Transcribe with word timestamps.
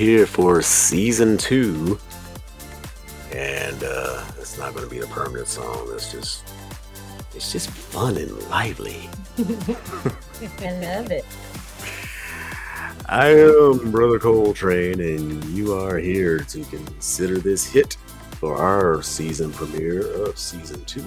here 0.00 0.24
for 0.24 0.62
season 0.62 1.36
two. 1.36 1.98
And 3.34 3.84
uh, 3.84 4.24
it's 4.38 4.56
not 4.56 4.72
going 4.72 4.88
to 4.88 4.90
be 4.90 5.00
a 5.00 5.06
permanent 5.08 5.46
song. 5.46 5.90
It's 5.92 6.10
just, 6.10 6.42
it's 7.34 7.52
just 7.52 7.68
fun 7.68 8.16
and 8.16 8.32
lively. 8.48 9.10
I 9.38 10.70
love 10.80 11.10
it. 11.10 11.26
I 13.10 13.26
am 13.26 13.90
Brother 13.90 14.18
Coltrane, 14.18 15.00
and 15.00 15.44
you 15.44 15.74
are 15.74 15.98
here 15.98 16.38
to 16.38 16.64
consider 16.64 17.36
this 17.36 17.70
hit 17.70 17.98
for 18.38 18.56
our 18.56 19.02
season 19.02 19.52
premiere 19.52 20.10
of 20.24 20.38
season 20.38 20.82
two. 20.86 21.04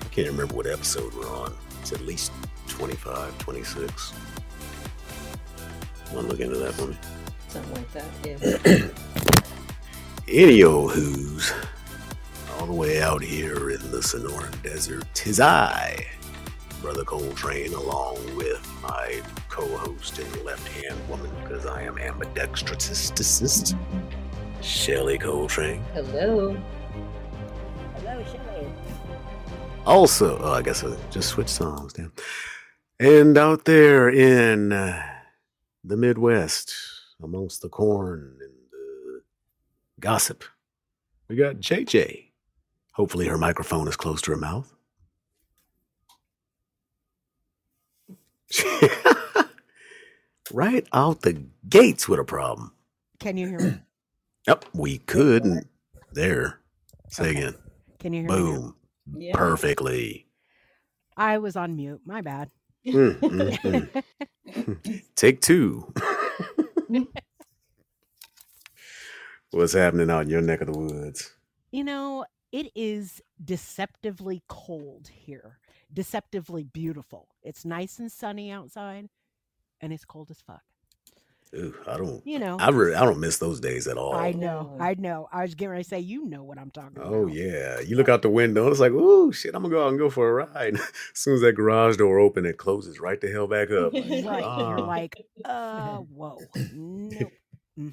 I 0.00 0.04
can't 0.12 0.28
remember 0.28 0.54
what 0.54 0.68
episode 0.68 1.12
we're 1.14 1.28
on. 1.28 1.52
It's 1.80 1.92
at 1.92 2.02
least 2.02 2.30
25, 2.68 3.36
26. 3.38 4.12
Want 6.12 6.26
to 6.26 6.32
look 6.32 6.38
into 6.38 6.58
that 6.58 6.78
me? 6.88 6.96
Something 7.52 7.74
like 7.74 7.92
that. 7.92 8.10
Yeah. 8.64 8.88
Any 10.26 10.62
old 10.62 10.92
who's 10.92 11.52
all 12.52 12.64
the 12.64 12.72
way 12.72 13.02
out 13.02 13.22
here 13.22 13.68
in 13.68 13.90
the 13.90 13.98
Sonoran 13.98 14.62
Desert. 14.62 15.04
Tis 15.12 15.38
I, 15.38 16.06
Brother 16.80 17.04
Coltrane, 17.04 17.74
along 17.74 18.14
with 18.36 18.66
my 18.82 19.20
co-host 19.50 20.18
and 20.18 20.44
left-hand 20.44 20.96
woman, 21.10 21.30
because 21.42 21.66
I 21.66 21.82
am 21.82 21.98
ambidextrous, 21.98 23.12
Shelly 24.62 25.18
Coltrane. 25.18 25.84
Hello. 25.92 26.56
Hello, 27.96 28.24
Shelly. 28.24 28.72
Also, 29.84 30.38
oh, 30.38 30.52
I 30.52 30.62
guess 30.62 30.82
I 30.82 30.96
just 31.10 31.28
switched 31.28 31.50
songs, 31.50 31.92
damn. 31.92 32.14
And 32.98 33.36
out 33.36 33.66
there 33.66 34.08
in 34.08 34.72
uh, 34.72 35.02
the 35.84 35.98
Midwest, 35.98 36.72
amongst 37.22 37.62
the 37.62 37.68
corn 37.68 38.36
and 38.40 38.52
the 38.70 39.22
gossip, 40.00 40.44
we 41.28 41.36
got 41.36 41.56
JJ. 41.56 42.28
Hopefully, 42.94 43.26
her 43.26 43.38
microphone 43.38 43.88
is 43.88 43.96
close 43.96 44.20
to 44.22 44.30
her 44.32 44.36
mouth. 44.36 44.72
right 50.52 50.86
out 50.92 51.22
the 51.22 51.44
gates 51.68 52.08
with 52.08 52.20
a 52.20 52.24
problem. 52.24 52.72
Can 53.20 53.36
you 53.36 53.46
hear 53.48 53.60
me? 53.60 53.74
Yep, 54.48 54.64
we 54.74 54.98
could. 54.98 55.44
and 55.44 55.64
There. 56.14 56.58
Say 57.10 57.30
Okay. 57.30 57.38
again. 57.38 57.54
Can 58.00 58.12
you 58.12 58.22
hear 58.22 58.30
me? 58.30 58.36
Boom. 58.36 58.74
Perfectly. 59.34 60.26
I 61.16 61.38
was 61.38 61.54
on 61.54 61.76
mute. 61.76 62.00
My 62.04 62.22
bad. 62.22 62.50
Mm, 62.84 63.20
mm, 63.20 63.92
mm. 64.56 65.04
Take 65.14 65.40
two. 65.42 65.92
What's 69.50 69.74
happening 69.74 70.10
out 70.10 70.22
in 70.22 70.30
your 70.30 70.40
neck 70.42 70.60
of 70.62 70.72
the 70.72 70.78
woods? 70.78 71.32
you 71.72 71.84
know, 71.84 72.24
it 72.52 72.70
is 72.74 73.22
deceptively 73.42 74.42
cold 74.48 75.08
here. 75.12 75.58
Deceptively 75.92 76.64
beautiful. 76.64 77.28
It's 77.42 77.64
nice 77.64 77.98
and 77.98 78.12
sunny 78.12 78.50
outside, 78.50 79.08
and 79.80 79.92
it's 79.92 80.04
cold 80.04 80.30
as 80.30 80.40
fuck. 80.40 80.62
Ooh, 81.54 81.74
I 81.86 81.98
don't. 81.98 82.26
You 82.26 82.38
know. 82.38 82.56
I 82.58 82.70
really, 82.70 82.94
I 82.94 83.04
don't 83.04 83.20
miss 83.20 83.36
those 83.36 83.60
days 83.60 83.86
at 83.86 83.98
all. 83.98 84.14
I 84.14 84.32
know. 84.32 84.74
Oh. 84.78 84.82
I 84.82 84.94
know. 84.94 85.28
I 85.30 85.42
was 85.42 85.54
getting 85.54 85.70
ready 85.70 85.82
to 85.84 85.88
say, 85.88 86.00
you 86.00 86.24
know 86.24 86.42
what 86.42 86.58
I'm 86.58 86.70
talking 86.70 86.96
about. 86.96 87.12
Oh 87.12 87.26
yeah, 87.26 87.80
you 87.80 87.96
look 87.96 88.08
out 88.08 88.22
the 88.22 88.30
window. 88.30 88.68
It's 88.68 88.80
like, 88.80 88.92
ooh, 88.92 89.32
shit! 89.32 89.54
I'm 89.54 89.62
gonna 89.62 89.74
go 89.74 89.84
out 89.84 89.90
and 89.90 89.98
go 89.98 90.08
for 90.08 90.28
a 90.28 90.46
ride. 90.46 90.74
as 90.76 90.90
soon 91.12 91.34
as 91.34 91.40
that 91.42 91.52
garage 91.52 91.96
door 91.98 92.18
open, 92.18 92.46
it 92.46 92.56
closes 92.56 93.00
right 93.00 93.20
the 93.20 93.30
hell 93.30 93.46
back 93.46 93.70
up. 93.70 93.92
Right. 94.22 94.44
Ah. 94.44 94.70
You're 94.70 94.86
like, 94.86 95.26
uh, 95.44 95.96
whoa. 95.96 96.38
Nope. 96.74 97.32
hmm 97.76 97.90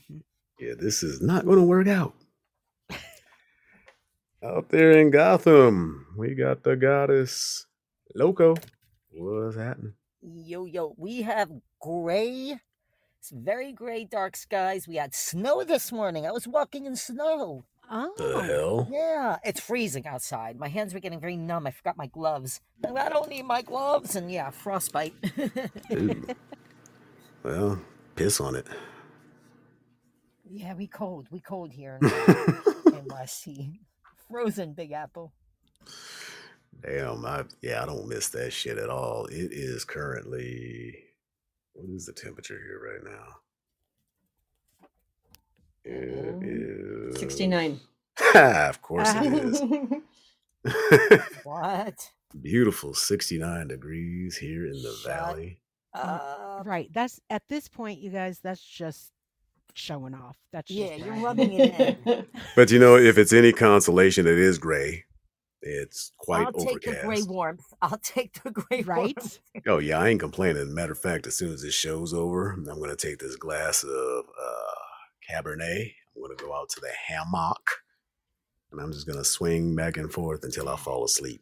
yeah, 0.59 0.73
this 0.77 1.03
is 1.03 1.21
not 1.21 1.45
gonna 1.45 1.63
work 1.63 1.87
out. 1.87 2.13
out 4.43 4.69
there 4.69 4.91
in 4.91 5.09
Gotham, 5.09 6.05
we 6.17 6.35
got 6.35 6.63
the 6.63 6.75
goddess 6.75 7.65
Loco. 8.13 8.55
What's 9.11 9.55
happening? 9.55 9.93
Yo, 10.21 10.65
yo, 10.65 10.93
we 10.97 11.21
have 11.21 11.49
gray, 11.81 12.59
it's 13.19 13.31
very 13.31 13.73
gray, 13.73 14.05
dark 14.05 14.37
skies. 14.37 14.87
We 14.87 14.95
had 14.95 15.13
snow 15.13 15.63
this 15.65 15.91
morning. 15.91 16.25
I 16.25 16.31
was 16.31 16.47
walking 16.47 16.85
in 16.85 16.95
snow. 16.95 17.65
Oh. 17.91 18.13
The 18.17 18.41
hell? 18.43 18.87
Yeah, 18.89 19.37
it's 19.43 19.59
freezing 19.59 20.07
outside. 20.07 20.57
My 20.57 20.69
hands 20.69 20.93
were 20.93 20.99
getting 21.01 21.19
very 21.19 21.35
numb. 21.35 21.67
I 21.67 21.71
forgot 21.71 21.97
my 21.97 22.07
gloves. 22.07 22.61
I 22.83 23.09
don't 23.09 23.29
need 23.29 23.43
my 23.45 23.61
gloves. 23.61 24.15
And 24.15 24.31
yeah, 24.31 24.49
frostbite. 24.51 25.13
Well, 27.41 27.79
piss 28.17 28.41
on 28.41 28.55
it. 28.55 28.67
yeah, 30.49 30.73
we 30.73 30.87
cold. 30.87 31.27
We 31.31 31.39
cold 31.39 31.71
here 31.71 31.97
in 32.01 32.09
NYC. 32.09 33.79
Frozen 34.29 34.73
Big 34.73 34.91
Apple. 34.91 35.31
Damn, 36.83 37.25
I 37.25 37.45
yeah, 37.61 37.81
I 37.81 37.85
don't 37.85 38.09
miss 38.09 38.27
that 38.29 38.51
shit 38.51 38.77
at 38.77 38.89
all. 38.89 39.25
It 39.27 39.53
is 39.53 39.85
currently 39.85 40.97
what 41.79 41.95
is 41.95 42.05
the 42.05 42.13
temperature 42.13 42.59
here 42.59 42.81
right 42.83 43.03
now? 43.13 43.35
It 45.85 47.09
Um, 47.13 47.15
69. 47.17 47.79
of 48.35 48.81
course 48.81 49.09
it 49.15 49.33
is. 49.33 49.61
What? 51.43 52.09
Beautiful 52.41 52.93
69 52.93 53.67
degrees 53.69 54.37
here 54.37 54.65
in 54.65 54.73
the 54.83 54.93
Shut 55.01 55.11
valley. 55.17 55.61
Uh, 55.93 56.61
Right. 56.65 56.91
That's 56.93 57.19
at 57.29 57.43
this 57.49 57.67
point, 57.67 57.99
you 58.01 58.11
guys, 58.11 58.39
that's 58.41 58.61
just 58.61 59.11
showing 59.73 60.13
off. 60.13 60.37
That's 60.51 60.67
just 60.67 60.79
yeah, 60.79 60.95
you're 60.97 61.23
rubbing 61.23 61.53
it 61.53 61.97
in. 62.05 62.25
But 62.55 62.69
you 62.71 62.79
know, 62.79 62.97
if 62.97 63.17
it's 63.17 63.33
any 63.33 63.53
consolation, 63.53 64.27
it 64.27 64.37
is 64.37 64.57
gray. 64.57 65.05
It's 65.61 66.11
quite 66.17 66.47
overcast. 66.55 66.57
I'll 66.61 66.65
take 66.65 66.81
the 67.01 67.05
gray 67.05 67.21
warmth. 67.23 67.65
I'll 67.81 67.97
take 67.97 68.43
the 68.43 68.51
gray 68.51 68.81
Right? 68.83 69.15
warmth. 69.17 69.39
Oh 69.67 69.77
yeah, 69.79 69.99
I 69.99 70.07
ain't 70.09 70.19
complaining. 70.19 70.73
Matter 70.73 70.93
of 70.93 70.99
fact, 70.99 71.27
as 71.27 71.35
soon 71.35 71.53
as 71.53 71.61
this 71.61 71.73
show's 71.73 72.13
over, 72.13 72.51
I'm 72.51 72.63
gonna 72.79 72.95
take 72.95 73.19
this 73.19 73.35
glass 73.35 73.83
of 73.83 74.25
uh, 74.25 74.75
Cabernet. 75.29 75.93
I'm 76.15 76.21
gonna 76.21 76.35
go 76.35 76.53
out 76.55 76.69
to 76.69 76.79
the 76.79 76.91
hammock, 77.07 77.69
and 78.71 78.79
I'm 78.81 78.91
just 78.93 79.07
gonna 79.07 79.23
swing 79.23 79.75
back 79.75 79.97
and 79.97 80.11
forth 80.11 80.43
until 80.43 80.69
I 80.69 80.77
fall 80.77 81.03
asleep. 81.03 81.41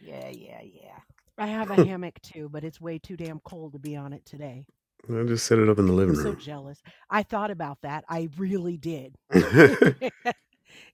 Yeah, 0.00 0.28
yeah, 0.28 0.60
yeah. 0.62 0.98
I 1.36 1.46
have 1.46 1.70
a 1.70 1.74
hammock 1.84 2.20
too, 2.22 2.48
but 2.48 2.64
it's 2.64 2.80
way 2.80 2.98
too 2.98 3.16
damn 3.16 3.40
cold 3.40 3.72
to 3.72 3.78
be 3.78 3.96
on 3.96 4.12
it 4.12 4.24
today. 4.24 4.64
I'll 5.10 5.24
just 5.26 5.46
set 5.46 5.58
it 5.58 5.68
up 5.68 5.78
in 5.78 5.86
the 5.86 5.92
I'm 5.92 5.98
living 5.98 6.14
so 6.16 6.24
room. 6.24 6.36
jealous. 6.36 6.82
I 7.08 7.22
thought 7.22 7.50
about 7.50 7.78
that. 7.82 8.04
I 8.08 8.28
really 8.36 8.76
did. 8.76 9.14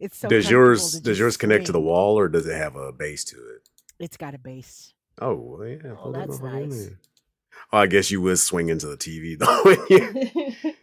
does 0.00 0.06
it's 0.06 0.18
so 0.18 0.28
comfortable 0.28 0.50
yours 0.50 1.00
does 1.00 1.18
yours 1.18 1.36
connect 1.36 1.66
to 1.66 1.72
the 1.72 1.80
wall, 1.80 2.18
or 2.18 2.28
does 2.28 2.46
it 2.46 2.56
have 2.56 2.76
a 2.76 2.92
base 2.92 3.24
to 3.24 3.36
it? 3.36 3.68
It's 3.98 4.16
got 4.16 4.34
a 4.34 4.38
base. 4.38 4.92
Oh 5.20 5.34
well, 5.34 5.66
yeah. 5.68 5.94
Oh, 6.02 6.12
that's 6.12 6.34
over 6.34 6.50
nice. 6.50 6.86
there. 6.86 6.98
Oh, 7.72 7.78
I 7.78 7.86
guess 7.86 8.10
you 8.10 8.20
would 8.20 8.38
swing 8.38 8.68
into 8.68 8.86
the 8.86 8.96
TV 8.96 9.38
though. 9.38 9.62
wouldn't? 9.64 10.56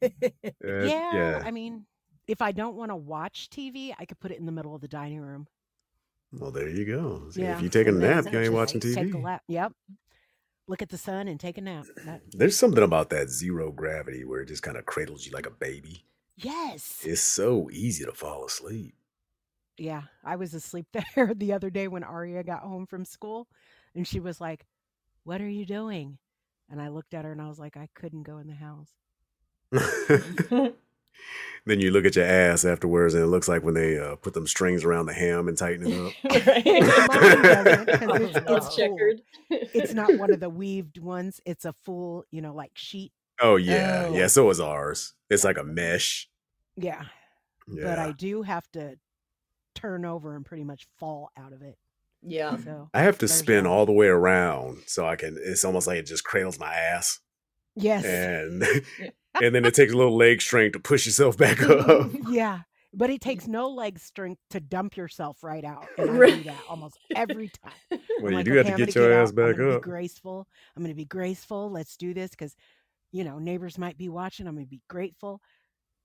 Uh, 0.00 0.84
yeah, 0.84 1.42
I 1.44 1.50
mean, 1.50 1.84
if 2.28 2.40
I 2.40 2.52
don't 2.52 2.76
want 2.76 2.90
to 2.92 2.96
watch 2.96 3.48
TV, 3.50 3.92
I 3.98 4.04
could 4.04 4.20
put 4.20 4.30
it 4.30 4.38
in 4.38 4.46
the 4.46 4.52
middle 4.52 4.74
of 4.74 4.80
the 4.80 4.86
dining 4.86 5.20
room. 5.20 5.48
Well, 6.32 6.52
there 6.52 6.68
you 6.68 6.84
go. 6.84 7.30
See, 7.30 7.42
Yeah. 7.42 7.56
If 7.56 7.62
you 7.62 7.68
take 7.68 7.88
a 7.88 7.92
nap, 7.92 8.26
you 8.32 8.38
ain't 8.38 8.52
watching 8.52 8.80
TV. 8.80 8.94
Take 8.94 9.14
a 9.14 9.16
TV. 9.18 9.22
lap. 9.24 9.42
Yep. 9.48 9.72
Look 10.68 10.82
at 10.82 10.90
the 10.90 10.98
sun 10.98 11.26
and 11.26 11.40
take 11.40 11.58
a 11.58 11.62
nap. 11.62 11.86
That- 12.04 12.20
There's 12.30 12.56
something 12.56 12.84
about 12.84 13.10
that 13.10 13.28
zero 13.30 13.72
gravity 13.72 14.24
where 14.24 14.42
it 14.42 14.46
just 14.48 14.62
kind 14.62 14.76
of 14.76 14.86
cradles 14.86 15.26
you 15.26 15.32
like 15.32 15.46
a 15.46 15.50
baby. 15.50 16.04
Yes. 16.38 17.02
It's 17.04 17.20
so 17.20 17.68
easy 17.72 18.04
to 18.04 18.12
fall 18.12 18.44
asleep. 18.46 18.94
Yeah, 19.76 20.02
I 20.24 20.36
was 20.36 20.54
asleep 20.54 20.86
there 21.14 21.32
the 21.34 21.52
other 21.52 21.70
day 21.70 21.88
when 21.88 22.02
Aria 22.02 22.42
got 22.42 22.62
home 22.62 22.86
from 22.86 23.04
school, 23.04 23.46
and 23.94 24.06
she 24.06 24.20
was 24.20 24.40
like, 24.40 24.66
"What 25.24 25.40
are 25.40 25.48
you 25.48 25.64
doing?" 25.66 26.18
And 26.70 26.80
I 26.82 26.88
looked 26.88 27.14
at 27.14 27.24
her 27.24 27.32
and 27.32 27.40
I 27.40 27.48
was 27.48 27.58
like, 27.58 27.76
"I 27.76 27.88
couldn't 27.94 28.24
go 28.24 28.38
in 28.38 28.46
the 28.48 28.54
house." 28.54 28.90
then 31.66 31.80
you 31.80 31.90
look 31.90 32.04
at 32.06 32.16
your 32.16 32.24
ass 32.24 32.64
afterwards, 32.64 33.14
and 33.14 33.22
it 33.22 33.26
looks 33.28 33.48
like 33.48 33.62
when 33.62 33.74
they 33.74 33.98
uh, 33.98 34.16
put 34.16 34.34
them 34.34 34.46
strings 34.46 34.84
around 34.84 35.06
the 35.06 35.12
ham 35.12 35.48
and 35.48 35.56
tighten 35.58 35.86
it 35.86 35.94
up. 35.94 36.12
Mine 37.08 37.42
doesn't, 37.42 37.86
'cause 37.86 38.20
it's, 38.20 38.38
it's 38.66 38.76
checkered. 38.76 39.20
It's 39.50 39.94
not 39.94 40.16
one 40.18 40.32
of 40.32 40.40
the 40.40 40.50
weaved 40.50 40.98
ones. 40.98 41.40
It's 41.44 41.64
a 41.64 41.72
full, 41.84 42.24
you 42.30 42.40
know, 42.40 42.54
like 42.54 42.72
sheet. 42.74 43.12
Oh 43.40 43.56
yeah, 43.56 44.06
Oh. 44.08 44.14
yeah. 44.14 44.26
So 44.26 44.50
is 44.50 44.60
ours. 44.60 45.14
It's 45.30 45.44
like 45.44 45.58
a 45.58 45.64
mesh. 45.64 46.28
Yeah, 46.76 47.04
Yeah. 47.68 47.84
but 47.84 47.98
I 47.98 48.12
do 48.12 48.42
have 48.42 48.70
to 48.72 48.96
turn 49.74 50.04
over 50.04 50.34
and 50.36 50.44
pretty 50.44 50.64
much 50.64 50.86
fall 50.98 51.30
out 51.36 51.52
of 51.52 51.62
it. 51.62 51.76
Yeah. 52.22 52.56
So 52.56 52.90
I 52.94 53.02
have 53.02 53.18
to 53.18 53.28
spin 53.28 53.66
all 53.66 53.86
the 53.86 53.92
way 53.92 54.06
around 54.08 54.78
so 54.86 55.06
I 55.06 55.16
can. 55.16 55.36
It's 55.40 55.64
almost 55.64 55.86
like 55.86 55.98
it 55.98 56.06
just 56.06 56.24
cradles 56.24 56.58
my 56.58 56.74
ass, 56.74 57.20
yes, 57.76 58.04
and 58.04 58.62
and 59.42 59.54
then 59.54 59.64
it 59.64 59.74
takes 59.74 59.92
a 59.92 59.96
little 59.96 60.16
leg 60.16 60.40
strength 60.42 60.72
to 60.72 60.80
push 60.80 61.06
yourself 61.06 61.36
back 61.36 61.62
up. 61.62 62.10
yeah. 62.28 62.60
But 62.94 63.10
it 63.10 63.20
takes 63.20 63.46
no 63.46 63.68
leg 63.68 63.98
strength 63.98 64.40
to 64.50 64.60
dump 64.60 64.96
yourself 64.96 65.44
right 65.44 65.62
out. 65.62 65.86
And 65.98 66.08
I 66.10 66.12
do 66.14 66.18
Right. 66.18 66.44
that 66.46 66.56
almost 66.70 66.98
every 67.14 67.50
time. 67.62 67.72
Well, 67.90 68.00
I'm 68.00 68.30
you 68.30 68.36
like, 68.36 68.44
do 68.46 68.58
okay, 68.58 68.68
have 68.70 68.78
to 68.78 68.86
get 68.86 68.94
your 68.94 69.10
get 69.10 69.18
ass 69.20 69.28
out. 69.28 69.34
back 69.36 69.54
I'm 69.54 69.58
gonna 69.58 69.70
up. 69.76 69.82
Be 69.82 69.90
graceful. 69.90 70.48
I'm 70.74 70.82
gonna 70.82 70.94
be 70.94 71.04
graceful. 71.04 71.70
Let's 71.70 71.96
do 71.98 72.14
this 72.14 72.30
because, 72.30 72.56
you 73.12 73.24
know, 73.24 73.38
neighbors 73.38 73.78
might 73.78 73.96
be 73.98 74.08
watching. 74.08 74.46
I'm 74.46 74.54
gonna 74.54 74.66
be 74.66 74.82
grateful, 74.88 75.40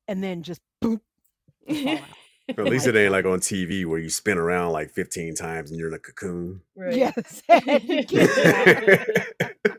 and 0.08 0.24
then 0.24 0.44
just 0.44 0.62
boom, 0.82 1.02
you 1.68 1.98
fall. 1.98 2.06
At 2.50 2.58
least 2.66 2.88
it 2.88 2.96
ain't 2.96 3.12
like 3.14 3.26
on 3.26 3.40
TV 3.40 3.86
where 3.86 4.00
you 4.00 4.10
spin 4.10 4.38
around 4.38 4.74
like 4.74 4.92
15 4.92 5.34
times 5.36 5.72
and 5.72 5.80
you're 5.80 5.88
in 5.88 5.94
a 5.94 6.00
cocoon. 6.00 6.62
right. 6.76 6.96
Yes, 6.96 7.42
you 7.50 7.62
can't 7.62 8.08
get 8.08 9.38
out. 9.42 9.72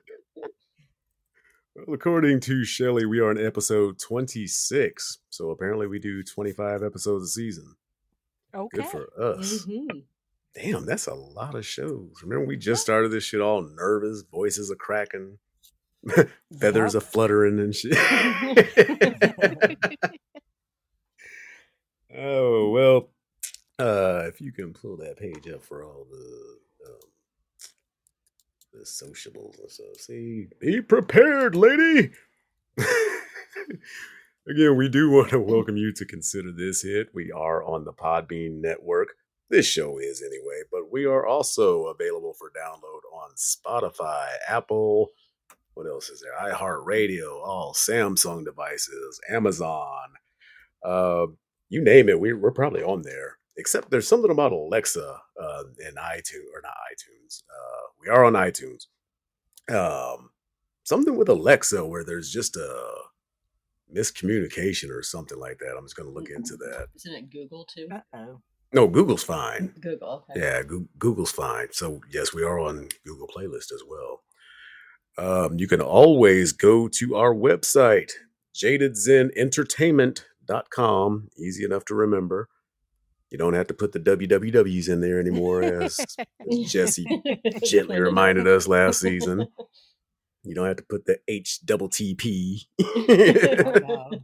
Well, 1.75 1.95
according 1.95 2.41
to 2.41 2.65
Shelley, 2.65 3.05
we 3.05 3.19
are 3.21 3.31
in 3.33 3.45
episode 3.45 3.99
26. 3.99 5.19
So 5.31 5.51
apparently 5.51 5.87
we 5.89 5.99
do 5.99 6.23
25 6.23 6.83
episodes 6.85 7.25
a 7.25 7.29
season. 7.29 7.75
Okay. 8.55 8.77
Good 8.79 8.87
for 8.87 9.09
us. 9.21 9.67
Mhm. 9.67 10.05
Damn, 10.55 10.87
that's 10.87 11.09
a 11.09 11.15
lot 11.15 11.57
of 11.57 11.67
shows. 11.67 12.13
Remember, 12.23 12.47
we 12.47 12.57
just 12.57 12.81
started 12.83 13.11
this 13.11 13.25
shit 13.25 13.41
all 13.41 13.61
nervous, 13.63 14.23
voices 14.23 14.71
are 14.71 14.77
cracking, 14.77 15.39
feathers 16.61 16.95
Yep. 16.95 17.03
are 17.03 17.07
fluttering 17.07 17.59
and 17.61 17.75
shit. 17.75 17.97
oh, 22.17 22.71
well, 22.71 23.11
uh, 23.79 24.25
if 24.27 24.41
you 24.41 24.53
can 24.53 24.73
pull 24.73 24.97
that 24.99 25.19
page 25.19 25.49
up 25.49 25.63
for 25.65 25.85
all 25.85 26.07
the 26.11 26.59
um, 26.87 27.01
the 28.73 28.87
sociables 28.87 29.59
and 29.61 29.71
stuff. 29.71 29.97
See, 29.99 30.47
be 30.61 30.81
prepared, 30.83 31.55
lady. 31.57 32.11
Again, 34.47 34.77
we 34.77 34.91
do 34.91 35.11
want 35.11 35.31
to 35.31 35.41
welcome 35.41 35.77
you 35.79 35.93
to 35.95 36.05
consider 36.05 36.53
this 36.53 36.83
hit. 36.83 37.09
We 37.15 37.33
are 37.33 37.65
on 37.65 37.85
the 37.85 37.95
Podbean 37.95 38.61
network. 38.61 39.15
This 39.49 39.67
show 39.67 39.99
is 39.99 40.23
anyway, 40.23 40.63
but 40.71 40.93
we 40.93 41.07
are 41.07 41.25
also 41.27 41.87
available 41.87 42.35
for 42.35 42.51
download 42.51 43.05
on 43.15 43.31
Spotify, 43.37 44.27
Apple. 44.49 45.11
What 45.75 45.87
else 45.87 46.09
is 46.09 46.23
there? 46.23 46.53
iHeartRadio, 46.53 47.45
all 47.45 47.75
Samsung 47.75 48.45
devices, 48.45 49.21
Amazon. 49.29 50.09
Uh, 50.85 51.27
you 51.69 51.83
name 51.83 52.09
it, 52.09 52.21
we, 52.21 52.33
we're 52.33 52.53
probably 52.53 52.83
on 52.83 53.03
there. 53.03 53.39
Except 53.57 53.91
there's 53.91 54.09
something 54.09 54.31
about 54.31 54.53
Alexa 54.53 55.17
uh, 55.41 55.63
in 55.87 55.95
iTunes 55.95 56.49
or 56.53 56.61
not 56.63 56.75
iTunes. 56.93 57.43
Uh, 57.49 57.87
we 58.01 58.09
are 58.09 58.25
on 58.25 58.33
iTunes. 58.33 58.87
Um, 59.69 60.31
something 60.83 61.17
with 61.17 61.29
Alexa 61.29 61.85
where 61.85 62.05
there's 62.05 62.31
just 62.31 62.57
a 62.57 62.93
miscommunication 63.95 64.91
or 64.91 65.03
something 65.03 65.39
like 65.39 65.59
that. 65.59 65.77
I'm 65.79 65.85
just 65.85 65.97
going 65.97 66.09
to 66.09 66.15
look 66.15 66.31
into 66.31 66.57
that. 66.57 66.89
Isn't 66.97 67.15
it 67.15 67.31
Google 67.31 67.65
too? 67.65 67.89
Uh-oh. 67.93 68.41
No, 68.73 68.89
Google's 68.89 69.23
fine. 69.23 69.73
Google. 69.81 70.25
Okay. 70.31 70.41
Yeah, 70.41 70.63
Google's 70.99 71.31
fine. 71.31 71.69
So 71.71 72.01
yes, 72.11 72.35
we 72.35 72.43
are 72.43 72.59
on 72.59 72.89
Google 73.07 73.29
Playlist 73.29 73.73
as 73.73 73.83
well. 73.89 74.25
Um, 75.17 75.59
you 75.59 75.67
can 75.69 75.81
always 75.81 76.53
go 76.53 76.89
to 76.89 77.15
our 77.17 77.33
website, 77.35 78.11
jadedzenentertainment.com. 78.55 81.29
Easy 81.39 81.65
enough 81.65 81.87
to 81.87 81.95
remember. 81.95 82.51
You 83.31 83.39
don't 83.39 83.55
have 83.55 83.69
to 83.69 83.75
put 83.75 83.93
the 83.93 84.01
WWWs 84.01 84.89
in 84.89 85.01
there 85.01 85.19
anymore, 85.19 85.63
as, 85.63 85.99
as 85.99 86.17
Jesse 86.73 87.07
gently 87.65 87.99
reminded 87.99 88.47
us 88.47 88.69
last 88.69 89.01
season. 89.01 89.49
You 90.45 90.55
don't 90.55 90.67
have 90.67 90.77
to 90.77 90.85
put 90.85 91.07
the 91.07 91.19
H 91.27 91.61
double 91.65 91.89
TP. 91.89 92.67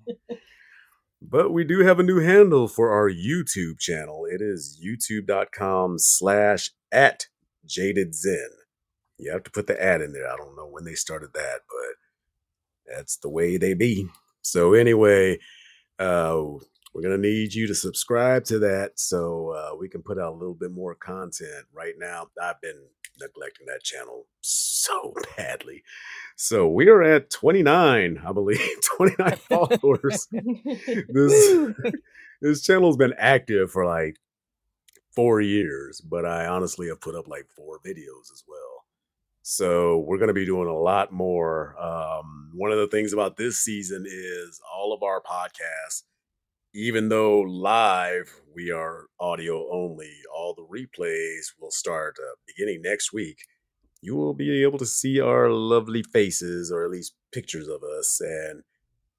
But 1.22 1.52
we 1.52 1.64
do 1.64 1.81
have 1.81 2.00
a 2.00 2.02
new 2.02 2.20
handle 2.20 2.66
for 2.66 2.90
our 2.90 3.10
YouTube 3.10 3.78
channel. 3.78 4.25
It 4.25 4.40
is 4.40 4.81
youtube.com 4.82 5.98
slash 5.98 6.70
at 6.90 7.26
jaded 7.66 8.14
zen. 8.14 8.48
You 9.20 9.32
have 9.32 9.44
to 9.44 9.50
put 9.50 9.67
the 9.67 9.82
ad 9.82 10.00
in 10.00 10.12
there. 10.12 10.31
I 10.31 10.37
don't 10.37 10.56
know 10.56 10.69
when 10.69 10.84
they 10.84 10.94
started 10.94 11.31
that, 11.34 11.61
but 11.69 12.08
that's 12.94 13.17
the 13.19 13.28
way 13.28 13.56
they 13.56 13.75
be. 13.75 14.08
So 14.43 14.75
anyway, 14.75 15.38
uh, 15.99 16.43
we're 16.94 17.02
gonna 17.02 17.19
need 17.19 17.55
you 17.55 17.67
to 17.69 17.75
subscribe 17.75 18.44
to 18.46 18.58
that 18.61 18.99
so 18.99 19.50
uh, 19.50 19.76
we 19.76 19.88
can 19.88 20.02
put 20.02 20.19
out 20.19 20.32
a 20.32 20.37
little 20.37 20.55
bit 20.55 20.72
more 20.72 20.94
content. 20.94 21.67
Right 21.72 21.94
now, 21.99 22.28
I've 22.43 22.61
been 22.61 22.81
neglecting 23.20 23.67
that 23.67 23.82
channel 23.82 24.26
so 24.40 25.14
badly. 25.37 25.82
So 26.37 26.69
we 26.69 26.88
are 26.88 27.02
at 27.02 27.31
29, 27.31 28.23
I 28.26 28.32
believe, 28.32 28.61
29 28.96 29.37
followers 29.49 30.26
this 31.08 31.73
this 32.43 32.62
channel's 32.62 32.96
been 32.96 33.14
active 33.19 33.70
for 33.70 33.84
like 33.87 34.16
four 35.14 35.40
years, 35.40 36.00
but 36.00 36.25
I 36.25 36.46
honestly 36.46 36.88
have 36.88 37.00
put 37.00 37.14
up 37.14 37.28
like 37.28 37.46
four 37.55 37.78
videos 37.87 38.32
as 38.32 38.44
well. 38.49 38.69
So 39.42 40.04
we're 40.06 40.19
going 40.19 40.28
to 40.28 40.34
be 40.34 40.46
doing 40.46 40.69
a 40.69 40.78
lot 40.78 41.12
more. 41.12 41.75
Um, 41.81 42.50
one 42.54 42.72
of 42.72 42.78
the 42.78 42.88
things 42.88 43.12
about 43.12 43.37
this 43.37 43.58
season 43.60 44.04
is 44.06 44.60
all 44.75 44.92
of 44.92 45.02
our 45.02 45.22
podcasts, 45.22 46.02
even 46.75 47.09
though 47.09 47.40
live 47.40 48.30
we 48.54 48.70
are 48.70 49.06
audio 49.18 49.66
only, 49.73 50.12
all 50.35 50.54
the 50.54 50.62
replays 50.62 51.52
will 51.61 51.70
start 51.70 52.16
uh, 52.18 52.35
beginning 52.47 52.82
next 52.82 53.12
week. 53.12 53.38
You 54.02 54.16
will 54.16 54.35
be 54.35 54.62
able 54.62 54.78
to 54.78 54.87
see 54.87 55.20
our 55.20 55.50
lovely 55.50 56.02
faces, 56.02 56.70
or 56.73 56.85
at 56.85 56.90
least 56.90 57.14
pictures 57.32 57.68
of 57.68 57.82
us, 57.82 58.20
and 58.20 58.62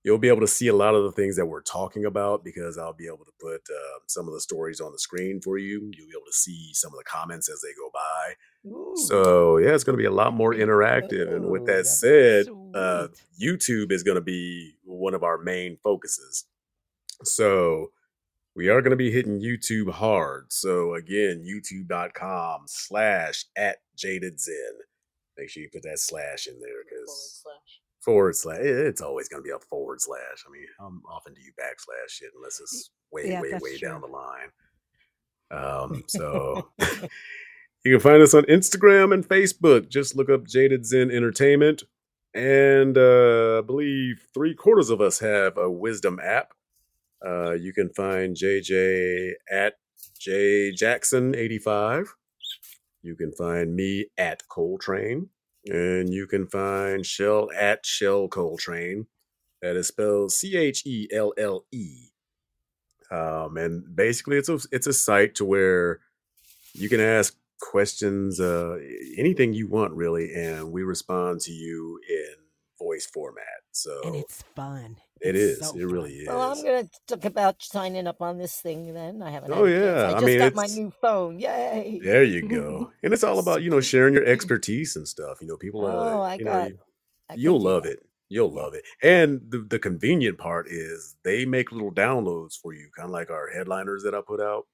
you'll 0.04 0.18
be 0.18 0.30
able 0.30 0.42
to 0.42 0.48
see 0.48 0.68
a 0.68 0.76
lot 0.76 0.96
of 0.96 1.04
the 1.04 1.12
things 1.12 1.36
that 1.36 1.46
we're 1.46 1.62
talking 1.62 2.06
about 2.06 2.44
because 2.44 2.78
I'll 2.78 2.94
be 2.94 3.08
able 3.08 3.26
to 3.26 3.32
put 3.40 3.62
uh, 3.70 4.00
some 4.08 4.28
of 4.28 4.34
the 4.34 4.42
stories 4.42 4.82
on 4.82 4.92
the 4.92 5.00
screen 5.00 5.42
for 5.42 5.58
you. 5.58 5.92
You'll 5.94 6.08
be 6.08 6.14
able 6.18 6.26
to 6.26 6.34
see 6.34 6.72
some 6.74 6.92
of 6.92 6.98
the 6.98 7.04
comments 7.04 7.50
as 7.50 7.62
they 7.62 7.74
go 7.78 7.90
by. 7.94 8.70
Ooh. 8.70 8.96
So 9.08 9.58
yeah, 9.58 9.74
it's 9.74 9.84
going 9.84 9.98
to 9.98 10.02
be 10.02 10.08
a 10.08 10.12
lot 10.12 10.34
more 10.34 10.54
interactive. 10.54 11.34
And 11.34 11.50
with 11.50 11.66
that 11.68 11.86
said, 11.86 12.48
uh, 12.74 13.08
YouTube 13.42 13.92
is 13.92 14.04
going 14.04 14.16
to 14.16 14.22
be 14.22 14.76
one 14.84 15.14
of 15.14 15.24
our 15.24 15.38
main 15.38 15.78
focuses. 15.84 16.46
So 17.24 17.92
we 18.56 18.70
are 18.70 18.82
going 18.82 18.92
to 18.92 18.98
be 18.98 19.12
hitting 19.12 19.40
YouTube 19.40 19.92
hard. 19.92 20.48
So 20.50 20.96
again, 20.96 21.46
youtube.com 21.46 22.64
slash 22.66 23.46
at 23.56 23.78
jaded 23.96 24.40
zen. 24.40 24.56
Make 25.38 25.50
sure 25.50 25.64
you 25.64 25.70
put 25.72 25.84
that 25.84 26.00
slash 26.00 26.48
in 26.48 26.60
there 26.60 26.84
because. 26.90 27.41
Forward 28.04 28.36
slash. 28.36 28.60
It's 28.62 29.02
always 29.02 29.28
going 29.28 29.42
to 29.42 29.48
be 29.48 29.52
a 29.52 29.60
forward 29.60 30.02
slash. 30.02 30.46
I 30.48 30.52
mean, 30.52 30.66
how 30.80 30.92
often 31.12 31.34
do 31.34 31.42
you 31.42 31.52
backslash 31.60 32.10
shit 32.10 32.32
unless 32.36 32.60
it's 32.60 32.92
way, 33.12 33.30
Yeah, 33.30 33.42
way, 33.42 33.52
way 33.62 33.78
down 33.78 34.02
the 34.02 34.08
line? 34.08 34.50
Um, 35.52 36.04
so 36.08 36.70
you 37.86 37.92
can 37.94 38.00
find 38.00 38.22
us 38.22 38.34
on 38.34 38.44
Instagram 38.44 39.14
and 39.14 39.28
Facebook. 39.28 39.90
Just 39.90 40.16
look 40.16 40.30
up 40.30 40.46
Jaded 40.46 40.86
Zen 40.86 41.12
Entertainment. 41.12 41.84
And 42.34 42.98
uh, 42.98 43.60
I 43.60 43.62
believe 43.62 44.26
three 44.34 44.56
quarters 44.56 44.90
of 44.90 45.02
us 45.02 45.20
have 45.20 45.58
a 45.58 45.70
Wisdom 45.70 46.20
app. 46.24 46.54
Uh, 47.26 47.52
you 47.52 47.74
can 47.74 47.90
find 47.90 48.36
JJ 48.36 49.32
at 49.52 49.74
J 50.18 50.72
Jackson 50.72 51.36
85. 51.36 52.16
You 53.04 53.16
can 53.16 53.32
find 53.34 53.76
me 53.76 54.08
at 54.18 54.48
Coltrane. 54.48 55.30
And 55.66 56.14
you 56.14 56.28
can 56.28 56.48
find 56.48 57.06
Shell 57.06 57.50
at 57.58 57.86
Shell 57.86 58.30
Coltrane. 58.30 59.08
That 59.62 59.76
is 59.76 59.90
spelled 59.90 60.32
C 60.32 60.58
H 60.58 60.84
E 60.86 61.08
L 61.14 61.34
L 61.38 61.66
E. 61.72 62.08
Um, 63.12 63.58
and 63.58 63.96
basically, 63.96 64.38
it's 64.38 64.50
a 64.50 64.60
it's 64.72 64.88
a 64.88 64.94
site 64.94 65.36
to 65.36 65.46
where 65.46 66.00
you 66.74 66.90
can 66.90 67.00
ask 67.00 67.36
questions, 67.60 68.40
uh, 68.40 68.78
anything 69.18 69.54
you 69.54 69.68
want, 69.68 69.94
really, 69.94 70.34
and 70.34 70.72
we 70.72 70.84
respond 70.84 71.42
to 71.42 71.52
you 71.52 72.00
in 72.10 72.34
voice 72.80 73.06
format. 73.06 73.62
So 73.72 74.02
and 74.04 74.16
it's 74.16 74.44
fun. 74.56 74.98
It 75.22 75.36
It's 75.36 75.70
so 75.70 75.76
it 75.78 75.84
really 75.86 76.14
is. 76.14 76.28
Well, 76.28 76.52
I'm 76.52 76.64
gonna 76.64 76.90
talk 77.08 77.26
about 77.26 77.62
signing 77.62 78.08
up 78.08 78.22
on 78.22 78.38
this 78.38 78.56
thing. 78.62 78.94
Then 78.94 79.22
I 79.22 79.32
haven't. 79.32 79.52
Oh, 79.54 79.66
had 79.66 79.76
a 79.76 79.80
chance. 79.80 79.96
yeah, 79.98 80.04
I 80.04 80.08
I 80.10 80.14
just 80.14 80.26
mean, 80.26 80.40
got 80.40 80.56
my 80.56 80.66
new 80.66 80.92
phone. 81.02 81.40
Yay! 81.40 82.00
There 82.04 82.24
you 82.24 82.48
go. 82.48 82.92
And 83.04 83.14
it's 83.14 83.24
all 83.24 83.40
about, 83.40 83.62
you 83.64 83.70
know, 83.70 83.82
sharing 83.82 84.14
your 84.14 84.26
expertise 84.26 84.96
and 84.96 85.08
stuff. 85.08 85.42
You 85.42 85.48
know, 85.48 85.58
people 85.58 85.86
uh, 85.86 85.92
Oh, 85.94 86.22
I 86.22 86.36
you 86.36 86.46
know, 86.46 86.52
got- 86.52 86.70
you, 86.70 86.80
I 87.30 87.34
you'll 87.36 87.60
love 87.62 87.84
that. 87.84 87.94
it. 87.94 88.06
You'll 88.30 88.52
love 88.54 88.74
it. 88.74 88.84
And 89.04 89.42
the, 89.50 89.60
the 89.70 89.78
convenient 89.80 90.38
part 90.38 90.68
is 90.70 91.16
they 91.24 91.44
make 91.46 91.72
little 91.72 91.92
downloads 91.92 92.56
for 92.58 92.74
you, 92.74 92.90
kind 92.96 93.06
of 93.08 93.12
like 93.12 93.30
our 93.30 93.50
headliners 93.50 94.04
that 94.04 94.16
I 94.16 94.22
put 94.26 94.40
out. 94.40 94.68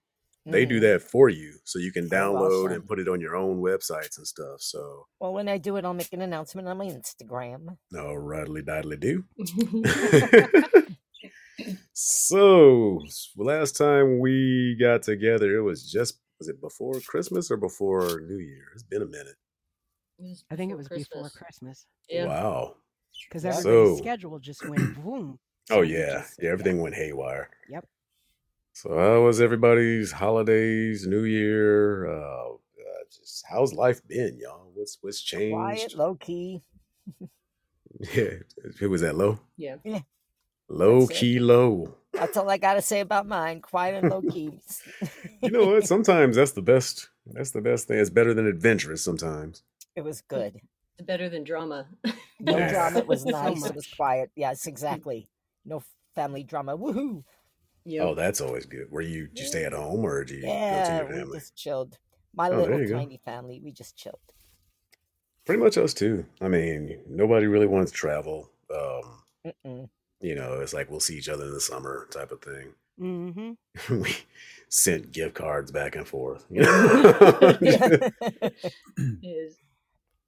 They 0.52 0.66
do 0.66 0.78
Mhm. 0.80 0.82
that 0.82 1.02
for 1.02 1.30
you. 1.30 1.54
So 1.66 1.80
you 1.80 1.92
can 1.92 2.08
download 2.10 2.66
awesome. 2.66 2.72
and 2.74 2.88
put 2.88 3.00
it 3.00 3.08
on 3.08 3.20
your 3.22 3.36
own 3.36 3.60
websites 3.62 4.18
and 4.18 4.26
stuff. 4.28 4.62
So, 4.62 5.08
Well, 5.20 5.34
when 5.34 5.48
I 5.48 5.58
do 5.58 5.76
it, 5.78 5.86
I'll 5.86 5.94
make 5.94 6.14
an 6.14 6.22
announcement 6.22 6.68
on 6.68 6.78
my 6.78 6.86
Instagram. 6.88 7.78
all 7.98 8.18
rightly 8.18 8.62
diddly 8.62 9.00
do. 9.00 9.26
so, 11.94 13.02
last 13.36 13.78
time 13.78 14.20
we 14.20 14.76
got 14.80 15.04
together, 15.04 15.56
it 15.58 15.62
was 15.62 15.90
just, 15.92 16.20
was 16.40 16.48
it 16.50 16.62
before 16.62 17.00
Christmas 17.02 17.50
or 17.52 17.58
before 17.58 18.22
New 18.22 18.38
Year? 18.40 18.66
It's 18.74 18.84
been 18.84 19.02
a 19.02 19.06
minute. 19.08 19.36
I 20.52 20.56
think 20.56 20.72
it 20.72 20.76
was 20.76 20.88
before 20.88 21.30
Christmas 21.30 21.86
Yeah. 22.10 22.26
Wow. 22.26 22.78
because 23.30 23.44
Yeah. 23.44 23.58
everybody's 23.58 23.98
So- 23.98 24.04
schedule 24.04 24.40
just 24.40 24.68
went 24.68 24.96
boom. 24.96 25.40
Oh 25.70 25.76
So 25.76 25.82
we 25.82 25.94
yeah, 25.98 26.20
just- 26.22 26.40
yeah. 26.42 26.50
Everything 26.52 26.80
went 26.82 26.96
haywire. 26.96 27.50
Yep. 27.70 27.86
So 28.78 28.96
how 28.96 29.22
was 29.24 29.42
everybody's 29.42 30.12
holidays, 30.12 31.08
New 31.08 31.24
Year? 31.24 32.06
Uh, 32.06 32.50
uh, 32.54 33.04
just 33.12 33.44
how's 33.50 33.74
life 33.74 34.08
been, 34.08 34.38
y'all? 34.40 34.70
What's 34.76 35.00
what's 35.02 35.20
changed? 35.20 35.56
Quiet, 35.56 35.96
low 35.96 36.14
key. 36.16 36.62
Yeah, 38.14 38.34
who 38.78 38.92
was 38.92 39.02
that 39.02 39.16
low? 39.16 39.40
Yeah. 39.58 39.78
Low 40.70 41.00
That's 41.00 41.12
it. 41.12 41.16
key 41.16 41.40
low. 41.40 41.96
That's 42.14 42.38
all 42.38 42.48
I 42.48 42.60
gotta 42.60 42.84
say 42.84 43.00
about 43.00 43.26
mine. 43.26 43.60
Quiet 43.62 43.96
and 44.04 44.12
low 44.12 44.22
key. 44.22 44.60
You 45.42 45.50
know 45.50 45.66
what? 45.66 45.88
Sometimes 45.88 46.36
that's 46.36 46.52
the 46.52 46.62
best. 46.62 47.10
That's 47.26 47.50
the 47.52 47.62
best 47.62 47.88
thing. 47.88 47.98
It's 47.98 48.12
better 48.12 48.36
than 48.36 48.46
adventurous 48.46 49.02
sometimes. 49.04 49.64
it 49.96 50.02
was 50.04 50.22
good. 50.22 50.60
It's 51.00 51.08
better 51.08 51.28
than 51.30 51.44
drama. 51.44 51.88
No 52.40 52.56
Yeah. 52.58 52.70
drama. 52.72 53.00
It 53.00 53.08
was 53.08 53.24
So 53.24 53.32
nice. 53.32 53.66
it 53.66 53.74
was 53.74 53.88
quiet. 53.88 54.30
Yes, 54.36 54.68
exactly. 54.68 55.28
No 55.66 55.82
family 56.14 56.44
drama. 56.44 56.78
Woohoo! 56.78 57.24
Yep. 57.90 58.06
Oh, 58.06 58.16
that's 58.16 58.42
always 58.42 58.66
good. 58.66 58.88
Where 58.90 59.02
you 59.02 59.28
do 59.34 59.42
you 59.44 59.48
stay 59.48 59.64
at 59.64 59.72
home 59.72 60.06
or 60.06 60.26
do 60.26 60.34
you 60.36 60.42
go 60.42 60.48
to 60.48 60.54
Yeah, 60.54 61.08
your 61.10 61.26
we 61.28 61.34
just 61.40 61.56
chilled. 61.56 61.98
My 62.36 62.50
Oh, 62.50 62.58
little 62.58 62.82
you 62.82 62.88
go. 62.90 62.98
tiny 62.98 63.18
family. 63.24 63.62
We 63.64 63.72
just 63.72 63.96
chilled. 63.96 64.20
Pretty 65.46 65.64
much 65.64 65.78
us 65.78 65.94
too. 65.94 66.26
I 66.42 66.50
mean, 66.50 67.00
nobody 67.08 67.48
really 67.48 67.66
wants 67.68 67.92
to 67.92 67.98
travel. 67.98 68.52
Um, 68.70 69.24
Mm-mm. 69.66 69.90
you 70.20 70.36
know, 70.36 70.60
it's 70.60 70.74
like 70.74 70.92
we'll 70.92 71.00
see 71.00 71.18
each 71.18 71.30
other 71.30 71.46
in 71.46 71.54
the 71.54 71.62
summer 71.62 72.08
type 72.12 72.32
of 72.34 72.42
thing. 72.42 72.74
Mm-hmm. 73.00 74.02
we 74.02 74.14
sent 74.68 75.14
gift 75.14 75.36
cards 75.36 75.72
back 75.72 75.96
and 75.96 76.06
forth. 76.06 76.46
You 76.50 76.64
know? 76.64 77.54
is 79.24 79.56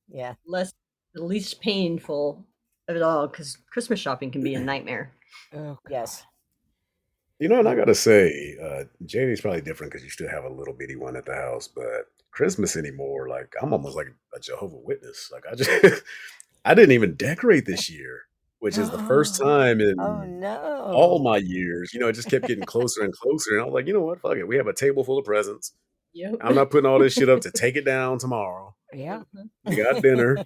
yeah. 0.07 0.35
less 0.47 0.71
the 1.13 1.23
least 1.25 1.59
painful 1.59 2.45
of 2.87 2.95
it 2.95 3.01
all 3.01 3.27
because 3.27 3.57
Christmas 3.69 3.99
shopping 3.99 4.31
can 4.31 4.41
be 4.43 4.55
a 4.55 4.59
nightmare. 4.61 5.11
Oh, 5.53 5.77
Yes. 5.89 6.23
You 7.39 7.48
know, 7.48 7.60
and 7.60 7.69
I 7.69 7.75
gotta 7.75 7.96
say, 7.96 8.58
uh, 8.62 8.84
JD's 9.05 9.41
probably 9.41 9.62
different 9.62 9.91
because 9.93 10.03
you 10.03 10.10
still 10.10 10.29
have 10.29 10.43
a 10.43 10.50
little 10.50 10.74
bitty 10.74 10.96
one 10.98 11.15
at 11.15 11.25
the 11.25 11.34
house, 11.36 11.67
but 11.69 12.08
Christmas 12.31 12.75
anymore, 12.75 13.29
like 13.29 13.53
I'm 13.62 13.72
almost 13.74 13.96
like 13.96 14.08
a 14.36 14.39
Jehovah 14.39 14.75
Witness. 14.77 15.29
Like 15.31 15.43
I 15.50 15.55
just, 15.55 16.03
I 16.65 16.74
didn't 16.74 16.91
even 16.91 17.15
decorate 17.15 17.65
this 17.65 17.89
year, 17.89 18.24
which 18.60 18.77
is 18.77 18.89
the 18.89 19.00
first 19.03 19.41
Oh. 19.41 19.46
time 19.46 19.79
in 19.79 19.96
Oh 20.00 20.24
no. 20.25 20.91
all 20.93 21.19
my 21.24 21.38
years. 21.38 21.93
You 21.93 22.01
know, 22.01 22.08
it 22.10 22.13
just 22.13 22.29
kept 22.29 22.46
getting 22.46 22.65
closer 22.65 23.03
and 23.03 23.13
closer, 23.13 23.51
and 23.53 23.62
I 23.62 23.65
was 23.65 23.74
like, 23.74 23.88
you 23.88 23.93
know 23.93 24.01
what, 24.01 24.19
fuck 24.22 24.36
it, 24.36 24.48
we 24.48 24.58
have 24.58 24.67
a 24.67 24.74
table 24.74 25.03
full 25.05 25.17
of 25.17 25.24
presents. 25.25 25.72
Yep. 26.13 26.36
I'm 26.41 26.55
not 26.55 26.72
putting 26.72 26.89
all 26.89 27.00
this 27.00 27.13
shit 27.13 27.29
up 27.29 27.41
to 27.41 27.51
take 27.51 27.75
it 27.77 27.86
down 27.86 28.17
tomorrow. 28.17 28.75
yeah. 28.93 29.22
We 29.65 29.75
got 29.77 30.01
dinner, 30.01 30.43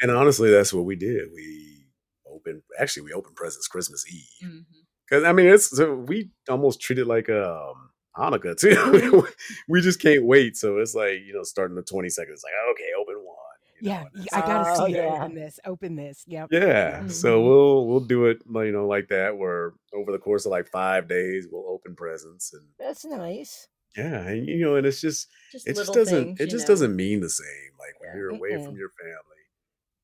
and 0.00 0.10
honestly, 0.10 0.50
that's 0.50 0.72
what 0.72 0.86
we 0.86 0.96
did. 0.96 1.28
We 1.34 1.88
opened, 2.26 2.62
actually, 2.78 3.02
we 3.02 3.12
opened 3.12 3.36
presents 3.36 3.68
Christmas 3.68 4.04
Eve. 4.10 4.48
Mhm. 4.50 4.64
Because 5.08 5.24
I 5.24 5.32
mean, 5.32 5.46
it's 5.46 5.76
so 5.76 5.94
we 5.94 6.30
almost 6.48 6.80
treat 6.80 6.98
it 6.98 7.06
like 7.06 7.28
um, 7.30 7.90
Hanukkah 8.16 8.56
too. 8.56 9.26
we 9.68 9.80
just 9.80 10.00
can't 10.00 10.24
wait. 10.24 10.56
So 10.56 10.78
it's 10.78 10.94
like 10.94 11.20
you 11.24 11.32
know, 11.34 11.42
starting 11.42 11.76
the 11.76 11.82
twenty 11.82 12.08
seconds, 12.08 12.42
like 12.44 12.52
okay, 12.72 12.88
open 13.00 13.14
one. 13.16 13.36
you 13.80 13.88
know, 13.88 13.94
Yeah. 13.94 14.04
and 14.14 14.28
I 14.32 14.40
gotta 14.46 14.64
Oh, 14.68 14.86
see 14.86 14.92
you 14.92 14.98
yeah. 14.98 15.14
open 15.22 15.34
this. 15.34 15.60
Open 15.64 15.96
this. 15.96 16.24
Yep. 16.26 16.48
yeah. 16.50 17.06
So 17.08 17.40
Mhm. 17.40 17.44
we'll 17.46 17.86
we'll 17.86 18.00
do 18.00 18.26
it 18.26 18.38
you 18.46 18.72
know 18.72 18.86
like 18.86 19.08
that. 19.08 19.36
Where 19.36 19.74
over 19.94 20.10
the 20.12 20.18
course 20.18 20.44
of 20.46 20.50
like 20.50 20.68
five 20.68 21.08
days, 21.08 21.46
we'll 21.50 21.68
open 21.68 21.94
presents 21.94 22.52
and 22.52 22.64
That's 22.78 23.04
nice. 23.04 23.68
yeah, 23.96 24.26
and 24.28 24.46
you 24.46 24.60
know, 24.64 24.76
and 24.76 24.86
it's 24.86 25.00
just 25.00 25.28
Just 25.52 25.68
it 25.68 25.76
just 25.76 25.92
doesn't 25.92 26.24
things, 26.36 26.40
it 26.40 26.50
just 26.50 26.66
know. 26.66 26.72
doesn't 26.74 26.96
mean 26.96 27.20
the 27.20 27.30
same 27.30 27.72
like 27.78 28.00
when 28.00 28.10
Yeah. 28.10 28.16
you're 28.18 28.30
away 28.30 28.64
from 28.64 28.74
Mm-mm. 28.74 28.78
your 28.78 28.90
family 29.00 29.22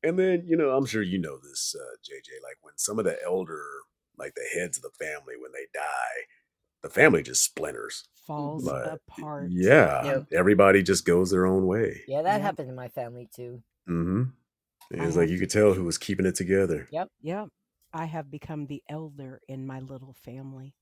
and 0.05 0.19
then 0.19 0.43
you 0.47 0.57
know 0.57 0.71
i'm 0.71 0.85
sure 0.87 1.03
you 1.03 1.19
know 1.19 1.39
this 1.39 1.75
uh, 1.79 1.95
jj 2.03 2.29
like 2.43 2.57
when 2.63 2.77
some 2.77 2.99
of 2.99 3.05
the 3.05 3.17
elder 3.25 3.63
like 4.23 4.35
the 4.35 4.61
heads 4.61 4.79
of 4.79 4.83
the 4.85 5.05
family 5.05 5.35
when 5.41 5.53
they 5.53 5.67
die 5.75 6.21
the 6.83 6.89
family 6.91 7.23
just 7.23 7.45
splinters 7.45 8.05
Falls 8.27 8.65
Like, 8.65 8.85
apart. 8.85 9.51
yeah 9.53 10.05
Yep. 10.05 10.27
everybody 10.33 10.83
just 10.83 11.05
goes 11.05 11.31
their 11.31 11.47
own 11.47 11.67
way 11.67 12.03
Yeah, 12.07 12.23
that 12.23 12.41
Yep. 12.41 12.43
happened 12.43 12.69
in 12.71 12.75
my 12.77 12.89
family 12.89 13.29
too. 13.35 13.63
mm-hmm 13.89 14.23
it's 14.91 15.17
like 15.17 15.23
have 15.23 15.31
you 15.31 15.39
could 15.39 15.51
tell 15.51 15.73
who 15.75 15.85
was 15.85 15.99
keeping 15.99 16.27
it 16.27 16.35
together 16.35 16.89
Yep. 16.91 17.09
Yep 17.23 17.49
i 17.93 18.05
have 18.07 18.31
become 18.31 18.67
the 18.67 18.83
elder 18.89 19.41
in 19.49 19.67
my 19.67 19.81
little 19.81 20.15
family. 20.25 20.75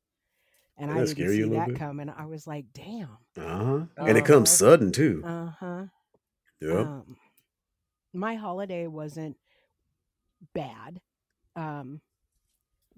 And 0.78 0.90
Doesn't 0.90 0.96
I 0.96 1.00
didn't 1.00 1.08
scare 1.08 1.32
you 1.32 1.44
see 1.44 1.48
little 1.48 1.60
that 1.60 1.66
bit? 1.72 1.78
coming. 1.78 2.08
I 2.08 2.26
was 2.26 2.46
like, 2.46 2.66
damn. 2.72 3.18
uh-huh 3.36 3.86
and 4.06 4.18
it 4.18 4.22
Uh-huh. 4.22 4.24
comes 4.24 4.50
sudden 4.50 4.92
too 4.92 5.24
Uh 5.24 5.50
huh. 5.60 5.84
yep 6.60 6.76
Um, 6.76 7.16
my 8.12 8.34
holiday 8.36 8.86
wasn't 8.86 9.36
bad. 10.54 11.00
Um, 11.56 12.00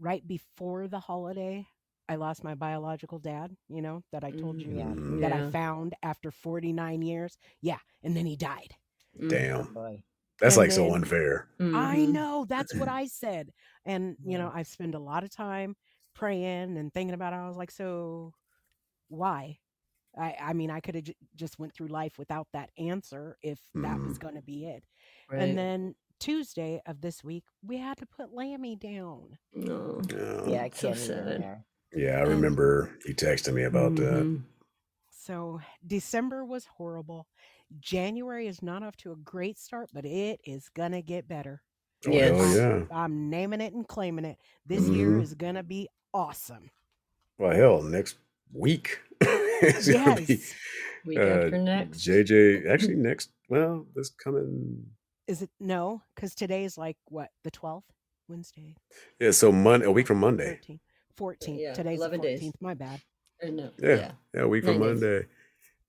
right 0.03 0.27
before 0.27 0.89
the 0.89 0.99
holiday, 1.01 1.67
I 2.09 2.17
lost 2.17 2.43
my 2.45 2.55
biological 2.55 3.19
dad, 3.21 3.57
you 3.69 3.81
know, 3.81 4.03
that 4.13 4.25
I 4.25 4.33
told 4.33 4.61
you 4.61 4.73
Yeah. 4.77 4.87
Mhm. 4.87 5.21
that 5.21 5.33
I 5.33 5.51
found 5.51 5.95
after 6.03 6.31
49 6.31 7.01
years. 7.03 7.39
Yeah. 7.61 7.79
And 8.03 8.17
then 8.17 8.27
he 8.27 8.37
died. 8.37 8.75
Mhm. 9.19 9.29
damn 9.29 9.73
Boy. 9.75 10.03
that's 10.41 10.57
And 10.57 10.63
like 10.65 10.73
so 10.73 10.95
unfair 10.95 11.49
I 11.61 11.99
Mhm. 11.99 12.09
know. 12.13 12.45
That's 12.49 12.75
what 12.75 12.89
I 12.89 13.07
said. 13.07 13.53
And, 13.85 14.17
you 14.25 14.39
know, 14.39 14.51
I 14.53 14.63
spend 14.65 14.95
a 14.95 14.99
lot 14.99 15.23
of 15.23 15.31
time 15.31 15.77
praying 16.15 16.77
and 16.77 16.93
thinking 16.93 17.15
about 17.15 17.33
it. 17.33 17.37
I 17.37 17.47
was 17.47 17.57
like, 17.57 17.71
so 17.71 18.35
why? 19.09 19.59
I, 20.19 20.37
I 20.41 20.53
mean, 20.53 20.71
I 20.71 20.81
could 20.81 20.95
have 20.97 21.05
j- 21.05 21.17
just 21.37 21.59
went 21.59 21.73
through 21.75 21.87
life 21.89 22.19
without 22.19 22.49
that 22.53 22.71
answer 22.77 23.39
if 23.43 23.59
that 23.75 23.99
was 24.01 24.19
going 24.19 24.35
to 24.35 24.43
be 24.43 24.67
it. 24.67 24.85
Right. 25.31 25.41
And 25.43 25.57
then 25.57 25.95
Tuesday 26.23 26.81
of 26.87 27.01
this 27.01 27.25
week, 27.25 27.45
we 27.67 27.79
had 27.79 27.97
to 27.99 28.07
put 28.07 28.33
Lammy 28.33 28.77
down. 28.77 29.39
No. 29.55 30.01
yeah 30.09 30.47
Yeah, 30.47 30.63
I 30.63 30.69
can't 30.69 30.97
even. 30.97 30.97
sad. 30.97 31.41
Yeah. 31.41 31.57
yeah 32.05 32.17
i 32.19 32.21
And- 32.21 32.31
remember 32.31 32.91
you 33.07 33.15
texting 33.15 33.55
me 33.55 33.65
about 33.65 33.97
that 33.97 34.23
Mhm. 34.25 34.43
So 35.11 35.61
December 35.87 36.45
was 36.45 36.65
horrible. 36.67 37.27
January 37.81 38.47
is 38.49 38.63
not 38.63 38.83
off 38.83 38.97
to 38.99 39.13
a 39.13 39.17
great 39.17 39.57
start, 39.59 39.89
but 39.93 40.05
it 40.05 40.41
is 40.45 40.69
going 40.69 40.93
to 40.93 41.03
get 41.03 41.27
better. 41.29 41.63
oh 42.07 42.11
Yes. 42.11 42.37
hell 42.57 42.79
yeah 42.81 42.85
I'm 42.91 43.31
naming 43.31 43.61
it 43.61 43.73
and 43.75 43.87
claiming 43.87 44.25
it. 44.25 44.39
This 44.67 44.89
year 44.89 45.11
Mhm. 45.19 45.23
is 45.23 45.35
going 45.35 45.55
to 45.57 45.63
be 45.63 45.89
awesome. 46.15 46.71
Well, 47.39 47.55
hell, 47.57 47.83
next 47.83 48.17
week. 48.53 49.01
it's 49.21 49.89
gonna 49.89 50.17
be 50.17 50.35
Yes. 50.35 50.55
Week 51.05 51.19
uh, 51.19 51.23
after 51.23 51.59
next. 51.59 51.99
JJ. 52.07 52.67
Actually, 52.69 52.97
next. 52.97 53.31
Well, 53.49 53.87
this 53.95 54.11
coming. 54.11 54.85
Is 55.33 55.41
it 55.41 55.49
no? 55.59 56.03
Because 56.15 56.35
today 56.35 56.65
is 56.65 56.77
like 56.77 56.99
what 57.09 57.31
the 57.43 57.51
twelfth, 57.51 57.87
Wednesday, 58.29 58.77
Yeah, 59.19 59.31
so 59.31 59.51
Monday, 59.51 59.87
a 59.87 59.91
week 59.91 60.07
from 60.07 60.19
Monday. 60.21 60.61
13th, 60.69 60.81
14th. 61.19 61.59
yeah, 61.59 61.73
Today's 61.73 61.99
the 62.01 62.05
11 62.05 62.21
days. 62.21 62.43
14th. 62.43 62.53
My 62.61 62.75
bad. 62.75 63.01
No. 63.43 63.71
Yeah, 63.79 63.89
Yeah. 63.97 64.13
yeah, 64.35 64.41
a 64.43 64.49
week 64.49 64.63
from 64.65 64.79
Nine 64.79 64.81
days. 64.91 65.01
Monday. 65.01 65.27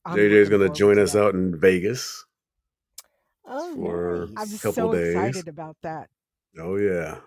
I'm 0.06 0.18
JJ's 0.18 0.50
looking 0.50 0.66
gonna 0.68 0.74
join 0.74 0.96
to 0.96 1.04
us 1.04 1.12
that. 1.12 1.24
out 1.26 1.34
in 1.34 1.60
Vegas. 1.60 2.24
Oh, 3.46 3.76
For- 3.76 4.24
I'm 4.24 4.34
nice. 4.36 4.62
couple 4.62 4.72
so 4.74 4.94
days. 4.94 5.14
excited 5.14 5.50
about 5.50 5.76
that. 5.82 6.10
Oh 6.58 6.78
yeah. 6.78 7.18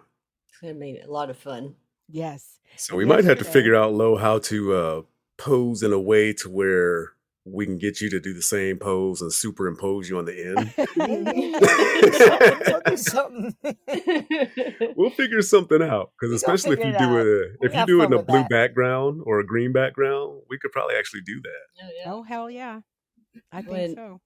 It's 0.49 0.59
gonna 0.63 0.73
be 0.73 0.99
a 1.01 1.11
lot 1.11 1.29
of 1.29 1.37
fun. 1.37 1.75
Yes. 2.09 2.61
So 2.77 2.97
we 2.97 3.05
might 3.05 3.25
have 3.25 3.39
to 3.41 3.45
figure 3.45 3.75
out, 3.77 3.93
low, 3.93 4.17
how 4.17 4.39
to 4.39 4.73
uh, 4.75 5.03
pose 5.37 5.83
in 5.83 5.93
a 5.93 6.01
way 6.01 6.33
to 6.33 6.49
where 6.49 7.13
we 7.49 7.65
can 7.65 7.79
get 7.79 8.01
you 8.01 8.11
to 8.11 8.19
do 8.21 8.35
the 8.35 8.43
same 8.43 8.77
pose 8.79 9.23
and 9.23 9.33
superimpose 9.33 10.11
you 10.11 10.19
on 10.19 10.25
the 10.25 10.37
end. 10.37 10.75
We'll 12.87 12.97
something. 12.97 13.55
we'll 14.97 15.11
figure 15.11 15.43
something 15.43 15.83
out 15.83 16.13
because 16.19 16.35
especially 16.35 16.73
if 16.73 16.79
you 16.81 16.87
it 16.95 16.99
do 16.99 17.19
it 17.19 17.57
if 17.61 17.75
you 17.75 17.87
do 17.87 18.03
it 18.03 18.07
in 18.07 18.13
a 18.13 18.23
blue 18.23 18.41
that. 18.41 18.49
background 18.51 19.23
or 19.25 19.41
a 19.41 19.47
green 19.47 19.73
background 19.73 20.41
we 20.49 20.59
could 20.59 20.73
probably 20.73 20.97
actually 20.97 21.21
do 21.23 21.41
that 21.43 21.85
Oh, 21.85 21.89
yeah. 22.05 22.13
oh 22.13 22.23
hell 22.23 22.51
yeah! 22.51 22.81
I 23.53 23.61
think 23.63 23.73
When- 23.73 23.95
so. 23.95 24.21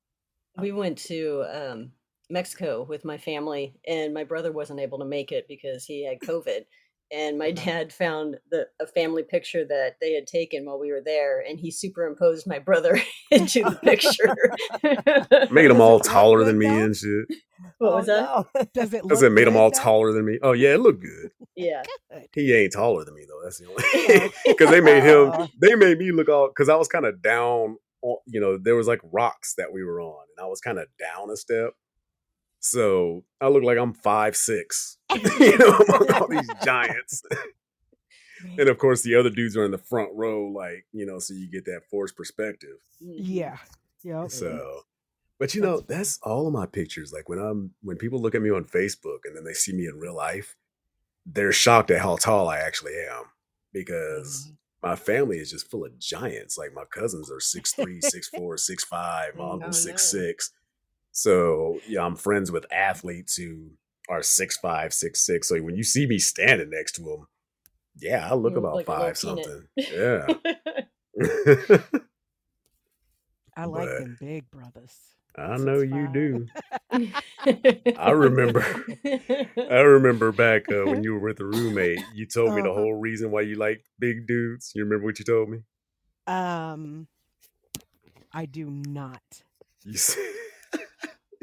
we 0.59 0.73
went 0.73 0.99
to 1.09 1.45
um, 1.53 1.93
Mexico 2.29 2.85
with 2.89 3.05
my 3.05 3.19
family, 3.19 3.75
and 3.87 4.15
my 4.15 4.25
brother 4.25 4.53
wasn't 4.53 4.81
able 4.81 4.99
to 5.00 5.05
make 5.05 5.33
it 5.33 5.47
because 5.49 5.85
he 5.85 6.07
had 6.07 6.21
COVID. 6.21 6.65
And 7.12 7.38
my 7.38 7.50
uh-huh. 7.50 7.64
dad 7.64 7.93
found 7.93 8.38
the 8.50 8.69
a 8.81 8.87
family 8.87 9.23
picture 9.25 9.64
that 9.67 9.97
they 10.00 10.12
had 10.14 10.26
taken 10.26 10.64
while 10.67 10.79
we 10.79 10.93
were 10.93 11.02
there, 11.05 11.40
and 11.40 11.59
he 11.59 11.71
superimposed 11.71 12.47
my 12.47 12.59
brother 12.59 13.00
into 13.31 13.62
the 13.64 13.76
picture. 13.76 14.37
made 15.52 15.69
them 15.71 15.81
all 15.81 16.00
taller 16.00 16.38
good, 16.38 16.49
than 16.49 16.59
me 16.59 16.67
though? 16.69 16.79
and 16.85 16.97
shit 16.97 17.26
what 17.79 17.93
Oh, 17.93 17.97
was 17.97 18.07
that? 18.07 18.23
no. 18.23 18.47
Does 18.75 18.95
it? 18.95 19.02
because 19.02 19.23
look 19.23 19.31
it 19.31 19.35
made 19.35 19.47
them 19.47 19.57
all 19.57 19.71
though? 19.71 19.81
taller 19.81 20.12
than 20.12 20.25
me 20.25 20.38
oh 20.43 20.52
yeah 20.52 20.75
it 20.75 20.81
looked 20.81 21.02
good 21.02 21.31
Yeah, 21.57 21.83
Good. 22.11 22.29
he 22.35 22.55
ain't 22.55 22.73
taller 22.73 23.05
than 23.05 23.14
me 23.14 23.26
though 23.29 23.40
that's 23.45 23.59
the 23.59 23.67
only 23.67 24.33
because 24.47 24.71
they 24.71 24.81
made 24.81 25.02
him 25.02 25.33
they 25.61 25.75
made 25.75 25.99
me 25.99 26.12
look 26.12 26.29
all 26.29 26.49
because 26.49 26.69
i 26.69 26.76
was 26.76 26.88
kind 26.88 27.05
of 27.07 27.21
down 27.23 27.76
on, 28.02 28.17
you 28.26 28.40
know 28.40 28.57
there 28.57 28.76
was 28.76 28.87
like 28.87 29.00
rocks 29.12 29.55
that 29.59 29.73
we 29.73 29.85
were 29.85 30.00
on 30.00 30.25
and 30.37 30.45
i 30.45 30.49
was 30.49 30.61
kind 30.61 30.79
of 30.79 30.87
down 30.99 31.31
a 31.31 31.37
step 31.37 31.73
so 32.61 33.25
i 33.40 33.49
look 33.49 33.62
like 33.62 33.79
i'm 33.79 33.93
five 33.95 34.37
six 34.37 34.99
you 35.40 35.57
know 35.59 35.76
among 35.79 36.12
all 36.12 36.29
these 36.29 36.49
giants 36.64 37.23
and 38.59 38.69
of 38.69 38.79
course 38.79 39.02
the 39.02 39.14
other 39.14 39.31
dudes 39.31 39.57
are 39.57 39.64
in 39.64 39.71
the 39.71 39.79
front 39.79 40.11
row 40.14 40.47
like 40.49 40.85
you 40.93 41.05
know 41.07 41.19
so 41.19 41.35
you 41.35 41.50
get 41.50 41.64
that 41.64 41.83
forced 41.90 42.17
perspective 42.17 42.76
Mhm. 43.02 43.14
Yeah. 44.02 44.26
So 44.29 44.83
but 45.38 45.55
you 45.55 45.62
know 45.62 45.81
that's 45.81 46.19
all 46.23 46.47
of 46.47 46.52
my 46.52 46.67
pictures 46.67 47.12
like 47.12 47.29
when 47.31 47.38
i'm 47.38 47.73
when 47.83 47.97
people 47.97 48.21
look 48.21 48.35
at 48.35 48.43
me 48.43 48.50
on 48.50 48.64
facebook 48.64 49.21
and 49.25 49.35
then 49.37 49.45
they 49.45 49.55
see 49.55 49.73
me 49.73 49.87
in 49.87 49.99
real 49.99 50.14
life 50.14 50.57
they're 51.26 51.52
shocked 51.52 51.90
at 51.90 52.00
how 52.00 52.17
tall 52.17 52.49
i 52.49 52.59
actually 52.59 52.93
am 53.11 53.25
because 53.73 54.52
my 54.83 54.97
family 54.97 55.37
is 55.38 55.50
just 55.50 55.71
full 55.71 55.85
of 55.85 55.99
giants. 55.99 56.57
Like 56.57 56.73
my 56.75 56.85
cousins 56.90 57.31
are 57.31 57.38
six 57.38 57.75
three, 57.75 58.00
six 58.00 58.31
four, 58.31 58.57
six 58.57 58.83
five. 58.83 59.35
My 59.37 59.45
Mm. 59.45 59.52
uncle 59.52 59.69
Oh, 59.69 59.73
six 59.73 60.14
no. 60.14 60.21
six. 60.21 60.52
So 61.12 61.81
yeah, 61.88 62.02
I'm 62.05 62.17
friends 62.17 62.50
with 62.52 62.67
athletes 62.73 63.37
who 63.37 63.71
are 64.09 64.23
six 64.23 64.57
five, 64.57 64.93
six 64.93 65.21
six. 65.25 65.49
So 65.49 65.61
when 65.61 65.76
you 65.76 65.85
see 65.85 66.07
me 66.07 66.19
standing 66.19 66.71
next 66.71 66.93
to 66.93 67.02
them, 67.02 67.26
yeah, 67.99 68.29
I 68.31 68.35
look 68.35 68.52
You 68.55 68.59
about 68.59 68.76
like 68.76 68.88
a 68.88 68.90
little 68.90 69.07
five 69.07 69.21
peanut. 69.21 69.45
something. 69.45 69.69
Yeah. 69.76 70.26
I 73.57 73.64
like 73.64 73.88
But- 73.88 73.99
them 73.99 74.17
big 74.21 74.50
brothers. 74.50 74.95
I 75.38 75.57
know 75.59 75.81
you 75.81 76.09
do. 76.12 76.47
I 77.97 78.11
remember. 78.11 78.62
I 79.71 79.76
remember 79.81 80.33
back 80.33 80.64
uh, 80.71 80.85
when 80.87 81.05
you 81.05 81.14
were 81.14 81.21
with 81.29 81.38
a 81.40 81.45
roommate, 81.45 82.00
you 82.14 82.26
told 82.26 82.55
me 82.55 82.62
the 82.62 82.69
Uh-huh. 82.69 82.81
whole 82.81 82.95
reason 82.95 83.31
why 83.31 83.43
you 83.43 83.55
like 83.55 83.85
big 84.00 84.26
dudes. 84.26 84.73
You 84.75 84.83
remember 84.85 85.05
what 85.07 85.19
you 85.21 85.25
told 85.25 85.49
me? 85.49 85.59
Um, 86.26 87.07
I 88.33 88.47
do 88.47 88.69
not. 88.71 89.23
You 89.85 89.97
said, 89.99 90.19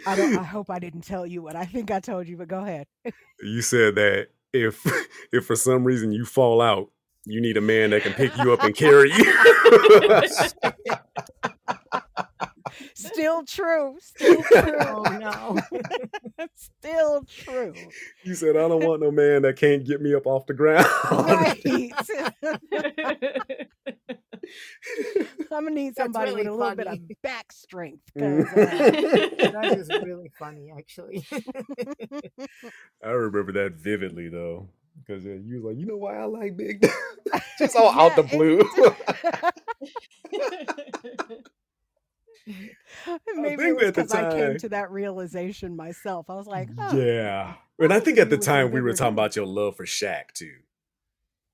I 0.05 0.15
don't. 0.15 0.37
I 0.37 0.43
hope 0.43 0.69
I 0.69 0.79
didn't 0.79 1.01
tell 1.01 1.25
you 1.25 1.41
what 1.41 1.55
I 1.55 1.65
think 1.65 1.91
I 1.91 1.99
told 1.99 2.27
you, 2.27 2.37
but 2.37 2.47
go 2.47 2.59
ahead. 2.59 2.87
you 3.41 3.61
said 3.61 3.95
that 3.95 4.27
if 4.53 4.85
if 5.31 5.45
for 5.45 5.55
some 5.55 5.83
reason 5.83 6.11
you 6.11 6.25
fall 6.25 6.61
out, 6.61 6.91
you 7.25 7.41
need 7.41 7.57
a 7.57 7.61
man 7.61 7.89
that 7.91 8.03
can 8.03 8.13
pick 8.13 8.35
you 8.37 8.53
up 8.53 8.63
and 8.63 8.75
carry 8.75 9.11
you. 9.11 9.33
Still 12.93 13.43
true. 13.45 13.95
Still 13.99 14.43
true. 14.51 14.77
oh 14.79 15.03
no. 15.19 15.57
Still 16.55 17.23
true. 17.23 17.73
you 18.23 18.35
said 18.35 18.55
I 18.55 18.67
don't 18.67 18.83
want 18.85 19.01
no 19.01 19.11
man 19.11 19.41
that 19.43 19.57
can't 19.57 19.85
get 19.85 20.01
me 20.01 20.13
up 20.13 20.27
off 20.27 20.45
the 20.45 20.53
ground. 20.53 20.85
Right. 21.11 21.61
I'm 25.51 25.63
gonna 25.63 25.71
need 25.71 25.89
That's 25.95 26.05
somebody 26.05 26.31
with 26.31 26.45
really 26.45 26.47
a 26.47 26.53
little 26.55 26.75
bit 26.75 26.87
of 26.87 26.99
back 27.21 27.51
strength. 27.51 28.03
'cause, 28.17 28.45
uh, 28.47 28.55
that 29.51 29.75
is 29.77 29.89
really 29.89 30.31
funny, 30.37 30.71
actually. 30.77 31.25
I 33.03 33.09
remember 33.09 33.51
that 33.53 33.73
vividly 33.73 34.29
though, 34.29 34.69
because 34.99 35.25
uh, 35.25 35.37
you 35.43 35.55
was 35.55 35.63
like, 35.63 35.77
you 35.77 35.85
know 35.85 35.97
why 35.97 36.17
I 36.17 36.25
like 36.25 36.57
big 36.57 36.81
dudes? 36.81 36.95
Just 37.59 37.75
all 37.75 37.91
out 37.91 38.15
the 38.15 38.23
blue. 38.23 38.61
Maybe 43.35 43.55
think 43.57 43.69
it 43.69 43.75
was 43.75 43.91
because 43.91 44.11
I 44.13 44.31
came 44.31 44.57
to 44.59 44.69
that 44.69 44.91
realization 44.91 45.75
myself. 45.75 46.29
I 46.29 46.35
was 46.35 46.47
like, 46.47 46.69
oh, 46.77 46.97
Yeah. 46.97 47.55
And 47.79 47.93
I 47.93 47.99
think 47.99 48.17
at 48.17 48.29
the 48.29 48.37
time 48.37 48.71
we 48.71 48.81
were 48.81 48.93
talking 48.93 49.13
about 49.13 49.35
your 49.35 49.45
love 49.45 49.75
for 49.75 49.85
Shaq 49.85 50.31
too. 50.33 50.55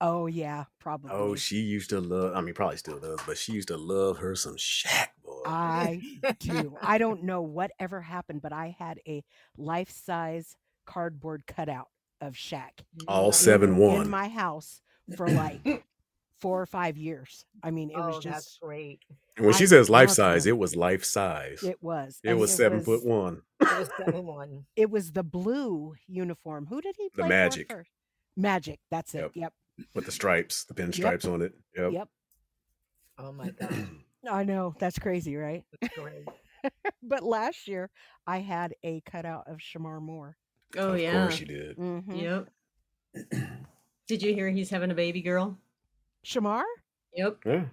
Oh 0.02 0.28
yeah, 0.28 0.66
oh, 0.68 0.72
probably. 0.80 1.12
Oh, 1.12 1.36
she 1.36 1.58
used 1.58 1.90
to 1.92 2.00
love 2.00 2.36
I 2.36 2.42
mean 2.42 2.54
probably 2.54 2.78
still 2.78 3.00
does, 3.00 3.20
but 3.26 3.38
she 3.38 3.54
used 3.54 3.70
to 3.70 3.78
love 3.78 4.18
her 4.20 4.36
some 4.36 4.56
Shaq 4.56 5.10
boy. 5.24 5.42
I 5.46 6.02
do. 6.40 6.76
I 6.82 6.98
don't 6.98 7.24
know 7.24 7.42
what 7.42 7.72
ever 7.80 8.02
happened, 8.02 8.42
but 8.42 8.54
I 8.54 8.76
had 8.78 9.00
a 9.08 9.24
life 9.58 9.92
size 9.92 10.56
cardboard 10.86 11.44
cutout 11.48 11.88
of 12.22 12.34
Shaq 12.34 12.70
All 13.08 13.28
in- 13.28 13.34
seven 13.34 13.70
in 13.72 13.78
one. 13.78 14.10
my 14.10 14.28
house 14.30 14.82
for 15.16 15.28
like 15.28 15.62
four 16.42 16.62
or 16.62 16.66
five 16.66 16.98
years. 16.98 17.46
I 17.64 17.72
mean, 17.72 17.90
it 17.90 17.96
oh, 17.98 18.08
was 18.08 18.24
that's 18.24 18.46
just 18.46 18.60
great. 18.62 19.00
And 19.38 19.46
when 19.46 19.56
she 19.56 19.66
says 19.66 19.90
life 19.90 20.10
size, 20.10 20.46
him. 20.46 20.52
it 20.52 20.58
was 20.58 20.76
life 20.76 21.04
size. 21.06 21.64
It, 21.64 21.82
was. 21.82 22.20
it 22.24 22.34
was. 22.34 22.42
was 22.42 22.50
and 22.52 22.58
seven 22.58 22.82
foot 22.82 23.06
one. 23.06 23.42
It 23.62 23.80
was 23.80 23.90
seven 23.98 24.26
one. 24.26 24.66
It 24.76 24.90
was 24.90 25.12
the 25.14 25.24
blue 25.24 25.96
uniform. 26.08 26.68
Who 26.68 26.82
did 26.82 26.96
he 26.98 27.10
The 27.16 27.22
play 27.22 27.30
Magic. 27.30 27.70
for 27.70 27.78
first? 27.78 27.90
Magic. 28.36 28.80
That's 28.92 29.16
it. 29.16 29.20
Yep. 29.20 29.32
Yep. 29.36 29.54
With 29.94 30.06
the 30.06 30.12
stripes, 30.12 30.66
the 30.66 30.74
pinstripes 30.74 31.32
on 31.32 31.42
it. 31.42 31.54
Yep. 31.76 31.92
Yep. 31.94 32.08
Oh 33.18 33.32
my 33.32 33.50
god, 33.60 33.88
I 34.30 34.44
know. 34.44 34.76
That's 34.80 35.00
crazy, 35.00 35.36
right? 35.36 35.64
that's 35.82 35.96
great. 35.98 36.26
But 37.06 37.24
last 37.24 37.68
year 37.68 37.90
I 38.26 38.38
had 38.40 38.74
a 38.84 39.02
cutout 39.02 39.48
of 39.48 39.58
Shemar 39.58 40.02
Moore. 40.02 40.38
Oh 40.78 40.94
of 40.94 41.00
yeah. 41.00 41.12
course 41.24 41.40
you 41.42 41.46
did. 41.46 41.78
Mhm. 41.78 42.48
Yep. 43.14 43.30
Did 44.08 44.22
you 44.24 44.34
hear 44.34 44.50
he's 44.50 44.70
having 44.70 44.90
a 44.92 44.96
baby 44.96 45.22
girl? 45.22 45.58
Shemar? 46.26 46.64
Yep. 47.16 47.40
Yeah. 47.46 47.66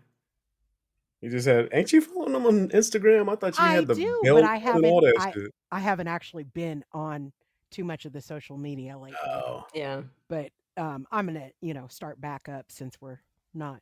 You 1.21 1.31
just 1.31 1.47
had 1.47 1.69
ain't 1.73 1.93
you 1.93 2.01
following 2.01 2.35
him 2.35 2.47
on 2.47 2.69
Instagram? 2.71 3.31
I 3.31 3.37
thought 3.37 3.57
you 3.59 3.65
I 3.65 3.75
had 3.75 3.87
the 3.87 3.95
I 3.95 3.97
do, 3.97 4.21
but 4.25 4.43
I 4.45 4.57
haven't- 4.57 4.85
I- 5.19 5.35
I 5.71 5.79
haven't 5.79 6.09
actually 6.09 6.45
been 6.45 6.85
on 6.93 7.33
too 7.71 7.85
much 7.85 8.05
of 8.07 8.13
the 8.13 8.21
social 8.21 8.57
media 8.59 8.99
lately. 8.99 9.19
Oh. 9.25 9.67
Yeah. 9.75 10.03
but 10.29 10.51
um, 10.77 11.07
I'm 11.11 11.27
gonna, 11.27 11.51
you 11.61 11.75
know, 11.75 11.87
start 11.89 12.21
back 12.21 12.49
up 12.49 12.67
since 12.69 13.01
we're 13.01 13.19
not 13.55 13.81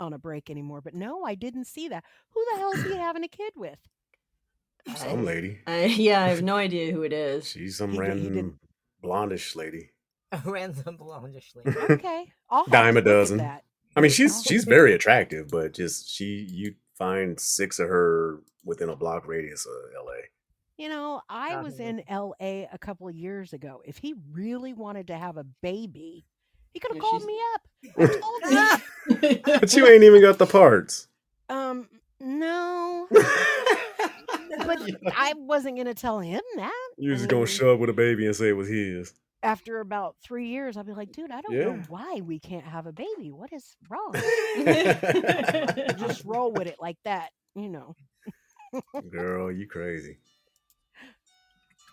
on 0.00 0.12
a 0.12 0.18
break 0.18 0.50
anymore. 0.50 0.80
But 0.80 0.94
no, 0.94 1.24
I 1.24 1.34
didn't 1.34 1.66
see 1.66 1.88
that. 1.88 2.04
Who 2.30 2.44
the 2.52 2.58
hell 2.58 2.72
is 2.72 2.84
he 2.84 2.94
having 2.96 3.24
a 3.24 3.28
kid 3.28 3.52
with? 3.56 3.78
Some 4.96 5.24
lady. 5.24 5.60
I, 5.66 5.84
yeah, 5.84 6.22
I 6.24 6.28
have 6.28 6.42
no 6.42 6.56
idea 6.66 6.92
who 6.92 7.02
it 7.02 7.12
is. 7.12 7.48
She's 7.48 7.76
some 7.76 7.92
He 7.92 7.98
did- 7.98 8.04
he 8.04 8.08
random 8.10 8.34
didn't- 8.34 8.58
blondish 9.02 9.54
lady. 9.56 9.90
A 10.32 10.40
random 10.46 10.96
blondish 10.96 11.54
lady. 11.54 11.76
Okay, 11.90 12.32
I'll 12.48 12.64
Dime 12.66 12.96
a 12.96 13.02
dozen. 13.02 13.38
That. 13.38 13.64
I 13.94 14.00
mean, 14.00 14.10
she's 14.10 14.42
she's 14.42 14.64
very 14.64 14.94
attractive, 14.94 15.48
but 15.48 15.74
just 15.74 16.08
she 16.08 16.46
you 16.50 16.74
find 16.96 17.38
six 17.38 17.78
of 17.78 17.88
her 17.88 18.40
within 18.64 18.88
a 18.88 18.96
block 18.96 19.26
radius 19.28 19.66
of 19.66 19.72
LA. 20.06 20.12
You 20.82 20.88
know, 20.88 21.20
I 21.28 21.62
was 21.62 21.78
in 21.78 22.02
L.A. 22.08 22.68
a 22.72 22.76
couple 22.76 23.06
of 23.06 23.14
years 23.14 23.52
ago. 23.52 23.82
If 23.84 23.98
he 23.98 24.16
really 24.32 24.72
wanted 24.72 25.06
to 25.06 25.16
have 25.16 25.36
a 25.36 25.44
baby, 25.62 26.24
he 26.72 26.80
could 26.80 26.90
have 26.90 26.96
Yeah, 26.96 27.00
called 27.08 27.22
she's- 27.22 27.26
me 27.28 27.40
up. 27.54 27.62
I 28.00 29.20
told 29.20 29.22
him. 29.22 29.60
But 29.60 29.76
you 29.76 29.86
ain't 29.86 30.02
even 30.02 30.20
got 30.20 30.38
the 30.38 30.46
parts. 30.46 31.06
um, 31.48 31.88
no, 32.18 33.06
but 33.12 33.22
I 35.16 35.34
wasn't 35.36 35.76
gonna 35.76 35.94
tell 35.94 36.18
him 36.18 36.40
that. 36.56 36.88
You're 36.98 37.14
just 37.14 37.28
gonna 37.28 37.46
show 37.46 37.72
up 37.74 37.78
with 37.78 37.90
a 37.90 37.92
baby 37.92 38.26
and 38.26 38.34
say 38.34 38.48
it 38.48 38.56
was 38.56 38.66
his. 38.68 39.14
After 39.44 39.78
about 39.78 40.16
three 40.24 40.48
years, 40.48 40.76
I'll 40.76 40.82
be 40.82 40.94
like, 40.94 41.12
dude, 41.12 41.30
I 41.30 41.42
don't 41.42 41.54
know 41.56 41.82
why 41.88 42.22
we 42.24 42.40
can't 42.40 42.64
have 42.66 42.86
a 42.88 42.92
baby. 42.92 43.30
What 43.30 43.52
is 43.52 43.76
wrong? 43.88 44.14
Just 46.08 46.24
roll 46.24 46.50
with 46.52 46.66
it 46.66 46.76
like 46.80 46.96
that, 47.04 47.30
you 47.54 47.68
know. 47.68 47.94
Girl, 49.10 49.52
you 49.52 49.68
crazy. 49.68 50.18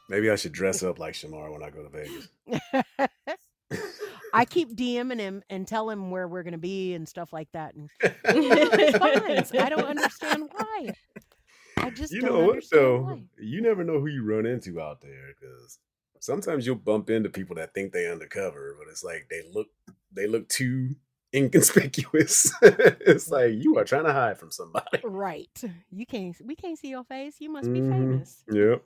Maybe 0.09 0.29
I 0.29 0.35
should 0.35 0.51
dress 0.51 0.83
up 0.83 0.99
like 0.99 1.13
Shemar 1.13 1.51
when 1.53 1.63
I 1.63 1.69
go 1.69 1.83
to 1.83 1.89
Vegas. 1.89 2.29
I 4.33 4.45
keep 4.45 4.75
DMing 4.75 5.19
him 5.19 5.43
and 5.49 5.67
tell 5.67 5.89
him 5.89 6.11
where 6.11 6.27
we're 6.27 6.43
gonna 6.43 6.57
be 6.57 6.93
and 6.93 7.07
stuff 7.07 7.31
like 7.31 7.51
that, 7.53 7.75
and 7.75 7.89
responds. 8.25 9.51
I 9.53 9.69
don't 9.69 9.85
understand 9.85 10.49
why. 10.51 10.89
I 11.77 11.89
just 11.91 12.11
you 12.11 12.21
know 12.21 12.45
what 12.45 12.63
though? 12.71 13.01
why. 13.01 13.23
You 13.39 13.61
never 13.61 13.83
know 13.83 13.99
who 13.99 14.07
you 14.07 14.23
run 14.23 14.45
into 14.45 14.81
out 14.81 15.01
there 15.01 15.33
because 15.39 15.79
sometimes 16.19 16.65
you'll 16.65 16.75
bump 16.75 17.09
into 17.09 17.29
people 17.29 17.55
that 17.55 17.73
think 17.73 17.91
they 17.93 18.11
undercover, 18.11 18.75
but 18.77 18.89
it's 18.91 19.03
like 19.03 19.27
they 19.29 19.41
look 19.53 19.67
they 20.11 20.27
look 20.27 20.47
too 20.49 20.95
inconspicuous. 21.33 22.51
it's 22.61 23.29
like 23.29 23.53
you 23.53 23.77
are 23.77 23.83
trying 23.85 24.05
to 24.05 24.13
hide 24.13 24.37
from 24.37 24.51
somebody. 24.51 24.99
Right? 25.03 25.49
You 25.91 26.05
can't. 26.05 26.35
We 26.43 26.55
can't 26.55 26.77
see 26.77 26.89
your 26.89 27.03
face. 27.03 27.35
You 27.39 27.51
must 27.51 27.71
be 27.71 27.81
Mhm. 27.81 27.89
famous. 27.89 28.43
Yep. 28.51 28.83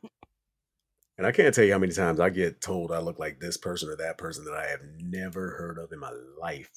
And 1.18 1.28
I 1.28 1.32
can't 1.32 1.54
tell 1.54 1.64
you 1.64 1.74
how 1.74 1.80
many 1.80 1.94
times 1.94 2.20
I 2.20 2.30
get 2.30 2.62
told 2.62 2.92
I 2.92 3.00
look 3.00 3.20
like 3.20 3.40
this 3.40 3.58
person 3.58 3.90
or 3.90 3.96
that 3.98 4.18
person 4.18 4.46
that 4.46 4.54
I 4.56 4.68
have 4.68 4.82
never 5.00 5.52
heard 5.52 5.78
of 5.78 5.92
in 5.92 6.00
my 6.00 6.12
life. 6.42 6.72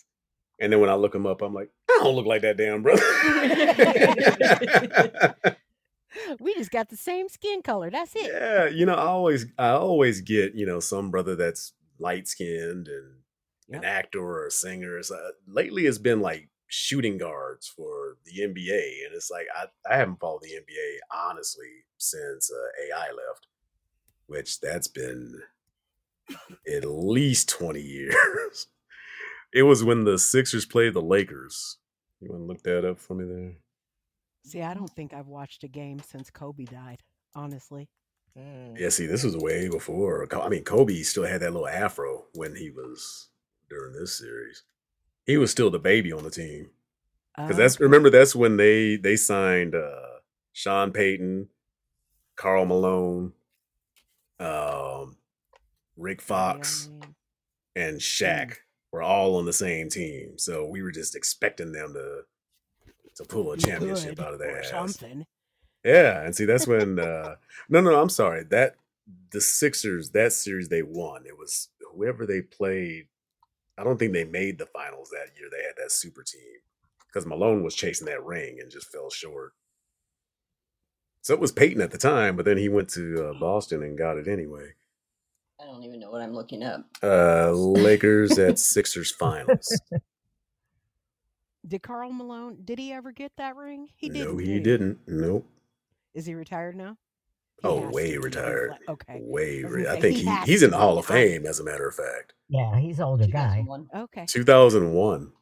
And 0.60 0.72
then 0.72 0.80
when 0.80 0.90
I 0.90 0.94
look 0.94 1.12
them 1.12 1.26
up, 1.26 1.42
I'm 1.42 1.54
like, 1.54 1.70
I 1.90 2.00
don't 2.02 2.14
look 2.16 2.26
like 2.26 2.42
that 2.42 2.56
damn 2.56 2.82
brother. 2.82 3.02
We 6.40 6.54
just 6.54 6.70
got 6.70 6.88
the 6.88 6.96
same 6.96 7.28
skin 7.28 7.60
color. 7.62 7.90
That's 7.90 8.14
it. 8.16 8.30
yeah, 8.32 8.66
you 8.68 8.86
know, 8.86 8.94
I 8.94 9.06
always 9.06 9.46
I 9.58 9.70
always 9.70 10.20
get, 10.22 10.54
you 10.54 10.64
know, 10.64 10.80
some 10.80 11.10
brother 11.10 11.36
that's 11.36 11.72
light 11.98 12.26
skinned 12.28 12.88
and 12.88 13.12
Yep. 13.68 13.82
an 13.82 13.84
actor 13.84 14.20
or 14.20 14.46
a 14.46 14.50
singer. 14.52 15.02
So 15.02 15.18
lately 15.48 15.86
it's 15.86 15.98
been 15.98 16.20
like 16.20 16.48
shooting 16.68 17.18
guards 17.18 17.66
for 17.66 18.16
the 18.24 18.42
NBA. 18.42 19.04
And 19.04 19.12
it's 19.12 19.28
like 19.28 19.48
I, 19.56 19.64
I 19.92 19.96
haven't 19.98 20.20
followed 20.20 20.42
the 20.42 20.52
NBA 20.52 20.98
honestly 21.28 21.66
since 21.98 22.48
uh, 22.48 22.94
AI 22.96 23.08
left, 23.08 23.48
which 24.26 24.60
that's 24.60 24.88
been 24.88 25.40
at 26.72 26.84
least 26.84 27.48
20 27.48 27.80
years. 27.80 28.66
it 29.52 29.62
was 29.62 29.84
when 29.84 30.04
the 30.04 30.18
Sixers 30.18 30.66
played 30.66 30.94
the 30.94 31.02
Lakers. 31.02 31.78
You 32.20 32.30
want 32.30 32.42
to 32.42 32.46
look 32.46 32.62
that 32.62 32.88
up 32.88 32.98
for 32.98 33.14
me 33.14 33.24
there? 33.24 33.52
See, 34.44 34.62
I 34.62 34.74
don't 34.74 34.90
think 34.90 35.12
I've 35.12 35.26
watched 35.28 35.64
a 35.64 35.68
game 35.68 36.00
since 36.00 36.30
Kobe 36.30 36.64
died. 36.64 37.02
Honestly. 37.34 37.88
Mm. 38.38 38.78
Yeah, 38.78 38.88
see, 38.90 39.06
this 39.06 39.24
was 39.24 39.36
way 39.36 39.68
before. 39.68 40.26
I 40.32 40.48
mean, 40.48 40.64
Kobe 40.64 41.02
still 41.02 41.24
had 41.24 41.42
that 41.42 41.52
little 41.52 41.68
afro 41.68 42.24
when 42.34 42.54
he 42.54 42.70
was 42.70 43.28
during 43.68 43.92
this 43.92 44.16
series. 44.18 44.62
He 45.24 45.36
was 45.36 45.50
still 45.50 45.70
the 45.70 45.78
baby 45.78 46.12
on 46.12 46.22
the 46.22 46.30
team 46.30 46.70
because 47.36 47.56
that's 47.56 47.76
Okay. 47.76 47.84
remember 47.84 48.08
that's 48.10 48.34
when 48.34 48.56
they 48.56 48.96
they 48.96 49.16
signed 49.16 49.74
uh 49.74 50.20
Sean 50.52 50.92
Payton, 50.92 51.48
Karl 52.36 52.64
Malone, 52.64 53.32
um, 54.40 55.16
Rick 55.96 56.20
Fox, 56.20 56.90
and 57.74 57.98
Shaq. 57.98 58.56
were 58.92 59.02
all 59.02 59.36
on 59.36 59.44
the 59.44 59.52
same 59.52 59.88
team. 59.88 60.38
So 60.38 60.66
we 60.66 60.82
were 60.82 60.92
just 60.92 61.14
expecting 61.16 61.72
them 61.72 61.94
to 61.94 62.22
to 63.16 63.24
pull 63.24 63.52
a 63.52 63.56
championship 63.56 64.20
out 64.20 64.34
of 64.34 64.38
their 64.38 64.56
or 64.56 64.60
ass. 64.60 64.70
something. 64.70 65.24
Yeah, 65.84 66.22
and 66.22 66.34
see 66.34 66.44
that's 66.44 66.66
when 66.66 66.98
uh 66.98 67.36
no 67.68 67.80
no 67.80 68.00
I'm 68.00 68.08
sorry. 68.08 68.44
That 68.44 68.76
the 69.30 69.40
Sixers, 69.40 70.10
that 70.10 70.32
series 70.32 70.68
they 70.68 70.82
won. 70.82 71.24
It 71.26 71.38
was 71.38 71.68
whoever 71.94 72.26
they 72.26 72.42
played. 72.42 73.06
I 73.78 73.84
don't 73.84 73.98
think 73.98 74.12
they 74.12 74.24
made 74.24 74.58
the 74.58 74.66
finals 74.66 75.10
that 75.10 75.38
year. 75.38 75.48
They 75.50 75.62
had 75.62 75.76
that 75.76 75.92
super 75.92 76.22
team. 76.22 76.40
Because 77.06 77.26
Malone 77.26 77.62
was 77.62 77.74
chasing 77.74 78.06
that 78.08 78.24
ring 78.24 78.58
and 78.60 78.70
just 78.70 78.90
fell 78.90 79.10
short. 79.10 79.52
So 81.26 81.34
it 81.34 81.40
was 81.40 81.50
Peyton 81.50 81.80
at 81.82 81.90
the 81.90 81.98
time, 81.98 82.36
but 82.36 82.44
then 82.44 82.56
he 82.56 82.68
went 82.68 82.88
to 82.90 83.30
uh, 83.30 83.40
Boston 83.40 83.82
and 83.82 83.98
got 83.98 84.16
it 84.16 84.28
anyway. 84.28 84.74
I 85.60 85.64
don't 85.64 85.82
even 85.82 85.98
know 85.98 86.08
what 86.12 86.22
I'm 86.22 86.32
looking 86.32 86.62
up. 86.62 86.86
Uh 87.02 87.50
Lakers 87.50 88.38
at 88.38 88.58
Sixers 88.60 89.10
finals. 89.10 89.66
Did 91.66 91.82
Karl 91.82 92.12
Malone? 92.12 92.58
Did 92.64 92.78
he 92.78 92.92
ever 92.92 93.10
get 93.10 93.32
that 93.38 93.56
ring? 93.56 93.88
He 93.96 94.08
didn't. 94.08 94.34
no, 94.34 94.38
he 94.38 94.60
didn't. 94.60 95.00
Nope. 95.08 95.44
Is 96.14 96.26
he 96.26 96.34
retired 96.36 96.76
now? 96.76 96.96
He 97.60 97.66
Oh, 97.66 97.88
way 97.88 97.88
to 97.88 97.90
be. 97.90 98.02
He's 98.10 98.18
retired. 98.18 98.70
like- 98.70 98.88
okay. 98.88 99.20
Way. 99.24 99.64
I 99.64 99.68
Re- 99.68 99.88
I 99.88 100.00
think 100.00 100.18
he 100.18 100.22
he, 100.22 100.36
he's 100.44 100.62
in 100.62 100.70
the. 100.70 100.76
Hall 100.78 100.96
of 100.96 101.06
Fame, 101.06 101.44
as 101.44 101.58
a 101.58 101.64
matter 101.64 101.88
of 101.88 101.96
fact. 101.96 102.34
Yeah, 102.48 102.78
he's 102.78 103.00
an 103.00 103.04
older 103.06 103.26
guy. 103.26 103.66
Okay. 103.92 104.26
2001. 104.28 105.32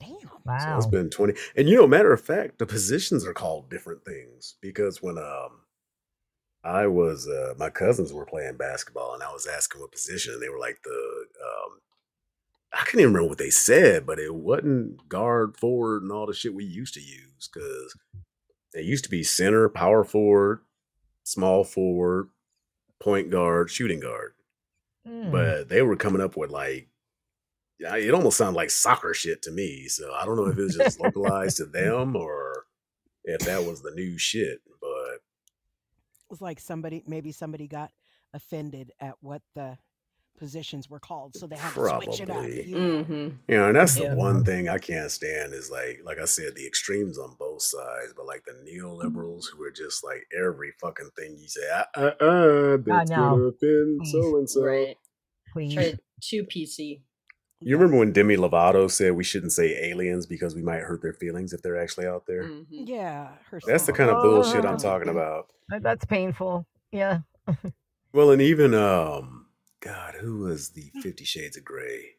Damn. 0.00 0.18
So 0.20 0.30
Wow. 0.46 0.76
it's 0.76 0.86
been 0.86 1.10
20. 1.10 1.34
And 1.56 1.68
you 1.68 1.76
know, 1.76 1.86
matter 1.86 2.12
of 2.12 2.20
fact, 2.20 2.58
the 2.58 2.66
positions 2.66 3.24
are 3.26 3.34
called 3.34 3.70
different 3.70 4.04
things 4.04 4.56
because 4.60 5.02
when 5.02 5.18
um 5.18 5.60
I 6.64 6.86
was 6.86 7.28
uh 7.28 7.54
my 7.58 7.70
cousins 7.70 8.12
were 8.12 8.26
playing 8.26 8.56
basketball 8.56 9.14
and 9.14 9.22
I 9.22 9.32
was 9.32 9.46
asking 9.46 9.80
what 9.80 9.92
position 9.92 10.34
and 10.34 10.42
they 10.42 10.48
were 10.48 10.58
like 10.58 10.82
the 10.82 11.24
um 11.44 11.78
I 12.72 12.78
can't 12.84 13.00
even 13.00 13.12
remember 13.12 13.28
what 13.30 13.38
they 13.38 13.50
said, 13.50 14.06
but 14.06 14.20
it 14.20 14.34
wasn't 14.34 15.08
guard, 15.08 15.56
forward, 15.56 16.02
and 16.02 16.12
all 16.12 16.26
the 16.26 16.32
shit 16.34 16.54
we 16.54 16.64
used 16.64 16.94
to 16.94 17.00
use 17.00 17.50
because 17.52 17.96
it 18.74 18.84
used 18.84 19.02
to 19.04 19.10
be 19.10 19.24
center, 19.24 19.68
power 19.68 20.04
forward, 20.04 20.60
small 21.24 21.64
forward, 21.64 22.28
point 23.00 23.28
guard, 23.30 23.70
shooting 23.70 23.98
guard. 23.98 24.34
Hmm. 25.04 25.32
But 25.32 25.68
they 25.68 25.82
were 25.82 25.96
coming 25.96 26.22
up 26.22 26.36
with 26.36 26.50
like 26.50 26.86
yeah, 26.86 26.89
it 27.80 28.14
almost 28.14 28.36
sounded 28.36 28.56
like 28.56 28.70
soccer 28.70 29.14
shit 29.14 29.42
to 29.42 29.50
me. 29.50 29.88
So 29.88 30.12
I 30.12 30.24
don't 30.24 30.36
know 30.36 30.46
if 30.46 30.58
it 30.58 30.62
was 30.62 30.76
just 30.76 31.00
localized 31.00 31.58
to 31.58 31.66
them 31.66 32.16
or 32.16 32.66
if 33.24 33.40
that 33.40 33.64
was 33.64 33.82
the 33.82 33.92
new 33.92 34.18
shit. 34.18 34.60
But 34.80 35.14
It 35.14 36.30
was 36.30 36.40
like 36.40 36.60
somebody, 36.60 37.02
maybe 37.06 37.32
somebody 37.32 37.66
got 37.66 37.90
offended 38.34 38.92
at 39.00 39.14
what 39.20 39.42
the 39.54 39.78
positions 40.38 40.88
were 40.88 41.00
called, 41.00 41.36
so 41.36 41.46
they 41.46 41.56
had 41.56 41.74
to 41.74 42.00
switch 42.02 42.20
it 42.20 42.30
up. 42.30 42.46
You 42.48 42.78
know? 42.78 43.04
Mm-hmm. 43.04 43.28
you 43.48 43.56
know, 43.58 43.68
and 43.68 43.76
that's 43.76 43.98
Yeah. 43.98 44.10
the 44.10 44.16
one 44.16 44.44
thing 44.44 44.68
I 44.68 44.78
can't 44.78 45.10
stand 45.10 45.52
is 45.52 45.70
like, 45.70 46.00
like 46.04 46.18
I 46.18 46.24
said, 46.24 46.54
the 46.54 46.66
extremes 46.66 47.18
on 47.18 47.36
both 47.38 47.62
sides. 47.62 48.14
But 48.16 48.26
like 48.26 48.44
the 48.44 48.52
neoliberals 48.52 49.44
who 49.52 49.62
are 49.64 49.70
just 49.70 50.02
like 50.02 50.26
every 50.36 50.72
fucking 50.80 51.10
thing 51.16 51.36
you 51.36 51.48
say, 51.48 51.68
uh, 51.70 51.84
uh, 51.94 52.24
uh 52.24 52.76
that's 52.84 53.10
no. 53.10 53.16
gonna 53.16 53.42
offend 53.44 54.00
Please. 54.00 54.12
so 54.12 54.38
and 54.38 54.50
so. 54.50 54.64
Right. 54.64 54.96
Please. 55.52 55.74
Try 55.74 55.94
too 56.22 56.44
PC. 56.44 57.00
You 57.62 57.76
remember 57.76 57.98
when 57.98 58.12
Demi 58.12 58.36
Lovato 58.36 58.90
said 58.90 59.12
we 59.12 59.24
shouldn't 59.24 59.52
say 59.52 59.90
aliens 59.90 60.24
because 60.26 60.54
we 60.54 60.62
might 60.62 60.80
hurt 60.80 61.02
their 61.02 61.12
feelings 61.12 61.52
if 61.52 61.60
they're 61.62 61.80
actually 61.80 62.06
out 62.06 62.26
there? 62.26 62.44
Mhm. 62.44 62.66
Yeah, 62.70 63.32
her 63.50 63.60
That's 63.66 63.84
the 63.86 63.92
kind 63.92 64.08
of 64.10 64.22
bullshit 64.22 64.64
I'm 64.64 64.76
Oh. 64.76 64.78
talking 64.78 65.08
about. 65.08 65.50
That's 65.80 66.04
painful. 66.04 66.66
Yeah. 66.92 67.20
Well, 68.12 68.32
and 68.32 68.42
even 68.42 68.74
um, 68.74 69.46
God, 69.80 70.14
who 70.16 70.38
was 70.38 70.70
the 70.70 70.90
Fifty 71.00 71.24
Shades 71.24 71.56
of 71.56 71.64
Grey? 71.64 72.16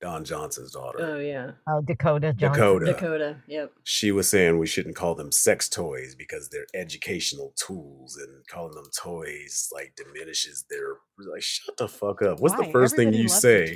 Don 0.00 0.24
Johnson's 0.24 0.72
daughter, 0.72 0.98
Oh 1.00 1.18
yeah, 1.20 1.52
Oh, 1.68 1.80
Dakota 1.82 2.32
Johnson. 2.32 2.60
Dakota. 2.62 2.84
Dakota. 2.86 3.36
Yep. 3.46 3.72
She 3.84 4.10
was 4.10 4.28
saying 4.28 4.58
we 4.58 4.66
shouldn't 4.66 4.96
call 4.96 5.14
them 5.14 5.30
sex 5.30 5.68
toys 5.68 6.16
because 6.16 6.48
they're 6.48 6.66
educational 6.74 7.52
tools, 7.56 8.16
and 8.16 8.44
calling 8.48 8.74
them 8.74 8.86
toys 8.96 9.68
like 9.72 9.94
diminishes 9.96 10.64
their. 10.68 10.96
Like, 11.16 11.42
shut 11.42 11.76
the 11.76 11.86
fuck 11.88 12.22
up! 12.22 12.40
What's 12.40 12.56
Why? 12.56 12.66
the 12.66 12.72
first 12.72 12.96
thing 12.96 13.12
you 13.12 13.22
loves 13.28 13.34
a 13.36 13.40
say? 13.40 13.74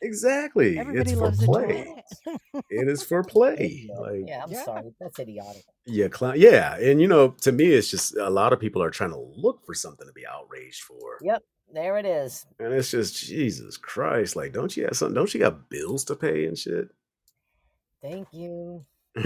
Toy. 0.00 0.06
Exactly, 0.08 0.78
Everybody 0.80 1.10
it's 1.10 1.18
for 1.18 1.24
loves 1.24 1.42
a 1.42 1.46
play. 1.46 1.94
it 2.70 2.88
is 2.88 3.02
for 3.04 3.24
play. 3.24 3.90
Like, 3.98 4.26
Yeah, 4.26 4.42
I'm 4.44 4.52
Yeah. 4.52 4.64
sorry. 4.64 4.94
That's 5.00 5.18
idiotic. 5.18 5.64
Yeah, 5.86 6.08
clown. 6.08 6.34
Yeah, 6.38 6.76
and 6.76 7.00
you 7.00 7.08
know, 7.08 7.30
to 7.42 7.52
me, 7.52 7.66
it's 7.72 7.90
just 7.90 8.16
a 8.16 8.30
lot 8.30 8.52
of 8.52 8.60
people 8.60 8.82
are 8.82 8.90
trying 8.90 9.10
to 9.10 9.18
look 9.36 9.64
for 9.66 9.74
something 9.74 10.06
to 10.06 10.12
be 10.12 10.26
outraged 10.26 10.82
for, 10.82 11.18
Yep. 11.22 11.42
There 11.72 11.98
it 11.98 12.06
is. 12.06 12.46
and 12.60 12.72
it's 12.72 12.90
just 12.90 13.16
Jesus 13.26 13.76
Christ. 13.76 14.36
Like, 14.36 14.52
don't 14.52 14.76
you 14.76 14.84
have 14.84 14.96
something? 14.96 15.14
Don't 15.14 15.32
you 15.34 15.40
got 15.40 15.68
bills 15.70 16.04
to 16.06 16.16
pay 16.16 16.46
and 16.46 16.58
shit? 16.58 16.90
Thank 18.02 18.28
you. 18.32 18.84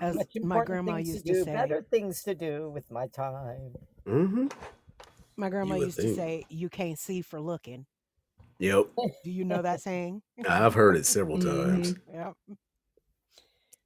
As 0.00 0.16
my 0.42 0.56
grandma 0.64 0.96
used 0.96 1.18
to 1.20 1.24
to 1.24 1.34
do. 1.34 1.44
say, 1.44 1.54
Better 1.54 1.86
things 1.90 2.22
to 2.24 2.34
do 2.34 2.70
with 2.70 2.90
my 2.90 3.06
time. 3.08 3.74
hmm 4.06 4.46
my 5.36 5.48
grandma 5.50 5.76
would 5.76 5.86
used 5.86 6.00
to 6.00 6.14
say, 6.16 6.44
"You 6.48 6.68
can't 6.68 6.98
see 6.98 7.22
for 7.22 7.40
looking." 7.40 7.86
Yep, 8.58 8.86
Do 9.24 9.30
you 9.30 9.44
know 9.44 9.60
that 9.62 9.80
saying? 9.82 10.22
I've 10.48 10.74
heard 10.74 10.96
it 10.96 11.04
several 11.06 11.38
Mm-hmm. 11.38 11.72
times. 11.82 11.94
Yep. 12.12 12.34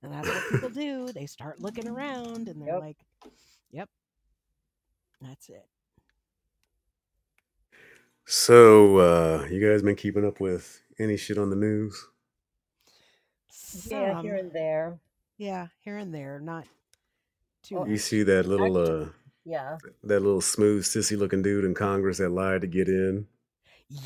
And 0.02 0.12
that's 0.12 0.28
what 0.28 0.48
people 0.50 0.70
do. 0.70 1.12
They 1.12 1.26
start 1.26 1.60
looking 1.60 1.88
around 1.88 2.48
and 2.48 2.60
they're 2.62 2.74
Yep. 2.74 2.80
like, 2.80 2.96
"Yep, 3.72 3.88
that's 5.20 5.48
it." 5.50 5.66
So, 8.26 8.96
uh, 8.98 9.46
you 9.50 9.60
guys 9.66 9.82
been 9.82 9.96
keeping 9.96 10.24
up 10.24 10.40
with 10.40 10.80
any 10.98 11.16
shit 11.16 11.36
on 11.36 11.50
the 11.50 11.56
news? 11.56 12.06
Yeah, 13.90 14.22
here 14.22 14.36
and 14.36 14.52
there. 14.52 14.98
yeah, 15.36 15.66
here 15.80 15.98
and 15.98 16.14
there, 16.14 16.38
not 16.40 16.64
too 17.62 17.80
much. 17.80 17.88
You 17.88 17.98
see 17.98 18.22
that 18.22 18.46
little, 18.46 18.76
uh, 18.76 19.08
Yeah. 19.44 19.78
that 20.04 20.20
little 20.22 20.40
smooth 20.40 20.84
sissy 20.84 21.18
looking 21.18 21.42
dude 21.42 21.64
in 21.64 21.74
Congress 21.74 22.18
that 22.18 22.30
lied 22.30 22.60
to 22.62 22.66
get 22.68 22.88
in, 22.88 23.26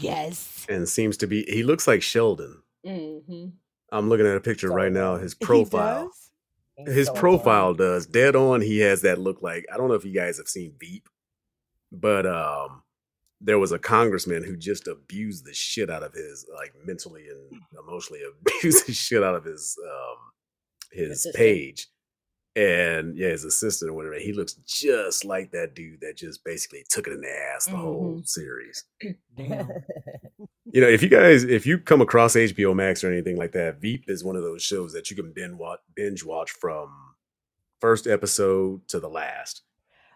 Yes, 0.01 0.66
and 0.68 0.88
seems 0.88 1.16
to 1.18 1.27
be. 1.27 1.44
He 1.44 1.62
looks 1.62 1.87
like 1.87 2.03
Sheldon. 2.03 2.62
Mm-hmm. 2.87 3.49
I'm 3.92 4.09
looking 4.09 4.27
at 4.27 4.37
a 4.37 4.40
picture 4.40 4.70
right 4.70 4.92
now. 4.92 5.16
His 5.16 5.35
profile. 5.35 6.11
His 6.77 7.07
so 7.07 7.12
profile 7.14 7.75
does 7.75 8.05
dead 8.07 8.35
on 8.35 8.61
he 8.61 8.81
has 8.81 9.03
that 9.03 9.20
look 9.20 9.40
like 9.42 9.64
i 9.73 9.77
don't 9.77 9.87
know 9.87 9.94
if 9.94 10.05
you 10.05 10.12
guys 10.12 10.38
have 10.38 10.49
seen 10.49 10.75
Veep, 10.81 11.09
but 11.92 12.27
um 12.27 12.83
there 13.40 13.59
was 13.59 13.73
a 13.73 13.79
congressman 13.79 14.42
who 14.42 14.57
just 14.57 14.88
abused 14.88 15.44
the 15.44 15.55
shit 15.55 15.90
out 15.90 16.03
of 16.03 16.14
his 16.14 16.47
like 16.53 16.73
mentally 16.85 17.27
and 17.29 17.61
emotionally 17.79 18.23
abused 18.40 18.88
the 18.88 18.92
shit 18.92 19.23
out 19.23 19.37
of 19.37 19.44
his 19.44 19.79
um 19.85 20.16
his 20.90 21.27
page 21.35 21.88
and 22.57 23.17
yeah 23.17 23.29
his 23.31 23.45
assistant 23.45 23.90
or 23.90 23.95
whatever 23.95 24.14
he 24.14 24.33
looks 24.33 24.55
just 24.64 25.25
like 25.25 25.51
that 25.51 25.75
dude 25.75 26.01
that 26.01 26.17
just 26.17 26.45
basically 26.45 26.85
took 26.88 27.07
it 27.09 27.12
in 27.12 27.21
the 27.21 27.29
ass 27.55 27.64
the 27.67 27.77
whole 27.77 28.14
Mhm. 28.19 28.29
series. 28.29 28.85
Damn. 29.37 29.69
you 30.73 30.81
know, 30.81 30.88
if 30.88 31.03
you 31.03 31.09
guys, 31.09 31.43
if 31.45 31.67
you 31.67 31.79
come 31.79 32.01
across 32.01 32.35
HBO 32.37 32.75
Max 32.75 33.03
or 33.03 33.11
anything 33.12 33.37
like 33.37 33.53
that, 33.53 33.81
Veep 33.81 34.05
is 34.09 34.23
one 34.25 34.37
of 34.37 34.43
those 34.43 34.62
shows 34.62 34.93
that 34.93 35.11
you 35.11 35.17
can 35.17 35.33
binge 35.33 35.55
watch, 35.59 35.81
binge 35.97 36.25
watch 36.25 36.51
from 36.53 36.90
first 37.81 38.07
episode 38.07 38.87
to 38.88 39.01
the 39.01 39.09
last. 39.09 39.62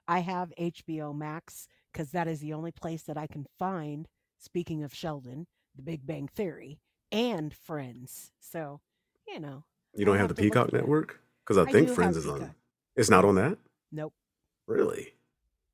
I 0.06 0.20
have 0.20 0.52
HBO 0.58 1.12
Max 1.14 1.66
because 1.92 2.12
that 2.12 2.28
is 2.28 2.40
the 2.40 2.52
only 2.54 2.70
place 2.72 3.02
that 3.02 3.16
I 3.18 3.26
can 3.26 3.46
find. 3.58 4.06
Speaking 4.38 4.84
of 4.84 4.94
Sheldon, 4.94 5.46
The 5.74 5.82
Big 5.82 6.06
Bang 6.06 6.28
Theory, 6.28 6.78
and 7.10 7.52
Friends. 7.52 8.30
So, 8.40 8.80
you 9.26 9.40
know, 9.40 9.64
You 9.94 10.04
don't 10.04 10.16
have 10.16 10.28
have 10.30 10.36
the 10.36 10.42
Peacock 10.42 10.66
at 10.68 10.70
that. 10.72 10.76
Network 10.78 11.20
because 11.48 11.56
I, 11.66 11.68
I 11.68 11.72
think 11.72 11.88
Friends 11.88 12.16
have 12.16 12.24
is 12.24 12.30
on. 12.30 12.54
It's 12.96 13.08
not 13.10 13.24
on 13.24 13.36
that, 13.36 13.56
nope, 13.90 14.12
really. 14.66 15.14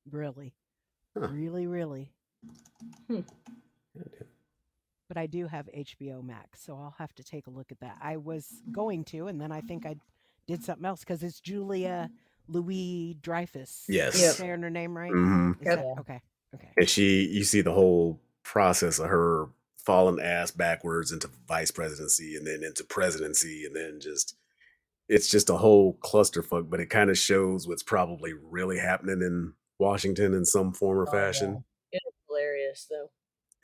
really, 0.09 0.53
Huh. 1.17 1.27
really, 1.31 1.67
really. 1.67 2.11
Goddamn. 3.09 3.25
But 5.07 5.17
I 5.17 5.27
do 5.27 5.47
have 5.47 5.67
HBO 5.75 6.23
Max, 6.23 6.63
so 6.63 6.73
I'll 6.75 6.95
have 6.97 7.13
to 7.15 7.23
take 7.23 7.47
a 7.47 7.51
look 7.51 7.71
at 7.71 7.79
that. 7.81 7.97
I 8.01 8.17
was 8.17 8.47
going 8.71 9.03
to, 9.05 9.27
and 9.27 9.39
then 9.39 9.51
I 9.51 9.61
think 9.61 9.85
I 9.85 9.95
did 10.47 10.63
something 10.63 10.85
else 10.85 11.01
because 11.01 11.21
it's 11.23 11.39
Julia 11.39 12.09
Louis 12.47 13.15
Dreyfus. 13.21 13.85
Yes. 13.87 14.19
Yep. 14.19 14.33
saying 14.35 14.61
her 14.61 14.69
name 14.69 14.97
right? 14.97 15.11
hmm 15.11 15.51
Is 15.61 15.65
Yep. 15.67 15.75
that- 15.77 15.99
okay. 16.01 16.21
Okay. 16.55 16.69
And 16.77 16.89
she, 16.89 17.25
you 17.27 17.43
see 17.43 17.61
the 17.61 17.73
whole 17.73 18.19
process 18.43 18.97
of 18.99 19.09
her 19.09 19.47
falling 19.77 20.19
ass 20.21 20.51
backwards 20.51 21.11
into 21.11 21.29
vice 21.47 21.69
presidency 21.69 22.35
and 22.35 22.47
then 22.47 22.63
into 22.63 22.83
presidency 22.83 23.65
and 23.65 23.75
then 23.75 23.99
just. 23.99 24.35
It's 25.07 25.29
just 25.29 25.49
a 25.49 25.57
whole 25.57 25.97
clusterfuck, 26.03 26.69
but 26.69 26.79
it 26.79 26.89
kind 26.89 27.09
of 27.09 27.17
shows 27.17 27.67
what's 27.67 27.83
probably 27.83 28.33
really 28.33 28.79
happening 28.79 29.21
in 29.21 29.53
Washington 29.79 30.33
in 30.33 30.45
some 30.45 30.73
form 30.73 30.97
or 30.97 31.07
Oh, 31.07 31.13
yeah. 31.13 31.25
fashion. 31.25 31.63
It 31.91 32.01
is 32.07 32.13
hilarious 32.27 32.87
though. 32.89 33.09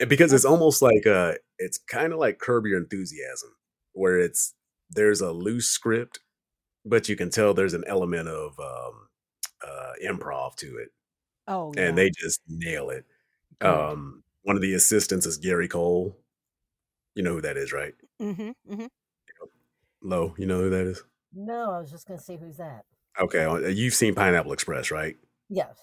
And 0.00 0.08
because 0.08 0.32
it's 0.32 0.44
almost 0.44 0.82
like 0.82 1.06
uh 1.06 1.34
it's 1.58 1.78
kind 1.78 2.12
of 2.12 2.18
like 2.18 2.38
curb 2.38 2.66
your 2.66 2.78
enthusiasm 2.78 3.50
where 3.92 4.18
it's 4.18 4.54
there's 4.90 5.20
a 5.20 5.32
loose 5.32 5.68
script 5.68 6.20
but 6.84 7.08
you 7.08 7.16
can 7.16 7.30
tell 7.30 7.54
there's 7.54 7.74
an 7.74 7.84
element 7.86 8.28
of 8.28 8.58
um 8.58 9.08
uh 9.66 9.92
improv 10.04 10.54
to 10.56 10.76
it 10.78 10.88
Oh, 11.48 11.72
yeah. 11.76 11.88
and 11.88 11.98
they 11.98 12.10
just 12.10 12.40
nail 12.48 12.90
it 12.90 13.04
um 13.60 14.22
one 14.42 14.56
of 14.56 14.62
the 14.62 14.74
assistants 14.74 15.26
is 15.26 15.36
gary 15.38 15.68
cole 15.68 16.16
You 17.14 17.22
know 17.22 17.34
who 17.34 17.42
that 17.42 17.56
is, 17.56 17.72
right? 17.72 17.94
Mm-hmm. 18.20 18.50
Mm-hmm. 18.72 18.86
Lo, 20.02 20.34
you 20.38 20.46
know 20.46 20.60
who 20.60 20.70
that 20.70 20.86
is? 20.86 21.02
No, 21.34 21.72
I 21.72 21.80
was 21.80 21.90
just 21.90 22.06
gonna 22.06 22.20
say 22.20 22.36
who's 22.36 22.56
that. 22.58 22.84
Okay, 23.20 23.44
uh, 23.44 23.56
you've 23.68 23.94
seen 23.94 24.14
Pineapple 24.14 24.52
Express, 24.52 24.90
right? 24.90 25.16
Yes. 25.48 25.76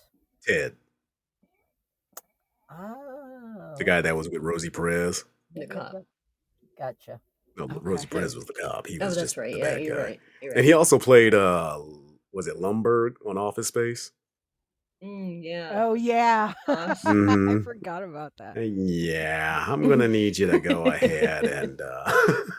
Ted, 0.46 0.76
Oh. 2.72 3.76
the 3.78 3.84
guy 3.84 4.02
that 4.02 4.16
was 4.16 4.30
with 4.30 4.42
Rosie 4.42 4.70
Perez. 4.70 5.26
The 5.54 5.68
cop. 5.68 5.96
Gotcha. 6.78 7.20
No, 7.58 7.66
Okay. 7.66 7.78
Rosie 7.82 8.08
Perez 8.08 8.36
was 8.36 8.46
the 8.46 8.54
cop. 8.54 8.88
He 8.88 9.00
Oh, 9.00 9.06
was 9.06 9.16
that's 9.16 9.26
just 9.26 9.38
right. 9.38 9.52
the 9.52 9.58
Yeah, 9.60 9.64
bad 9.76 9.84
you're 9.84 9.96
guy. 9.98 10.04
right. 10.04 10.20
You're 10.42 10.52
right. 10.52 10.58
And 10.58 10.66
he 10.66 10.74
also 10.74 11.00
played 11.00 11.34
uh 11.34 11.80
was 12.32 12.48
it 12.48 12.58
Lumbergh 12.58 13.16
on 13.26 13.38
Office 13.38 13.68
Space? 13.68 14.12
Mm, 15.04 15.44
yeah. 15.44 15.72
Oh 15.84 15.94
yeah. 15.96 16.54
Gosh. 16.68 16.98
I 17.06 17.10
Mhm. 17.12 17.64
forgot 17.64 18.04
about 18.04 18.34
that. 18.38 18.56
Yeah, 18.58 19.66
I'm 19.68 19.88
gonna 19.90 20.08
need 20.08 20.38
you 20.38 20.48
to 20.52 20.60
go 20.60 20.86
ahead 20.86 21.46
and 21.46 21.82
uh 21.82 22.12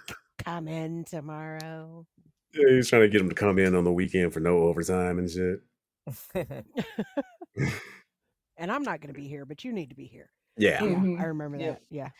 Come 0.38 0.66
in 0.68 1.04
tomorrow. 1.04 2.06
Yeah, 2.52 2.68
he's 2.68 2.88
trying 2.88 3.02
to 3.02 3.08
get 3.08 3.20
him 3.20 3.28
to 3.28 3.34
come 3.34 3.58
in 3.58 3.74
on 3.74 3.84
the 3.84 3.92
weekend 3.92 4.32
for 4.32 4.40
no 4.40 4.58
overtime 4.64 5.18
and 5.18 5.30
shit. 5.30 5.60
And 8.56 8.70
I'm 8.70 8.82
not 8.82 9.00
going 9.00 9.12
to 9.14 9.18
be 9.18 9.26
here, 9.26 9.46
but 9.46 9.64
you 9.64 9.72
need 9.72 9.88
to 9.88 9.96
be 9.96 10.04
here. 10.04 10.30
Yeah. 10.58 10.82
Yeah, 10.84 10.96
Mhm. 10.96 11.18
I 11.18 11.24
remember 11.24 11.56
Yep. 11.56 11.78
that. 11.78 11.82
Yeah. 11.88 12.10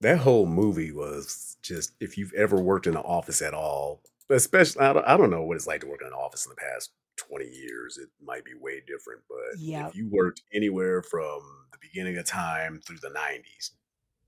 That 0.00 0.18
whole 0.18 0.46
movie 0.46 0.92
was 0.92 1.56
just 1.60 1.94
if 1.98 2.16
you've 2.16 2.32
ever 2.34 2.60
worked 2.60 2.86
in 2.86 2.94
an 2.96 3.02
office 3.02 3.42
at 3.42 3.52
all, 3.54 4.02
especially 4.30 4.82
I 4.82 4.92
don't, 4.92 5.04
I 5.06 5.16
don't 5.16 5.30
know 5.30 5.42
what 5.42 5.56
it's 5.56 5.66
like 5.66 5.80
to 5.80 5.88
work 5.88 6.02
in 6.02 6.06
an 6.06 6.12
office 6.12 6.46
in 6.46 6.50
the 6.50 6.56
past 6.56 6.92
20 7.16 7.46
years. 7.48 7.98
It 7.98 8.08
might 8.24 8.44
be 8.44 8.52
way 8.54 8.80
different, 8.86 9.22
but 9.28 9.58
Yep. 9.58 9.88
if 9.88 9.96
you 9.96 10.08
worked 10.08 10.42
anywhere 10.54 11.02
from 11.02 11.40
the 11.72 11.78
beginning 11.80 12.16
of 12.18 12.26
time 12.26 12.80
through 12.80 12.98
the 13.02 13.10
90s, 13.10 13.72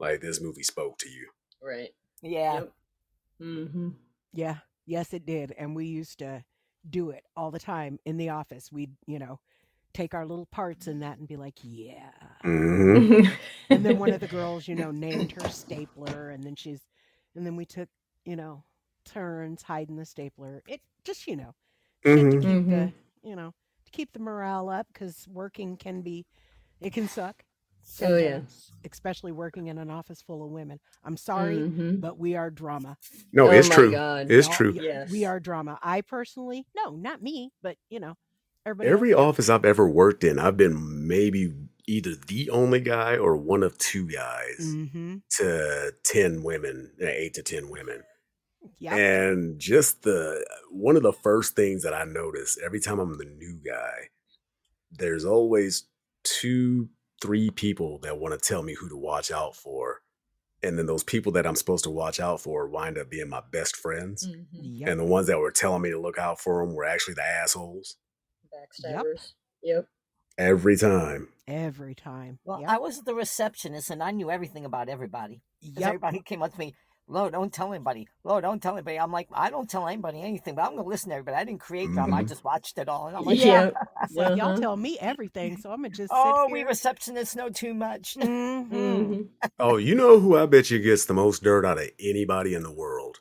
like 0.01 0.21
this 0.21 0.41
movie 0.41 0.65
spoke 0.65 0.99
to 0.99 1.09
you. 1.09 1.29
Right. 1.63 1.91
yeah. 2.21 2.55
Yep. 2.55 2.73
Mm-hmm. 3.43 3.89
Yeah. 4.33 4.59
Yes, 4.89 5.15
it 5.15 5.27
did. 5.27 5.53
And 5.59 5.77
we 5.77 5.87
used 5.87 6.19
to 6.21 6.45
do 6.89 7.11
it 7.11 7.25
all 7.37 7.51
the 7.53 7.61
time 7.61 7.99
in 8.07 8.19
the 8.19 8.31
office. 8.31 8.73
We'd, 8.73 8.93
you 9.07 9.19
know, 9.19 9.41
take 9.95 10.15
our 10.15 10.27
little 10.27 10.47
parts 10.47 10.89
in 10.89 11.01
that 11.01 11.19
and 11.19 11.29
be 11.29 11.37
like, 11.37 11.57
yeah. 11.63 12.11
hmm 12.45 13.25
And 13.73 13.85
then 13.85 13.99
one 13.99 14.13
of 14.13 14.21
the 14.21 14.29
girls, 14.29 14.69
you 14.69 14.77
know, 14.77 14.91
named 14.93 15.33
her 15.33 15.49
stapler. 15.49 16.31
And 16.31 16.45
then 16.47 16.57
she's, 16.57 16.83
and 17.37 17.47
then 17.47 17.57
we 17.57 17.67
took, 17.67 17.89
you 18.25 18.37
know, 18.37 18.65
turns 19.05 19.63
hiding 19.63 19.97
the 19.97 20.07
stapler. 20.07 20.63
It 20.67 20.81
just, 21.05 21.27
you 21.27 21.37
know, 21.37 21.55
shit 22.05 22.31
to 22.31 22.39
keep 22.39 22.61
the, 22.69 22.91
Mhm. 22.91 22.95
you 23.23 23.37
know, 23.37 23.55
to 23.87 23.93
keep 23.93 24.13
the 24.13 24.21
morale 24.21 24.69
up 24.71 24.89
because 24.93 25.27
working 25.29 25.77
can 25.77 26.03
be, 26.03 26.27
it 26.81 26.93
can 26.93 27.09
suck. 27.09 27.45
Oh, 28.03 28.17
yeah. 28.17 28.41
Especially 28.91 29.33
working 29.33 29.67
in 29.69 29.79
an 29.79 29.91
office 29.91 30.23
full 30.23 30.45
of 30.45 30.51
women. 30.51 30.79
I'm 31.05 31.17
sorry, 31.17 31.57
Mhm. 31.57 32.01
but 32.01 32.19
we 32.19 32.37
are 32.37 32.51
drama. 32.51 32.97
No, 33.33 33.49
oh 33.49 33.51
it's 33.51 33.69
true. 33.69 33.91
God. 33.91 34.31
It's 34.31 34.47
Y'all- 34.49 34.57
true. 34.57 34.73
yeah, 34.81 35.07
We 35.11 35.25
are 35.25 35.41
drama. 35.41 35.79
I 35.83 36.03
personally, 36.03 36.67
no, 36.77 36.91
not 36.97 37.23
me, 37.23 37.51
but 37.63 37.77
you 37.91 37.99
know, 38.01 38.15
everybody. 38.67 38.91
Every 38.91 39.13
else, 39.13 39.21
office 39.21 39.49
I've 39.49 39.65
ever 39.65 39.89
worked 39.89 40.23
in, 40.25 40.39
I've 40.39 40.57
been 40.57 41.07
maybe 41.09 41.55
either 41.87 42.15
the 42.15 42.51
only 42.51 42.81
guy 42.81 43.17
or 43.17 43.37
one 43.37 43.63
of 43.63 43.79
two 43.79 44.07
guys 44.07 44.59
Mm-hmm. 44.61 45.17
to 45.39 45.93
10 46.05 46.43
women, 46.43 46.93
uh, 47.03 47.07
eight 47.07 47.35
to 47.35 47.43
10 47.43 47.71
women. 47.71 48.03
Yeah. 48.79 48.95
And 48.97 49.59
just 49.59 50.03
the 50.03 50.45
one 50.71 50.97
of 50.97 51.03
the 51.03 51.13
first 51.13 51.57
things 51.57 51.83
that 51.85 51.95
I 51.95 52.05
notice 52.05 52.59
every 52.63 52.81
time 52.81 52.99
I'm 52.99 53.17
the 53.17 53.25
new 53.25 53.59
guy, 53.65 54.11
there's 54.91 55.25
always 55.25 55.85
two, 56.25 56.91
three 57.21 57.51
people 57.51 57.99
that 58.01 58.19
want 58.19 58.33
to 58.35 58.49
tell 58.49 58.63
me 58.63 58.75
who 58.75 58.89
to 58.89 58.97
watch 58.97 59.31
out 59.31 59.57
for. 59.57 60.01
And 60.63 60.77
then 60.79 60.87
those 60.87 61.05
people 61.05 61.31
that 61.33 61.47
I'm 61.47 61.55
supposed 61.57 61.85
to 61.85 61.91
watch 61.91 62.19
out 62.21 62.41
for 62.41 62.67
wind 62.69 62.99
up 62.99 63.11
being 63.11 63.29
my 63.29 63.43
best 63.53 63.77
friends. 63.77 64.27
Mhm. 64.27 64.47
Yep. 64.53 64.89
And 64.89 65.01
the 65.01 65.05
ones 65.05 65.27
that 65.29 65.39
were 65.39 65.53
telling 65.53 65.83
me 65.83 65.91
to 65.91 66.01
look 66.01 66.19
out 66.19 66.41
for 66.41 66.65
them 66.65 66.75
were 66.75 66.85
actually 66.85 67.15
the 67.15 67.25
assholes 67.25 67.97
Backstabbers. 68.53 69.35
Yep. 69.63 69.87
every 70.37 70.77
time. 70.77 71.29
Every 71.47 71.95
time. 71.95 72.39
Well, 72.45 72.61
yep. 72.61 72.71
I 72.71 72.79
was 72.79 73.03
the 73.03 73.15
receptionist 73.15 73.91
and 73.91 74.03
I 74.03 74.11
knew 74.11 74.31
everything 74.31 74.65
about 74.65 74.89
everybody. 74.89 75.43
'Cause 75.63 75.73
Yep. 75.79 75.87
everybody 75.89 76.21
came 76.25 76.43
up 76.43 76.53
to 76.53 76.59
me, 76.59 76.75
Lo, 77.09 77.31
don't 77.31 77.53
tell 77.53 77.73
anybody. 77.73 78.09
Lo, 78.25 78.41
don't 78.41 78.63
tell 78.63 78.75
anybody. 78.75 78.99
I'm 79.01 79.13
like, 79.13 79.29
I 79.33 79.51
don't 79.51 79.69
tell 79.69 79.89
anybody 79.89 80.23
anything, 80.23 80.55
but 80.55 80.63
I'm 80.67 80.77
gonna 80.77 80.89
listen 80.89 81.11
to 81.11 81.17
everybody. 81.17 81.37
I 81.37 81.45
didn't 81.45 81.61
create 81.61 81.93
drama. 81.93 82.17
I 82.17 82.23
Mhm. 82.23 82.29
just 82.29 82.45
watched 82.45 82.79
it 82.79 82.89
all. 82.89 83.09
And 83.09 83.17
I'm 83.17 83.25
like, 83.25 83.39
Yeah. 83.39 83.65
Yep. 83.65 83.75
It's 84.05 84.17
like 84.17 84.37
y'all 84.37 84.47
Uh-huh. 84.49 84.61
tell 84.61 84.77
me 84.77 84.99
everything, 85.01 85.57
so 85.59 85.71
I'm 85.71 85.79
gonna 85.79 85.91
just 85.91 86.13
sit 86.13 86.37
oh, 86.37 86.49
we 86.53 86.65
receptionists 86.65 87.37
know 87.37 87.49
too 87.51 87.75
much. 87.75 88.17
Mhm. 88.71 88.71
Mhm. 88.71 89.29
Oh, 89.61 89.77
you 89.79 89.95
know 89.95 90.21
who 90.21 90.37
I 90.37 90.47
bet 90.47 90.71
you 90.71 90.79
gets 90.81 91.07
the 91.07 91.15
most 91.15 91.43
dirt 91.43 91.65
out 91.65 91.79
of 91.79 91.91
anybody 92.01 92.55
in 92.55 92.63
the 92.63 92.73
world 92.73 93.21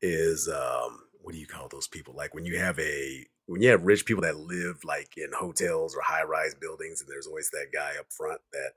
is 0.00 0.48
um 0.48 1.00
what 1.22 1.32
do 1.34 1.38
you 1.40 1.46
call 1.46 1.68
those 1.68 1.88
people? 1.88 2.14
Like 2.14 2.34
when 2.34 2.46
you 2.46 2.58
have 2.58 2.78
a 2.78 3.26
when 3.46 3.62
you 3.62 3.70
have 3.70 3.84
rich 3.84 4.06
people 4.06 4.22
that 4.22 4.36
live 4.38 4.84
like 4.84 5.16
in 5.16 5.30
hotels 5.32 5.94
or 5.96 6.00
high 6.02 6.22
rise 6.24 6.54
buildings 6.54 7.00
and 7.00 7.10
there's 7.10 7.26
always 7.26 7.50
that 7.50 7.68
guy 7.72 7.92
up 7.98 8.12
front 8.12 8.40
that 8.52 8.72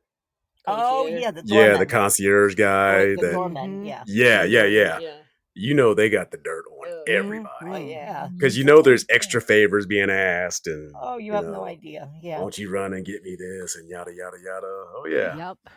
oh, 0.68 1.08
yeah, 1.08 1.32
the 1.32 1.44
yeah, 1.46 1.78
the 1.78 1.86
concierge 1.86 2.56
guy 2.56 3.00
Or 3.00 3.16
the 3.16 3.22
that 3.22 3.34
doorman, 3.34 3.84
Mhm. 3.84 3.88
yeah. 3.88 4.04
yeah, 4.08 4.44
yeah, 4.44 4.66
yeah. 4.66 5.00
Yeah. 5.00 5.18
You 5.54 5.74
know 5.74 5.94
they 5.94 6.10
got 6.10 6.32
the 6.32 6.38
dirt 6.38 6.64
on 6.72 6.88
Oh. 6.88 7.04
everybody. 7.08 7.50
Oh, 7.66 7.78
yeah. 7.78 8.30
Cuz 8.40 8.58
you 8.58 8.64
know 8.64 8.82
there's 8.82 9.06
extra 9.10 9.42
favors 9.42 9.86
being 9.86 10.10
asked 10.10 10.68
and 10.68 10.92
Oh, 10.96 11.18
you 11.18 11.26
you 11.28 11.34
have 11.34 11.44
know, 11.46 11.52
no 11.52 11.64
idea. 11.66 12.10
Yeah. 12.22 12.40
Won't 12.42 12.58
you 12.58 12.70
run 12.72 12.94
and 12.94 13.06
get 13.06 13.24
me 13.24 13.36
this 13.36 13.76
and 13.76 13.90
yada 13.90 14.12
yada 14.14 14.38
yada. 14.44 14.68
Oh 14.96 15.06
yeah. 15.10 15.36
Yep. 15.38 15.58
Oh, 15.66 15.70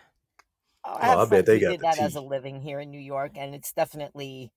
Oh, 0.84 0.96
I 1.00 1.06
have 1.06 1.18
I 1.20 1.24
bet 1.24 1.46
they 1.46 1.56
who 1.56 1.60
got 1.60 1.70
did 1.70 1.80
the 1.80 1.84
that 1.84 1.98
as 1.98 2.14
a 2.14 2.20
living 2.20 2.60
here 2.60 2.78
in 2.80 2.90
New 2.90 3.00
York, 3.00 3.32
and 3.36 3.54
it's 3.54 3.72
definitely 3.72 4.52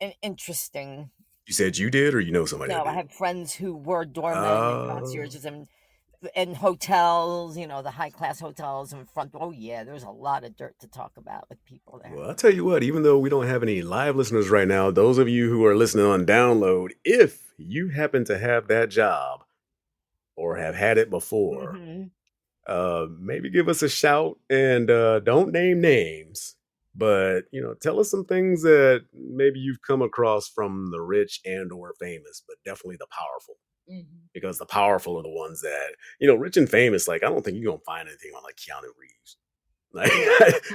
an 0.00 0.12
interesting. 0.22 1.10
You 1.46 1.54
said 1.54 1.78
you 1.78 1.90
did 1.90 2.14
or 2.14 2.20
you 2.20 2.30
know 2.32 2.44
somebody 2.44 2.72
No, 2.72 2.84
that 2.84 2.86
I 2.86 2.92
have 2.94 3.10
friends 3.10 3.54
who 3.54 3.74
were 3.74 4.04
doormen 4.04 4.44
and 4.44 4.84
Oh. 4.84 4.86
concierges 4.86 5.44
and 5.44 5.66
and 6.34 6.56
hotels, 6.56 7.56
you 7.56 7.66
know, 7.66 7.82
the 7.82 7.90
high 7.92 8.10
class 8.10 8.40
hotels 8.40 8.92
in 8.92 9.04
front. 9.06 9.30
Oh 9.34 9.50
yeah, 9.50 9.84
there's 9.84 10.02
a 10.02 10.10
lot 10.10 10.44
of 10.44 10.56
dirt 10.56 10.74
to 10.80 10.88
talk 10.88 11.12
about 11.16 11.48
with 11.48 11.64
people 11.64 12.00
there. 12.02 12.12
Well, 12.14 12.28
I'll 12.30 12.34
tell 12.34 12.52
you 12.52 12.64
what, 12.64 12.82
even 12.82 13.02
though 13.02 13.18
we 13.18 13.30
don't 13.30 13.46
have 13.46 13.62
any 13.62 13.82
live 13.82 14.16
listeners 14.16 14.48
right 14.48 14.66
now, 14.68 14.90
those 14.90 15.18
of 15.18 15.28
you 15.28 15.48
who 15.48 15.64
are 15.66 15.76
listening 15.76 16.06
on 16.06 16.26
download, 16.26 16.90
if 17.04 17.52
you 17.56 17.88
happen 17.90 18.24
to 18.24 18.38
have 18.38 18.68
that 18.68 18.90
job 18.90 19.44
or 20.36 20.56
have 20.56 20.74
had 20.74 20.98
it 20.98 21.10
before, 21.10 21.74
Mhm. 21.74 22.10
uh, 22.66 23.06
maybe 23.18 23.50
give 23.50 23.68
us 23.68 23.82
a 23.82 23.88
shout 23.88 24.38
and 24.50 24.90
uh, 24.90 25.20
don't 25.20 25.52
name 25.52 25.80
names, 25.80 26.56
but 26.94 27.42
you 27.52 27.60
know, 27.62 27.74
tell 27.74 27.98
us 28.00 28.10
some 28.10 28.24
things 28.24 28.62
that 28.62 29.04
maybe 29.14 29.58
you've 29.60 29.82
come 29.82 30.02
across 30.02 30.48
from 30.48 30.90
the 30.90 31.00
rich 31.00 31.40
and 31.44 31.72
or 31.72 31.94
famous, 31.98 32.42
but 32.46 32.56
definitely 32.64 32.96
the 32.98 33.06
powerful. 33.10 33.54
Mhm. 33.90 34.04
Because 34.34 34.58
the 34.58 34.66
powerful 34.66 35.18
are 35.18 35.22
the 35.22 35.28
ones 35.30 35.60
that, 35.62 35.94
you 36.20 36.28
know, 36.28 36.34
rich 36.34 36.56
and 36.56 36.68
famous, 36.68 37.08
like 37.08 37.22
I 37.24 37.28
don't 37.28 37.44
think 37.44 37.56
you're 37.56 37.72
gonna 37.72 37.82
find 37.84 38.08
anything 38.08 38.32
on 38.36 38.42
like 38.42 38.56
Keanu 38.56 38.88
Reeves. 38.98 39.36
Like 39.90 40.12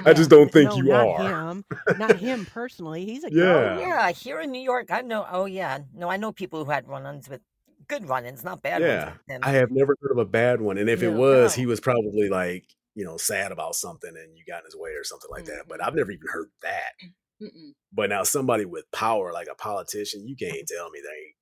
I 0.04 0.12
just 0.12 0.28
don't 0.28 0.50
think 0.52 0.70
no, 0.70 0.76
you 0.76 0.88
not 0.88 1.06
are. 1.06 1.22
him. 1.22 1.64
Not 1.98 2.16
him 2.16 2.44
personally. 2.46 3.04
He's 3.06 3.22
a 3.22 3.32
Yeah. 3.32 3.44
Oh 3.44 3.76
guy. 3.76 3.80
yeah, 3.80 4.10
here 4.10 4.40
in 4.40 4.50
New 4.50 4.60
York, 4.60 4.90
I 4.90 5.02
know. 5.02 5.24
Oh 5.30 5.44
yeah, 5.44 5.78
no, 5.94 6.08
I 6.10 6.16
know 6.16 6.32
people 6.32 6.64
who 6.64 6.70
had 6.72 6.88
run-ins 6.88 7.28
with 7.28 7.40
good 7.86 8.08
run-ins, 8.08 8.42
not 8.42 8.60
bad 8.60 8.82
ones. 8.82 8.90
Yeah, 8.90 9.12
with. 9.28 9.38
I 9.46 9.50
have 9.52 9.70
never 9.70 9.96
heard 10.02 10.10
of 10.10 10.18
a 10.18 10.24
bad 10.24 10.60
one. 10.60 10.78
And 10.78 10.90
if 10.90 11.00
it 11.02 11.12
No. 11.12 11.20
was, 11.20 11.54
he 11.54 11.64
was 11.64 11.78
probably 11.78 12.28
like, 12.28 12.66
you 12.96 13.04
know, 13.04 13.16
sad 13.16 13.52
about 13.52 13.76
something 13.76 14.10
and 14.16 14.36
you 14.36 14.44
got 14.44 14.60
in 14.60 14.64
his 14.64 14.76
way 14.76 14.90
or 14.90 15.04
something 15.04 15.30
like 15.30 15.44
that. 15.44 15.66
But 15.68 15.78
Mhm. 15.78 15.86
I've 15.86 15.94
never 15.94 16.10
even 16.10 16.26
heard 16.28 16.50
that. 16.62 16.92
Mm-mm. 17.40 17.72
But 17.92 18.10
now 18.10 18.24
somebody 18.24 18.64
with 18.64 18.90
power, 18.90 19.32
like 19.32 19.48
a 19.50 19.54
politician, 19.54 20.26
you 20.26 20.34
can't 20.34 20.54
tell 20.68 20.90
me 20.90 21.00
they 21.00 21.34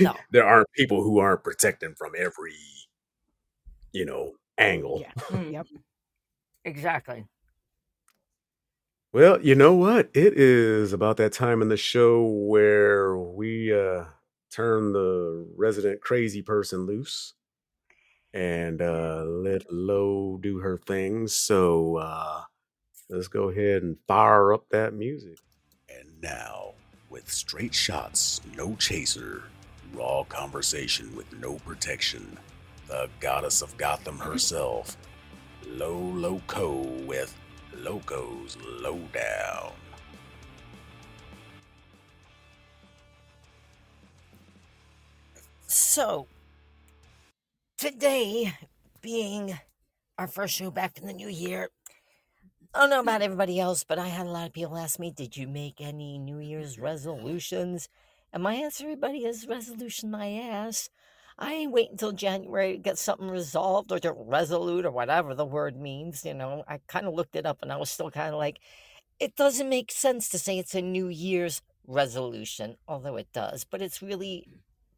No. 0.00 0.14
there 0.30 0.46
aren't 0.46 0.70
people 0.72 1.02
who 1.02 1.18
aren't 1.18 1.44
protecting 1.44 1.94
from 1.94 2.12
every, 2.16 2.54
you 3.92 4.04
know, 4.04 4.32
angle. 4.58 5.00
Yeah. 5.00 5.12
Mm. 5.26 5.52
Yep. 5.52 5.66
exactly. 6.64 7.26
Well, 9.12 9.40
you 9.40 9.54
know 9.54 9.74
what? 9.74 10.10
It 10.14 10.34
is 10.36 10.92
about 10.92 11.16
that 11.16 11.32
time 11.32 11.62
in 11.62 11.68
the 11.68 11.76
show 11.76 12.22
where 12.22 13.16
we 13.16 13.72
uh 13.72 14.04
turn 14.50 14.92
the 14.92 15.46
resident 15.56 16.00
crazy 16.00 16.42
person 16.42 16.86
loose 16.86 17.34
and 18.34 18.82
uh 18.82 19.24
let 19.26 19.72
Lo 19.72 20.38
do 20.40 20.58
her 20.58 20.76
thing. 20.76 21.28
So 21.28 21.96
uh 21.96 22.42
let's 23.08 23.28
go 23.28 23.48
ahead 23.48 23.82
and 23.82 23.96
fire 24.06 24.52
up 24.52 24.68
that 24.70 24.92
music. 24.92 25.38
And 25.88 26.20
now, 26.20 26.72
with 27.08 27.30
straight 27.30 27.74
shots, 27.74 28.40
no 28.56 28.74
chaser, 28.76 29.44
raw 29.92 30.24
conversation 30.24 31.14
with 31.16 31.32
no 31.34 31.54
protection, 31.56 32.38
the 32.88 33.08
goddess 33.20 33.62
of 33.62 33.76
Gotham 33.76 34.18
herself, 34.18 34.96
Lo 35.66 35.96
Loco 35.96 36.82
with 37.04 37.34
Loco's 37.74 38.56
Lowdown. 38.64 39.72
So, 45.66 46.26
today 47.76 48.54
being 49.00 49.58
our 50.18 50.26
first 50.26 50.54
show 50.54 50.70
back 50.70 50.98
in 50.98 51.06
the 51.06 51.12
new 51.12 51.28
year, 51.28 51.70
I 52.74 52.80
don't 52.80 52.90
know 52.90 53.00
about 53.00 53.22
everybody 53.22 53.58
else, 53.58 53.84
but 53.84 53.98
I 53.98 54.08
had 54.08 54.26
a 54.26 54.30
lot 54.30 54.46
of 54.46 54.52
people 54.52 54.76
ask 54.76 54.98
me, 54.98 55.10
"Did 55.10 55.36
you 55.36 55.48
make 55.48 55.80
any 55.80 56.18
New 56.18 56.38
Year's 56.38 56.78
resolutions?" 56.78 57.88
And 58.36 58.42
my 58.42 58.52
answer, 58.52 58.84
everybody, 58.84 59.24
is 59.24 59.46
resolution 59.48 60.10
my 60.10 60.30
ass. 60.30 60.90
I 61.38 61.54
ain't 61.54 61.72
wait 61.72 61.90
until 61.90 62.12
January 62.12 62.72
to 62.72 62.78
get 62.78 62.98
something 62.98 63.30
resolved 63.30 63.90
or 63.90 63.98
to 64.00 64.12
resolute 64.12 64.84
or 64.84 64.90
whatever 64.90 65.34
the 65.34 65.46
word 65.46 65.80
means. 65.80 66.22
You 66.22 66.34
know, 66.34 66.62
I 66.68 66.80
kind 66.86 67.06
of 67.06 67.14
looked 67.14 67.34
it 67.34 67.46
up 67.46 67.62
and 67.62 67.72
I 67.72 67.78
was 67.78 67.88
still 67.88 68.10
kind 68.10 68.34
of 68.34 68.38
like, 68.38 68.58
it 69.18 69.36
doesn't 69.36 69.70
make 69.70 69.90
sense 69.90 70.28
to 70.28 70.38
say 70.38 70.58
it's 70.58 70.74
a 70.74 70.82
New 70.82 71.08
Year's 71.08 71.62
resolution, 71.86 72.76
although 72.86 73.16
it 73.16 73.28
does, 73.32 73.64
but 73.64 73.80
it's 73.80 74.02
really 74.02 74.46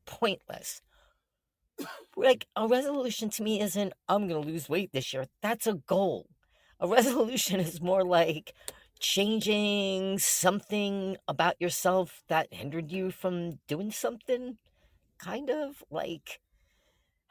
pointless. 0.04 0.82
Like, 2.16 2.48
a 2.56 2.66
resolution 2.66 3.30
to 3.30 3.44
me 3.44 3.60
isn't, 3.60 3.92
I'm 4.08 4.26
going 4.26 4.42
to 4.42 4.48
lose 4.50 4.68
weight 4.68 4.90
this 4.92 5.12
year. 5.14 5.26
That's 5.42 5.68
a 5.68 5.74
goal. 5.74 6.26
A 6.80 6.88
resolution 6.98 7.60
is 7.60 7.80
more 7.80 8.04
like 8.04 8.52
changing 8.98 10.18
something 10.18 11.16
about 11.26 11.60
yourself 11.60 12.22
that 12.28 12.52
hindered 12.52 12.90
you 12.90 13.10
from 13.10 13.58
doing 13.66 13.90
something. 13.90 14.58
Kind 15.18 15.50
of 15.50 15.82
like 15.90 16.40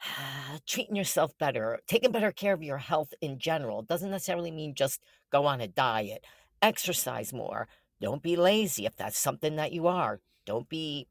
treating 0.66 0.96
yourself 0.96 1.36
better, 1.38 1.80
taking 1.86 2.12
better 2.12 2.32
care 2.32 2.52
of 2.54 2.62
your 2.62 2.78
health 2.78 3.14
in 3.20 3.38
general. 3.38 3.82
Doesn't 3.82 4.10
necessarily 4.10 4.50
mean 4.50 4.74
just 4.74 5.00
go 5.30 5.46
on 5.46 5.60
a 5.60 5.68
diet 5.68 6.24
exercise 6.62 7.32
more. 7.32 7.68
Don't 8.00 8.22
be 8.22 8.36
lazy 8.36 8.86
if 8.86 8.96
that's 8.96 9.18
something 9.18 9.56
that 9.56 9.72
you 9.72 9.86
are. 9.86 10.20
Don't 10.46 10.68
be 10.68 11.08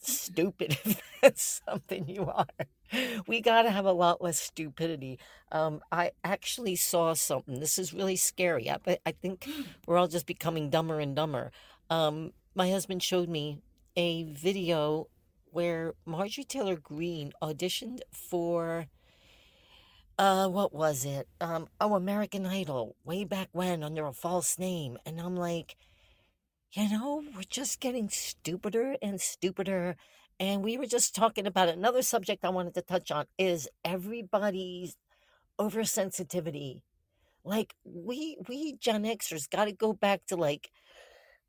stupid 0.00 0.78
if 0.84 1.02
that's 1.22 1.62
something 1.66 2.08
you 2.08 2.26
are. 2.26 2.46
We 3.26 3.40
got 3.40 3.62
to 3.62 3.70
have 3.70 3.84
a 3.84 3.92
lot 3.92 4.22
less 4.22 4.40
stupidity. 4.40 5.18
Um, 5.50 5.80
I 5.90 6.12
actually 6.22 6.76
saw 6.76 7.14
something. 7.14 7.60
This 7.60 7.78
is 7.78 7.92
really 7.92 8.16
scary. 8.16 8.70
I, 8.70 8.98
I 9.04 9.12
think 9.12 9.48
we're 9.86 9.98
all 9.98 10.08
just 10.08 10.26
becoming 10.26 10.70
dumber 10.70 11.00
and 11.00 11.16
dumber. 11.16 11.50
Um, 11.90 12.32
my 12.54 12.70
husband 12.70 13.02
showed 13.02 13.28
me 13.28 13.60
a 13.96 14.24
video 14.24 15.08
where 15.50 15.94
Marjorie 16.04 16.44
Taylor 16.44 16.76
Greene 16.76 17.32
auditioned 17.42 18.00
for 18.12 18.86
uh, 20.18 20.48
what 20.48 20.72
was 20.72 21.04
it? 21.04 21.28
Um, 21.40 21.68
oh, 21.80 21.94
American 21.94 22.46
Idol, 22.46 22.96
way 23.04 23.24
back 23.24 23.48
when 23.52 23.82
under 23.82 24.06
a 24.06 24.12
false 24.12 24.58
name. 24.58 24.96
And 25.04 25.20
I'm 25.20 25.36
like, 25.36 25.76
you 26.76 26.90
know, 26.90 27.24
we're 27.34 27.42
just 27.48 27.80
getting 27.80 28.08
stupider 28.10 28.96
and 29.00 29.20
stupider. 29.20 29.96
And 30.38 30.62
we 30.62 30.76
were 30.76 30.86
just 30.86 31.14
talking 31.14 31.46
about 31.46 31.70
another 31.70 32.02
subject 32.02 32.44
I 32.44 32.50
wanted 32.50 32.74
to 32.74 32.82
touch 32.82 33.10
on 33.10 33.24
is 33.38 33.68
everybody's 33.84 34.96
oversensitivity. 35.60 36.82
Like 37.44 37.74
we 37.84 38.38
we 38.48 38.76
Gen 38.78 39.04
Xers 39.04 39.48
got 39.50 39.66
to 39.66 39.72
go 39.72 39.92
back 39.92 40.26
to 40.28 40.36
like 40.36 40.70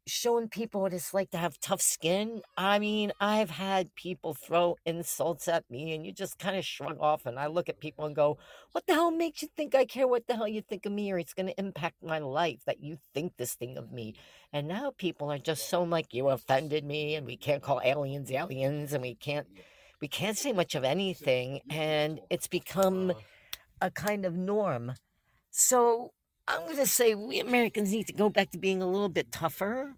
showing 0.08 0.48
people 0.48 0.82
what 0.82 0.93
it's 0.93 1.13
like 1.13 1.30
to 1.32 1.38
have 1.38 1.60
tough 1.60 1.82
skin. 1.82 2.41
I 2.58 2.80
mean, 2.80 3.12
I've 3.20 3.50
had 3.50 3.93
people 3.96 4.34
throw 4.34 4.78
insults 4.86 5.48
at 5.48 5.70
me 5.70 5.93
and 5.93 6.06
you 6.06 6.12
just 6.12 6.39
kind 6.39 6.58
of 6.58 6.65
shrug 6.65 6.98
off 7.00 7.26
and 7.26 7.38
I 7.38 7.48
look 7.48 7.70
at 7.70 7.80
people 7.80 8.06
and 8.06 8.15
go, 8.15 8.38
"What 8.72 8.88
the 8.88 8.93
hell 8.93 9.12
makes 9.12 9.41
you 9.41 9.50
think 9.56 9.76
I 9.76 9.86
care 9.86 10.08
what 10.08 10.28
the 10.28 10.36
hell 10.36 10.48
you 10.48 10.62
think 10.62 10.86
of 10.86 10.91
me 10.91 11.12
or 11.12 11.20
it's 11.20 11.34
going 11.34 11.48
to 11.48 11.60
impact 11.60 12.04
my 12.04 12.20
life 12.20 12.63
that 12.65 12.82
you 12.82 12.98
think 13.13 13.38
this 13.38 13.54
thing 13.54 13.78
of 13.78 13.91
me?" 13.91 14.15
And 14.54 14.67
now 14.67 14.93
people 14.98 15.32
are 15.32 15.38
just 15.38 15.70
so 15.70 15.84
like 15.84 16.13
you 16.13 16.30
offended 16.30 16.86
me 16.86 17.15
and 17.15 17.28
we 17.28 17.38
can't 17.38 17.62
call 17.62 17.82
aliens 17.84 18.32
aliens 18.32 18.93
and 18.93 19.02
we 19.02 19.15
can't 19.15 19.48
we 20.02 20.08
can't 20.08 20.38
say 20.38 20.54
much 20.54 20.76
of 20.76 20.84
anything 20.84 21.62
and 21.70 22.22
it's 22.30 22.48
become 22.48 23.12
uh-huh. 23.12 23.20
a 23.82 23.91
kind 23.91 24.26
of 24.26 24.36
norm. 24.36 24.93
So 25.50 26.13
I'm 26.48 26.62
going 26.62 26.78
to 26.78 26.86
say 26.86 27.14
we 27.14 27.40
Americans 27.40 27.92
need 27.92 28.08
to 28.08 28.14
go 28.14 28.30
back 28.30 28.52
to 28.52 28.58
being 28.58 28.82
a 28.82 28.88
little 28.88 29.10
bit 29.10 29.32
tougher, 29.32 29.96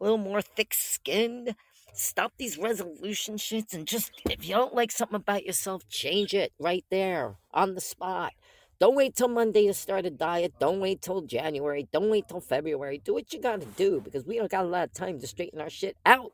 a 0.00 0.04
little 0.04 0.18
more 0.18 0.42
thick 0.42 0.74
skinned. 0.74 1.54
Stop 1.92 2.32
these 2.36 2.58
resolution 2.58 3.36
shits 3.36 3.72
and 3.72 3.86
just, 3.86 4.10
if 4.28 4.46
you 4.46 4.54
don't 4.54 4.74
like 4.74 4.90
something 4.90 5.16
about 5.16 5.46
yourself, 5.46 5.88
change 5.88 6.34
it 6.34 6.52
right 6.58 6.84
there 6.90 7.36
on 7.54 7.74
the 7.74 7.80
spot. 7.80 8.32
Don't 8.78 8.96
wait 8.96 9.16
till 9.16 9.28
Monday 9.28 9.66
to 9.68 9.74
start 9.74 10.04
a 10.04 10.10
diet. 10.10 10.52
Don't 10.60 10.80
wait 10.80 11.00
till 11.00 11.22
January. 11.22 11.88
Don't 11.92 12.10
wait 12.10 12.28
till 12.28 12.40
February. 12.40 13.00
Do 13.02 13.14
what 13.14 13.32
you 13.32 13.40
got 13.40 13.60
to 13.60 13.66
do 13.66 14.02
because 14.02 14.26
we 14.26 14.36
don't 14.36 14.50
got 14.50 14.66
a 14.66 14.68
lot 14.68 14.84
of 14.84 14.92
time 14.92 15.18
to 15.20 15.26
straighten 15.26 15.60
our 15.60 15.70
shit 15.70 15.96
out. 16.04 16.32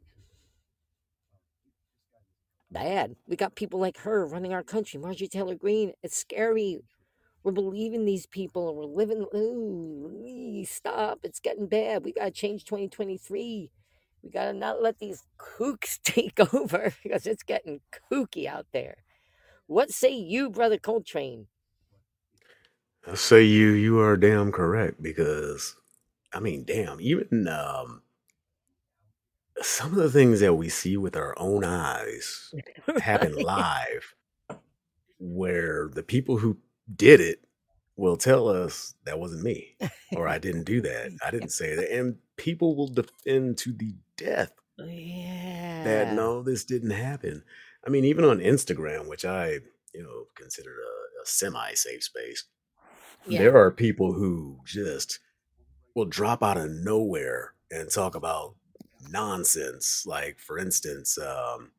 Bad. 2.71 3.15
We 3.29 3.37
got 3.37 3.55
people 3.55 3.79
like 3.79 3.99
her 3.99 4.27
running 4.27 4.53
our 4.53 4.65
country, 4.65 4.99
Marjorie 4.99 5.29
Taylor 5.29 5.55
Greene. 5.55 5.93
It's 6.03 6.17
scary. 6.17 6.81
We're 7.45 7.53
believing 7.53 8.05
these 8.05 8.27
people 8.27 8.69
and 8.69 8.79
we're 8.79 8.85
living. 8.85 9.27
Ooh, 9.35 10.65
stop. 10.67 11.21
It's 11.25 11.41
getting 11.41 11.67
bad. 11.67 12.05
We 12.05 12.13
got 12.13 12.27
to 12.27 12.31
change 12.31 12.65
2023. 12.65 13.71
We 14.23 14.31
got 14.31 14.47
to 14.47 14.53
not 14.53 14.83
let 14.83 14.99
these 14.99 15.25
kooks 15.39 16.01
take 16.05 16.39
over 16.55 16.95
because 17.03 17.27
it's 17.27 17.43
getting 17.43 17.81
kooky 18.13 18.47
out 18.47 18.67
there. 18.73 18.99
What 19.67 19.91
say 19.91 20.13
you, 20.15 20.51
Brother 20.51 20.79
Coltrane? 20.79 21.47
I 23.07 23.15
say 23.15 23.45
you, 23.45 23.71
you 23.71 23.99
are 24.01 24.17
damn 24.17 24.53
correct 24.53 25.03
because, 25.03 25.77
I 26.33 26.41
mean, 26.41 26.65
damn, 26.65 27.01
even 27.01 27.49
um, 27.49 28.03
some 29.61 29.91
of 29.91 29.97
the 29.97 30.11
things 30.11 30.41
that 30.41 30.55
we 30.55 30.69
see 30.69 30.97
with 30.97 31.17
our 31.17 31.35
own 31.39 31.65
eyes 31.65 32.55
happen 33.01 33.35
live, 33.37 34.15
where 35.19 35.89
the 35.93 36.03
people 36.05 36.39
who 36.39 36.59
did 36.95 37.21
it 37.21 37.41
will 37.97 38.17
tell 38.17 38.49
us 38.49 38.95
that 39.05 39.19
wasn't 39.19 39.43
me 39.43 39.77
or 40.17 40.27
I 40.29 40.39
didn't 40.39 40.65
do 40.65 40.81
that. 40.83 41.17
I 41.25 41.31
didn't 41.31 41.51
say 41.51 41.75
that. 41.75 41.93
And 41.93 42.17
people 42.37 42.75
will 42.77 42.89
defend 42.89 43.59
to 43.59 43.73
the 43.73 43.95
death 44.17 44.53
yeah. 44.79 45.83
that 45.85 46.15
no, 46.15 46.43
this 46.43 46.65
didn't 46.65 46.91
happen. 46.91 47.43
I 47.87 47.91
mean, 47.91 48.05
even 48.05 48.25
on 48.25 48.39
Instagram, 48.39 49.09
which 49.09 49.25
I, 49.25 49.59
you 49.95 50.03
know, 50.03 50.25
consider 50.37 50.71
a, 50.71 51.23
a 51.23 51.27
semi 51.27 51.75
safe 51.75 52.05
space, 52.05 52.45
Yeah. 53.27 53.41
there 53.41 53.57
are 53.57 53.71
people 53.71 54.13
who 54.13 54.61
just 54.65 55.21
will 55.95 56.07
drop 56.07 56.43
out 56.43 56.57
of 56.57 56.71
nowhere 56.71 57.55
and 57.71 57.91
talk 57.91 58.15
about 58.15 58.55
nonsense. 59.11 60.05
Like, 60.07 60.39
for 60.39 60.59
instance, 60.59 61.19
um, 61.19 61.73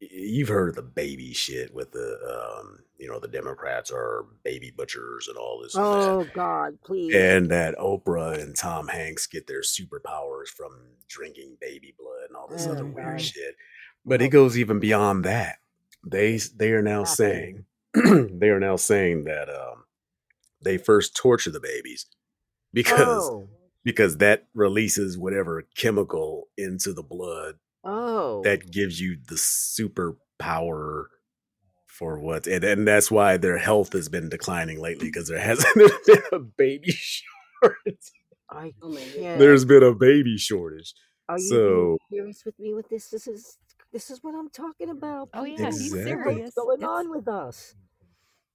you've 0.00 0.48
heard 0.48 0.68
of 0.70 0.74
the 0.76 0.82
baby 0.82 1.32
shit 1.32 1.74
with 1.74 1.92
the, 1.92 2.18
um, 2.60 2.78
you 2.98 3.08
know, 3.08 3.18
the 3.18 3.28
Democrats 3.28 3.90
are 3.90 4.26
baby 4.44 4.70
butchers 4.76 5.28
and 5.28 5.36
all 5.36 5.60
this 5.62 5.74
Oh, 5.76 6.24
God, 6.34 6.78
please. 6.84 7.14
and 7.14 7.50
that 7.50 7.76
Oprah 7.78 8.40
and 8.40 8.56
Tom 8.56 8.88
Hanks 8.88 9.26
get 9.26 9.46
their 9.46 9.62
superpowers 9.62 10.48
from 10.48 10.72
drinking 11.08 11.56
baby 11.60 11.94
blood 11.98 12.28
and 12.28 12.36
all 12.36 12.48
this 12.48 12.66
other 12.66 12.84
Oh, 12.84 12.92
weird 12.94 13.20
shit. 13.20 13.56
But 14.04 14.22
it 14.22 14.28
goes 14.28 14.56
even 14.58 14.78
beyond 14.80 15.24
that. 15.24 15.58
They 16.06 16.38
they 16.56 16.70
are 16.72 16.82
now 16.82 17.04
saying 17.04 17.64
they 17.94 18.48
are 18.50 18.60
now 18.60 18.76
saying 18.76 19.24
that 19.24 19.48
um, 19.50 19.84
they 20.62 20.78
first 20.78 21.16
torture 21.16 21.50
the 21.50 21.60
babies 21.60 22.06
because 22.72 23.28
Oh, 23.30 23.48
because 23.84 24.18
that 24.18 24.46
releases 24.54 25.18
whatever 25.18 25.62
chemical 25.76 26.48
into 26.56 26.92
the 26.92 27.02
blood 27.02 27.56
oh. 27.88 28.42
that 28.44 28.70
gives 28.70 29.00
you 29.00 29.16
the 29.28 29.36
superpower 29.36 31.06
for 31.86 32.20
what 32.20 32.46
and, 32.46 32.64
and 32.64 32.86
that's 32.88 33.10
why 33.10 33.36
their 33.36 33.58
health 33.58 33.92
has 33.94 34.08
been 34.08 34.28
declining 34.28 34.80
lately 34.80 35.06
because 35.12 35.28
there 35.28 35.40
hasn't 35.40 35.74
been 36.06 36.22
a 36.32 36.38
baby 36.40 36.92
shortage 37.62 38.12
I 38.50 38.72
Oh 38.82 38.92
there's 39.38 39.64
been 39.64 39.82
a 39.82 39.94
baby 39.94 40.38
shortage 40.38 40.94
Are 41.28 41.38
you 41.38 41.48
so 41.48 41.98
serious 42.12 42.44
with 42.46 42.58
me 42.58 42.74
with 42.74 42.88
this? 42.88 43.10
This 43.10 43.26
is 43.26 43.58
this 43.92 44.10
is 44.10 44.22
what 44.22 44.34
I'm 44.34 44.50
talking 44.50 44.90
about. 44.90 45.30
Oh 45.34 45.44
people. 45.44 45.64
yeah, 45.64 45.70
he's 45.72 45.94
Exactly. 45.94 46.12
serious. 46.34 46.52
What's 46.54 46.66
going 46.66 46.78
It's- 46.80 46.90
on 46.98 47.10
with 47.10 47.28
us? 47.28 47.74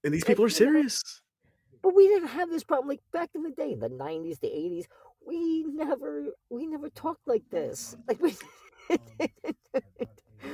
and 0.06 0.14
these 0.14 0.24
people 0.26 0.46
are 0.46 0.50
serious 0.50 1.02
But 1.84 1.96
we 1.96 2.08
didn't 2.08 2.30
have 2.30 2.50
this 2.50 2.64
problem 2.64 2.90
like 2.90 3.02
back 3.14 3.32
in 3.36 3.44
the 3.44 3.52
day, 3.52 3.76
the 3.76 3.90
'90s, 3.90 4.40
the 4.42 4.48
'80s. 4.50 4.86
We 5.28 5.64
never, 5.64 6.26
we 6.50 6.68
never 6.68 6.90
talked 6.90 7.28
like 7.28 7.44
this. 7.52 7.96
Mm. 7.96 8.04
Like 8.10 8.22
we. 8.22 8.36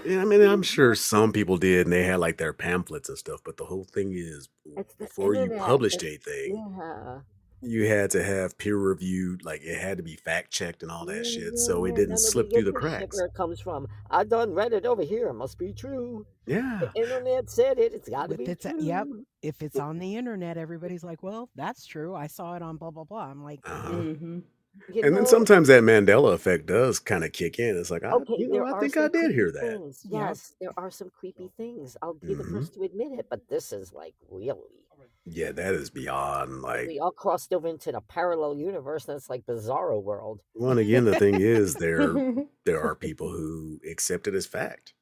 Yeah, 0.05 0.21
i 0.21 0.25
mean 0.25 0.41
i'm 0.41 0.63
sure 0.63 0.95
some 0.95 1.31
people 1.31 1.57
did 1.57 1.85
and 1.85 1.93
they 1.93 2.03
had 2.03 2.19
like 2.19 2.37
their 2.37 2.53
pamphlets 2.53 3.09
and 3.09 3.17
stuff 3.17 3.41
but 3.43 3.57
the 3.57 3.65
whole 3.65 3.83
thing 3.83 4.13
is 4.13 4.49
It's 4.77 4.93
the 4.95 5.05
before 5.05 5.33
you 5.35 5.41
internet. 5.41 5.65
published 5.65 6.03
It's- 6.03 6.23
anything 6.27 6.73
Yeah. 6.79 7.19
you 7.61 7.87
had 7.87 8.09
to 8.11 8.23
have 8.23 8.57
peer 8.57 8.77
reviewed 8.77 9.43
like 9.43 9.61
it 9.63 9.77
had 9.77 9.97
to 9.97 10.03
be 10.03 10.15
fact 10.15 10.51
checked 10.51 10.81
and 10.83 10.91
all 10.91 11.05
that 11.07 11.17
Yeah, 11.25 11.31
shit 11.31 11.43
yeah, 11.55 11.65
so 11.65 11.83
it 11.85 11.89
yeah. 11.89 11.95
didn't 11.95 12.09
None 12.09 12.13
of 12.13 12.19
slip 12.19 12.51
through 12.51 12.63
the 12.63 12.71
this 12.71 12.79
cracks 12.79 13.17
Where 13.17 13.25
it 13.25 13.33
comes 13.33 13.59
from? 13.59 13.87
I 14.09 14.23
done 14.23 14.53
read 14.53 14.71
it 14.71 14.85
over 14.85 15.01
here. 15.03 15.27
It 15.27 15.33
must 15.33 15.57
be 15.57 15.73
true. 15.73 16.25
yeah 16.45 16.79
The 16.93 17.01
internet 17.01 17.49
said 17.49 17.77
it. 17.79 17.93
It's 17.93 18.07
got 18.07 18.29
to 18.29 18.37
With 18.37 18.45
be 18.45 18.45
it's 18.45 18.65
true. 18.65 18.79
a- 18.79 18.81
yep. 18.81 19.07
If 19.41 19.61
it's 19.61 19.77
on 19.79 19.99
the 19.99 20.15
internet, 20.15 20.57
everybody's 20.57 21.03
like, 21.03 21.21
"Well, 21.23 21.49
that's 21.55 21.85
true. 21.85 22.13
I 22.15 22.27
saw 22.27 22.55
it 22.55 22.61
on 22.61 22.75
blah 22.77 22.91
blah 22.91 23.03
blah." 23.05 23.25
I'm 23.29 23.41
like, 23.43 23.59
uh-huh. 23.65 23.89
hmm 23.91 24.39
You 24.87 25.03
and 25.03 25.15
then 25.15 25.25
sometimes 25.25 25.67
that 25.67 25.83
Mandela 25.83 26.33
effect 26.33 26.65
does 26.65 26.99
kind 26.99 27.23
of 27.23 27.31
kick 27.31 27.59
in. 27.59 27.77
It's 27.77 27.91
like, 27.91 28.03
I, 28.03 28.15
Okay, 28.15 28.33
you 28.37 28.49
know, 28.49 28.65
I 28.65 28.73
think 28.73 28.97
I 28.97 29.07
did 29.07 29.31
hear 29.31 29.51
that. 29.51 29.79
things. 29.79 30.05
Yes, 30.09 30.53
there 30.59 30.71
are 30.77 30.91
some 30.91 31.09
creepy 31.09 31.51
things. 31.57 31.97
I'll 32.01 32.13
be 32.13 32.33
the 32.35 32.43
hmm 32.43 32.57
first 32.57 32.73
to 32.75 32.83
admit 32.83 33.11
it, 33.13 33.27
but 33.29 33.47
this 33.49 33.71
is 33.71 33.93
like 33.93 34.15
really. 34.29 34.85
Yeah, 35.25 35.51
that 35.51 35.73
is 35.75 35.89
beyond 35.89 36.61
like. 36.61 36.87
We 36.87 36.99
all 36.99 37.11
crossed 37.11 37.53
over 37.53 37.67
into 37.67 37.91
the 37.91 38.01
parallel 38.01 38.55
universe. 38.57 39.05
That's 39.05 39.29
like 39.29 39.45
Bizarro 39.45 40.01
world. 40.01 40.41
Well, 40.55 40.71
and 40.71 40.79
again, 40.79 41.05
the 41.05 41.15
thing 41.15 41.39
is, 41.39 41.75
there 41.75 42.13
there 42.65 42.81
are 42.81 42.95
people 42.95 43.29
who 43.29 43.79
accept 43.89 44.27
it 44.27 44.35
as 44.35 44.45
fact 44.45 44.93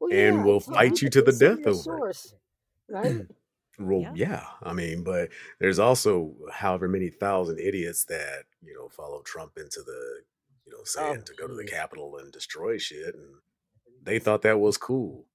Well, 0.00 0.10
and 0.10 0.36
yeah, 0.36 0.44
will 0.44 0.60
fight 0.60 1.02
you 1.02 1.10
to 1.10 1.22
the 1.22 1.32
death 1.32 1.66
over 1.66 2.08
it. 2.08 2.16
right? 2.88 3.16
Well, 3.82 4.00
Yeah. 4.00 4.12
yeah. 4.14 4.46
I 4.62 4.72
mean, 4.72 5.02
but 5.04 5.30
there's 5.60 5.78
also 5.78 6.34
however 6.52 6.88
many 6.88 7.10
thousand 7.10 7.58
idiots 7.60 8.04
that 8.06 8.44
you 8.62 8.74
know 8.74 8.88
follow 8.88 9.22
Trump 9.22 9.52
into 9.58 9.80
the 9.84 10.22
you 10.66 10.72
know 10.72 10.78
Oh, 10.80 10.84
saying 10.84 11.22
to 11.24 11.34
go 11.34 11.46
to 11.46 11.54
the. 11.54 11.64
Capitol 11.64 12.16
and 12.18 12.32
destroy 12.32 12.78
shit, 12.78 13.14
and 13.14 13.34
they 14.02 14.18
thought 14.18 14.42
that 14.42 14.60
was 14.60 14.76
cool. 14.76 15.26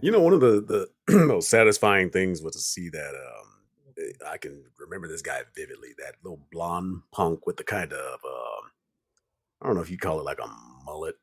You 0.00 0.12
know, 0.12 0.20
one 0.20 0.32
of 0.32 0.40
the 0.40 0.88
the 1.08 1.26
most 1.26 1.50
satisfying 1.50 2.10
things 2.10 2.40
was 2.42 2.54
to 2.54 2.60
see 2.60 2.88
that. 2.90 3.14
um 3.14 3.48
eh, 3.98 4.12
I 4.28 4.38
can 4.38 4.62
remember 4.78 5.08
this 5.08 5.22
guy 5.22 5.40
vividly. 5.56 5.88
That 5.98 6.14
little 6.22 6.40
blonde 6.52 7.02
punk 7.12 7.46
with 7.46 7.56
the 7.56 7.64
kind 7.64 7.92
of 7.92 8.14
um, 8.24 8.70
I 9.60 9.66
don't 9.66 9.74
know 9.76 9.82
if 9.82 9.90
you 9.90 9.98
call 9.98 10.20
it 10.20 10.24
like 10.24 10.38
a 10.40 10.48
mullet, 10.84 11.16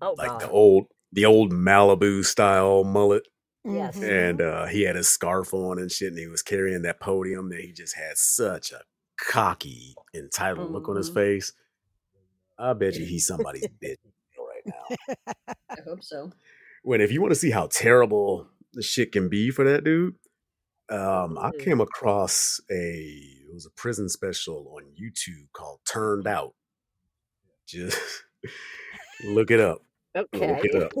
Oh 0.00 0.14
like 0.18 0.38
the 0.40 0.48
old 0.50 0.86
the 1.12 1.24
old 1.24 1.52
Malibu 1.52 2.24
style 2.24 2.82
mullet 2.84 3.28
Yes. 3.64 4.02
And 4.02 4.40
uh, 4.40 4.66
he 4.66 4.82
had 4.82 4.96
his 4.96 5.08
scarf 5.08 5.54
on 5.54 5.78
and 5.78 5.90
shit, 5.90 6.08
and 6.08 6.18
he 6.18 6.26
was 6.26 6.42
carrying 6.42 6.82
that 6.82 7.00
podium, 7.00 7.50
and 7.52 7.60
he 7.60 7.72
just 7.72 7.96
had 7.96 8.16
such 8.18 8.72
a 8.72 8.80
cocky, 9.20 9.94
entitled 10.14 10.72
look 10.72 10.88
on 10.88 10.96
his 10.96 11.10
Mhm. 11.10 11.14
face. 11.14 11.52
I 12.58 12.72
bet 12.72 12.96
you 12.96 13.04
he's 13.06 13.26
somebody's 13.28 13.66
bitch 13.82 13.96
right 14.38 14.66
now. 14.66 14.96
I 15.70 15.80
hope 15.86 16.02
so. 16.02 16.32
When 16.82 17.00
if 17.00 17.12
you 17.12 17.20
want 17.20 17.32
to 17.32 17.38
see 17.38 17.50
how 17.50 17.68
terrible 17.68 18.48
the 18.72 18.82
shit 18.82 19.12
can 19.12 19.28
be 19.28 19.50
for 19.50 19.64
that 19.64 19.84
dude, 19.84 20.14
um, 20.90 21.38
I 21.38 21.50
Mm. 21.52 21.58
came 21.60 21.80
across 21.80 22.60
a 22.70 22.74
it 23.48 23.54
was 23.54 23.66
a 23.66 23.70
prison 23.70 24.08
special 24.08 24.74
on 24.76 24.84
YouTube 25.00 25.52
called 25.52 25.80
"Turned 25.86 26.26
Out." 26.26 26.54
Just 27.66 27.98
look 29.24 29.50
it 29.52 29.60
up. 29.60 29.82
Okay. 30.16 30.48
Look 30.56 30.64
it 30.64 30.74
up. 30.82 30.92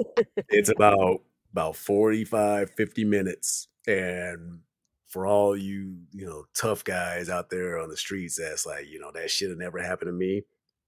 it's 0.48 0.68
about 0.68 1.22
about 1.52 1.76
45 1.76 2.70
50 2.70 3.04
minutes 3.04 3.68
and 3.86 4.60
for 5.06 5.26
all 5.26 5.56
you 5.56 5.96
you 6.12 6.24
know 6.26 6.44
tough 6.54 6.82
guys 6.84 7.28
out 7.28 7.50
there 7.50 7.78
on 7.78 7.88
the 7.90 7.96
streets 7.96 8.36
that's 8.38 8.64
like 8.64 8.88
you 8.88 8.98
know 8.98 9.10
that 9.12 9.30
shit 9.30 9.50
have 9.50 9.58
never 9.58 9.78
happened 9.82 10.08
to 10.08 10.12
me 10.12 10.42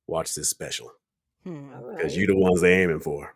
watch 0.06 0.34
this 0.34 0.48
special 0.48 0.90
Hmm. 1.44 1.68
Because 1.90 2.12
right. 2.12 2.16
you 2.16 2.26
the 2.26 2.36
ones 2.36 2.60
they 2.62 2.82
aiming 2.82 3.00
for 3.00 3.34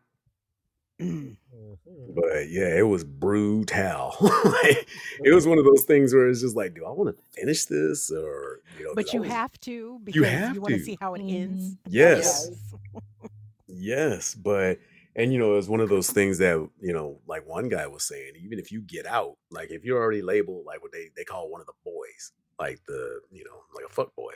Mm. 1.01 1.37
Mhm. 1.55 2.15
but 2.17 2.49
yeah 2.51 2.77
it 2.77 2.83
was 2.83 3.05
brutal 3.05 4.17
Like, 4.21 4.89
it 5.23 5.33
was 5.33 5.47
one 5.47 5.57
of 5.59 5.65
those 5.65 5.85
things 5.85 6.13
where 6.13 6.29
it's 6.29 6.41
just 6.41 6.57
like 6.57 6.75
do 6.75 6.85
i 6.85 6.91
want 6.91 7.15
to 7.17 7.23
finish 7.41 7.67
this 7.67 8.11
or 8.11 8.63
you 8.79 8.83
know 8.85 8.89
'cause 8.91 8.95
But 8.97 9.13
you 9.13 9.21
was- 9.21 9.31
have 9.31 9.61
to 9.61 9.71
You 9.71 10.01
because 10.05 10.25
have 10.27 10.55
you 10.57 10.61
want 10.61 10.73
to 10.75 10.79
to. 10.79 10.85
see 10.85 10.99
how 11.01 11.15
it 11.15 11.21
ends. 11.23 11.77
yes 11.87 12.51
Yes. 12.51 13.31
Yes, 13.69 14.35
but 14.35 14.79
and 15.19 15.33
you 15.33 15.39
know, 15.39 15.57
it's 15.59 15.69
one 15.69 15.81
of 15.81 15.91
those 15.91 16.11
things 16.11 16.39
that 16.39 16.57
you 16.81 16.93
know, 16.95 17.21
like 17.27 17.47
one 17.47 17.69
guy 17.69 17.87
was 17.87 18.05
saying, 18.05 18.33
even 18.43 18.59
if 18.59 18.73
you 18.73 18.81
get 18.81 19.05
out, 19.07 19.37
like 19.51 19.71
if 19.71 19.85
you're 19.85 20.01
already 20.03 20.23
labeled 20.23 20.65
like 20.67 20.81
what 20.83 20.93
they 20.93 21.11
they 21.17 21.25
call 21.25 21.51
one 21.51 21.61
of 21.61 21.67
the 21.67 21.75
boys, 21.85 22.33
like 22.59 22.81
the 22.89 23.21
you 23.31 23.45
know, 23.45 23.63
like 23.75 23.85
a 23.85 23.93
fuck 23.93 24.15
boy, 24.17 24.33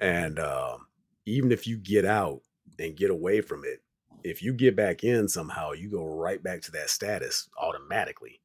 and 0.00 0.38
um, 0.40 0.86
even 1.26 1.52
if 1.52 1.66
you 1.66 1.76
get 1.76 2.04
out 2.04 2.40
and 2.78 2.96
get 2.96 3.10
away 3.10 3.40
from 3.42 3.62
it, 3.64 3.82
if 4.24 4.42
you 4.42 4.52
get 4.54 4.74
back 4.74 5.04
in 5.04 5.28
somehow, 5.28 5.72
you 5.72 5.90
go 5.90 6.04
right 6.04 6.42
back 6.42 6.62
to 6.62 6.72
that 6.72 6.90
status 6.90 7.48
automatically. 7.60 8.40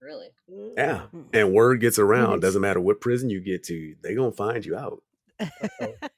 Really? 0.00 0.28
Yeah, 0.76 1.06
Mm. 1.14 1.24
and 1.32 1.52
word 1.54 1.80
gets 1.80 1.98
around. 1.98 2.32
Yes. 2.34 2.40
Doesn't 2.42 2.62
matter 2.62 2.80
what 2.80 3.00
prison 3.00 3.30
you 3.30 3.40
get 3.40 3.64
to, 3.64 3.96
they 4.02 4.14
gonna 4.14 4.30
find 4.32 4.64
you 4.64 4.76
out. 4.76 5.02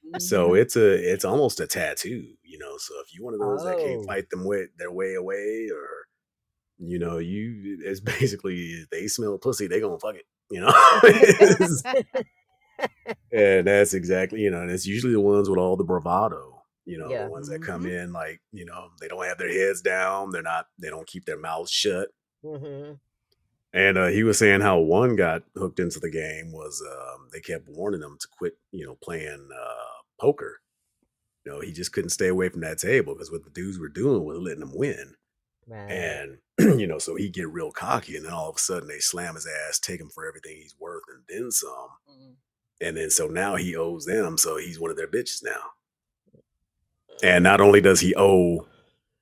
So 0.18 0.54
it's 0.54 0.76
a 0.76 1.12
it's 1.12 1.24
almost 1.24 1.60
a 1.60 1.66
tattoo, 1.66 2.34
you 2.42 2.58
know. 2.58 2.76
So 2.78 2.94
if 3.00 3.14
you 3.14 3.22
one 3.24 3.34
of 3.34 3.40
those 3.40 3.62
that 3.64 3.78
can't 3.78 4.00
Oh. 4.00 4.04
fight 4.04 4.30
them 4.30 4.44
with 4.44 4.70
their 4.78 4.90
way 4.90 5.14
away, 5.14 5.68
or 5.72 5.88
you 6.78 6.98
know, 6.98 7.18
you 7.18 7.78
it's 7.84 8.00
basically 8.20 8.84
they 8.90 9.08
smell 9.08 9.38
pussy, 9.38 9.66
they 9.68 9.80
gonna 9.80 9.98
fuck 9.98 10.16
it, 10.16 10.26
you 10.50 10.60
know. 10.60 10.72
And 13.30 13.66
that's 13.66 13.92
exactly 13.94 14.40
you 14.40 14.50
know, 14.50 14.62
and 14.62 14.70
it's 14.70 14.86
usually 14.86 15.12
the 15.12 15.20
ones 15.20 15.50
with 15.50 15.58
all 15.58 15.76
the 15.76 15.84
bravado, 15.84 16.62
you 16.86 16.98
know, 16.98 17.10
Yeah. 17.10 17.24
the 17.26 17.30
ones 17.32 17.48
that 17.48 17.60
come 17.60 17.84
Mhm. 17.84 17.90
in 18.04 18.12
like 18.12 18.40
you 18.52 18.64
know 18.64 18.88
they 19.00 19.08
don't 19.08 19.24
have 19.26 19.38
their 19.38 19.50
heads 19.52 19.82
down, 19.82 20.30
they're 20.30 20.42
not 20.42 20.66
they 20.80 20.88
don't 20.88 21.06
keep 21.06 21.24
their 21.26 21.38
mouths 21.38 21.70
shut. 21.70 22.08
hmm 22.42 22.92
And 23.72 23.98
uh, 23.98 24.06
he 24.06 24.22
was 24.22 24.38
saying 24.38 24.62
how 24.62 24.78
one 24.78 25.14
got 25.14 25.42
hooked 25.56 25.78
into 25.78 26.00
the 26.00 26.10
game 26.10 26.52
was 26.52 26.82
um, 26.90 27.28
they 27.32 27.40
kept 27.40 27.68
warning 27.68 28.02
him 28.02 28.16
to 28.18 28.28
quit, 28.28 28.54
you 28.72 28.86
know, 28.86 28.96
playing 29.02 29.48
uh, 29.54 30.02
poker. 30.20 30.60
You 31.44 31.52
know, 31.52 31.60
he 31.60 31.72
just 31.72 31.92
couldn't 31.92 32.10
stay 32.10 32.28
away 32.28 32.48
from 32.48 32.62
that 32.62 32.78
table 32.78 33.14
because 33.14 33.30
what 33.30 33.44
the 33.44 33.50
dudes 33.50 33.78
were 33.78 33.88
doing 33.88 34.24
was 34.24 34.38
letting 34.38 34.62
him 34.62 34.72
win. 34.74 35.14
Right. 35.66 35.90
And, 35.90 36.38
you 36.80 36.86
know, 36.86 36.98
so 36.98 37.14
he 37.14 37.28
get 37.28 37.48
real 37.50 37.70
cocky 37.70 38.16
and 38.16 38.24
then 38.24 38.32
all 38.32 38.48
of 38.48 38.56
a 38.56 38.58
sudden 38.58 38.88
they 38.88 39.00
slam 39.00 39.34
his 39.34 39.46
ass, 39.46 39.78
take 39.78 40.00
him 40.00 40.08
for 40.08 40.26
everything 40.26 40.56
he's 40.56 40.74
worth 40.78 41.04
and 41.08 41.22
then 41.28 41.50
some. 41.50 41.88
Mm. 42.10 42.34
And 42.80 42.96
then 42.96 43.10
so 43.10 43.26
now 43.26 43.56
he 43.56 43.76
owes 43.76 44.06
them. 44.06 44.38
So 44.38 44.56
he's 44.56 44.80
one 44.80 44.90
of 44.90 44.96
their 44.96 45.08
bitches 45.08 45.42
now. 45.44 46.40
And 47.22 47.42
not 47.44 47.60
only 47.60 47.80
does 47.80 48.00
he 48.00 48.14
owe 48.16 48.66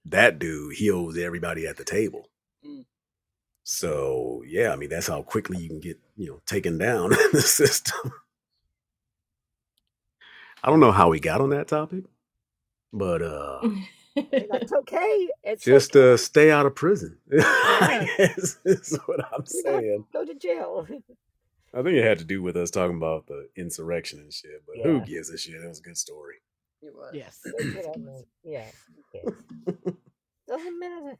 that 0.04 0.38
dude, 0.38 0.74
he 0.74 0.90
owes 0.90 1.18
everybody 1.18 1.66
at 1.66 1.76
the 1.76 1.84
table. 1.84 2.28
So 3.68 4.44
yeah, 4.46 4.72
I 4.72 4.76
mean 4.76 4.88
that's 4.90 5.08
how 5.08 5.22
quickly 5.22 5.58
you 5.58 5.68
can 5.68 5.80
get 5.80 5.98
you 6.16 6.28
know 6.28 6.40
taken 6.46 6.78
down 6.78 7.12
in 7.12 7.30
the 7.32 7.40
system. 7.42 8.12
I 10.62 10.70
don't 10.70 10.78
know 10.78 10.92
how 10.92 11.08
we 11.08 11.18
got 11.18 11.40
on 11.40 11.50
that 11.50 11.66
topic, 11.66 12.04
but 12.92 13.22
uh 13.22 13.68
That's 14.14 14.72
okay. 14.72 15.28
It's 15.42 15.64
just 15.64 15.96
okay. 15.96 16.12
uh 16.12 16.16
stay 16.16 16.52
out 16.52 16.64
of 16.64 16.76
prison. 16.76 17.18
I 17.32 18.08
Yeah. 18.20 18.26
guess 18.28 18.56
is 18.64 18.96
what 19.06 19.24
I'm 19.24 19.30
don't 19.32 19.48
saying. 19.48 20.04
go 20.12 20.24
to 20.24 20.34
jail. 20.36 20.86
I 21.74 21.82
think 21.82 21.96
it 21.96 22.04
had 22.04 22.20
to 22.20 22.24
do 22.24 22.42
with 22.42 22.56
us 22.56 22.70
talking 22.70 22.96
about 22.96 23.26
the 23.26 23.48
insurrection 23.56 24.20
and 24.20 24.32
shit, 24.32 24.62
but 24.64 24.76
who 24.86 25.00
gives 25.00 25.28
a 25.30 25.36
shit? 25.36 25.56
It 25.60 25.66
was 25.68 25.80
a 25.80 25.82
good 25.82 25.98
story. 25.98 26.36
It 26.82 26.94
was. 26.94 27.10
Yes. 27.12 27.40
That's 27.44 27.74
what 27.74 27.96
I 27.96 27.98
meant. 27.98 28.26
Yeah. 28.44 28.70
Doesn't 30.46 30.78
matter. 30.78 31.18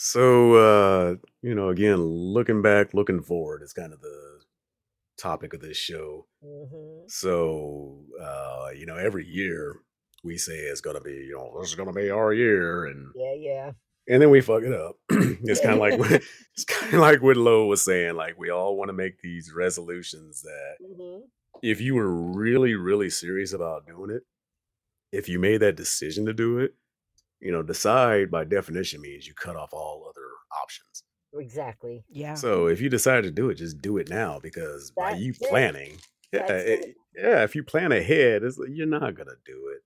So 0.00 0.54
uh, 0.54 1.16
you 1.42 1.56
know, 1.56 1.70
again, 1.70 1.96
looking 1.96 2.62
back, 2.62 2.94
looking 2.94 3.20
forward 3.20 3.64
is 3.64 3.72
kind 3.72 3.92
of 3.92 4.00
the 4.00 4.38
topic 5.18 5.54
of 5.54 5.60
this 5.60 5.76
show. 5.76 6.26
hmm 6.40 7.00
So, 7.08 8.04
uh, 8.22 8.68
you 8.76 8.86
know, 8.86 8.94
every 8.96 9.26
year 9.26 9.74
we 10.22 10.38
say 10.38 10.54
it's 10.54 10.80
gonna 10.80 11.00
be, 11.00 11.14
you 11.28 11.34
know, 11.36 11.58
this 11.60 11.70
is 11.70 11.74
gonna 11.74 11.92
be 11.92 12.10
our 12.10 12.32
year, 12.32 12.86
and 12.86 13.12
Yeah, 13.16 13.34
yeah. 13.34 13.70
and 14.06 14.22
then 14.22 14.30
we 14.30 14.40
fuck 14.40 14.62
it 14.62 14.72
up. 14.72 14.94
it's 15.10 15.60
kind 15.60 15.74
of 15.74 15.80
like 15.80 15.98
what- 15.98 16.22
it's 16.54 16.64
kind 16.64 16.94
of 16.94 17.00
like 17.00 17.20
what 17.20 17.36
Lo 17.36 17.66
was 17.66 17.82
saying. 17.84 18.14
Like 18.14 18.38
we 18.38 18.50
all 18.50 18.76
want 18.76 18.90
to 18.90 18.92
make 18.92 19.20
these 19.20 19.52
resolutions 19.52 20.42
that 20.42 20.76
hmm 20.80 21.24
if 21.60 21.80
you 21.80 21.96
were 21.96 22.08
really, 22.08 22.76
really 22.76 23.10
serious 23.10 23.52
about 23.52 23.84
doing 23.84 24.10
it, 24.12 24.22
if 25.10 25.28
you 25.28 25.40
made 25.40 25.58
that 25.58 25.74
decision 25.74 26.24
to 26.26 26.32
do 26.32 26.60
it, 26.60 26.74
you 27.40 27.52
know, 27.52 27.62
decide 27.62 28.30
by 28.30 28.44
definition 28.44 29.00
means 29.00 29.26
you 29.26 29.34
cut 29.34 29.56
off 29.56 29.72
all 29.72 30.06
other 30.08 30.26
options. 30.62 31.04
Exactly. 31.34 32.04
Yeah. 32.08 32.34
So 32.34 32.66
if 32.68 32.80
you 32.80 32.88
decide 32.88 33.22
to 33.24 33.30
do 33.30 33.50
it, 33.50 33.56
just 33.56 33.80
do 33.82 33.98
it 33.98 34.08
now 34.08 34.38
because 34.40 34.90
by 34.92 35.12
you 35.12 35.32
That's 35.32 35.44
it. 35.44 35.48
planning, 35.48 35.98
yeah, 36.32 36.46
it- 36.46 36.50
eh, 36.50 36.86
it. 36.88 36.96
yeah, 37.14 37.42
if 37.44 37.54
you 37.54 37.62
plan 37.62 37.92
ahead, 37.92 38.42
it's, 38.42 38.58
like, 38.58 38.70
you're 38.72 38.86
not 38.86 39.14
gonna 39.14 39.36
do 39.44 39.72
it. 39.74 39.82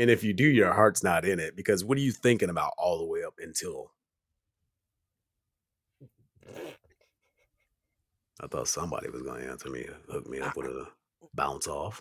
And 0.00 0.10
if 0.10 0.22
you 0.22 0.32
do, 0.32 0.44
your 0.44 0.72
heart's 0.72 1.02
not 1.02 1.24
in 1.24 1.40
it 1.40 1.56
because 1.56 1.84
what 1.84 1.98
are 1.98 2.02
you 2.02 2.12
thinking 2.12 2.50
about 2.50 2.72
all 2.78 2.98
the 2.98 3.06
way 3.06 3.24
up 3.24 3.34
until? 3.38 3.92
I 8.40 8.46
thought 8.46 8.68
somebody 8.68 9.08
was 9.10 9.22
gonna 9.22 9.44
answer 9.44 9.68
me, 9.70 9.86
hook 10.10 10.28
me 10.28 10.38
up 10.40 10.56
with 10.56 10.66
a 10.66 10.86
bounce 11.34 11.66
off 11.66 12.00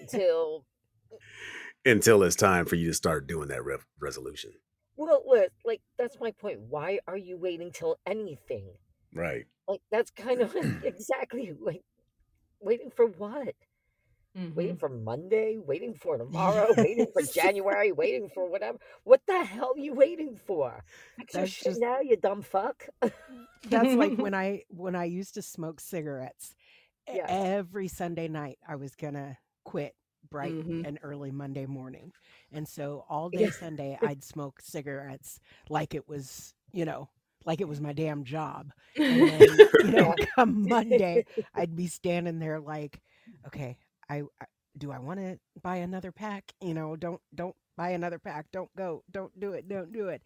Until 0.00 0.66
until 1.84 2.22
it's 2.22 2.36
time 2.36 2.66
for 2.66 2.76
you 2.76 2.88
to 2.88 2.94
start 2.94 3.26
doing 3.26 3.48
that 3.48 3.64
rev- 3.64 3.86
resolution. 4.00 4.52
well, 4.96 5.22
look, 5.26 5.50
like 5.64 5.80
that's 5.98 6.18
my 6.20 6.32
point. 6.32 6.60
Why 6.60 6.98
are 7.06 7.16
you 7.16 7.36
waiting 7.36 7.70
till 7.72 7.96
anything? 8.06 8.66
Right. 9.14 9.46
Like 9.66 9.80
that's 9.90 10.10
kind 10.10 10.40
of 10.40 10.54
exactly 10.84 11.52
like 11.60 11.82
waiting 12.60 12.90
for 12.90 13.06
what? 13.06 13.54
Waiting 14.54 14.76
Mhm. 14.76 14.80
for 14.80 14.88
Monday? 14.88 15.56
Waiting 15.58 15.94
for 15.94 16.16
tomorrow? 16.16 16.68
Waiting 16.76 17.06
for 17.12 17.22
January? 17.34 17.90
Waiting 17.92 18.28
for 18.32 18.48
whatever? 18.48 18.78
What 19.02 19.20
the 19.26 19.42
hell 19.44 19.72
are 19.74 19.80
you 19.80 19.94
waiting 19.94 20.36
for? 20.46 20.84
Fix 21.16 21.32
That's 21.32 21.50
shit 21.50 21.64
just- 21.64 21.80
now, 21.80 22.00
you 22.00 22.16
dumb 22.16 22.42
fuck. 22.42 22.86
That's 23.68 23.94
like 23.94 24.16
when 24.18 24.34
I 24.34 24.62
when 24.68 24.94
I 24.94 25.04
used 25.06 25.34
to 25.34 25.42
smoke 25.42 25.80
cigarettes. 25.80 26.54
Yeah. 27.12 27.26
Every 27.28 27.88
Sunday 27.88 28.28
night 28.28 28.58
I 28.68 28.76
was 28.76 28.94
gonna 28.94 29.38
quit 29.64 29.94
bright 30.30 30.52
Mhm. 30.54 30.86
and 30.86 30.98
early 31.02 31.30
Monday 31.30 31.66
morning. 31.66 32.12
And 32.52 32.66
so 32.68 33.04
all 33.08 33.30
day 33.30 33.42
Yeah. 33.42 33.50
Sunday 33.50 33.98
I'd 34.02 34.22
smoke 34.24 34.60
cigarettes 34.60 35.40
like 35.68 35.94
it 35.94 36.08
was, 36.08 36.54
you 36.72 36.84
know, 36.84 37.08
like 37.44 37.60
it 37.60 37.68
was 37.68 37.80
my 37.80 37.92
damn 37.92 38.24
job. 38.24 38.72
And 38.96 39.30
then, 39.40 39.48
you 39.84 39.90
know, 39.92 40.14
come 40.34 40.68
Monday, 40.68 41.24
I'd 41.54 41.76
be 41.76 41.86
standing 41.86 42.38
there 42.38 42.60
like, 42.60 43.00
okay, 43.46 43.76
I, 44.08 44.22
I 44.40 44.46
do 44.76 44.92
I 44.92 44.98
want 44.98 45.18
to 45.20 45.38
buy 45.62 45.76
another 45.76 46.12
pack? 46.12 46.52
You 46.60 46.74
know, 46.74 46.94
don't 46.94 47.20
don't 47.34 47.56
buy 47.76 47.90
another 47.90 48.18
pack. 48.18 48.46
Don't 48.52 48.74
go. 48.76 49.02
Don't 49.10 49.38
do 49.40 49.52
it. 49.52 49.68
Don't 49.68 49.92
do 49.92 50.08
it. 50.08 50.22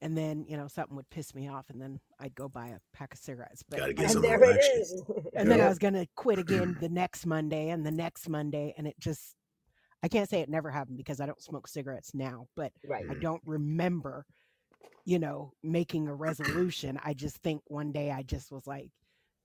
And 0.00 0.18
then 0.18 0.44
you 0.48 0.56
know 0.56 0.66
something 0.66 0.96
would 0.96 1.08
piss 1.10 1.32
me 1.34 1.46
off, 1.48 1.70
and 1.70 1.80
then 1.80 2.00
I'd 2.18 2.34
go 2.34 2.48
buy 2.48 2.68
a 2.68 2.78
pack 2.92 3.14
of 3.14 3.20
cigarettes. 3.20 3.62
But 3.68 3.78
Gotta 3.78 3.92
get 3.94 4.06
I- 4.06 4.08
some 4.08 4.24
and 4.24 4.32
there 4.32 4.38
more 4.40 4.50
it 4.50 4.56
action. 4.56 4.80
is. 4.80 5.02
and 5.34 5.48
then 5.48 5.60
I 5.60 5.68
was 5.68 5.78
gonna 5.78 6.06
quit 6.16 6.40
again 6.40 6.76
the 6.80 6.88
next 6.88 7.26
Monday 7.26 7.68
and 7.68 7.86
the 7.86 7.92
next 7.92 8.28
Monday, 8.28 8.74
and 8.76 8.88
it 8.88 8.98
just 8.98 9.36
I 10.02 10.08
can't 10.08 10.28
say 10.28 10.40
it 10.40 10.48
never 10.48 10.70
happened 10.70 10.96
because 10.96 11.20
I 11.20 11.26
don't 11.26 11.40
smoke 11.42 11.68
cigarettes 11.68 12.12
now, 12.14 12.48
but 12.56 12.72
right. 12.88 13.04
I 13.08 13.14
don't 13.14 13.42
remember, 13.46 14.26
you 15.04 15.18
know, 15.18 15.52
making 15.62 16.08
a 16.08 16.14
resolution. 16.14 16.98
I 17.04 17.14
just 17.14 17.36
think 17.38 17.62
one 17.68 17.92
day 17.92 18.10
I 18.10 18.22
just 18.22 18.50
was 18.50 18.66
like, 18.66 18.90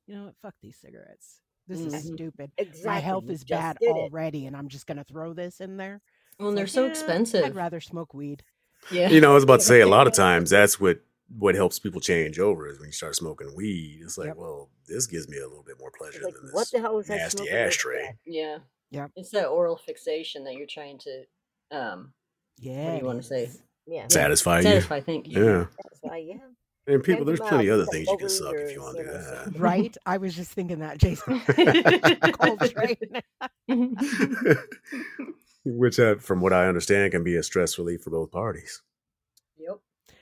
you 0.07 0.15
know 0.15 0.25
what, 0.25 0.35
fuck 0.41 0.55
these 0.61 0.77
cigarettes. 0.77 1.41
This 1.67 1.81
is 1.81 1.93
Mhm. 1.93 2.13
stupid. 2.15 2.51
Exactly. 2.57 2.85
My 2.85 2.99
health 2.99 3.29
is 3.29 3.43
bad 3.43 3.77
did 3.79 3.89
it. 3.89 3.91
already, 3.91 4.45
and 4.45 4.55
I'm 4.55 4.69
just 4.69 4.87
gonna 4.87 5.03
throw 5.03 5.33
this 5.33 5.59
in 5.59 5.77
there. 5.77 6.01
Well, 6.39 6.49
and 6.49 6.57
they're 6.57 6.65
like, 6.65 6.71
so 6.71 6.85
"Eh, 6.85 6.89
expensive. 6.89 7.43
I'd 7.43 7.55
rather 7.55 7.81
smoke 7.81 8.13
weed. 8.13 8.43
yeah. 8.91 9.09
You 9.09 9.19
know, 9.21 9.31
I 9.31 9.33
was 9.33 9.43
about 9.43 9.59
to 9.59 9.65
say 9.65 9.81
a 9.81 9.87
lot 9.87 10.07
of 10.07 10.13
times 10.15 10.49
that's 10.49 10.79
what 10.79 11.01
what 11.39 11.55
helps 11.55 11.77
people 11.77 11.99
change 11.99 12.39
over 12.39 12.69
is 12.69 12.79
when 12.79 12.87
you 12.87 12.93
start 12.93 13.13
smoking 13.13 13.53
weed. 13.53 13.99
It's 14.01 14.17
like, 14.17 14.27
Yep. 14.27 14.37
well, 14.37 14.69
this 14.87 15.07
gives 15.07 15.27
me 15.27 15.37
a 15.39 15.45
little 15.47 15.61
bit 15.63 15.77
more 15.77 15.91
pleasure 15.91 16.23
like, 16.23 16.33
than 16.33 16.45
this. 16.45 16.53
what 16.53 16.71
the 16.71 16.79
hell 16.79 16.97
is 16.99 17.07
that 17.07 17.17
nasty 17.17 17.37
smoking 17.39 17.53
ashtray. 17.53 18.01
crack? 18.03 18.17
Yeah. 18.25 18.59
Yep. 18.91 19.11
It's 19.15 19.31
that 19.31 19.47
oral 19.47 19.75
fixation 19.77 20.43
that 20.45 20.53
you're 20.53 20.67
trying 20.67 20.99
to 20.99 21.23
um 21.71 22.13
Yeah. 22.59 22.97
you 22.97 23.05
wanna 23.05 23.23
say? 23.23 23.43
is. 23.45 23.61
Yeah. 23.85 24.07
Satisfy 24.09 24.57
you. 24.57 24.63
satisfy, 24.63 24.99
thank 24.99 25.27
you. 25.27 25.43
Yeah. 25.43 25.65
That's 25.83 25.99
why, 26.01 26.17
yeah. 26.17 26.37
And 26.87 27.03
people, 27.03 27.25
there's 27.25 27.39
plenty 27.41 27.67
Mom. 27.67 27.75
other 27.81 27.85
things 27.85 28.07
you 28.07 28.17
can 28.17 28.29
suck 28.29 28.55
if 28.55 28.71
you 28.71 28.81
want 28.81 28.95
to 28.97 29.03
do 29.03 29.11
that. 29.11 29.59
Right? 29.59 29.95
I 30.05 30.17
was 30.17 30.33
just 30.33 30.51
thinking 30.51 30.79
that, 30.79 30.97
Jason. 30.97 31.41
Which, 35.65 35.99
uh, 35.99 36.15
from 36.15 36.39
what 36.39 36.53
I 36.53 36.67
understand, 36.67 37.11
can 37.11 37.25
be 37.25 37.35
a 37.35 37.43
stress 37.43 37.77
relief 37.77 38.03
for 38.03 38.09
both 38.09 38.31
parties. 38.31 38.81
Yep. 39.57 39.79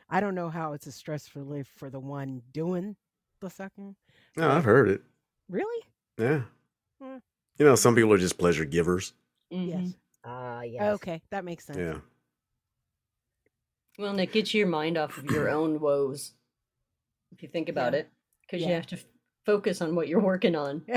I 0.10 0.20
don't 0.20 0.34
know 0.34 0.50
how 0.50 0.74
it's 0.74 0.88
a 0.88 0.92
stress 0.92 1.36
relief 1.36 1.72
for 1.76 1.92
the 1.92 2.00
one 2.00 2.42
doing 2.52 2.96
the 3.42 3.50
sucking. 3.52 3.96
No, 4.36 4.50
I've 4.50 4.64
heard 4.64 4.90
it. 4.90 5.04
Really? 5.48 5.86
Yeah. 6.18 6.42
Hmm. 7.00 7.18
You 7.58 7.66
know, 7.66 7.76
some 7.76 7.96
people 7.96 8.12
are 8.14 8.18
just 8.18 8.38
pleasure 8.38 8.66
givers. 8.66 9.14
Mhm. 9.52 9.68
Yes. 9.70 9.94
Ah, 10.24 10.62
yes. 10.62 10.82
Okay, 10.96 11.22
that 11.32 11.46
makes 11.46 11.66
sense. 11.66 11.78
Yeah. 11.78 12.00
Well, 13.98 14.12
and 14.12 14.20
it 14.20 14.32
gets 14.34 14.54
your 14.54 14.68
mind 14.68 14.98
off 14.98 15.18
of 15.18 15.26
your 15.26 15.50
own 15.50 15.80
woes, 15.80 16.34
if 17.32 17.42
you 17.44 17.48
think 17.50 17.70
about 17.70 17.94
Yeah. 17.94 18.00
it, 18.00 18.10
because 18.42 18.62
you 18.66 18.74
have 18.74 18.88
to 18.88 18.98
f- 18.98 19.06
focus 19.46 19.82
on 19.82 19.96
what 19.96 20.08
you're 20.08 20.20
working 20.22 20.56
on. 20.56 20.86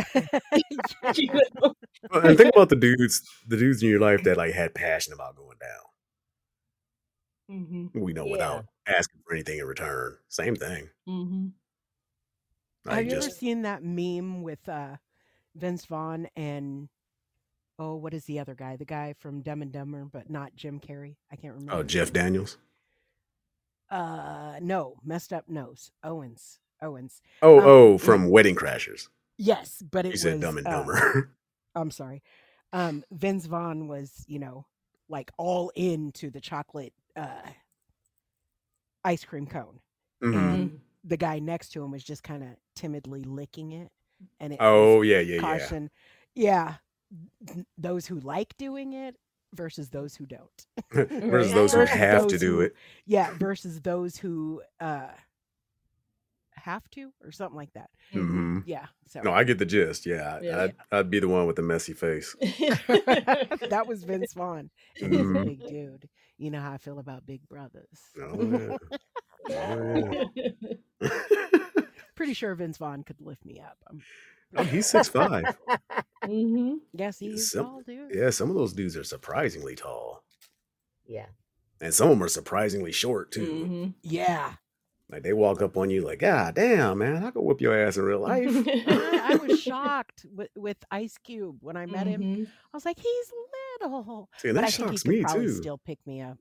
Yeah. 1.02 1.12
You 1.14 1.32
know? 1.32 1.74
Well, 2.10 2.26
and 2.26 2.36
think 2.36 2.54
about 2.54 2.68
the 2.70 2.76
dudes, 2.76 3.22
the 3.46 3.56
dudes 3.56 3.82
in 3.82 3.88
your 3.88 4.00
life 4.00 4.22
that 4.24 4.36
like 4.36 4.52
had 4.54 4.74
passion 4.74 5.12
about 5.12 5.36
going 5.36 5.58
down. 5.58 5.84
mm-hmm. 7.60 8.00
We 8.00 8.12
know 8.12 8.26
Yeah. 8.26 8.32
without 8.32 8.64
asking 8.86 9.20
for 9.26 9.34
anything 9.34 9.58
in 9.58 9.64
return. 9.66 10.16
Same 10.28 10.56
thing. 10.56 10.88
Mm-hmm. 11.08 11.48
Like 12.84 12.96
Have 12.96 13.04
you 13.06 13.12
ever 13.12 13.20
just 13.20 13.38
seen 13.38 13.62
that 13.62 13.82
meme 13.82 14.42
with 14.42 14.66
uh, 14.68 14.96
Vince 15.58 15.84
Vaughn 15.86 16.28
and 16.36 16.88
oh, 17.78 17.94
what 17.96 18.14
is 18.14 18.24
the 18.24 18.38
other 18.40 18.54
guy? 18.54 18.76
The 18.76 18.84
guy 18.84 19.14
from 19.18 19.42
Dumb 19.42 19.62
and 19.62 19.72
Dumber, 19.72 20.04
but 20.04 20.30
not 20.30 20.54
Jim 20.56 20.80
Carrey. 20.80 21.16
I 21.30 21.36
can't 21.36 21.54
remember. 21.54 21.74
oh 21.74 21.82
Jeff. 21.82 22.12
Daniels. 22.12 22.58
Uh, 23.90 24.58
no, 24.60 24.96
messed 25.04 25.32
up 25.32 25.48
nose. 25.48 25.90
Owens. 26.04 26.58
Owens. 26.82 27.22
Oh 27.42 27.58
Um, 27.58 27.64
oh 27.66 27.98
from 27.98 28.28
Wedding 28.30 28.54
Crashers. 28.54 29.08
Yes, 29.36 29.82
but 29.90 30.04
it 30.04 30.08
He 30.08 30.12
was. 30.12 30.22
said 30.22 30.40
Dumb 30.40 30.58
and 30.58 30.66
uh, 30.66 30.70
Dumber. 30.70 31.30
I'm 31.74 31.90
sorry. 31.90 32.22
Um, 32.72 33.04
Vince 33.10 33.46
Vaughn 33.46 33.88
was, 33.88 34.24
you 34.26 34.38
know, 34.38 34.66
like 35.08 35.30
all 35.38 35.70
into 35.74 36.30
the 36.30 36.40
chocolate 36.40 36.92
uh, 37.16 37.42
ice 39.04 39.24
cream 39.24 39.46
cone. 39.46 39.80
Mhm. 40.22 40.34
And 40.54 40.80
the 41.04 41.16
guy 41.16 41.38
next 41.38 41.70
to 41.70 41.82
him 41.82 41.90
was 41.92 42.04
just 42.04 42.22
kind 42.22 42.42
of 42.42 42.50
timidly 42.76 43.22
licking 43.22 43.72
it. 43.72 43.90
And 44.40 44.52
it 44.52 44.58
Oh 44.60 45.02
yeah 45.02 45.20
yeah 45.20 45.36
yeah. 45.36 45.40
caution. 45.40 45.90
Yeah. 46.34 46.74
th- 47.46 47.66
Those 47.76 48.06
who 48.06 48.20
like 48.20 48.56
doing 48.58 48.92
it 48.92 49.16
versus 49.54 49.88
those 49.90 50.14
who 50.14 50.26
don't. 50.26 50.66
Versus 50.92 51.52
those 51.52 51.72
who 51.72 51.78
Versus 51.78 51.96
have 51.96 52.26
to 52.28 52.38
do 52.38 52.56
who- 52.56 52.60
it. 52.62 52.74
Yeah, 53.06 53.32
versus 53.38 53.80
those 53.80 54.16
who 54.16 54.62
uh 54.80 55.08
have 56.54 56.90
to 56.90 57.10
or 57.24 57.30
something 57.32 57.56
like 57.56 57.72
that. 57.72 57.88
mm-hmm. 58.12 58.58
Yeah. 58.66 58.86
So 59.06 59.22
No, 59.22 59.32
I 59.32 59.44
get 59.44 59.58
the 59.58 59.64
gist. 59.64 60.04
Yeah, 60.06 60.36
I- 60.36 60.40
Yeah. 60.40 60.62
I'd, 60.64 60.74
I'd 60.92 61.10
be 61.10 61.18
the 61.20 61.28
one 61.28 61.46
with 61.46 61.56
the 61.56 61.62
messy 61.62 61.92
face. 61.94 62.36
that 62.40 63.84
was 63.86 64.04
Vince 64.04 64.34
Vaughn. 64.34 64.68
And 65.00 65.12
he's 65.12 65.20
a 65.22 65.24
Mhm. 65.24 65.44
big 65.46 65.66
dude. 65.66 66.08
You 66.36 66.50
know 66.50 66.60
how 66.60 66.72
I 66.72 66.78
feel 66.78 66.98
about 66.98 67.24
big 67.26 67.40
brothers. 67.48 67.98
Oh, 68.20 68.76
yeah. 69.48 70.24
Oh, 71.00 71.08
Pretty 72.18 72.34
sure 72.34 72.54
Vince 72.54 72.76
Vaughn 72.78 73.04
could 73.04 73.20
lift 73.20 73.44
me 73.46 73.60
up. 73.60 73.76
Um, 73.88 74.02
oh, 74.56 74.64
he's 74.64 74.86
six 74.86 75.08
five. 75.08 75.56
hmm 76.24 76.74
yes, 76.92 77.18
he's 77.18 77.50
Some- 77.52 77.64
tall 77.64 77.82
dude. 77.86 78.12
Yeah, 78.14 78.30
some 78.30 78.50
of 78.50 78.56
those 78.56 78.72
dudes 78.72 78.96
are 78.96 79.04
surprisingly 79.04 79.74
tall, 79.76 80.24
Yeah. 81.06 81.26
and 81.80 81.94
some 81.94 82.08
of 82.08 82.16
them 82.16 82.24
are 82.24 82.28
surprisingly 82.28 82.90
short 82.92 83.30
too. 83.30 83.64
hmm 83.64 83.86
Yeah. 84.02 84.54
Like 85.10 85.22
they 85.22 85.32
walk 85.32 85.62
up 85.62 85.76
on 85.78 85.88
you 85.90 86.02
like, 86.02 86.18
"God 86.18 86.54
damn, 86.56 86.98
man, 86.98 87.24
I 87.24 87.30
could 87.30 87.40
whip 87.42 87.60
your 87.62 87.74
ass 87.86 87.96
in 87.96 88.02
real 88.04 88.18
life." 88.20 88.50
I, 88.66 89.32
I 89.32 89.36
was 89.36 89.58
shocked 89.62 90.26
with, 90.34 90.50
with 90.56 90.76
Ice 90.90 91.16
Cube 91.18 91.58
when 91.62 91.76
I 91.78 91.86
met 91.86 92.06
him. 92.06 92.20
Mhm. 92.22 92.46
I 92.46 92.76
was 92.76 92.84
like, 92.84 92.98
he's 92.98 93.32
little. 93.80 94.28
See, 94.38 94.48
but 94.48 94.54
that 94.56 94.64
I 94.64 94.70
think 94.70 94.90
he 94.90 94.96
shocks 94.96 95.02
could 95.04 95.10
me 95.12 95.24
too. 95.46 95.54
still 95.54 95.78
pick 95.78 95.98
me 96.06 96.20
up. 96.20 96.36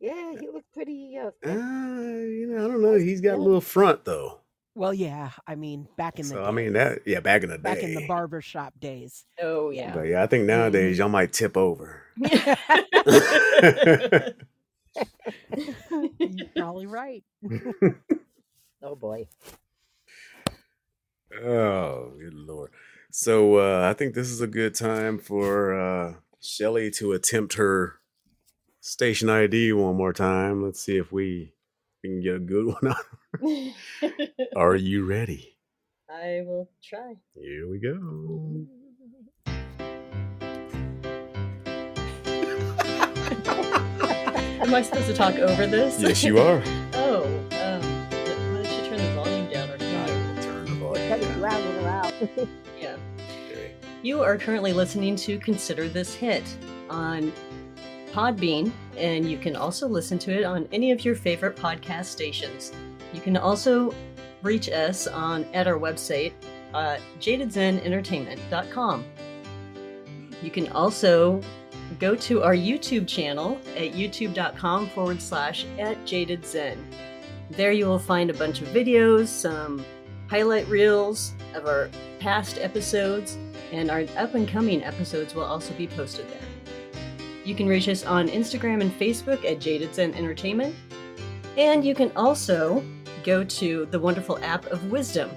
Yeah, 0.00 0.32
he 0.38 0.48
looked 0.48 0.72
pretty. 0.74 1.16
Uh, 1.16 1.30
Uh, 1.46 1.52
you 1.52 2.48
know, 2.50 2.64
I 2.64 2.68
don't 2.68 2.82
know. 2.82 2.94
He's 2.96 3.20
got 3.20 3.34
a 3.36 3.42
little 3.42 3.60
front 3.60 4.04
though. 4.04 4.40
Well, 4.80 4.94
yeah. 4.94 5.32
I 5.46 5.56
mean, 5.56 5.86
back 5.98 6.18
in 6.18 6.26
the 6.28 6.34
So 6.34 6.40
day, 6.40 6.48
I 6.48 6.50
mean 6.52 6.72
that, 6.72 7.00
yeah, 7.06 7.20
back 7.20 7.42
in 7.42 7.50
the 7.50 7.58
day. 7.58 7.62
back 7.62 7.82
in 7.82 7.94
the 7.94 8.06
barber 8.08 8.40
shop 8.40 8.72
days. 8.80 9.26
Oh 9.40 9.68
yeah. 9.68 9.92
But 9.94 10.02
yeah, 10.08 10.22
I 10.22 10.26
think 10.26 10.46
nowadays 10.46 10.96
y'all 10.98 11.10
might 11.10 11.34
tip 11.34 11.56
over. 11.58 12.02
You're 16.18 16.48
probably 16.56 16.86
right. 16.86 17.22
oh 18.82 18.96
boy. 18.96 19.28
Oh, 21.44 22.12
good 22.18 22.34
lord. 22.34 22.70
So 23.12 23.56
uh 23.56 23.88
I 23.90 23.92
think 23.92 24.14
this 24.14 24.30
is 24.30 24.40
a 24.40 24.46
good 24.46 24.74
time 24.74 25.18
for 25.18 25.74
uh 25.78 26.14
Shelly 26.40 26.90
to 26.92 27.12
attempt 27.12 27.54
her 27.54 27.96
station 28.80 29.28
ID 29.28 29.74
one 29.74 29.96
more 29.96 30.14
time. 30.14 30.64
Let's 30.64 30.80
see 30.80 30.96
if 30.96 31.12
we, 31.12 31.52
we 32.02 32.08
can 32.10 32.22
get 32.22 32.36
a 32.36 32.40
good 32.40 32.66
one 32.82 32.88
out. 32.88 33.19
Are 34.56 34.74
you 34.76 35.04
ready? 35.06 35.56
I 36.08 36.42
will 36.44 36.68
try. 36.82 37.14
Here 37.34 37.68
we 37.68 37.78
go. 37.78 38.66
Am 44.62 44.74
I 44.74 44.82
supposed 44.82 45.06
to 45.06 45.14
talk 45.14 45.34
over 45.36 45.66
this? 45.66 46.00
Yes, 46.00 46.22
you 46.22 46.38
are. 46.38 46.62
oh, 46.94 47.24
um, 47.24 47.80
why 47.80 48.62
don't 48.62 48.64
you 48.64 48.88
turn 48.88 48.98
the 48.98 49.12
volume 49.14 49.48
down 49.50 49.70
or 49.70 49.78
turn 49.78 49.94
I 49.96 50.34
will 50.34 50.42
turn 50.42 50.64
the 50.66 50.74
volume 50.74 51.08
Gotta 51.08 51.22
down. 51.22 51.38
drown 51.38 51.62
it 51.62 51.84
out. 51.86 52.48
Yeah. 52.80 52.96
Okay. 53.50 53.72
You 54.02 54.22
are 54.22 54.36
currently 54.38 54.72
listening 54.72 55.16
to 55.16 55.38
Consider 55.38 55.88
This 55.88 56.14
Hit 56.14 56.42
on 56.88 57.32
Podbean, 58.12 58.72
and 58.96 59.30
you 59.30 59.38
can 59.38 59.54
also 59.56 59.86
listen 59.88 60.18
to 60.20 60.36
it 60.38 60.44
on 60.44 60.68
any 60.72 60.90
of 60.90 61.04
your 61.04 61.14
favorite 61.14 61.56
podcast 61.56 62.06
stations. 62.06 62.72
You 63.12 63.20
can 63.20 63.36
also 63.36 63.94
reach 64.42 64.68
us 64.68 65.06
on 65.06 65.44
at 65.52 65.66
our 65.66 65.78
website, 65.78 66.32
uh, 66.74 66.96
jadedzenentertainment.com. 67.20 69.04
You 70.42 70.50
can 70.50 70.68
also 70.68 71.42
go 71.98 72.14
to 72.14 72.42
our 72.42 72.54
YouTube 72.54 73.06
channel 73.06 73.60
at 73.76 73.92
youtube.com 73.92 74.88
forward 74.90 75.20
slash 75.20 75.66
at 75.78 75.98
jadedzen. 76.04 76.78
There 77.50 77.72
you 77.72 77.86
will 77.86 77.98
find 77.98 78.30
a 78.30 78.34
bunch 78.34 78.62
of 78.62 78.68
videos, 78.68 79.26
some 79.26 79.84
highlight 80.28 80.68
reels 80.68 81.34
of 81.54 81.66
our 81.66 81.90
past 82.20 82.58
episodes, 82.58 83.36
and 83.72 83.90
our 83.90 84.04
up 84.16 84.34
and 84.34 84.48
coming 84.48 84.84
episodes 84.84 85.34
will 85.34 85.44
also 85.44 85.74
be 85.74 85.88
posted 85.88 86.28
there. 86.30 86.38
You 87.44 87.54
can 87.54 87.66
reach 87.66 87.88
us 87.88 88.04
on 88.04 88.28
Instagram 88.28 88.80
and 88.80 88.92
Facebook 88.92 89.44
at 89.44 89.60
Jaded 89.60 89.94
Zen 89.94 90.14
Entertainment, 90.14 90.74
and 91.56 91.84
you 91.84 91.94
can 91.94 92.12
also 92.14 92.84
go 93.24 93.44
to 93.44 93.86
the 93.86 93.98
wonderful 93.98 94.38
app 94.42 94.66
of 94.66 94.90
Wisdom, 94.90 95.30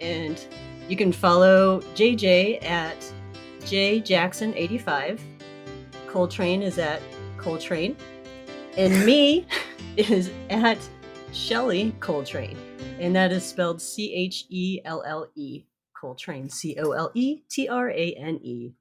and 0.00 0.44
you 0.88 0.96
can 0.96 1.12
follow 1.12 1.80
JJ 1.94 2.64
at 2.64 2.96
jjackson85. 3.60 5.20
Coltrane 6.06 6.62
is 6.62 6.78
at 6.78 7.02
Coltrane, 7.36 7.96
and 8.76 9.04
me 9.06 9.46
is 9.96 10.30
at 10.50 10.78
Shelley 11.32 11.94
Coltrane, 12.00 12.58
and 12.98 13.14
that 13.14 13.32
is 13.32 13.44
spelled 13.44 13.80
C 13.80 14.14
H 14.14 14.46
E 14.48 14.80
L 14.84 15.02
L 15.06 15.28
E 15.34 15.64
Coltrane, 15.94 16.48
C 16.48 16.76
O 16.78 16.92
L 16.92 17.10
E 17.14 17.42
T 17.48 17.68
R 17.68 17.90
A 17.90 18.12
N 18.12 18.38
E. 18.42 18.72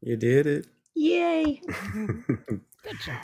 You 0.00 0.16
did 0.16 0.46
it. 0.46 0.66
Yay! 0.94 1.60
Good 1.94 3.00
job. 3.04 3.22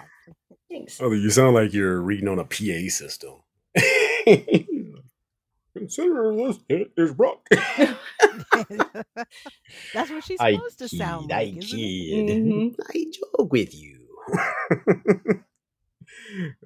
Thanks. 0.71 1.01
Oh, 1.01 1.13
you 1.13 1.31
sound 1.31 1.55
like 1.55 1.73
you're 1.73 2.01
reading 2.01 2.29
on 2.29 2.39
a 2.39 2.45
PA 2.45 2.89
system. 2.89 3.43
Consider 5.77 6.35
this 6.37 6.59
hit 6.69 6.93
is 6.97 7.11
rock. 7.13 7.47
That's 9.95 10.11
what 10.11 10.25
she's 10.25 10.41
I 10.41 10.53
supposed 10.53 10.79
to 10.81 10.89
sound 10.89 11.31
like, 11.31 11.49
I 11.49 11.57
isn't 11.57 11.85
it? 11.85 11.95
kid. 12.09 12.45
Mhm. 12.45 12.77
I 12.95 13.07
joke 13.13 13.53
with 13.53 13.75
you. 13.75 13.99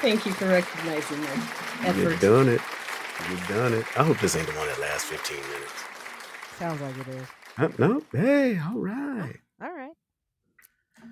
Thank 0.00 0.26
you 0.26 0.32
for 0.32 0.46
recognizing 0.48 1.20
my 1.20 1.28
effort. 1.30 1.98
You 1.98 2.02
efforts. 2.04 2.20
done 2.22 2.48
it. 2.48 2.60
You've 3.30 3.48
done 3.48 3.74
it. 3.74 3.86
I 3.98 4.04
hope 4.04 4.18
this 4.20 4.36
ain't 4.36 4.46
the 4.48 4.54
one 4.58 4.66
that 4.68 4.80
lasts 4.80 5.04
15 5.08 5.36
minutes. 5.36 5.72
Sounds 6.58 6.80
like 6.80 6.96
it 6.98 7.08
is. 7.08 7.28
Uh, 7.58 7.68
no, 7.78 8.02
hey, 8.12 8.58
all 8.58 8.78
right. 8.78 9.36
All 9.62 9.72
right. 9.72 9.92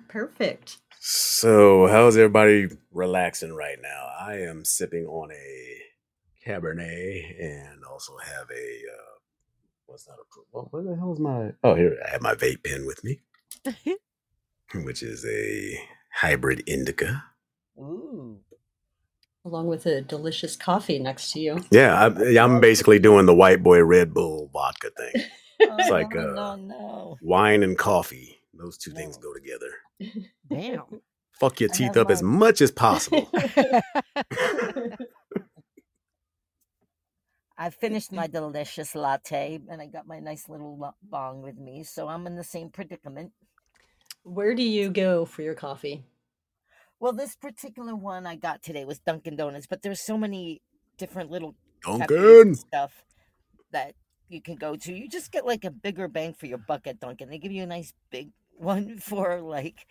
Perfect. 0.09 0.77
So, 1.01 1.87
how's 1.87 2.17
everybody 2.17 2.67
relaxing 2.91 3.53
right 3.53 3.77
now? 3.81 4.09
I 4.19 4.39
am 4.39 4.65
sipping 4.65 5.05
on 5.05 5.31
a 5.31 5.81
Cabernet 6.45 7.41
and 7.41 7.85
also 7.89 8.17
have 8.17 8.49
a 8.51 8.53
uh, 8.53 9.17
what's 9.85 10.03
that? 10.03 10.11
A, 10.15 10.41
what, 10.51 10.73
what 10.73 10.83
the 10.83 10.97
hell 10.97 11.13
is 11.13 11.19
my? 11.19 11.53
Oh, 11.63 11.73
here 11.75 11.97
I 12.05 12.11
have 12.11 12.21
my 12.21 12.35
vape 12.35 12.65
pen 12.65 12.85
with 12.85 13.01
me, 13.05 13.21
which 14.83 15.01
is 15.01 15.25
a 15.25 15.79
hybrid 16.11 16.63
indica. 16.67 17.23
Ooh. 17.77 18.39
Along 19.45 19.67
with 19.67 19.85
a 19.85 20.01
delicious 20.01 20.57
coffee 20.57 20.99
next 20.99 21.31
to 21.31 21.39
you. 21.39 21.63
Yeah, 21.71 21.95
I, 21.95 22.37
I'm 22.37 22.59
basically 22.59 22.99
doing 22.99 23.25
the 23.25 23.33
white 23.33 23.63
boy 23.63 23.81
Red 23.85 24.13
Bull 24.13 24.49
vodka 24.51 24.89
thing. 24.91 25.23
It's 25.61 25.89
like, 25.89 26.15
uh, 26.15 26.21
no, 26.21 26.55
no. 26.55 27.17
Wine 27.21 27.63
and 27.63 27.77
coffee; 27.77 28.39
those 28.53 28.77
two 28.77 28.91
things 28.91 29.17
go 29.17 29.33
together. 29.33 29.71
Damn. 30.49 30.83
Fuck 31.39 31.59
your 31.61 31.69
teeth 31.69 31.95
have 31.95 32.05
up 32.05 32.11
as 32.11 32.21
much 32.21 32.59
as 32.59 32.69
possible. 32.71 33.29
I 37.57 37.69
finished 37.69 38.11
my 38.11 38.27
delicious 38.27 38.93
latte 38.95 39.59
and 39.69 39.81
I 39.81 39.85
got 39.85 40.05
my 40.07 40.19
nice 40.19 40.49
little 40.49 40.95
bong 41.03 41.41
with 41.41 41.57
me, 41.57 41.83
so 41.83 42.07
I'm 42.07 42.27
in 42.27 42.35
the 42.35 42.43
same 42.43 42.69
predicament. 42.69 43.31
Where 44.23 44.53
do 44.53 44.63
you 44.63 44.89
go 44.89 45.25
for 45.25 45.41
your 45.41 45.55
coffee? 45.55 46.03
Well, 46.99 47.13
this 47.13 47.35
particular 47.35 47.95
one 47.95 48.25
I 48.25 48.35
got 48.35 48.61
today 48.61 48.83
was 48.83 48.99
Dunkin' 48.99 49.37
Donuts, 49.37 49.67
but 49.67 49.81
there's 49.81 50.05
so 50.05 50.17
many 50.17 50.61
different 50.97 51.31
little 51.31 51.55
cafes 51.85 52.07
Dunkin'. 52.07 52.41
and 52.41 52.57
stuff 52.57 53.03
that 53.71 53.93
you 54.27 54.41
can 54.41 54.55
go 54.55 54.75
to. 54.75 54.93
You 54.93 55.07
just 55.07 55.31
get 55.31 55.45
like 55.45 55.63
a 55.63 55.71
bigger 55.71 56.09
bang 56.09 56.33
for 56.33 56.45
your 56.45 56.57
buck 56.57 56.87
at 56.87 56.99
Dunkin'. 56.99 57.29
They 57.29 57.37
give 57.37 57.53
you 57.53 57.63
a 57.63 57.67
nice 57.67 57.93
big 58.11 58.29
one 58.59 58.97
for 58.99 59.41
like, 59.41 59.85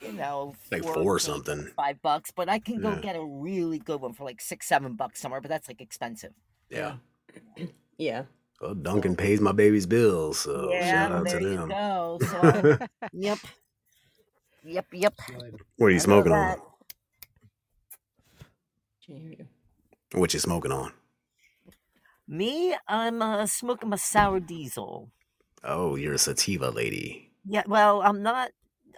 you 0.00 0.12
know, 0.12 0.54
Like 0.70 0.82
four, 0.82 0.94
four 0.94 1.14
or 1.16 1.18
something. 1.18 1.70
five 1.76 2.00
bucks. 2.02 2.30
But 2.34 2.48
I 2.48 2.58
can 2.58 2.80
go 2.80 2.90
Yeah. 2.92 3.00
get 3.00 3.16
a 3.16 3.24
really 3.24 3.78
good 3.78 4.00
one 4.00 4.12
for 4.14 4.24
like 4.24 4.40
six, 4.40 4.66
seven 4.68 4.94
bucks 4.94 5.20
somewhere. 5.20 5.40
But 5.40 5.48
that's 5.50 5.68
like 5.68 5.80
expensive. 5.80 6.32
Yeah. 6.70 6.96
Yeah. 7.98 8.24
Well, 8.60 8.74
Dunkin' 8.74 9.14
pays 9.14 9.40
my 9.40 9.52
baby's 9.52 9.86
bills, 9.86 10.40
so 10.40 10.68
yeah, 10.72 10.90
shout 10.90 11.12
out 11.12 11.24
there 11.26 11.38
to 11.38 11.44
you 11.48 11.56
them. 11.58 11.68
go. 11.68 12.18
So 12.20 12.78
yep, 13.12 13.38
yep, 14.64 14.86
yep. 14.92 15.14
what 15.76 15.86
are 15.86 15.90
you 15.90 15.94
I 15.94 15.98
smoking 15.98 16.32
on? 16.32 16.58
Can't 19.06 19.20
hear 19.20 19.30
you. 19.38 19.46
What 20.18 20.34
you 20.34 20.40
smoking 20.40 20.72
on? 20.72 20.92
Me, 22.26 22.74
I'm 22.88 23.22
uh, 23.22 23.46
smoking 23.46 23.90
my 23.90 23.96
sour 23.96 24.40
diesel. 24.40 25.10
Oh, 25.62 25.94
you're 25.94 26.14
a 26.14 26.18
sativa 26.18 26.70
lady. 26.70 27.27
Yeah, 27.48 27.62
well, 27.66 28.02
I'm 28.02 28.22
not. 28.22 28.50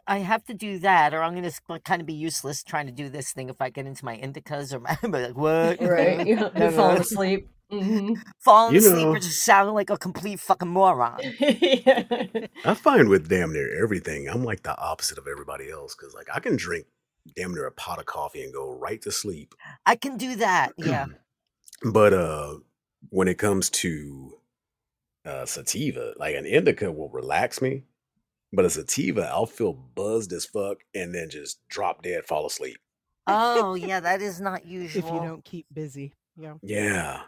I 0.07 0.19
have 0.19 0.45
to 0.47 0.55
do 0.55 0.79
that, 0.81 1.15
or 1.15 1.23
I'm 1.23 1.35
going 1.35 1.49
to 1.49 1.81
kind 1.85 2.01
of 2.01 2.07
be 2.07 2.15
useless 2.15 2.63
trying 2.65 2.87
to 2.87 2.93
do 2.93 3.09
this 3.09 3.33
thing 3.33 3.49
if 3.49 3.61
I 3.61 3.71
get 3.71 3.87
into 3.87 4.05
my 4.05 4.17
indicas 4.17 4.73
or 4.73 4.81
my. 4.81 4.99
I'm 5.03 5.11
like, 5.13 5.37
what? 5.37 5.81
Right. 5.97 6.27
You're 6.27 6.51
No, 6.55 6.71
falling 6.73 6.95
no. 6.97 7.01
asleep. 7.01 7.49
hmm 7.71 8.15
Falling 8.41 8.75
You 8.75 8.81
asleep 8.81 8.97
know- 9.07 9.13
or 9.13 9.19
just 9.21 9.45
sounding 9.45 9.75
like 9.75 9.91
a 9.91 9.97
complete 9.99 10.41
fucking 10.41 10.69
moron. 10.69 11.21
yeah. 11.39 12.03
I 12.65 12.75
find 12.75 13.09
with 13.09 13.29
damn 13.29 13.53
near 13.53 13.81
everything, 13.83 14.29
I'm 14.29 14.43
like 14.45 14.63
the 14.65 14.77
opposite 14.79 15.19
of 15.19 15.27
everybody 15.31 15.71
else 15.71 15.95
because, 15.95 16.15
like, 16.15 16.29
I 16.35 16.41
can 16.41 16.57
drink 16.57 16.87
damn 17.37 17.55
near 17.55 17.67
a 17.67 17.73
pot 17.73 17.99
of 18.01 18.07
coffee 18.07 18.43
and 18.43 18.53
go 18.53 18.69
right 18.73 19.01
to 19.03 19.13
sleep. 19.13 19.55
I 19.87 19.95
can 19.95 20.17
do 20.17 20.37
that. 20.37 20.73
Yeah. 20.77 21.07
But 21.83 22.13
uh, 22.13 22.57
when 23.09 23.27
it 23.29 23.39
comes 23.39 23.71
to 23.71 24.35
uh, 25.25 25.47
sativa, 25.47 26.13
like 26.19 26.35
an 26.35 26.45
indica 26.45 26.93
will 26.93 27.09
relax 27.09 27.63
me, 27.63 27.85
but 28.53 28.65
a 28.65 28.71
sativa, 28.71 29.29
I'll 29.33 29.47
feel 29.47 29.73
buzzed 29.73 30.33
as 30.33 30.45
fuck 30.45 30.79
and 30.95 31.15
then 31.15 31.31
just 31.31 31.61
drop 31.69 32.03
dead, 32.03 32.25
fall 32.27 32.47
asleep. 32.47 32.79
Oh, 33.27 33.75
yeah, 33.75 34.01
that 34.01 34.21
is 34.21 34.41
not 34.41 34.67
usual. 34.67 35.07
if 35.07 35.13
you 35.13 35.21
don't 35.21 35.45
keep 35.45 35.67
busy. 35.73 36.15
Yeah. 36.37 36.55
Yeah. 36.63 37.21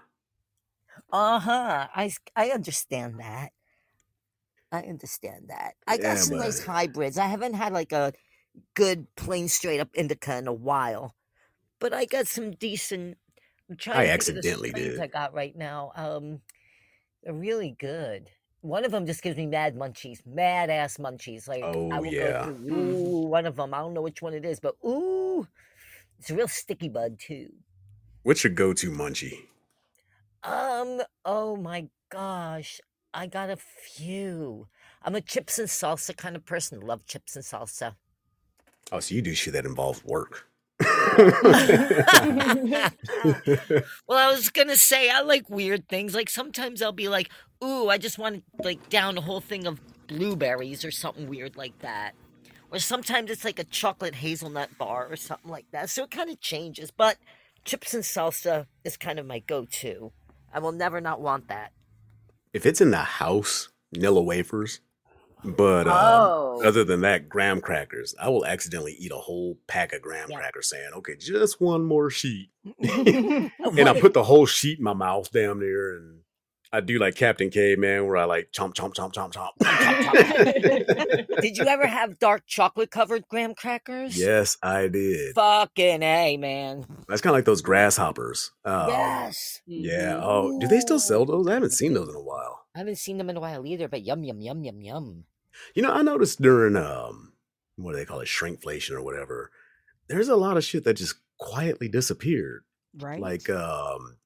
Uh 1.13 1.39
huh. 1.39 1.89
I 1.95 2.13
I 2.35 2.51
understand 2.51 3.21
that. 3.21 3.51
I 4.71 4.81
understand 4.83 5.47
that. 5.49 5.75
I 5.87 5.97
got 5.99 6.03
Yeah, 6.03 6.15
some 6.17 6.39
nice 6.39 6.61
but- 6.61 6.73
hybrids. 6.73 7.19
I 7.19 7.27
haven't 7.27 7.55
had 7.55 7.73
like 7.73 7.93
a 7.93 8.13
good 8.75 9.07
plain 9.17 9.49
straight 9.49 9.81
up 9.81 9.91
indica 9.95 10.37
in 10.39 10.47
a 10.49 10.53
while, 10.53 11.15
but 11.79 11.93
I 11.93 12.05
got 12.07 12.27
some 12.27 12.53
decent. 12.53 13.19
I'm 13.71 13.77
trying 13.77 13.97
I 13.99 14.01
to 14.05 14.09
think 14.09 14.09
the 14.09 14.13
accidentally 14.39 14.73
did. 14.73 15.01
I 15.01 15.07
got 15.07 15.35
right 15.35 15.55
now. 15.57 15.93
Um, 15.95 16.41
they're 17.23 17.33
really 17.35 17.77
good. 17.79 18.29
One 18.63 18.85
of 18.85 18.93
them 18.93 19.07
just 19.07 19.23
gives 19.23 19.37
me 19.37 19.47
mad 19.47 19.77
munchies, 19.77 20.25
mad 20.25 20.71
ass 20.71 20.97
munchies. 20.97 21.47
Like 21.49 21.63
I 21.91 21.99
Oh, 21.99 22.03
will 22.03 22.13
yeah. 22.13 22.33
go 22.47 22.55
through, 22.55 22.75
ooh, 22.75 23.29
one 23.29 23.45
of 23.47 23.57
them. 23.57 23.75
I 23.75 23.79
don't 23.79 23.93
know 23.95 24.03
which 24.03 24.23
one 24.23 24.35
it 24.35 24.45
is, 24.45 24.61
but 24.61 24.77
ooh, 24.85 25.47
it's 26.19 26.31
a 26.31 26.35
real 26.35 26.49
sticky 26.49 26.89
bud 26.89 27.19
too. 27.19 27.53
What's 28.23 28.45
your 28.45 28.53
go 28.53 28.73
to 28.73 28.91
munchie? 28.91 29.47
Um, 30.45 31.03
oh 31.25 31.57
my 31.57 31.89
gosh. 32.09 32.81
I 33.15 33.27
got 33.27 33.51
a 33.51 33.57
few. 33.57 34.69
I'm 35.03 35.15
a 35.15 35.21
chips 35.21 35.59
and 35.59 35.69
salsa 35.69 36.17
kind 36.17 36.35
of 36.35 36.47
person. 36.47 36.81
Love 36.81 37.05
chips 37.05 37.37
and 37.37 37.45
salsa. 37.45 37.97
Oh, 38.91 39.01
so 39.01 39.15
you 39.15 39.23
do 39.23 39.35
shit 39.35 39.53
that 39.55 39.67
involves 39.67 40.05
work. 40.05 40.49
Well, 44.07 44.19
I 44.19 44.33
was 44.33 44.49
gonna 44.51 44.77
say 44.77 45.11
I 45.11 45.21
like 45.23 45.49
weird 45.51 45.89
things. 45.89 46.15
Like 46.15 46.31
sometimes 46.31 46.83
I'll 46.83 46.93
be 46.93 47.09
like, 47.09 47.31
ooh, 47.63 47.89
I 47.89 47.99
just 47.99 48.19
want 48.19 48.37
to 48.37 48.43
like 48.65 48.89
down 48.89 49.19
a 49.19 49.21
whole 49.21 49.41
thing 49.41 49.67
of 49.67 49.81
blueberries 50.07 50.85
or 50.85 50.91
something 50.91 51.29
weird 51.29 51.57
like 51.57 51.79
that. 51.81 52.13
Or 52.71 52.79
sometimes 52.79 53.31
it's 53.31 53.45
like 53.45 53.59
a 53.59 53.65
chocolate 53.65 54.15
hazelnut 54.17 54.77
bar 54.79 55.07
or 55.11 55.17
something 55.17 55.51
like 55.51 55.67
that. 55.73 55.91
So 55.91 56.05
it 56.05 56.11
kind 56.11 56.31
of 56.31 56.41
changes. 56.41 56.91
But 56.91 57.19
chips 57.65 57.93
and 57.95 58.03
salsa 58.03 58.67
is 58.85 58.97
kind 58.97 59.19
of 59.19 59.27
my 59.27 59.41
go-to. 59.41 60.13
I 60.53 60.59
will 60.59 60.73
never 60.73 61.01
not 61.01 61.21
want 61.21 61.49
that. 61.49 61.73
if 62.55 62.65
it's 62.67 62.81
in 62.81 62.91
the 62.91 62.99
house, 62.99 63.69
Nilla 63.95 64.25
wafers. 64.25 64.81
But 65.45 65.87
um, 65.89 65.93
Oh. 65.97 66.63
other 66.65 66.85
than 66.85 67.01
that, 67.03 67.29
graham 67.29 67.61
crackers. 67.61 68.15
I 68.21 68.29
will 68.29 68.47
accidentally 68.47 68.93
eat 68.95 69.11
a 69.13 69.17
whole 69.17 69.59
pack 69.67 69.93
of 69.93 70.01
graham 70.03 70.31
Yeah. 70.31 70.37
crackers, 70.39 70.69
saying, 70.71 70.91
"Okay, 70.95 71.17
just 71.17 71.61
one 71.61 71.85
more 71.85 72.11
sheet," 72.11 72.51
and 72.79 73.51
I 73.89 74.01
put 74.01 74.15
the 74.15 74.23
whole 74.25 74.47
sheet 74.47 74.79
in 74.79 74.85
my 74.85 74.93
mouth, 74.95 75.31
damn 75.33 75.59
near, 75.61 75.97
and 75.97 76.21
I 76.75 76.81
do 76.81 76.99
like 76.99 77.17
Captain 77.17 77.51
Caveman, 77.51 78.07
where 78.07 78.17
I 78.17 78.25
like 78.25 78.51
chomp, 78.53 78.75
chomp, 78.75 78.95
chomp, 78.95 79.13
chomp, 79.13 79.33
chomp. 79.35 79.53
Did 81.43 81.59
you 81.59 81.65
ever 81.67 81.87
have 81.87 82.19
dark 82.19 82.45
chocolate 82.47 82.91
covered 82.91 83.29
graham 83.29 83.55
crackers? 83.55 84.17
yes, 84.19 84.57
I 84.63 84.89
did. 84.89 85.35
Fucking 85.35 86.03
A, 86.03 86.37
man. 86.39 86.87
That's 87.09 87.21
kind 87.21 87.33
of 87.35 87.39
like 87.39 87.45
those 87.45 87.61
grasshoppers. 87.63 88.53
Um, 88.65 88.89
yes. 88.89 89.61
Yeah. 89.67 90.19
Oh, 90.23 90.59
do 90.61 90.67
they 90.69 90.81
still 90.81 90.99
sell 91.01 91.25
those? 91.27 91.47
I 91.49 91.55
haven't 91.55 91.73
seen 91.73 91.93
those 91.95 92.09
in 92.09 92.15
a 92.15 92.21
while. 92.23 92.61
I 92.75 92.79
haven't 92.79 92.97
seen 92.97 93.19
them 93.19 93.29
in 93.29 93.37
a 93.37 93.41
while 93.41 93.67
either, 93.67 93.89
but 93.89 94.03
yum, 94.03 94.25
yum, 94.25 94.41
yum, 94.41 94.65
yum, 94.65 94.81
yum. 94.81 95.25
You 95.75 95.83
know, 95.83 95.93
I 95.93 96.03
noticed 96.03 96.41
during 96.43 96.77
um, 96.77 97.33
what 97.77 97.93
do 97.93 97.99
they 97.99 98.05
call 98.05 98.21
it, 98.21 98.29
shrinkflation 98.29 98.93
or 98.93 99.03
whatever. 99.03 99.51
There's 100.09 100.29
a 100.29 100.37
lot 100.37 100.57
of 100.57 100.65
shit 100.65 100.85
that 100.85 100.95
just 100.95 101.17
quietly 101.39 101.89
disappeared, 101.89 102.65
Right. 102.99 103.21
like 103.21 103.49
um, 103.51 104.17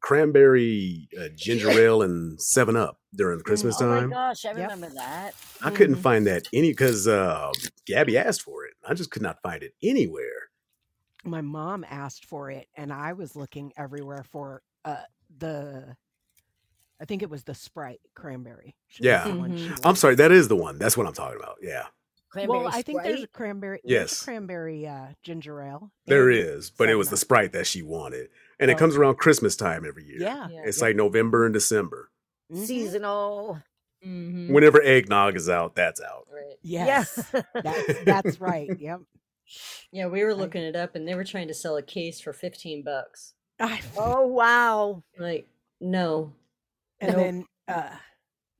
cranberry 0.00 1.08
uh, 1.20 1.28
ginger 1.36 1.70
ale 1.70 2.02
and 2.02 2.40
Seven 2.40 2.76
Up 2.76 2.98
during 3.14 3.40
Christmas 3.40 3.76
oh 3.80 3.86
time. 3.86 4.04
Oh 4.04 4.08
my 4.08 4.14
gosh, 4.14 4.44
I 4.44 4.50
Yep. 4.50 4.70
remember 4.70 4.90
that. 4.96 5.34
I 5.62 5.70
couldn't 5.70 5.96
Mhm. 5.96 6.02
find 6.02 6.26
that 6.26 6.48
any 6.52 6.70
because 6.70 7.06
uh, 7.08 7.52
Gabby 7.86 8.18
asked 8.18 8.42
for 8.42 8.64
it. 8.64 8.74
I 8.86 8.94
just 8.94 9.10
could 9.10 9.22
not 9.22 9.40
find 9.42 9.62
it 9.62 9.74
anywhere. 9.82 10.50
my 11.24 11.40
mom 11.40 11.84
asked 11.88 12.24
for 12.26 12.50
it 12.50 12.66
and 12.76 12.92
I 12.92 13.12
was 13.12 13.36
looking 13.36 13.72
everywhere 13.76 14.24
for 14.24 14.60
uh 14.84 15.04
the 15.38 15.96
I 17.02 17.04
think 17.04 17.22
it 17.22 17.28
was 17.28 17.42
the 17.42 17.54
Sprite 17.54 18.00
cranberry. 18.14 18.76
She- 18.86 19.02
Yeah. 19.04 19.26
the 19.26 19.34
one 19.34 19.58
Mhm. 19.58 19.70
I'm 19.72 19.78
I'm 19.90 19.96
sorry, 19.96 20.14
that 20.14 20.30
is 20.30 20.46
the 20.46 20.54
one. 20.56 20.78
That's 20.78 20.96
what 20.96 21.04
I'm 21.06 21.12
talking 21.12 21.36
about. 21.38 21.56
Yeah. 21.60 21.86
Cranberry 22.30 22.60
well, 22.60 22.68
I 22.72 22.80
think 22.82 23.02
there's 23.02 23.24
a 23.24 23.26
cranberry. 23.26 23.80
there's 23.84 23.98
a 23.98 24.00
Yes. 24.04 24.22
cranberry 24.22 24.86
uh, 24.86 25.08
ginger 25.22 25.60
ale. 25.60 25.90
There 26.06 26.30
is, 26.30 26.70
but 26.70 26.88
it 26.88 26.94
was 26.94 27.10
the 27.10 27.16
Sprite 27.16 27.52
that 27.52 27.66
she 27.66 27.82
wanted, 27.82 28.30
and 28.60 28.70
it 28.70 28.74
Oh. 28.74 28.78
comes 28.78 28.96
around 28.96 29.16
Christmas 29.16 29.56
time 29.56 29.84
every 29.84 30.04
year. 30.04 30.20
Yeah. 30.20 30.48
Yeah. 30.48 30.62
It's 30.64 30.78
Yep. 30.78 30.82
like 30.82 30.96
November 30.96 31.44
and 31.44 31.52
December. 31.52 32.10
Mhm. 32.52 32.64
Seasonal. 32.64 33.60
Mhm. 34.06 34.50
Whenever 34.50 34.80
eggnog 34.82 35.36
is 35.36 35.48
out, 35.48 35.74
that's 35.74 36.00
out. 36.00 36.26
Right. 36.32 36.56
Yes, 36.62 37.14
that's 37.54 38.04
that's 38.04 38.40
right. 38.40 38.70
Yep. 38.78 39.00
Yeah, 39.90 40.06
we 40.06 40.24
were 40.24 40.34
looking 40.34 40.62
it 40.62 40.76
up, 40.76 40.94
and 40.94 41.06
they 41.06 41.14
were 41.14 41.24
trying 41.24 41.48
to 41.48 41.54
sell 41.54 41.76
a 41.76 41.82
case 41.82 42.20
for 42.20 42.32
fifteen 42.32 42.82
bucks. 42.82 43.34
I- 43.60 43.82
Oh 43.98 44.26
wow. 44.26 45.02
Like, 45.18 45.48
no. 45.80 46.32
And 47.02 47.10
Nope. 47.12 47.16
then 47.20 47.46
uh, 47.68 47.96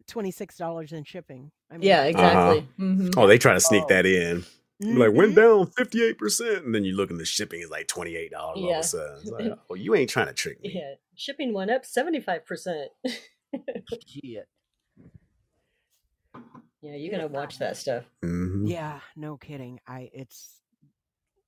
twenty 0.06 0.30
six 0.30 0.56
dollars 0.58 0.92
in 0.92 1.04
shipping. 1.04 1.50
I 1.70 1.74
mean, 1.78 1.88
Yeah, 1.88 2.04
exactly. 2.04 2.68
Mhm. 2.78 3.14
Oh, 3.16 3.26
they 3.26 3.38
try 3.38 3.54
to 3.54 3.60
sneak 3.60 3.84
Oh. 3.84 3.88
that 3.88 4.04
in. 4.04 4.44
Be 4.80 4.94
Like 4.94 5.12
went 5.12 5.36
down 5.36 5.66
fifty 5.66 6.02
eight 6.02 6.18
percent, 6.18 6.64
and 6.64 6.74
then 6.74 6.84
you 6.84 6.94
look 6.96 7.10
and 7.10 7.18
the 7.20 7.24
shipping 7.24 7.60
is 7.60 7.70
like 7.70 7.86
twenty 7.86 8.16
eight 8.16 8.32
dollars 8.32 8.58
Yeah. 8.60 8.66
all 8.66 8.72
of 8.74 8.80
a 8.80 8.82
sudden. 8.82 9.30
Like, 9.50 9.58
oh, 9.70 9.74
you 9.74 9.94
ain't 9.94 10.10
trying 10.10 10.26
to 10.26 10.32
trick 10.34 10.60
me. 10.60 10.72
Yeah, 10.74 10.94
shipping 11.14 11.52
went 11.54 11.70
up 11.70 11.84
seventy 11.86 12.20
five 12.20 12.44
percent. 12.44 12.90
Shit. 14.06 14.48
Yeah, 16.80 16.96
you 16.96 17.10
gotta 17.12 17.28
watch 17.28 17.58
that 17.58 17.76
stuff. 17.76 18.04
Mhm. 18.24 18.68
Yeah, 18.68 18.98
no 19.14 19.36
kidding. 19.36 19.78
I 19.86 20.10
it's 20.12 20.60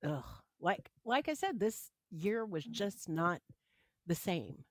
ugh. 0.03 0.23
Like 0.61 0.89
like 1.03 1.27
I 1.27 1.33
said, 1.33 1.59
this 1.59 1.91
year 2.11 2.45
was 2.45 2.63
just 2.63 3.09
not 3.09 3.41
the 4.07 4.15
same. 4.15 4.63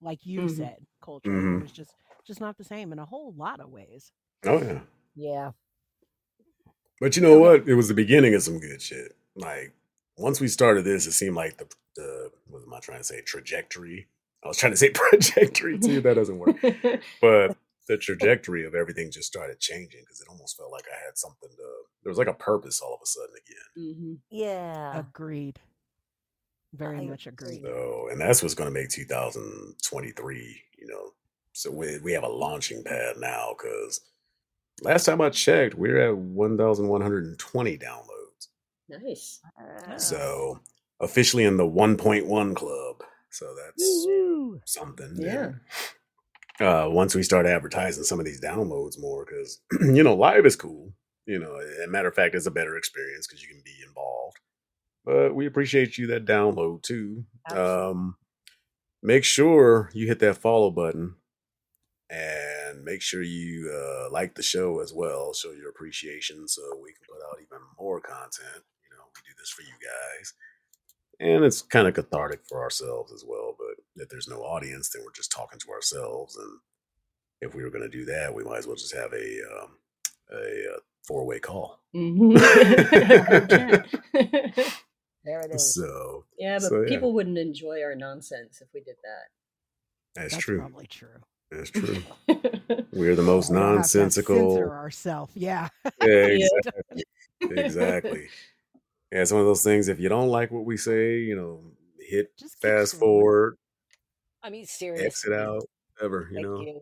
Like 0.00 0.24
you 0.26 0.40
Mhm. 0.42 0.56
said, 0.56 0.86
culture 1.00 1.30
Mhm. 1.30 1.58
it 1.58 1.62
was 1.62 1.72
just 1.72 1.94
just 2.26 2.40
not 2.40 2.56
the 2.58 2.64
same 2.64 2.92
in 2.92 2.98
a 2.98 3.04
whole 3.06 3.32
lot 3.34 3.60
of 3.60 3.70
ways. 3.70 4.12
Oh 4.44 4.60
yeah. 4.62 4.82
Yeah. 5.14 5.52
But 7.00 7.14
you 7.16 7.22
know 7.22 7.38
what? 7.38 7.68
It 7.68 7.74
was 7.74 7.88
the 7.88 7.94
beginning 7.94 8.34
of 8.34 8.42
some 8.42 8.58
good 8.58 8.80
shit. 8.82 9.16
Like 9.34 9.72
once 10.16 10.40
we 10.40 10.48
started 10.48 10.84
this, 10.84 11.06
it 11.06 11.12
seemed 11.12 11.36
like 11.36 11.56
the 11.58 11.66
the 11.94 12.30
what 12.48 12.62
am 12.62 12.74
I 12.74 12.80
trying 12.80 12.98
to 12.98 13.04
say? 13.04 13.20
Trajectory. 13.22 14.08
I 14.44 14.48
was 14.48 14.58
trying 14.58 14.72
to 14.72 14.76
say 14.76 14.90
trajectory 14.94 15.78
too. 15.78 16.00
That 16.00 16.14
doesn't 16.14 16.38
work. 16.38 16.56
But 17.20 17.56
the 17.88 17.96
trajectory 17.96 18.64
of 18.66 18.74
everything 18.74 19.10
just 19.12 19.28
started 19.28 19.60
changing 19.60 20.00
because 20.02 20.20
it 20.20 20.28
almost 20.28 20.56
felt 20.56 20.72
like 20.72 20.84
I 20.92 21.04
had 21.04 21.16
something 21.16 21.48
to. 21.50 21.68
There 22.02 22.10
was 22.10 22.18
like 22.18 22.26
a 22.28 22.34
purpose 22.34 22.80
all 22.80 22.94
of 22.94 23.00
a 23.02 23.06
sudden 23.06 23.34
again. 23.36 23.94
hmm 23.94 24.14
Yeah. 24.30 24.98
Agreed. 24.98 25.60
Very 26.76 26.98
I 26.98 27.04
much 27.04 27.26
agree. 27.26 27.60
So, 27.62 28.08
and 28.10 28.20
that's 28.20 28.42
what's 28.42 28.54
going 28.54 28.72
to 28.72 28.74
make 28.74 28.90
2023. 28.90 30.62
You 30.78 30.86
know, 30.86 31.12
so 31.52 31.70
we 31.70 31.98
we 31.98 32.12
have 32.12 32.24
a 32.24 32.28
launching 32.28 32.82
pad 32.84 33.16
now 33.18 33.54
because 33.56 34.00
last 34.82 35.04
time 35.04 35.20
I 35.20 35.30
checked, 35.30 35.74
we 35.74 35.88
we're 35.88 36.10
at 36.10 36.16
1,120 36.16 37.78
downloads. 37.78 38.48
Nice. 38.88 39.40
So 39.96 40.60
officially 41.00 41.44
in 41.44 41.56
the 41.56 41.64
1.1 41.66 42.54
club. 42.54 43.02
So 43.30 43.54
that's 43.54 43.82
Woo-woo. 43.82 44.60
something. 44.64 45.16
Yeah. 45.18 45.52
Uh, 46.58 46.88
once 46.88 47.14
we 47.14 47.22
start 47.22 47.44
advertising 47.44 48.04
some 48.04 48.18
of 48.18 48.24
these 48.24 48.40
downloads 48.40 48.98
more, 48.98 49.26
because 49.26 49.60
you 49.80 50.02
know, 50.02 50.14
live 50.14 50.46
is 50.46 50.56
cool. 50.56 50.92
You 51.26 51.38
know, 51.40 51.56
and 51.56 51.90
matter 51.90 52.08
of 52.08 52.14
fact, 52.14 52.34
it's 52.34 52.46
a 52.46 52.50
better 52.52 52.76
experience 52.76 53.26
because 53.26 53.42
you 53.42 53.48
can 53.48 53.60
be 53.64 53.74
involved. 53.86 54.38
But 55.06 55.34
we 55.34 55.46
appreciate 55.46 55.96
you 55.96 56.08
that 56.08 56.26
download 56.26 56.82
too. 56.82 57.24
Um, 57.50 58.16
make 59.02 59.24
sure 59.24 59.90
you 59.94 60.06
hit 60.08 60.18
that 60.18 60.36
follow 60.36 60.70
button, 60.70 61.14
and 62.10 62.84
make 62.84 63.00
sure 63.00 63.22
you 63.22 63.72
uh, 63.72 64.10
like 64.10 64.34
the 64.34 64.42
show 64.42 64.80
as 64.80 64.92
well. 64.92 65.32
Show 65.32 65.52
your 65.52 65.70
appreciation 65.70 66.48
so 66.48 66.62
we 66.82 66.92
can 66.92 67.06
put 67.08 67.24
out 67.30 67.38
even 67.40 67.64
more 67.80 68.00
content. 68.00 68.64
You 68.84 68.96
know, 68.96 69.04
we 69.14 69.22
do 69.24 69.34
this 69.38 69.50
for 69.50 69.62
you 69.62 69.74
guys 69.80 70.34
and 71.20 71.44
it's 71.44 71.62
kind 71.62 71.88
of 71.88 71.94
cathartic 71.94 72.40
for 72.48 72.62
ourselves 72.62 73.12
as 73.12 73.24
well. 73.26 73.56
But 73.58 74.02
if 74.02 74.08
there's 74.08 74.28
no 74.28 74.40
audience, 74.42 74.90
then 74.90 75.02
we're 75.04 75.12
just 75.12 75.32
talking 75.32 75.58
to 75.60 75.70
ourselves. 75.70 76.36
And 76.36 76.58
if 77.40 77.54
we 77.54 77.62
were 77.62 77.70
going 77.70 77.88
to 77.88 77.98
do 77.98 78.04
that, 78.06 78.34
we 78.34 78.44
might 78.44 78.58
as 78.58 78.66
well 78.66 78.76
just 78.76 78.94
have 78.94 79.12
a 79.12 79.40
um, 79.62 79.78
a, 80.32 80.74
uh 80.74 80.78
four 81.06 81.24
way 81.24 81.38
call. 81.38 81.80
Mm-hmm. 81.94 82.36
There 85.26 85.40
it 85.40 85.50
is. 85.54 85.74
So 85.74 86.24
yeah, 86.38 86.56
but 86.58 86.68
So, 86.68 86.80
yeah. 86.82 86.88
people 86.88 87.12
wouldn't 87.12 87.36
enjoy 87.36 87.82
our 87.82 87.94
nonsense 87.94 88.62
if 88.62 88.68
we 88.72 88.80
did 88.80 88.96
that's, 90.14 90.32
That's 90.32 90.44
true. 90.44 90.58
probably 90.60 90.86
true. 90.86 91.08
That's 91.50 91.70
true. 91.70 92.02
We're 92.92 93.14
the 93.16 93.22
most 93.22 93.50
We'll 93.50 93.60
nonsensical. 93.60 94.36
Censor 94.54 94.72
ourselves. 94.74 95.32
Yeah. 95.36 95.68
Yeah, 96.02 96.08
exactly. 96.26 97.04
exactly. 97.42 98.28
Yeah, 99.12 99.22
it's 99.22 99.30
one 99.32 99.40
of 99.42 99.46
those 99.46 99.62
things. 99.62 99.88
If 99.88 100.00
you 100.00 100.08
don't 100.08 100.28
like 100.28 100.50
what 100.50 100.64
we 100.64 100.76
say, 100.76 101.18
you 101.18 101.36
know, 101.36 101.60
hit 102.00 102.36
Just 102.38 102.60
fast 102.60 102.96
forward, 102.98 103.56
I 104.42 104.50
mean, 104.50 104.64
seriously. 104.66 105.06
exit 105.06 105.32
out, 105.34 105.64
whatever. 105.96 106.28
You 106.30 106.36
Thank 106.36 106.46
know, 106.46 106.60
you. 106.60 106.80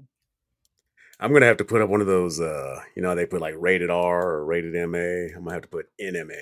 I'm 1.21 1.33
gonna 1.33 1.47
have 1.47 1.59
to 1.59 1.65
put 1.65 1.83
up 1.83 1.89
one 1.91 2.01
of 2.01 2.07
those. 2.07 2.41
uh 2.41 2.81
You 2.97 3.03
know, 3.03 3.15
they 3.15 3.27
put 3.27 3.41
like 3.41 3.55
rated 3.59 3.91
R 3.91 4.23
or 4.37 4.45
rated 4.45 4.75
MA. 4.89 5.35
I'm 5.37 5.43
gonna 5.45 5.53
have 5.53 5.63
to 5.63 5.69
put 5.69 5.87
NMA, 6.01 6.41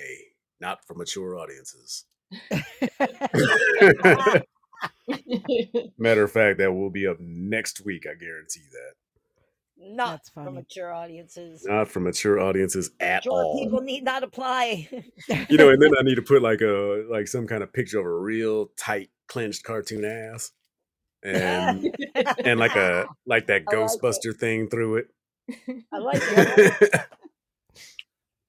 not 0.63 0.83
for 0.87 0.95
mature 0.95 1.37
audiences. 1.37 2.05
Matter 5.97 6.23
of 6.23 6.31
fact, 6.31 6.57
that 6.59 6.71
will 6.73 6.89
be 6.89 7.05
up 7.05 7.17
next 7.19 7.83
week. 7.85 8.05
I 8.09 8.13
guarantee 8.15 8.61
that. 8.71 8.93
Not 9.85 10.11
That's 10.11 10.29
for 10.29 10.49
mature 10.49 10.93
audiences. 10.93 11.65
Not 11.67 11.89
for 11.89 11.99
mature 11.99 12.39
audiences 12.39 12.91
at 13.01 13.25
Mature 13.25 13.33
all. 13.33 13.59
people 13.61 13.81
need 13.81 14.05
not 14.05 14.23
apply. 14.23 14.87
You 15.49 15.57
know, 15.57 15.69
and 15.69 15.81
then 15.81 15.91
I 15.99 16.03
need 16.03 16.15
to 16.15 16.21
put 16.21 16.41
like 16.41 16.61
a 16.61 17.05
like 17.09 17.27
some 17.27 17.47
kind 17.47 17.61
of 17.63 17.73
picture 17.73 17.99
of 17.99 18.05
a 18.05 18.13
real 18.13 18.67
tight, 18.77 19.09
clenched 19.27 19.63
cartoon 19.65 20.05
ass, 20.05 20.51
and 21.21 21.93
and 22.45 22.59
like 22.59 22.75
a 22.77 23.07
like 23.25 23.47
that 23.47 23.63
I 23.67 23.71
like. 23.71 23.77
Ghostbuster 23.91 24.33
thing 24.35 24.69
through 24.69 24.97
it. 24.97 25.07
I 25.91 25.97
like 25.97 26.21
it. 26.23 27.01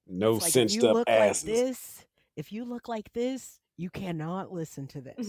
no 0.07 0.35
It's 0.35 0.43
like, 0.43 0.51
cinched 0.53 0.75
you 0.75 0.87
up 0.87 0.93
look 0.93 1.09
asses. 1.09 1.49
like 1.49 1.55
this, 1.55 1.94
if 2.35 2.51
you 2.51 2.65
look 2.65 2.87
like 2.87 3.11
this, 3.13 3.59
you 3.77 3.89
cannot 3.89 4.51
listen 4.53 4.87
to 4.87 5.01
this. 5.01 5.27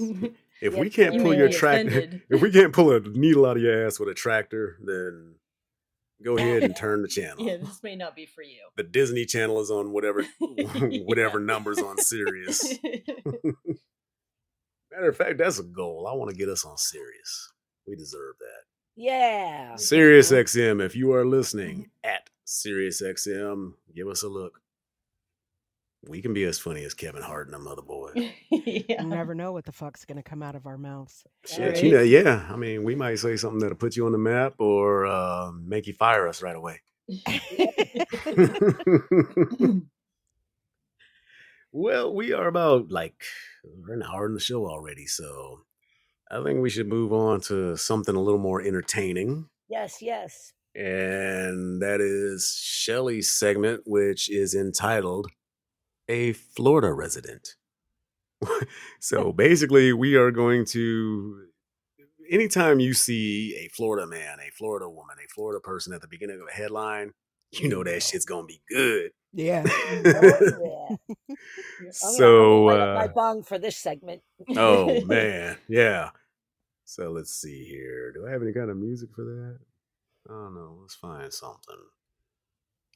If 0.61 0.73
Yes, 0.73 0.81
we 0.81 0.91
can't 0.91 1.15
you 1.15 1.23
pull 1.23 1.35
your 1.35 1.49
be 1.49 1.55
tractor, 1.55 2.21
if 2.31 2.41
we 2.43 2.51
can't 2.51 2.73
pull 2.73 2.93
a 2.93 3.01
needle 3.01 3.45
out 3.47 3.57
of 3.57 3.63
your 3.63 3.87
ass 3.87 3.99
with 3.99 4.09
a 4.09 4.15
tractor, 4.15 4.77
then 4.85 5.35
go 6.25 6.37
ahead 6.39 6.63
and 6.63 6.75
turn 6.77 7.03
the 7.03 7.09
channel. 7.19 7.45
yeah, 7.45 7.57
this 7.57 7.83
may 7.83 7.97
not 7.97 8.15
be 8.17 8.25
for 8.27 8.43
you. 8.43 8.61
The 8.77 8.83
Disney 8.85 9.25
Channel 9.27 9.61
is 9.61 9.71
on 9.71 9.93
whatever 9.93 10.25
whatever 10.41 11.41
numbers 11.41 11.79
on 11.79 11.99
Sirius. 11.99 12.79
Matter 14.93 15.09
of 15.09 15.17
fact, 15.17 15.39
that's 15.39 15.59
a 15.59 15.63
goal. 15.65 16.07
I 16.09 16.15
want 16.15 16.31
to 16.31 16.37
get 16.37 16.49
us 16.49 16.65
on 16.65 16.77
Sirius. 16.79 17.53
We 17.87 17.97
deserve 17.97 18.37
that. 18.41 18.63
yeah. 19.03 19.77
Sirius 19.77 20.33
XM, 20.33 20.83
if 20.83 20.97
you 20.97 21.13
are 21.13 21.25
listening 21.27 21.91
at 22.03 22.31
Sirius 22.45 23.03
XM, 23.03 23.73
give 23.95 24.09
us 24.09 24.23
a 24.23 24.29
look. 24.29 24.61
We 26.09 26.23
can 26.23 26.33
be 26.33 26.45
as 26.45 26.59
funny 26.59 26.85
as 26.85 26.95
Kevin 26.95 27.23
Hart 27.23 27.49
and 27.49 27.55
them 27.55 27.67
other 27.67 27.83
boys. 27.83 28.15
You 28.51 29.05
never 29.05 29.35
know 29.35 29.53
what 29.53 29.65
the 29.65 29.73
fuck's 29.73 30.05
gonna 30.05 30.23
come 30.23 30.43
out 30.43 30.55
of 30.55 30.67
our 30.67 30.79
mouths. 30.79 31.25
Shit, 31.45 31.83
you 31.83 31.93
know, 31.93 32.03
yeah. 32.03 32.47
I 32.49 32.57
mean, 32.57 32.85
we 32.85 32.95
might 32.95 33.19
say 33.19 33.37
something 33.37 33.59
that'll 33.59 33.77
put 33.77 33.97
you 33.97 34.07
on 34.07 34.13
the 34.13 34.19
map 34.19 34.55
or 34.59 35.07
uh, 35.07 35.51
make 35.53 35.87
you 35.87 35.95
fire 35.95 36.29
us 36.29 36.43
right 36.43 36.57
away. 36.57 36.81
well, 41.73 42.15
we 42.15 42.33
are 42.33 42.47
about 42.47 42.91
like 42.91 43.23
we're 43.65 43.95
an 43.95 44.03
hour 44.03 44.27
in 44.27 44.35
the 44.35 44.41
show 44.41 44.67
already, 44.67 45.07
so 45.07 45.61
I 46.31 46.43
think 46.43 46.61
we 46.61 46.71
should 46.71 46.89
move 46.89 47.13
on 47.13 47.41
to 47.43 47.77
something 47.77 48.15
a 48.15 48.23
little 48.23 48.41
more 48.41 48.61
entertaining. 48.61 49.49
Yes, 49.69 50.01
yes. 50.01 50.53
And 50.75 51.81
that 51.83 52.01
is 52.01 52.59
Shelly's 52.63 53.33
segment, 53.33 53.83
which 53.87 54.29
is 54.29 54.55
entitled 54.55 55.29
A 56.09 56.33
Florida 56.33 56.93
Resident. 56.93 57.57
so 59.01 59.33
basically, 59.33 59.93
we 59.93 60.15
are 60.15 60.31
going 60.31 60.65
to, 60.67 61.47
anytime 62.31 62.81
you 62.81 62.95
see 62.95 63.57
a 63.57 63.69
Florida 63.75 64.07
man, 64.07 64.39
a 64.41 64.51
Florida 64.53 64.89
woman, 64.89 65.17
a 65.25 65.29
Florida 65.35 65.61
person 65.61 65.93
at 65.93 66.01
the 66.01 66.09
beginning 66.09 66.41
of 66.41 66.49
a 66.49 66.57
headline, 66.57 67.13
you 67.53 67.69
know 67.69 67.85
that 67.85 68.03
shit's 68.03 68.25
to 68.25 68.45
be 68.45 68.61
good. 68.69 69.11
Yeah. 69.33 69.65
Oh, 70.09 70.99
yeah. 71.81 71.91
So, 71.91 72.69
gonna 72.69 72.79
light 72.79 72.81
up 72.81 72.89
uh, 72.89 73.01
my 73.01 73.09
bong 73.09 73.43
for 73.43 73.59
this 73.59 73.77
segment. 73.77 74.23
oh, 74.57 75.01
man. 75.05 75.59
Yeah. 75.69 76.11
So 76.85 77.11
let's 77.11 77.33
see 77.35 77.65
here. 77.65 78.13
Do 78.13 78.27
I 78.27 78.31
have 78.31 78.43
any 78.43 78.53
kind 78.53 78.71
of 78.71 78.77
music 78.77 79.11
for 79.15 79.25
that? 79.25 79.59
I 80.29 80.33
don't 80.33 80.55
know. 80.55 80.79
Let's 80.81 80.95
find 80.95 81.33
something. 81.33 81.77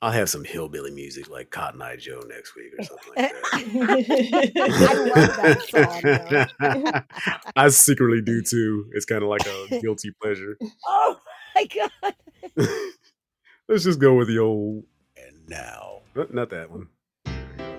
I'll 0.03 0.12
have 0.12 0.30
some 0.30 0.44
hillbilly 0.44 0.90
music 0.90 1.28
like 1.28 1.51
Cotton 1.51 1.82
Eye 1.82 1.96
Joe 1.96 2.22
next 2.26 2.57
week 2.57 2.72
or 2.78 2.84
something 2.84 3.12
like 3.16 3.32
that. 3.32 4.53
I 4.57 4.94
love 4.94 5.36
that 6.59 7.05
song. 7.12 7.42
I 7.55 7.68
secretly 7.68 8.22
do 8.22 8.40
too. 8.40 8.86
It's 8.94 9.05
kind 9.05 9.22
of 9.22 9.28
like 9.28 9.46
a 9.46 9.80
guilty 9.82 10.11
pleasure. 10.22 10.57
Oh 10.86 11.20
my 11.55 11.66
god. 11.66 12.14
Let's 13.68 13.84
just 13.84 14.01
go 14.01 14.14
with 14.14 14.28
the 14.28 14.38
old 14.38 14.84
and 15.18 15.36
now. 15.48 16.01
Not 16.14 16.48
that 16.48 16.70
one. 16.70 16.88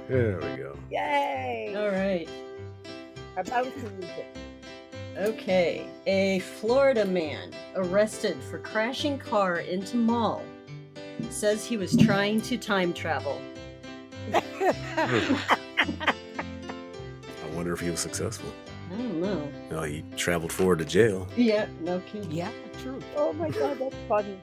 There 0.07 0.37
we 0.37 0.57
go. 0.57 0.77
Yay! 0.91 1.73
All 1.75 1.89
right. 1.89 2.29
About 3.35 3.63
to 3.63 3.79
use 3.79 4.11
it. 4.17 4.37
Okay. 5.17 5.87
A 6.05 6.39
Florida 6.39 7.03
man 7.03 7.51
arrested 7.75 8.37
for 8.43 8.59
crashing 8.59 9.17
car 9.17 9.61
into 9.61 9.97
mall 9.97 10.43
says 11.29 11.65
he 11.65 11.77
was 11.77 11.95
trying 11.95 12.41
to 12.41 12.57
time 12.57 12.93
travel. 12.93 13.41
I 14.33 14.41
wonder 17.53 17.73
if 17.73 17.79
he 17.79 17.89
was 17.89 17.99
successful. 17.99 18.51
I 18.91 18.97
don't 18.97 19.21
know. 19.21 19.47
No, 19.69 19.83
he 19.83 20.03
traveled 20.17 20.51
forward 20.51 20.79
to 20.79 20.85
jail. 20.85 21.27
Yeah, 21.35 21.65
no 21.81 21.99
kidding. 22.01 22.31
yeah, 22.31 22.51
true. 22.81 22.99
Oh 23.15 23.33
my 23.33 23.49
god, 23.49 23.79
that's 23.79 23.95
funny. 24.07 24.37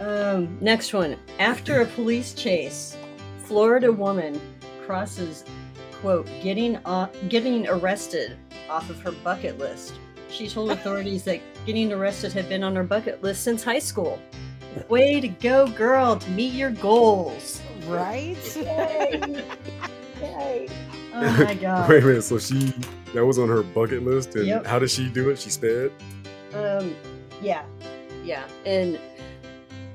Um, 0.00 0.58
next 0.60 0.92
one. 0.92 1.16
After 1.38 1.80
a 1.82 1.86
police 1.86 2.34
chase, 2.34 2.96
Florida 3.44 3.92
woman 3.92 4.40
crosses, 4.84 5.44
quote, 6.00 6.26
getting 6.42 6.78
off, 6.84 7.10
getting 7.28 7.68
arrested 7.68 8.36
off 8.68 8.90
of 8.90 9.00
her 9.00 9.12
bucket 9.12 9.58
list. 9.58 9.94
She 10.30 10.48
told 10.48 10.72
authorities 10.72 11.22
that 11.24 11.40
getting 11.64 11.92
arrested 11.92 12.32
had 12.32 12.48
been 12.48 12.64
on 12.64 12.74
her 12.74 12.82
bucket 12.82 13.22
list 13.22 13.44
since 13.44 13.62
high 13.62 13.78
school. 13.78 14.18
Way 14.88 15.20
to 15.20 15.28
go, 15.28 15.68
girl, 15.68 16.16
to 16.16 16.30
meet 16.30 16.52
your 16.52 16.70
goals. 16.70 17.60
Right? 17.86 18.36
Yay! 18.56 19.44
Yay! 20.20 20.68
Oh 21.14 21.44
my 21.44 21.54
god. 21.54 21.88
Wait 21.88 22.02
a 22.02 22.06
minute. 22.06 22.22
So 22.24 22.38
she 22.38 22.72
that 23.12 23.24
was 23.24 23.38
on 23.38 23.48
her 23.48 23.62
bucket 23.62 24.02
list, 24.02 24.34
and 24.34 24.46
Yep. 24.46 24.66
how 24.66 24.78
did 24.78 24.90
she 24.90 25.08
do 25.08 25.30
it? 25.30 25.38
She 25.38 25.50
sped. 25.50 25.92
Um, 26.54 26.94
yeah, 27.40 27.64
yeah. 28.24 28.44
And 28.66 28.98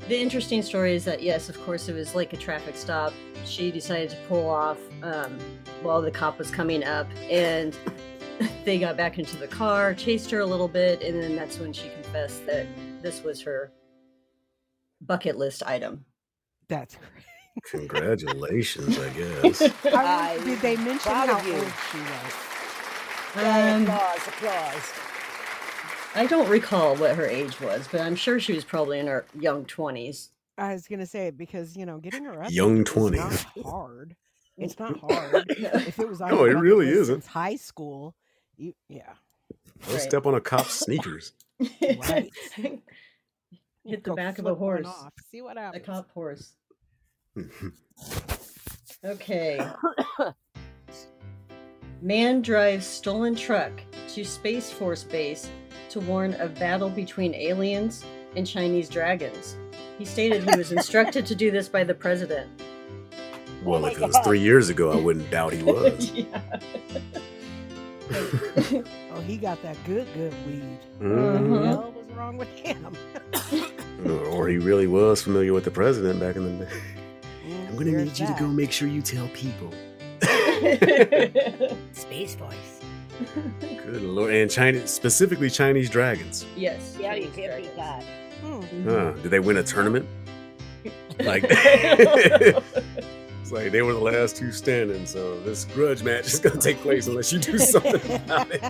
the 0.07 0.17
interesting 0.17 0.61
story 0.61 0.95
is 0.95 1.03
that 1.05 1.21
yes, 1.21 1.49
of 1.49 1.59
course, 1.61 1.89
it 1.89 1.93
was 1.93 2.15
like 2.15 2.33
a 2.33 2.37
traffic 2.37 2.75
stop. 2.77 3.13
She 3.45 3.71
decided 3.71 4.09
to 4.11 4.17
pull 4.27 4.49
off 4.49 4.77
um, 5.03 5.37
while 5.81 6.01
the 6.01 6.11
cop 6.11 6.37
was 6.37 6.51
coming 6.51 6.83
up, 6.83 7.07
and 7.29 7.77
they 8.65 8.79
got 8.79 8.95
back 8.95 9.19
into 9.19 9.35
the 9.37 9.47
car, 9.47 9.93
chased 9.93 10.31
her 10.31 10.39
a 10.39 10.45
little 10.45 10.67
bit, 10.67 11.01
and 11.01 11.21
then 11.21 11.35
that's 11.35 11.59
when 11.59 11.73
she 11.73 11.89
confessed 11.89 12.45
that 12.45 12.65
this 13.01 13.23
was 13.23 13.41
her 13.41 13.71
bucket 15.01 15.37
list 15.37 15.63
item. 15.65 16.05
That's 16.67 16.95
great. 16.95 17.23
Congratulations, 17.71 18.97
I 18.97 19.09
guess. 19.09 19.61
I 19.85 20.37
I 20.39 20.43
did 20.43 20.59
they 20.59 20.77
mention 20.77 21.11
how 21.11 21.37
of 21.37 21.45
you. 21.45 21.53
old 21.55 21.73
she 21.91 21.97
was? 21.97 22.33
Um, 23.35 23.83
applause, 23.83 24.27
applause. 24.27 24.93
I 26.15 26.25
don't 26.27 26.49
recall 26.49 26.95
what 26.95 27.15
her 27.15 27.25
age 27.25 27.59
was, 27.61 27.87
but 27.91 28.01
I'm 28.01 28.15
sure 28.15 28.39
she 28.39 28.53
was 28.53 28.63
probably 28.63 28.99
in 28.99 29.07
her 29.07 29.25
young 29.39 29.65
twenties. 29.65 30.29
I 30.57 30.73
was 30.73 30.87
gonna 30.87 31.05
say 31.05 31.27
it 31.27 31.37
because 31.37 31.75
you 31.77 31.85
know 31.85 31.97
getting 31.99 32.25
arrested 32.27 32.55
Young 32.55 32.79
is 32.79 32.83
20s. 32.85 33.15
not 33.15 33.65
hard. 33.65 34.15
It's 34.61 34.77
not 34.77 34.99
hard. 34.99 35.45
if 35.47 35.99
it 35.99 36.09
was 36.09 36.19
on 36.19 36.29
No, 36.31 36.43
your 36.43 36.57
it 36.57 36.59
really 36.59 36.89
isn't. 36.89 37.25
high 37.25 37.55
school, 37.55 38.13
you 38.57 38.73
yeah. 38.89 39.13
Don't 39.83 39.93
Right. 39.93 40.01
step 40.01 40.25
on 40.25 40.33
a 40.35 40.41
cop's 40.41 40.73
sneakers. 40.73 41.31
Right. 41.81 42.29
Hit 43.89 44.03
the 44.03 44.11
Go 44.11 44.15
back 44.15 44.37
of 44.39 44.45
a 44.45 44.49
flip 44.49 44.59
one 44.59 44.83
horse. 44.83 44.85
off, 44.87 45.13
See 45.31 45.41
what 45.41 45.57
A 45.57 45.61
happens. 45.61 45.85
cop 45.85 46.11
horse. 46.11 46.53
Okay. 49.05 49.59
Man 52.01 52.41
drives 52.41 52.85
stolen 52.85 53.33
truck 53.35 53.71
to 54.09 54.25
Space 54.25 54.69
Force 54.71 55.03
base 55.05 55.49
to 55.89 55.99
warn 56.01 56.33
of 56.35 56.53
battle 56.55 56.89
between 56.89 57.33
aliens 57.33 58.03
and 58.35 58.45
Chinese 58.45 58.89
dragons. 58.89 59.55
He 59.97 60.03
stated 60.05 60.43
he 60.49 60.57
was 60.57 60.71
instructed 60.73 61.25
to 61.27 61.35
do 61.35 61.49
this 61.49 61.69
by 61.69 61.83
the 61.85 61.93
president. 61.93 62.49
well, 63.63 63.79
my 63.79 63.91
if 63.91 63.97
it 64.01 64.05
was 64.07 64.17
three 64.23 64.39
years 64.41 64.67
ago, 64.69 64.91
I 64.91 64.95
wouldn't 65.01 65.29
doubt 65.31 65.53
he 65.53 65.63
was. 65.71 66.11
yeah. 66.11 66.41
Oh, 68.11 69.21
he 69.25 69.37
got 69.37 69.61
that 69.63 69.77
good, 69.85 70.07
good 70.13 70.33
weed. 70.45 70.79
Mhm. 70.99 71.49
What 71.49 71.61
the 71.61 71.67
hell 71.67 71.93
was 71.97 72.17
wrong 72.17 72.37
with 72.37 72.49
him? 72.49 72.97
Or 74.31 74.47
he 74.47 74.57
really 74.57 74.87
was 74.87 75.21
familiar 75.21 75.53
with 75.53 75.63
the 75.65 75.71
president 75.71 76.19
back 76.19 76.35
in 76.35 76.43
the 76.59 76.65
day. 76.65 76.71
I'm 77.67 77.75
gonna 77.75 77.91
There's 77.91 78.07
need 78.09 78.19
you 78.19 78.27
to 78.27 78.35
go 78.39 78.47
make 78.47 78.71
sure 78.71 78.87
you 78.87 79.01
tell 79.01 79.27
people. 79.29 79.71
Space 81.93 82.35
voice. 82.35 82.79
Good 83.59 84.01
lord, 84.01 84.33
and 84.33 84.49
China, 84.49 84.85
specifically 84.87 85.49
Chinese 85.49 85.89
dragons. 85.89 86.45
yes. 86.55 86.95
Yeah, 86.99 87.15
you 87.15 87.29
Chinese 87.29 87.35
can't 87.35 87.61
beat 87.63 87.75
that. 87.75 88.03
dragons. 88.41 88.65
Hmm. 88.71 88.89
Huh? 88.89 89.11
Did 89.21 89.31
they 89.31 89.39
win 89.39 89.57
a 89.57 89.63
tournament? 89.63 90.07
Like, 91.19 91.43
it's 91.49 92.61
like 93.51 93.71
they 93.73 93.81
were 93.81 93.91
the 93.93 93.99
last 93.99 94.37
two 94.37 94.51
standing, 94.53 95.05
so 95.05 95.37
this 95.41 95.65
grudge 95.65 96.01
match 96.03 96.27
is 96.27 96.39
gonna 96.39 96.61
take 96.61 96.77
place 96.79 97.07
unless 97.07 97.33
you 97.33 97.39
do 97.39 97.57
something 97.57 98.15
about 98.15 98.49
it. 98.51 98.63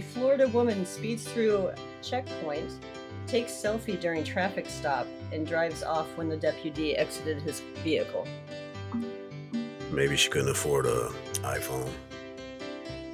A 0.00 0.02
Florida 0.02 0.48
woman 0.48 0.86
speeds 0.86 1.24
through 1.24 1.70
checkpoint, 2.02 2.70
takes 3.26 3.52
selfie 3.52 4.00
during 4.00 4.24
traffic 4.24 4.66
stop, 4.66 5.06
and 5.30 5.46
drives 5.46 5.82
off 5.82 6.06
when 6.16 6.26
the 6.28 6.36
deputy 6.38 6.96
exited 6.96 7.42
his 7.42 7.60
vehicle. 7.84 8.26
Maybe 9.90 10.16
she 10.16 10.30
couldn't 10.30 10.48
afford 10.48 10.86
a 10.86 11.10
iPhone. 11.42 11.90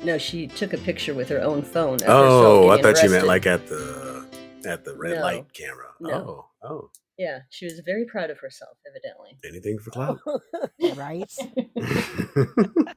No, 0.04 0.16
she 0.16 0.46
took 0.46 0.74
a 0.74 0.78
picture 0.78 1.12
with 1.12 1.28
her 1.28 1.40
own 1.42 1.62
phone. 1.62 1.98
Oh, 2.06 2.68
I 2.68 2.76
getting 2.76 2.94
thought 2.94 3.02
you 3.02 3.10
meant 3.10 3.26
like 3.26 3.46
at 3.46 3.66
the 3.66 4.24
at 4.64 4.84
the 4.84 4.94
red 4.96 5.16
No. 5.16 5.22
light 5.22 5.52
camera. 5.52 5.88
No. 6.00 6.48
Oh, 6.62 6.68
oh, 6.68 6.90
Yeah, 7.18 7.40
she 7.50 7.64
was 7.64 7.80
very 7.84 8.04
proud 8.04 8.30
of 8.30 8.38
herself, 8.38 8.76
evidently. 8.88 9.38
anything 9.44 9.78
for 9.80 9.90
clout. 9.90 10.20
right? 10.96 11.32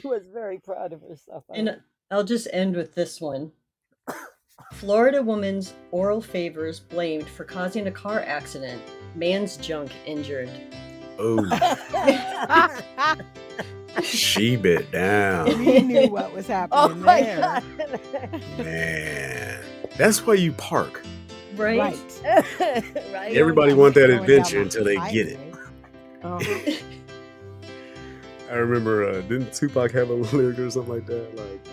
She 0.00 0.06
was 0.08 0.26
very 0.32 0.58
proud 0.58 0.92
of 0.92 1.00
herself. 1.02 1.44
I 1.52 1.58
And 1.58 1.80
I'll 2.10 2.24
just 2.24 2.48
end 2.52 2.76
with 2.76 2.94
this 2.94 3.20
one. 3.20 3.52
Florida 4.72 5.22
woman's 5.22 5.74
oral 5.90 6.20
favors 6.20 6.78
blamed 6.80 7.28
for 7.28 7.44
causing 7.44 7.86
a 7.86 7.90
car 7.90 8.20
accident. 8.20 8.80
Man's 9.14 9.56
junk 9.56 9.90
injured. 10.04 10.50
oh, 11.18 11.42
she 14.02 14.56
bit 14.56 14.90
down. 14.92 15.58
we 15.64 15.80
knew 15.80 16.08
what 16.08 16.32
was 16.32 16.46
happening. 16.46 16.78
oh 16.82 16.94
my 16.96 17.22
there. 17.22 17.40
god. 17.40 17.64
Man, 18.58 19.64
that's 19.96 20.26
why 20.26 20.34
you 20.34 20.52
park. 20.52 21.02
Right? 21.54 21.78
Right. 21.78 22.54
right? 23.12 23.34
Everybody 23.34 23.70
Going 23.70 23.80
want 23.80 23.94
that 23.94 24.10
adventure 24.10 24.60
until 24.60 24.84
they 24.84 24.96
get 25.10 25.28
it. 25.28 25.38
highway. 25.38 25.52
Uh-huh. 26.22 26.72
I 28.50 28.54
remember, 28.56 29.08
uh, 29.08 29.22
didn't 29.22 29.52
Tupac 29.52 29.90
have 29.92 30.10
a 30.10 30.14
lyric 30.14 30.58
or 30.58 30.70
something 30.70 30.92
like 30.92 31.06
that? 31.06 31.34
Like, 31.36 31.66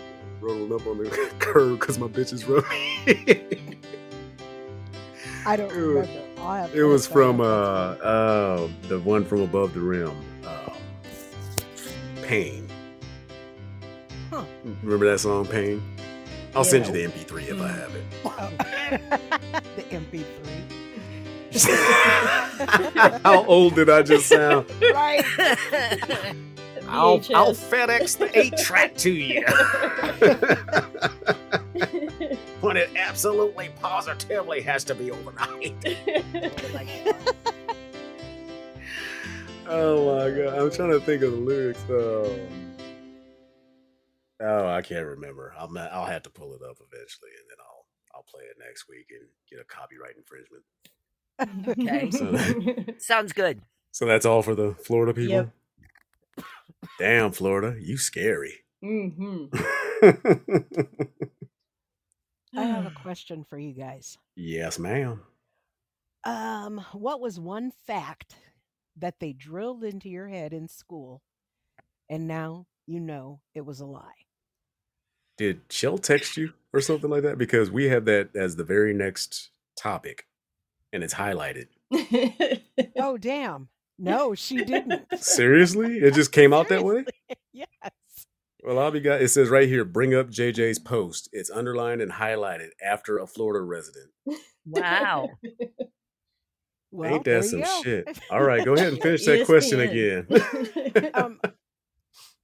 rolling 0.44 0.72
up 0.72 0.86
on 0.86 0.98
the 0.98 1.10
curb 1.38 1.80
because 1.80 1.98
my 1.98 2.06
bitch 2.06 2.32
is 2.32 2.44
running. 2.46 2.64
I 5.46 5.56
don't 5.56 5.70
It 5.72 5.76
was- 5.76 6.08
remember. 6.08 6.20
Have 6.44 6.74
it 6.74 6.82
was 6.82 7.06
from 7.06 7.40
uh, 7.40 7.44
uh, 7.44 8.68
the 8.88 8.98
one 9.00 9.24
from 9.24 9.40
above 9.40 9.72
the 9.72 9.80
rim. 9.80 10.12
Uh, 10.44 10.68
Pain. 12.20 12.68
Huh. 14.30 14.44
Remember 14.82 15.10
that 15.10 15.20
song, 15.20 15.46
Pain? 15.46 15.82
I'll 16.54 16.62
send 16.62 16.86
you 16.86 16.92
the 16.92 17.04
MP3 17.06 17.48
if 17.48 17.58
I 17.62 17.68
have 17.68 17.94
it. 17.94 18.04
Oh. 18.26 18.50
the 19.76 19.82
MP3. 19.84 20.26
How 23.24 23.42
old 23.46 23.74
did 23.74 23.88
I 23.88 24.02
just 24.02 24.26
sound? 24.26 24.66
Right. 24.92 25.24
I'll, 26.88 27.20
I'll 27.34 27.52
FedEx 27.54 28.18
the 28.18 28.38
eight 28.38 28.56
track 28.58 28.96
to 28.98 29.10
you. 29.10 29.44
when 32.60 32.76
it 32.76 32.90
absolutely 32.96 33.70
positively 33.80 34.60
has 34.62 34.84
to 34.84 34.94
be 34.94 35.10
overnight. 35.10 35.74
Oh 39.66 40.18
my 40.18 40.28
god, 40.30 40.58
I'm 40.58 40.70
trying 40.70 40.90
to 40.90 41.00
think 41.00 41.22
of 41.22 41.32
the 41.32 41.38
lyrics. 41.38 41.82
Um, 41.88 42.38
oh, 44.40 44.66
I 44.68 44.82
can't 44.82 45.06
remember. 45.06 45.54
I'll 45.58 45.70
ma- 45.70 45.88
I'll 45.90 46.04
have 46.04 46.22
to 46.24 46.30
pull 46.30 46.52
it 46.52 46.60
up 46.62 46.76
eventually, 46.80 47.30
and 47.38 47.48
then 47.48 47.56
I'll 47.60 47.86
I'll 48.14 48.24
play 48.24 48.42
it 48.42 48.58
next 48.62 48.86
week 48.90 49.06
and 49.10 49.26
get 49.50 49.60
a 49.60 49.64
copyright 49.64 50.16
infringement. 50.18 50.64
Okay. 51.78 52.10
So, 52.10 52.36
Sounds 52.98 53.32
good. 53.32 53.62
so 53.90 54.04
that's 54.04 54.26
all 54.26 54.42
for 54.42 54.54
the 54.54 54.74
Florida 54.74 55.14
people. 55.14 55.34
Yep. 55.34 55.48
Damn, 56.98 57.32
Florida, 57.32 57.76
you 57.80 57.96
scary. 57.96 58.54
hmm 58.82 59.46
I 62.56 62.62
have 62.62 62.86
a 62.86 62.90
question 63.02 63.44
for 63.44 63.58
you 63.58 63.72
guys. 63.72 64.16
yes, 64.36 64.78
ma'am. 64.78 65.22
Um, 66.24 66.84
what 66.92 67.20
was 67.20 67.38
one 67.38 67.70
fact 67.86 68.36
that 68.96 69.20
they 69.20 69.32
drilled 69.32 69.84
into 69.84 70.08
your 70.08 70.28
head 70.28 70.52
in 70.52 70.68
school, 70.68 71.20
and 72.08 72.26
now 72.26 72.66
you 72.86 73.00
know 73.00 73.40
it 73.54 73.64
was 73.66 73.80
a 73.80 73.86
lie? 73.86 74.24
Did 75.36 75.62
Shell 75.68 75.98
text 75.98 76.36
you 76.36 76.52
or 76.72 76.80
something 76.80 77.10
like 77.10 77.22
that? 77.24 77.38
Because 77.38 77.70
we 77.70 77.84
have 77.88 78.04
that 78.06 78.30
as 78.36 78.56
the 78.56 78.64
very 78.64 78.94
next 78.94 79.50
topic. 79.76 80.26
and 80.92 81.02
it's 81.02 81.14
highlighted. 81.14 81.66
Oh 82.96 83.16
damn. 83.18 83.68
No, 83.98 84.34
she 84.34 84.64
didn't. 84.64 85.04
Seriously? 85.22 85.98
It 85.98 86.14
just 86.14 86.32
came 86.32 86.52
out 86.52 86.68
that 86.68 86.84
way? 86.84 87.04
Seriously. 87.04 87.12
Yes. 87.52 87.68
Well, 88.64 88.80
I'll 88.80 88.90
be 88.90 88.98
got 88.98 89.22
it 89.22 89.28
says 89.28 89.48
right 89.48 89.68
here, 89.68 89.84
bring 89.84 90.12
up 90.14 90.28
JJ's 90.28 90.80
post. 90.80 91.28
It's 91.32 91.50
underlined 91.50 92.00
and 92.00 92.10
highlighted 92.10 92.70
after 92.84 93.18
a 93.18 93.26
Florida 93.28 93.62
resident. 93.64 94.10
Wow. 94.66 95.28
Well, 96.90 97.12
Ain't 97.14 97.24
that 97.24 97.44
some 97.44 97.60
go. 97.62 97.82
shit? 97.82 98.18
All 98.30 98.44
right, 98.44 98.64
go 98.64 98.74
ahead 98.74 98.92
and 98.92 99.02
finish 99.02 99.24
that 99.24 99.46
question 99.46 99.80
again. 99.80 100.28
Um, 101.12 101.40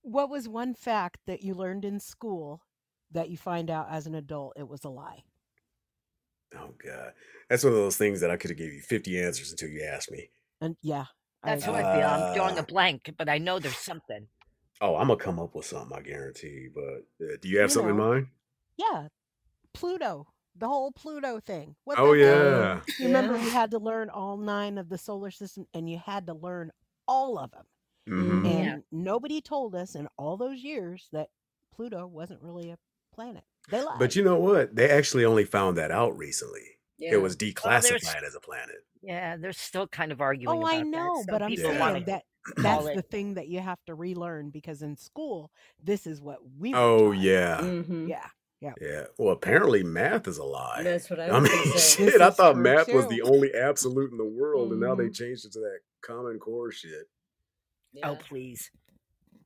what 0.03 0.29
was 0.29 0.49
one 0.49 0.75
fact 0.75 1.19
that 1.29 1.45
you 1.45 1.55
learned 1.55 1.85
in 1.85 2.01
school 2.01 2.61
that 3.13 3.31
you 3.31 3.37
find 3.37 3.71
out 3.71 3.87
as 3.93 4.09
an 4.09 4.17
adult 4.17 4.55
it 4.57 4.67
was 4.69 4.83
a 4.83 4.89
lie? 4.89 5.23
oh 6.57 6.75
god. 6.85 7.13
That's 7.49 7.63
one 7.63 7.75
of 7.75 7.79
those 7.79 7.97
things 7.97 8.21
that 8.23 8.31
I 8.33 8.37
could 8.37 8.51
have 8.51 8.59
gave 8.59 8.73
you 8.73 8.81
50 8.81 9.21
answers 9.23 9.53
until 9.53 9.69
you 9.69 9.85
asked 9.85 10.11
me. 10.11 10.31
And 10.61 10.77
yeah, 10.83 11.05
That's 11.45 11.65
how 11.65 11.73
agree. 11.73 11.85
I 11.85 11.97
feel. 11.99 12.09
I'm 12.09 12.35
drawing 12.35 12.59
a 12.59 12.63
blank, 12.63 13.15
but 13.17 13.29
I 13.29 13.39
know 13.39 13.59
there's 13.59 13.77
something. 13.79 14.27
Oh, 14.81 14.97
I'm 14.97 15.09
gonna 15.09 15.19
come 15.19 15.39
up 15.39 15.55
with 15.55 15.67
something, 15.67 15.97
I 15.97 16.01
guarantee. 16.03 16.69
But 16.75 17.05
uh, 17.25 17.37
do 17.41 17.49
you 17.49 17.59
have 17.59 17.71
You 17.71 17.75
something 17.75 17.97
know. 17.97 18.03
in 18.03 18.09
mind? 18.11 18.27
yeah, 18.77 19.09
Pluto, 19.75 20.27
the 20.57 20.67
whole 20.69 20.91
Pluto 20.93 21.41
thing. 21.41 21.77
What 21.85 21.99
Oh 21.99 22.15
the 22.15 22.25
hell? 22.25 22.39
yeah. 22.39 22.81
You 22.99 23.07
remember 23.07 23.37
Yeah. 23.37 23.45
you 23.45 23.51
had 23.51 23.71
to 23.73 23.79
learn 23.79 24.11
all 24.11 24.37
nine 24.37 24.79
of 24.79 24.89
the 24.89 24.99
solar 24.99 25.31
system, 25.31 25.67
and 25.75 25.89
you 25.89 25.99
had 25.99 26.27
to 26.27 26.35
learn 26.35 26.71
all 27.07 27.39
of 27.39 27.51
them. 27.51 27.65
hmm 28.07 28.23
Mhm. 28.23 28.47
And 28.47 28.65
Yeah. 28.67 28.79
nobody 28.91 29.41
told 29.41 29.75
us 29.75 29.95
in 29.95 30.09
all 30.17 30.37
those 30.37 30.59
years 30.63 31.09
that 31.13 31.31
Pluto 31.73 32.07
wasn't 32.07 32.43
really 32.43 32.71
a 32.71 32.79
planet. 33.15 33.45
They 33.69 33.83
lied. 33.83 33.99
But 33.99 34.17
you 34.17 34.23
know 34.25 34.39
what? 34.39 34.75
They 34.75 34.89
actually 34.91 35.25
only 35.25 35.45
found 35.45 35.77
that 35.79 35.91
out 35.91 36.17
recently. 36.17 36.79
Yeah. 37.01 37.15
It 37.15 37.23
was 37.23 37.37
there's- 37.37 37.55
declassified 37.55 38.23
as 38.25 38.35
a 38.35 38.41
planet. 38.41 38.85
Yeah, 39.03 39.37
they're 39.39 39.53
still 39.55 39.89
kind 39.89 40.13
of 40.13 40.21
arguing 40.21 40.59
oh, 40.59 40.61
about 40.61 40.73
I 40.75 40.83
know, 40.83 41.15
Some 41.17 41.27
but 41.31 41.43
I'm 41.43 41.49
people 41.49 41.73
Yeah. 41.73 41.81
want 41.81 41.95
saying 41.95 42.05
to 42.05 42.11
that 42.13 42.25
call 42.63 42.83
that's 42.85 42.89
it. 42.89 42.97
the 42.97 43.03
thing 43.03 43.35
that 43.35 43.49
you 43.49 43.61
have 43.61 43.79
to 43.87 43.95
relearn 43.95 44.51
because 44.51 44.83
in 44.83 44.97
school, 44.97 45.51
this 45.83 46.07
is 46.07 46.21
what 46.21 46.39
we. 46.59 46.73
Were 46.73 46.79
Oh 46.79 47.13
taught. 47.15 47.21
yeah. 47.23 47.61
Mhm. 47.63 48.09
yeah. 48.09 48.27
Yeah. 48.79 49.05
Well, 49.17 49.33
apparently 49.33 49.83
math 49.83 50.29
is 50.29 50.37
a 50.37 50.45
lie. 50.45 50.83
That's 50.83 51.09
what 51.09 51.19
I 51.21 51.29
I 51.31 51.41
mean, 51.41 51.51
gonna. 51.51 51.73
This 51.73 51.95
shit, 51.97 52.21
I 52.21 52.29
thought 52.29 52.53
true, 52.55 52.63
math 52.63 52.93
was 52.93 53.07
the 53.09 53.23
only 53.23 53.55
absolute 53.55 54.11
in 54.13 54.19
the 54.19 54.25
world, 54.25 54.73
and 54.73 54.81
now 54.83 54.95
they 54.95 55.05
Mhm. 55.07 55.15
changed 55.15 55.47
it 55.47 55.53
to 55.53 55.61
that 55.61 55.79
common 56.03 56.39
core 56.39 56.71
shit. 56.71 57.09
Oh, 58.05 58.17
please. 58.17 58.71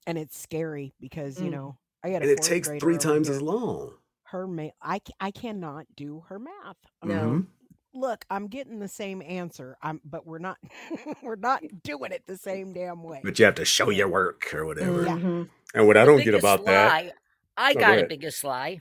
and 0.07 0.19
it's 0.19 0.37
scary 0.37 0.93
because 1.01 1.41
you 1.41 1.47
Mm. 1.49 1.53
know 1.53 1.79
I 2.03 2.11
got 2.11 2.23
And 2.23 2.31
it 2.31 2.43
takes 2.43 2.69
three 2.81 2.99
times 2.99 3.29
here. 3.29 3.37
as 3.37 3.41
long. 3.43 3.95
Her 4.35 4.49
ma- 4.49 4.71
I 4.83 5.01
I 5.21 5.31
cannot 5.31 5.87
do 5.95 6.25
her 6.29 6.41
math. 6.41 6.77
I'm 7.01 7.09
No. 7.09 7.15
Mhm. 7.15 7.47
look, 7.95 8.25
I'm 8.29 8.49
getting 8.49 8.81
the 8.81 8.89
same 8.89 9.23
answer. 9.23 9.77
I'm 9.81 10.01
but 10.05 10.27
we're 10.27 10.41
not 10.41 10.59
we're 11.23 11.37
not 11.37 11.63
doing 11.85 12.11
it 12.11 12.25
the 12.27 12.37
same 12.37 12.73
damn 12.73 13.05
way. 13.05 13.21
But 13.23 13.39
you 13.39 13.45
have 13.45 13.55
to 13.55 13.65
show 13.65 13.91
your 13.91 14.09
work 14.09 14.53
or 14.53 14.67
whatever. 14.67 15.05
Yeah. 15.05 15.13
Mhm. 15.17 15.49
And 15.77 15.87
what 15.87 15.97
I 15.97 16.05
don't 16.05 16.17
get 16.17 16.25
biggest 16.33 16.43
about 16.43 16.65
that, 16.65 16.89
lie, 17.05 17.13
I 17.57 17.75
go 17.75 17.81
got 17.81 17.99
a 18.01 18.07
biggest 18.09 18.43
lie. 18.43 18.81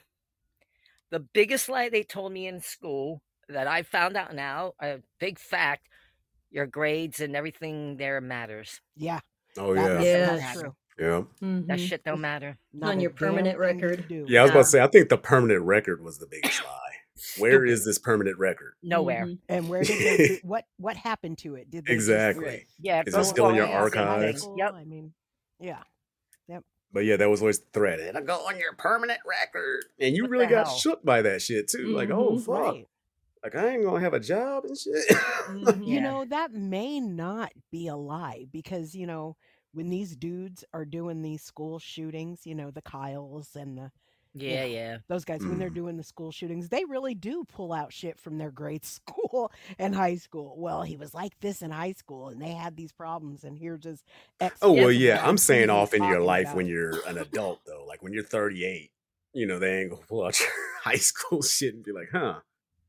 The 1.12 1.20
biggest 1.20 1.70
lie 1.70 1.89
they 1.89 2.01
told 2.01 2.32
me 2.32 2.47
in 2.47 2.60
school 2.60 3.22
that 3.47 3.68
I 3.68 3.84
found 3.84 4.18
out 4.18 4.34
now, 4.34 4.74
a 4.82 5.01
big 5.20 5.38
fact, 5.38 5.88
your 6.49 6.66
grades 6.66 7.20
and 7.20 7.36
everything 7.36 7.97
there 7.97 8.20
matters. 8.22 8.82
yeah. 8.95 9.20
oh 9.60 9.76
that- 9.76 10.01
yeah, 10.04 10.18
Yeah. 10.18 10.36
That's 10.38 10.60
true. 10.62 10.76
Yeah, 11.00 11.24
That 11.41 11.80
Mhm. 11.80 11.88
shit 11.88 12.04
don't 12.04 12.22
matter. 12.22 12.58
Not 12.74 12.91
On 12.91 13.00
your 13.00 13.10
permanent 13.12 13.60
thing 13.60 13.80
you 13.80 13.88
record. 13.88 14.08
do. 14.08 14.26
yeah. 14.28 14.41
I 14.41 14.44
was 14.44 14.52
about 14.52 14.60
to 14.62 14.66
say, 14.66 14.82
I 14.82 14.88
think 14.88 15.10
the 15.10 15.18
permanent 15.18 15.62
record 15.62 16.04
was 16.04 16.18
the 16.20 16.28
biggest 16.28 16.62
lie. 16.66 16.80
Where 17.38 17.66
is 17.66 17.86
this 17.86 17.98
permanent 18.00 18.38
record? 18.38 18.74
Nowhere. 18.84 19.26
Mhm. 19.26 19.39
And 19.48 19.70
where 19.70 19.84
did 19.84 20.00
they 20.20 20.39
what 20.44 20.66
what 20.78 20.96
happened 20.98 21.38
to 21.39 21.56
it? 21.56 21.70
Did 21.72 21.86
they 21.86 21.94
just 21.94 22.10
Exactly. 22.10 22.66
Yeah, 22.80 23.04
Is 23.06 23.14
go 23.14 23.22
it 23.22 23.26
still 23.26 23.50
in 23.50 23.56
your 23.56 23.68
far 23.68 23.88
as 23.88 23.94
anything. 23.94 24.08
archives? 24.08 24.50
Yep. 24.58 24.74
I 24.74 24.84
mean, 24.84 25.14
yeah. 25.60 25.84
Yep. 26.48 26.64
But 26.91 27.06
yeah, 27.06 27.16
that 27.18 27.30
was 27.30 27.41
always 27.41 27.60
the 27.60 27.66
threat. 27.74 28.00
It'll 28.00 28.22
go 28.24 28.36
on 28.48 28.60
your 28.60 28.74
permanent 28.74 29.20
record, 29.26 29.86
and 30.00 30.16
you 30.16 30.24
What 30.24 30.32
really 30.32 30.48
got 30.48 30.68
hell? 30.68 30.76
shook 30.76 31.04
by 31.06 31.22
that 31.22 31.41
shit 31.41 31.68
too. 31.70 31.88
Like, 31.96 32.10
oh 32.10 32.32
Mhm. 32.34 32.46
fuck, 32.46 32.56
Right. 32.74 32.88
like 33.44 33.56
I 33.56 33.70
ain't 33.70 33.84
gonna 33.84 34.00
have 34.02 34.14
a 34.14 34.20
job 34.20 34.66
and 34.66 34.78
shit. 34.78 34.94
Mhm. 35.48 35.88
You 35.88 35.96
Yeah. 35.96 36.00
know, 36.02 36.26
that 36.26 36.52
may 36.52 37.00
not 37.00 37.52
be 37.72 37.88
a 37.88 37.96
lie 37.96 38.48
because, 38.52 38.96
you 38.96 39.08
know, 39.08 39.38
when 39.74 39.89
these 39.89 40.15
dudes 40.15 40.63
are 40.74 40.86
doing 40.86 41.21
these 41.21 41.43
school 41.43 41.80
shootings, 41.80 42.45
you 42.45 42.55
know, 42.55 42.71
the 42.71 42.82
Kyles 42.82 43.55
and 43.55 43.78
the 43.78 43.91
Yeah, 44.36 44.61
know, 44.63 44.67
yeah. 44.67 44.97
those 45.09 45.26
guys, 45.26 45.45
when 45.45 45.59
they're 45.59 45.69
Mm. 45.69 45.76
doing 45.76 45.97
the 45.97 46.03
school 46.03 46.32
shootings, 46.32 46.69
they 46.69 46.86
really 46.86 47.13
do 47.13 47.43
pull 47.45 47.71
out 47.71 47.93
shit 47.93 48.19
from 48.19 48.38
their 48.39 48.49
grade 48.51 48.84
school 48.86 49.51
and 49.78 49.93
high 49.93 50.15
school. 50.15 50.55
Well, 50.57 50.82
he 50.82 50.97
was 50.97 51.13
like 51.13 51.39
this 51.39 51.61
in 51.61 51.69
high 51.71 51.93
school 51.93 52.30
and 52.30 52.41
they 52.41 52.51
had 52.53 52.76
these 52.76 52.91
problems 52.91 53.43
and 53.43 53.55
here's 53.57 53.84
his 53.84 54.03
ex. 54.39 54.57
Oh 54.61 54.71
well, 54.74 54.91
yeah. 54.91 55.24
I'm 55.28 55.38
saying 55.49 55.69
off 55.69 55.93
in 55.93 56.03
your 56.03 56.21
life 56.21 56.45
about 56.45 56.55
when 56.57 56.67
you're 56.67 56.99
an 57.07 57.17
adult 57.19 57.59
though. 57.65 57.86
Like 57.88 58.01
when 58.01 58.13
you're 58.13 58.24
38, 58.24 58.89
you 59.34 59.45
know, 59.45 59.59
they 59.59 59.82
ain't 59.82 59.91
gonna 59.91 60.01
pull 60.07 60.24
out 60.26 60.39
your 60.39 60.49
high 60.84 60.95
school 60.95 61.41
shit 61.43 61.76
and 61.76 61.84
be 61.84 61.91
like, 61.91 62.09
huh, 62.11 62.39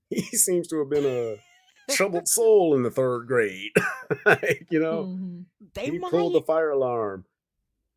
he 0.09 0.22
seems 0.22 0.66
to 0.68 0.78
have 0.78 0.89
been 0.91 1.05
a 1.07 1.37
troubled 1.93 2.26
soul 2.28 2.74
in 2.74 2.82
the 2.82 2.91
third 2.91 3.26
grade. 3.26 3.72
like, 4.24 4.66
you 4.70 4.80
know, 4.80 5.05
Mhm. 5.05 5.45
They 5.75 5.87
he 5.87 5.99
might. 5.99 6.11
pulled 6.11 6.35
the 6.35 6.43
fire 6.43 6.70
alarm. 6.70 7.25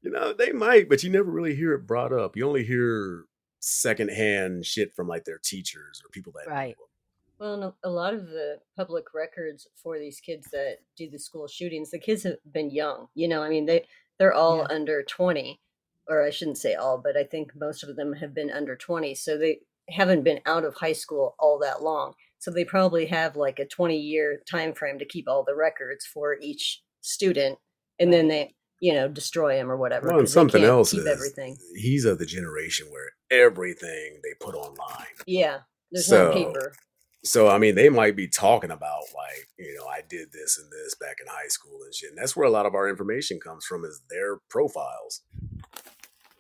You 0.02 0.12
know, 0.12 0.32
they 0.34 0.52
might, 0.52 0.90
but 0.90 1.04
you 1.04 1.10
never 1.10 1.30
really 1.32 1.56
hear 1.56 1.74
it 1.74 1.88
brought 1.88 2.14
up. 2.14 2.38
You 2.38 2.48
only 2.48 2.64
hear 2.64 3.26
secondhand 3.60 4.66
shit 4.66 4.96
from 4.96 5.08
like 5.08 5.26
their 5.26 5.40
teachers 5.44 6.02
or 6.06 6.10
people 6.10 6.32
that 6.34 6.50
Right. 6.50 6.76
Well, 7.40 7.54
and 7.54 7.64
a, 7.66 7.74
a 7.84 7.90
lot 7.90 8.14
of 8.14 8.28
the 8.28 8.60
public 8.76 9.14
records 9.14 9.68
for 9.76 10.00
these 10.00 10.20
kids 10.20 10.48
that 10.52 10.78
do 10.96 11.10
the 11.10 11.20
school 11.20 11.48
shootings, 11.48 11.92
the 11.92 12.00
kids 12.00 12.24
have 12.24 12.38
been 12.52 12.70
young. 12.72 13.08
You 13.16 13.28
know, 13.28 13.44
I 13.44 13.50
mean, 13.50 13.66
they 13.66 13.86
they're 14.18 14.34
all 14.34 14.60
Yeah. 14.60 14.68
under 14.76 15.04
twenty, 15.04 15.60
or 16.08 16.24
I 16.24 16.30
shouldn't 16.32 16.58
say 16.58 16.74
all, 16.76 16.98
but 16.98 17.16
I 17.18 17.24
think 17.24 17.56
most 17.56 17.84
of 17.84 17.96
them 17.96 18.14
have 18.14 18.34
been 18.34 18.50
under 18.52 18.76
twenty, 18.76 19.14
so 19.14 19.38
they 19.38 19.60
haven't 19.90 20.24
been 20.24 20.40
out 20.46 20.64
of 20.66 20.76
high 20.76 20.94
school 20.94 21.36
all 21.40 21.60
that 21.60 21.82
long. 21.84 22.14
So 22.40 22.50
they 22.52 22.66
probably 22.66 23.06
have 23.08 23.36
like 23.36 23.60
a 23.60 23.66
twenty 23.68 23.98
year 24.00 24.42
time 24.50 24.74
frame 24.74 24.98
to 25.00 25.06
keep 25.06 25.28
all 25.28 25.44
the 25.44 25.56
records 25.56 26.06
for 26.06 26.38
each 26.42 26.82
student, 27.02 27.60
and 28.00 28.12
then 28.14 28.28
they, 28.28 28.54
you 28.80 28.94
know, 28.94 29.08
destroy 29.08 29.58
him 29.58 29.72
or 29.72 29.78
whatever. 29.78 30.08
Well, 30.08 30.18
and 30.20 30.26
'cause 30.28 30.34
they 30.34 30.40
something 30.40 30.64
else 30.64 30.94
is 30.94 31.06
everything. 31.08 31.58
he's 31.76 32.06
of 32.06 32.20
the 32.20 32.26
generation 32.26 32.88
where 32.92 33.12
everything 33.32 34.20
they 34.24 34.34
put 34.40 34.56
online. 34.56 35.08
Yeah, 35.26 35.60
there's 35.92 36.08
So, 36.08 36.30
no 36.30 36.34
paper. 36.34 36.74
So 37.26 37.48
I 37.48 37.58
mean, 37.58 37.76
they 37.76 37.90
might 37.90 38.16
be 38.16 38.28
talking 38.28 38.72
about 38.72 39.04
like, 39.16 39.48
you 39.58 39.76
know, 39.76 39.86
I 39.88 40.02
did 40.08 40.32
this 40.32 40.58
and 40.58 40.72
this 40.72 40.96
back 40.96 41.18
in 41.20 41.28
high 41.28 41.48
school 41.50 41.80
and 41.84 41.94
shit. 41.94 42.10
And 42.12 42.18
that's 42.18 42.36
where 42.36 42.48
a 42.48 42.52
lot 42.52 42.66
of 42.66 42.76
our 42.76 42.88
information 42.88 43.40
comes 43.40 43.66
from 43.66 43.84
is 43.84 44.02
their 44.10 44.38
profiles. 44.50 45.24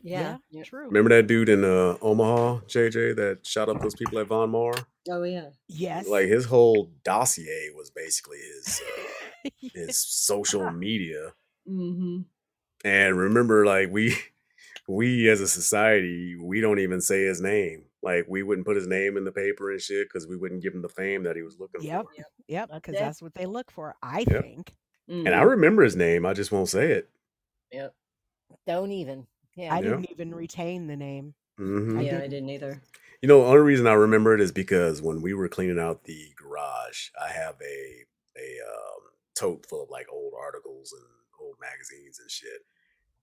Yeah. 0.03 0.37
yeah, 0.51 0.63
true. 0.63 0.85
Remember 0.85 1.09
that 1.09 1.27
dude 1.27 1.49
in 1.49 1.65
uh, 1.65 1.97
Omaha, 2.01 2.59
JJ, 2.67 3.15
that 3.17 3.45
shot 3.45 3.67
up 3.67 3.81
those 3.81 3.95
people 3.95 4.19
at 4.19 4.27
Von 4.27 4.51
Maur? 4.51 4.73
Oh 5.09 5.23
yeah. 5.23 5.49
Yes. 5.67 6.07
Like 6.07 6.27
his 6.27 6.45
whole 6.45 6.91
dossier 7.03 7.71
was 7.75 7.89
basically 7.89 8.37
his 8.37 8.81
uh, 9.45 9.49
his 9.73 9.99
social 9.99 10.71
media. 10.71 11.33
Mm-hmm. 11.69 12.21
And 12.85 13.17
remember, 13.17 13.65
like 13.65 13.89
we 13.91 14.15
we 14.87 15.29
as 15.29 15.41
a 15.41 15.47
society, 15.47 16.35
we 16.35 16.61
don't 16.61 16.79
even 16.79 17.01
say 17.01 17.23
his 17.23 17.41
name. 17.41 17.83
Like 18.03 18.25
we 18.29 18.43
wouldn't 18.43 18.67
put 18.67 18.75
his 18.77 18.87
name 18.87 19.17
in 19.17 19.25
the 19.25 19.31
paper 19.31 19.71
and 19.71 19.81
shit 19.81 20.07
because 20.07 20.27
we 20.27 20.37
wouldn't 20.37 20.61
give 20.61 20.73
him 20.73 20.81
the 20.81 20.89
fame 20.89 21.23
that 21.23 21.35
he 21.35 21.41
was 21.41 21.59
looking 21.59 21.81
Yep. 21.81 22.05
for. 22.05 22.11
Yep. 22.15 22.25
Yep, 22.47 22.69
because 22.75 22.93
Yeah. 22.93 22.99
that's 23.05 23.21
what 23.21 23.33
they 23.33 23.45
look 23.45 23.71
for, 23.71 23.95
I 24.01 24.23
Yep. 24.29 24.41
think. 24.43 24.75
And 25.09 25.29
I 25.29 25.41
remember 25.43 25.83
his 25.83 25.95
name, 25.95 26.25
I 26.25 26.33
just 26.33 26.51
won't 26.51 26.69
say 26.69 26.91
it. 26.91 27.09
Yep. 27.71 27.93
Don't 28.65 28.91
even. 28.91 29.25
Yeah. 29.55 29.73
I 29.73 29.81
Yeah. 29.81 29.89
didn't 29.89 30.11
even 30.11 30.33
retain 30.33 30.87
the 30.87 30.95
name. 30.95 31.33
hmm 31.57 31.97
I 31.97 32.03
yeah, 32.03 32.09
I 32.09 32.13
didn't. 32.21 32.29
didn't 32.31 32.49
either. 32.49 32.81
You 33.21 33.27
know, 33.27 33.41
the 33.41 33.47
only 33.47 33.61
reason 33.61 33.87
I 33.87 33.93
remember 33.93 34.35
it 34.35 34.41
is 34.41 34.51
because 34.51 35.01
when 35.01 35.21
we 35.21 35.33
were 35.33 35.49
cleaning 35.49 35.79
out 35.79 36.03
the 36.03 36.31
garage, 36.37 37.09
I 37.19 37.29
have 37.31 37.55
a 37.61 38.05
a 38.37 38.59
um, 38.67 39.01
tote 39.35 39.65
full 39.65 39.83
of 39.83 39.89
like 39.89 40.07
old 40.11 40.33
articles 40.39 40.93
and 40.93 41.03
old 41.03 41.16
magazines 41.59 42.19
and 42.19 42.29
shit. 42.31 42.61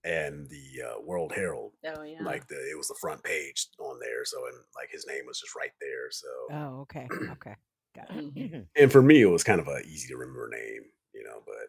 And 0.04 0.46
the 0.50 0.82
uh, 0.82 1.00
World 1.00 1.32
Herald, 1.34 1.72
Oh 1.86 2.02
yeah. 2.02 2.22
like 2.22 2.46
the 2.48 2.56
it 2.56 2.76
was 2.76 2.88
the 2.88 2.94
front 3.00 3.22
page 3.24 3.68
on 3.78 3.98
there, 4.00 4.24
so 4.26 4.36
and 4.46 4.56
like 4.76 4.90
his 4.90 5.06
name 5.06 5.24
was 5.26 5.40
just 5.40 5.56
right 5.56 5.72
there. 5.80 6.10
So, 6.10 6.26
Oh, 6.50 6.80
okay. 6.82 7.08
Okay. 7.32 7.56
Got 7.96 8.10
it. 8.10 8.34
Mhm. 8.34 8.66
and 8.76 8.92
for 8.92 9.00
me, 9.00 9.22
it 9.22 9.26
was 9.30 9.44
kind 9.44 9.60
of 9.60 9.68
a 9.68 9.80
easy 9.86 10.08
to 10.08 10.16
remember 10.18 10.48
name, 10.52 10.82
you 11.14 11.24
know. 11.24 11.42
But 11.46 11.68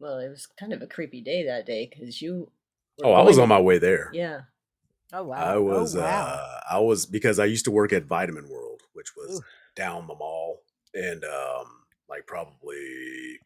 Well, 0.00 0.18
it 0.18 0.28
was 0.28 0.46
kind 0.58 0.72
of 0.72 0.82
a 0.82 0.86
creepy 0.88 1.20
day 1.20 1.44
that 1.46 1.66
day 1.66 1.88
because 1.88 2.20
you. 2.20 2.50
were 2.98 3.06
oh, 3.06 3.12
I 3.12 3.22
was 3.22 3.36
going- 3.36 3.44
on 3.44 3.48
my 3.56 3.60
way 3.60 3.78
there. 3.78 4.10
Yeah. 4.12 4.40
Oh 5.12 5.22
wow. 5.24 5.36
I 5.36 5.56
was 5.58 5.94
wow. 5.94 6.02
uh 6.02 6.60
I 6.70 6.80
was 6.80 7.06
because 7.06 7.38
I 7.38 7.44
used 7.44 7.64
to 7.66 7.70
work 7.70 7.92
at 7.92 8.04
Vitamin 8.06 8.48
World, 8.48 8.82
which 8.94 9.14
was 9.16 9.38
Ooh. 9.38 9.42
down 9.76 10.06
the 10.08 10.14
mall 10.16 10.62
and 10.94 11.22
um 11.24 11.66
like 12.08 12.26
probably 12.26 13.38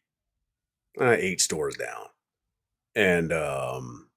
uh, 0.99 1.11
eight 1.19 1.39
stores 1.41 1.75
down. 1.77 2.05
And 2.95 3.33
um 3.33 4.09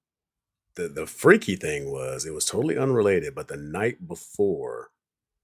the 0.75 0.89
the 0.89 1.07
freaky 1.07 1.57
thing 1.57 1.91
was 1.91 2.25
it 2.25 2.35
was 2.35 2.45
totally 2.45 2.77
unrelated, 2.79 3.35
but 3.35 3.49
the 3.49 3.57
night 3.57 4.07
before 4.07 4.91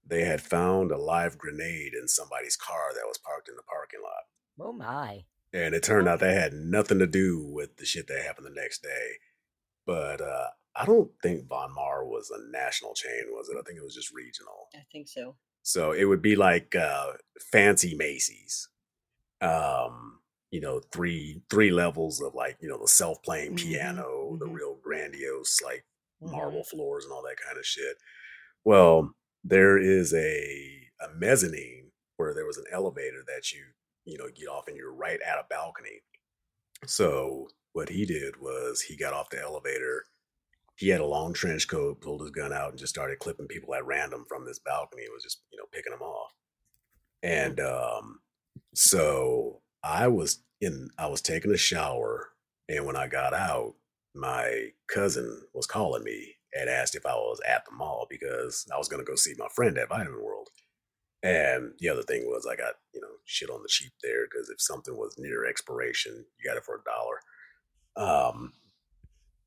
they 0.05 0.23
had 0.25 0.41
found 0.41 0.91
a 0.91 0.97
live 0.97 1.37
grenade 1.37 1.93
in 1.93 2.07
somebody's 2.07 2.55
car 2.55 2.93
that 2.93 3.07
was 3.07 3.17
parked 3.17 3.49
in 3.49 3.55
the 3.55 3.63
parking 3.63 4.01
lot. 4.03 4.67
Oh 4.67 4.73
my. 4.73 5.23
And 5.53 5.75
it 5.75 5.83
turned 5.83 6.07
out 6.07 6.19
that 6.19 6.33
had 6.33 6.53
nothing 6.53 6.99
to 6.99 7.07
do 7.07 7.45
with 7.45 7.77
the 7.77 7.85
shit 7.85 8.07
that 8.07 8.23
happened 8.23 8.47
the 8.47 8.61
next 8.61 8.81
day. 8.81 9.17
But 9.85 10.19
uh, 10.19 10.47
I 10.75 10.85
don't 10.85 11.11
think 11.21 11.47
Von 11.47 11.73
Maur 11.73 12.05
was 12.05 12.31
a 12.31 12.51
national 12.51 12.95
chain, 12.95 13.25
was 13.29 13.49
it? 13.49 13.57
I 13.57 13.61
think 13.61 13.77
it 13.77 13.83
was 13.83 13.95
just 13.95 14.13
regional. 14.13 14.69
I 14.75 14.83
think 14.91 15.07
so. 15.07 15.35
So 15.61 15.91
it 15.91 16.05
would 16.05 16.21
be 16.21 16.35
like 16.35 16.75
uh, 16.75 17.13
fancy 17.51 17.95
Macy's. 17.95 18.67
Um, 19.41 20.19
you 20.53 20.61
know, 20.61 20.81
three 20.93 21.43
three 21.51 21.71
levels 21.71 22.21
of 22.21 22.35
like, 22.35 22.57
you 22.61 22.69
know, 22.69 22.79
the 22.79 22.87
self-playing 22.87 23.53
Mhm, 23.53 23.55
piano, 23.55 24.37
the 24.39 24.47
mhm. 24.47 24.49
real 24.49 24.77
grandiose 24.83 25.61
like 25.63 25.85
marble 26.25 26.63
Mhm. 26.63 26.65
floors 26.65 27.05
and 27.05 27.13
all 27.13 27.23
that 27.23 27.37
kind 27.45 27.57
of 27.59 27.65
shit. 27.65 27.97
Well, 28.65 29.15
there 29.43 29.77
is 29.77 30.13
a 30.13 30.89
a 31.01 31.09
mezzanine 31.15 31.91
where 32.17 32.33
there 32.33 32.45
was 32.47 32.57
an 32.57 32.65
elevator 32.71 33.23
that 33.27 33.51
you 33.53 33.65
you 34.05 34.17
know 34.17 34.29
get 34.31 34.47
off 34.49 34.67
and 34.69 34.77
you're 34.77 34.93
right 34.93 35.21
at 35.21 35.39
a 35.39 35.47
balcony. 35.49 36.01
So 36.85 37.49
what 37.73 37.89
he 37.89 38.05
did 38.05 38.37
was 38.39 38.81
he 38.81 38.95
got 38.97 39.13
off 39.13 39.29
the 39.29 39.41
elevator. 39.41 40.05
He 40.77 40.89
had 40.89 41.01
a 41.01 41.07
long 41.07 41.33
trench 41.33 41.67
coat, 41.69 42.01
pulled 42.01 42.21
his 42.21 42.31
gun 42.31 42.53
out, 42.53 42.71
and 42.71 42.79
just 42.79 42.93
started 42.93 43.19
clipping 43.19 43.47
people 43.47 43.75
at 43.75 43.85
random 43.85 44.25
from 44.27 44.45
this 44.45 44.59
balcony. 44.59 45.03
It 45.03 45.13
was 45.13 45.23
just 45.23 45.43
you 45.51 45.57
know 45.59 45.67
picking 45.73 45.91
them 45.93 46.03
off. 46.03 46.33
And 47.23 47.59
um, 47.61 48.21
so 48.75 49.62
I 49.83 50.07
was 50.07 50.39
in. 50.61 50.89
I 50.97 51.07
was 51.07 51.21
taking 51.21 51.51
a 51.51 51.57
shower, 51.57 52.29
and 52.69 52.85
when 52.85 52.95
I 52.95 53.07
got 53.07 53.33
out, 53.33 53.75
my 54.15 54.69
cousin 54.87 55.41
was 55.53 55.67
calling 55.67 56.03
me 56.03 56.35
and 56.53 56.69
asked 56.69 56.95
if 56.95 57.05
I 57.05 57.15
was 57.15 57.39
at 57.47 57.65
the 57.65 57.75
mall 57.75 58.07
because 58.09 58.65
I 58.73 58.77
was 58.77 58.87
going 58.87 59.03
to 59.03 59.09
go 59.09 59.15
see 59.15 59.33
my 59.37 59.47
friend 59.53 59.77
at 59.77 59.89
Vitamin 59.89 60.23
World. 60.23 60.49
And 61.23 61.71
the 61.79 61.89
other 61.89 62.03
thing 62.03 62.25
was 62.25 62.45
I 62.45 62.55
got, 62.55 62.73
you 62.93 63.01
know, 63.01 63.07
shit 63.25 63.49
on 63.49 63.61
the 63.61 63.69
cheap 63.69 63.93
there 64.03 64.25
because 64.25 64.49
if 64.49 64.61
something 64.61 64.95
was 64.95 65.15
near 65.17 65.45
expiration, 65.45 66.25
you 66.37 66.49
got 66.49 66.57
it 66.57 66.65
for 66.65 66.75
a 66.75 66.83
dollar. 66.83 68.29
Um, 68.29 68.53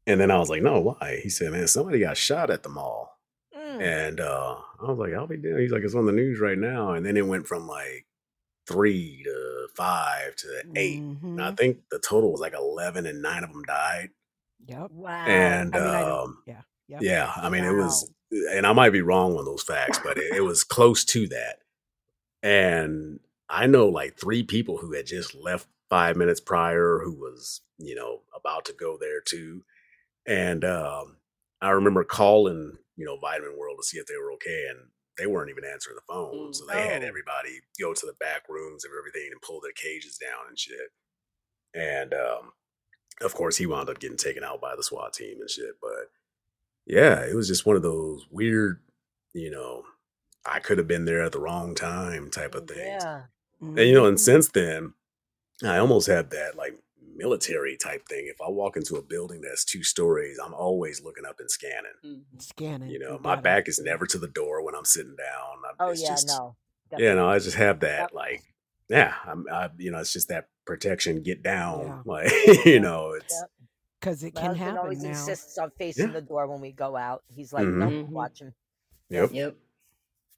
and 0.06 0.20
then 0.20 0.30
I 0.30 0.38
was 0.38 0.48
like, 0.48 0.62
no, 0.62 0.80
why? 0.80 1.20
He 1.22 1.28
said, 1.28 1.52
man, 1.52 1.66
somebody 1.66 2.00
got 2.00 2.16
shot 2.16 2.50
at 2.50 2.62
the 2.62 2.68
mall. 2.70 3.18
Mm. 3.56 3.82
And 3.82 4.20
uh, 4.20 4.56
I 4.82 4.90
was 4.90 4.98
like, 4.98 5.12
I'll 5.12 5.26
be 5.26 5.36
damned. 5.36 5.60
He's 5.60 5.72
like, 5.72 5.82
it's 5.82 5.94
on 5.94 6.06
the 6.06 6.12
news 6.12 6.40
right 6.40 6.58
now. 6.58 6.92
And 6.92 7.04
then 7.04 7.16
it 7.16 7.26
went 7.26 7.46
from 7.46 7.66
like 7.66 8.06
three 8.66 9.22
to 9.24 9.68
five 9.76 10.36
to 10.36 10.62
8 10.74 10.98
And 11.36 11.42
I 11.42 11.52
think 11.52 11.78
the 11.90 11.98
total 11.98 12.32
was 12.32 12.40
like 12.40 12.54
11 12.54 13.06
and 13.06 13.22
nine 13.22 13.44
of 13.44 13.52
them 13.52 13.62
died. 13.64 14.10
Yep. 14.66 14.90
Wow. 14.90 15.24
And 15.26 15.76
I 15.76 15.78
mean, 15.78 15.88
I 15.88 16.02
um, 16.02 16.38
Yeah. 16.46 16.62
Yep. 16.88 17.02
yeah, 17.02 17.32
I 17.36 17.48
mean, 17.48 17.64
it 17.64 17.72
was, 17.72 18.08
and 18.52 18.66
I 18.66 18.72
might 18.72 18.90
be 18.90 19.00
wrong 19.02 19.36
on 19.36 19.44
those 19.44 19.62
facts, 19.62 19.98
but 20.02 20.18
it, 20.18 20.36
it 20.36 20.40
was 20.42 20.62
close 20.64 21.04
to 21.06 21.26
that. 21.28 21.58
And 22.42 23.20
I 23.48 23.66
know 23.66 23.88
like 23.88 24.18
three 24.18 24.42
people 24.44 24.78
who 24.78 24.92
had 24.92 25.06
just 25.06 25.34
left 25.34 25.66
five 25.90 26.16
minutes 26.16 26.40
prior 26.40 27.00
who 27.02 27.12
was, 27.12 27.60
you 27.78 27.94
know, 27.94 28.20
about 28.34 28.64
to 28.66 28.72
go 28.72 28.96
there 29.00 29.20
too. 29.20 29.64
And 30.26 30.64
um, 30.64 31.16
I 31.60 31.70
remember 31.70 32.04
calling, 32.04 32.78
you 32.96 33.04
know, 33.04 33.16
Vitamin 33.18 33.56
World 33.58 33.78
to 33.80 33.86
see 33.86 33.98
if 33.98 34.06
they 34.06 34.16
were 34.16 34.32
okay. 34.34 34.66
And 34.70 34.78
they 35.18 35.26
weren't 35.26 35.50
even 35.50 35.64
answering 35.64 35.96
the 35.96 36.02
phone. 36.12 36.50
Mm. 36.50 36.54
So 36.54 36.66
they 36.66 36.86
had 36.88 37.02
Oh. 37.02 37.06
everybody 37.06 37.60
go 37.80 37.94
to 37.94 38.06
the 38.06 38.12
back 38.20 38.48
rooms 38.48 38.84
of 38.84 38.90
everything 38.96 39.30
and 39.32 39.40
pull 39.42 39.60
their 39.60 39.72
cages 39.72 40.18
down 40.18 40.46
and 40.48 40.58
shit. 40.58 40.92
And 41.74 42.12
um, 42.14 42.52
of 43.22 43.34
course, 43.34 43.56
he 43.56 43.66
wound 43.66 43.88
up 43.88 43.98
getting 43.98 44.16
taken 44.16 44.44
out 44.44 44.60
by 44.60 44.74
the 44.76 44.82
SWAT 44.82 45.12
team 45.12 45.40
and 45.40 45.50
shit. 45.50 45.76
But 45.80 46.10
yeah, 46.86 47.20
it 47.24 47.34
was 47.34 47.48
just 47.48 47.66
one 47.66 47.76
of 47.76 47.82
those 47.82 48.26
weird, 48.30 48.80
you 49.32 49.50
know, 49.50 49.84
I 50.44 50.60
could 50.60 50.78
have 50.78 50.86
been 50.88 51.04
there 51.06 51.22
at 51.22 51.32
the 51.32 51.40
wrong 51.40 51.74
time 51.74 52.30
type 52.30 52.54
of 52.54 52.68
things. 52.68 52.80
Yeah. 53.02 53.22
And 53.60 53.78
you 53.78 53.94
know, 53.94 54.06
and 54.06 54.16
Mhm. 54.18 54.20
since 54.20 54.48
then, 54.48 54.94
I 55.64 55.78
almost 55.78 56.06
had 56.06 56.30
that 56.30 56.56
like 56.56 56.78
military 57.16 57.76
type 57.76 58.06
thing. 58.08 58.26
If 58.28 58.40
I 58.40 58.48
walk 58.50 58.76
into 58.76 58.96
a 58.96 59.02
building 59.02 59.40
that's 59.40 59.64
two 59.64 59.82
stories, 59.82 60.38
I'm 60.44 60.54
always 60.54 61.02
looking 61.02 61.24
up 61.24 61.40
and 61.40 61.50
scanning. 61.50 61.92
Mhm. 62.04 62.22
scanning. 62.42 62.90
You 62.90 62.98
know, 62.98 63.14
you 63.14 63.20
my 63.22 63.36
back 63.36 63.68
is 63.68 63.78
never 63.78 64.06
to 64.06 64.18
the 64.18 64.28
door 64.28 64.62
when 64.64 64.74
I'm 64.74 64.84
sitting 64.84 65.16
down. 65.16 65.62
I, 65.64 65.84
Oh 65.84 65.90
it's 65.90 66.02
yeah, 66.02 66.08
just, 66.08 66.28
no. 66.28 66.56
Yeah, 66.98 67.14
no, 67.14 67.28
I 67.28 67.38
just 67.38 67.56
have 67.56 67.80
that 67.80 68.00
Yep. 68.00 68.12
like, 68.14 68.42
yeah, 68.88 69.14
I'm, 69.24 69.46
I, 69.50 69.70
you 69.78 69.90
know, 69.90 69.98
it's 69.98 70.12
just 70.12 70.28
that 70.28 70.48
protection. 70.66 71.22
Get 71.22 71.42
down, 71.42 71.86
Yeah. 71.86 72.02
like, 72.04 72.30
you 72.66 72.80
know, 72.80 73.12
it's 73.12 73.34
Yep. 73.34 73.50
because 74.00 74.22
it 74.22 74.34
My 74.34 74.40
can 74.42 74.48
husband 74.50 74.64
happen 74.64 74.78
always 74.78 75.02
now. 75.02 75.08
insists 75.10 75.58
on 75.58 75.70
facing 75.78 76.08
Yeah. 76.08 76.12
the 76.14 76.22
door 76.22 76.46
when 76.46 76.60
we 76.60 76.72
go 76.72 76.96
out. 76.96 77.24
He's 77.28 77.52
like, 77.52 77.66
Mhm. 77.66 77.74
no, 77.78 77.88
Mhm. 77.88 78.08
watching. 78.10 78.52
yep. 79.08 79.30
Yep. 79.32 79.56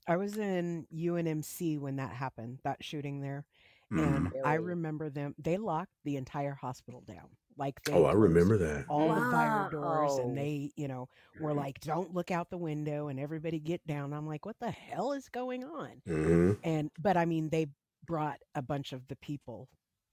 I 0.06 0.16
was 0.16 0.38
in 0.38 0.86
UNMC 0.90 1.76
when 1.78 1.96
that 1.96 2.12
happened, 2.12 2.60
that 2.64 2.82
shooting 2.82 3.20
there, 3.20 3.44
Mhm. 3.90 4.28
and 4.28 4.34
I 4.44 4.54
remember 4.54 5.10
them. 5.10 5.34
They 5.38 5.56
locked 5.58 5.92
the 6.04 6.16
entire 6.16 6.54
hospital 6.54 7.02
down. 7.02 7.36
Like 7.56 7.82
they 7.84 7.92
Oh, 7.92 8.04
I 8.04 8.12
remember 8.12 8.56
that. 8.58 8.86
all 8.88 9.14
the 9.14 9.22
fire 9.22 9.64
doors, 9.64 10.18
Wow. 10.18 10.18
and 10.18 10.36
they, 10.36 10.72
you 10.76 10.88
know, 10.88 11.08
were 11.38 11.54
like, 11.54 11.80
"Don't 11.80 12.12
look 12.14 12.30
out 12.30 12.50
the 12.50 12.58
window," 12.58 13.08
and 13.08 13.20
everybody 13.20 13.60
get 13.60 13.86
down. 13.86 14.12
I'm 14.14 14.26
like, 14.26 14.46
"What 14.46 14.58
the 14.60 14.70
hell 14.70 15.12
is 15.12 15.28
going 15.30 15.64
on?" 15.64 16.02
hmm 16.06 16.58
And 16.62 16.90
but 16.98 17.16
I 17.16 17.24
mean, 17.26 17.50
they 17.50 17.66
brought 18.04 18.40
a 18.54 18.62
bunch 18.62 18.92
of 18.92 19.06
the 19.08 19.16
people 19.16 19.68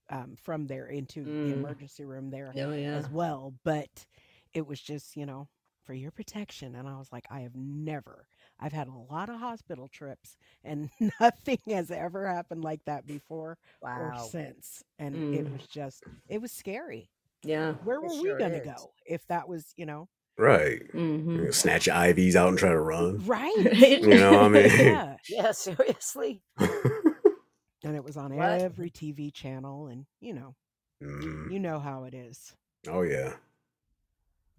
um, 0.10 0.36
from 0.38 0.68
there 0.68 0.88
into 0.88 1.34
the 1.42 1.52
Mm. 1.52 1.52
emergency 1.52 2.06
room 2.06 2.30
there 2.32 2.56
Oh 2.56 2.74
yeah. 2.74 3.02
as 3.02 3.10
well. 3.10 3.56
But 3.64 4.06
it 4.54 4.68
was 4.68 4.82
just, 4.82 5.16
you 5.18 5.26
know, 5.26 5.50
for 5.86 5.94
your 5.94 6.12
protection. 6.12 6.76
And 6.76 6.88
I 6.88 6.98
was 6.98 7.12
like, 7.12 7.26
I 7.32 7.42
have 7.42 7.56
never, 7.56 8.28
I've 8.60 8.74
had 8.74 8.88
a 8.88 8.94
lot 9.14 9.30
of 9.30 9.40
hospital 9.40 9.88
trips 9.88 10.38
and 10.64 10.90
nothing 11.20 11.60
has 11.70 11.92
ever 11.92 12.28
happened 12.28 12.64
like 12.64 12.82
that 12.86 13.06
before 13.06 13.58
or 13.96 14.14
since. 14.16 14.84
And 15.00 15.24
it 15.32 15.48
Mm. 15.48 15.52
was 15.52 15.66
just, 15.68 16.04
it 16.30 16.42
was 16.42 16.52
scary. 16.52 17.10
Yeah. 17.44 17.76
Where 17.80 18.02
were 18.02 18.10
sure 18.10 18.22
we 18.22 18.36
going 18.36 18.54
to 18.54 18.60
go 18.62 18.92
if 19.06 19.26
that 19.28 19.48
was, 19.48 19.74
you 19.78 19.86
know, 19.86 20.08
Right. 20.38 20.82
You 21.34 21.42
hmm 21.42 21.46
know, 21.46 21.52
snatch 21.52 21.88
your 21.88 21.96
IVs 21.96 22.36
out 22.36 22.50
and 22.50 22.58
try 22.58 22.70
to 22.70 22.80
run. 22.80 23.24
right? 23.26 23.66
You 24.02 24.18
know, 24.18 24.34
what 24.34 24.46
I 24.46 24.50
mean, 24.50 24.70
yeah. 24.78 25.18
Yeah, 25.28 25.52
seriously. 25.52 26.42
And 27.84 27.96
it 27.96 28.04
was 28.04 28.18
on 28.18 28.34
What? 28.34 28.62
every 28.62 28.90
TV 28.90 29.32
channel. 29.32 29.88
And, 29.88 30.06
you 30.20 30.34
know, 30.34 30.56
Mhm. 31.02 31.52
you 31.52 31.60
know 31.60 31.80
how 31.80 32.04
it 32.06 32.14
is. 32.14 32.56
Oh 32.88 33.02
yeah. 33.04 33.36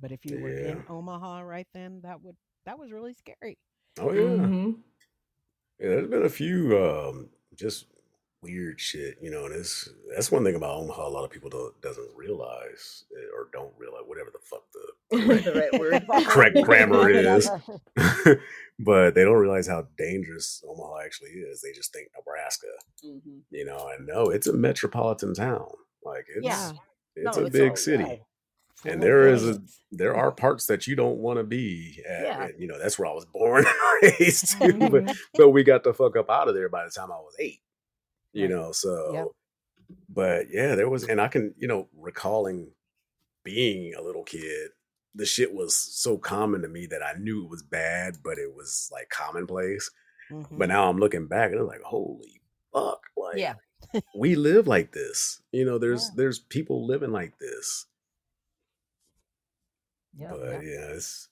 But 0.01 0.11
if 0.13 0.25
you 0.25 0.39
were 0.39 0.55
in 0.61 0.83
Omaha 0.87 1.41
right 1.41 1.67
then, 1.73 2.01
that 2.03 2.21
would, 2.23 2.37
that 2.65 2.79
was 2.79 2.93
really 2.93 3.15
scary. 3.15 3.59
Oh 4.01 4.13
yeah. 4.13 4.49
hmm 4.49 4.71
Yeah, 5.81 5.89
there's 5.89 6.09
been 6.09 6.25
a 6.25 6.29
few 6.29 6.79
um 6.79 7.29
just 7.55 7.87
weird 8.43 8.81
shit, 8.81 9.19
you 9.21 9.31
know, 9.31 9.47
and 9.47 9.55
it's 9.55 9.89
that's 10.15 10.31
one 10.31 10.45
thing 10.45 10.55
about 10.55 10.77
Omaha 10.77 11.09
a 11.09 11.11
lot 11.11 11.25
of 11.25 11.31
people 11.31 11.51
don't 11.51 11.81
doesn't 11.81 12.09
realize 12.15 13.05
eh, 13.17 13.27
or 13.37 13.49
don't 13.53 13.73
realize 13.79 14.03
whatever 14.07 14.31
the 14.33 14.39
fuck 14.43 14.65
the 14.73 15.41
the 15.43 15.55
right 15.55 15.79
word. 15.79 16.07
correct 16.27 16.61
grammar 16.63 17.09
is. 17.11 17.51
But 18.79 19.15
they 19.15 19.25
don't 19.25 19.37
realize 19.39 19.67
how 19.67 19.87
dangerous 19.97 20.63
Omaha 20.69 20.99
actually 21.05 21.31
is. 21.31 21.63
They 21.63 21.73
just 21.73 21.93
think 21.95 22.09
Nebraska, 22.17 22.67
hmm 23.03 23.39
you 23.51 23.65
know, 23.65 23.89
and 23.97 24.07
no, 24.07 24.27
it's 24.27 24.47
a 24.49 24.53
metropolitan 24.53 25.33
town. 25.35 25.67
Like 26.05 26.27
it's 26.29 26.45
Yeah. 26.47 26.73
it's 27.17 27.37
No, 27.37 27.43
a 27.43 27.47
it's 27.47 27.53
big 27.53 27.79
city. 27.79 28.05
yeah. 28.05 28.17
Full 28.79 28.93
And 28.93 29.03
there 29.03 29.27
is 29.29 29.49
a 29.49 29.61
there 29.91 30.15
are 30.15 30.31
parts 30.31 30.67
that 30.67 30.87
you 30.87 30.97
don't 30.97 31.17
want 31.19 31.39
to 31.39 31.45
be 31.45 32.03
at. 32.09 32.23
Yeah. 32.23 32.43
and, 32.45 32.61
you 32.61 32.67
know, 32.67 32.79
that's 32.79 32.99
where 32.99 33.09
I 33.09 33.15
was 33.15 33.25
born 33.25 33.65
and 34.03 34.13
raised 34.21 34.51
too. 34.61 34.91
but 34.91 35.17
but 35.35 35.51
we 35.51 35.65
got 35.65 35.83
the 35.85 35.95
fuck 35.95 36.17
up 36.17 36.29
out 36.31 36.49
of 36.49 36.55
there 36.55 36.69
by 36.69 36.85
the 36.85 36.91
time 36.91 37.11
I 37.11 37.17
was 37.17 37.35
eight. 37.39 37.61
You 38.33 38.49
know, 38.49 38.71
so 38.73 39.33
but 40.11 40.47
yeah, 40.51 40.75
there 40.75 40.91
was 40.91 41.05
and 41.05 41.21
I 41.21 41.29
can, 41.29 41.55
you 41.57 41.67
know, 41.69 41.89
recalling 41.97 42.71
being 43.45 43.95
a 43.95 44.03
little 44.03 44.25
kid, 44.25 44.71
the 45.15 45.25
shit 45.25 45.55
was 45.55 45.75
so 45.77 46.19
common 46.19 46.61
to 46.63 46.69
me 46.69 46.85
that 46.87 47.03
I 47.03 47.15
knew 47.19 47.45
it 47.45 47.51
was 47.51 47.63
bad, 47.63 48.17
but 48.23 48.37
it 48.39 48.55
was 48.55 48.91
like 48.93 49.09
commonplace. 49.09 49.91
Mhm. 50.31 50.59
But 50.59 50.69
now 50.69 50.91
I'm 50.91 50.99
looking 50.99 51.29
back 51.29 51.53
and 51.53 51.61
I'm 51.61 51.67
like, 51.67 51.81
holy 51.83 52.43
fuck. 52.75 53.01
Like 53.17 53.39
Yeah. 53.39 53.55
we 54.15 54.35
live 54.35 54.67
like 54.67 54.93
this. 54.93 55.41
You 55.53 55.65
know, 55.65 55.79
there's 55.79 56.07
Yeah. 56.09 56.15
there's 56.17 56.39
people 56.41 56.87
living 56.87 57.13
like 57.13 57.39
this. 57.39 57.87
Yeah, 60.19 60.31
but 60.31 60.63
yeah. 60.63 60.71
yeah, 60.71 60.87
it's 60.95 61.29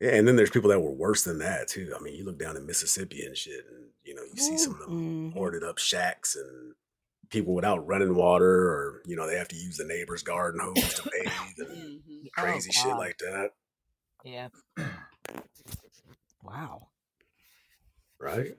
yeah, 0.00 0.10
and 0.16 0.26
then 0.28 0.36
there's 0.36 0.50
people 0.50 0.70
that 0.70 0.80
were 0.80 0.92
worse 0.92 1.24
than 1.24 1.38
that 1.38 1.68
too. 1.68 1.94
I 1.98 2.02
mean, 2.02 2.14
you 2.14 2.24
look 2.24 2.38
down 2.38 2.56
in 2.56 2.66
Mississippi 2.66 3.24
and 3.24 3.36
shit, 3.36 3.64
and 3.70 3.86
you 4.04 4.14
know, 4.14 4.22
you 4.22 4.36
see 4.36 4.56
some 4.56 4.74
of 4.74 4.78
them 4.80 4.90
Mhm. 4.90 5.32
hoarded 5.34 5.64
up 5.64 5.78
shacks 5.78 6.36
and 6.36 6.74
people 7.30 7.54
without 7.54 7.86
running 7.86 8.14
water, 8.14 8.68
or 8.70 9.02
you 9.06 9.16
know, 9.16 9.26
they 9.26 9.36
have 9.36 9.48
to 9.48 9.56
use 9.56 9.76
the 9.78 9.84
neighbor's 9.84 10.22
garden 10.22 10.60
hose 10.60 10.94
to 10.94 11.02
bathe 11.12 11.58
and 11.68 12.00
hmm 12.02 12.26
crazy 12.32 12.70
shit 12.72 12.96
like 12.96 13.18
that, 13.18 13.50
Yeah. 14.24 14.48
Wow. 16.42 16.88
right? 18.18 18.56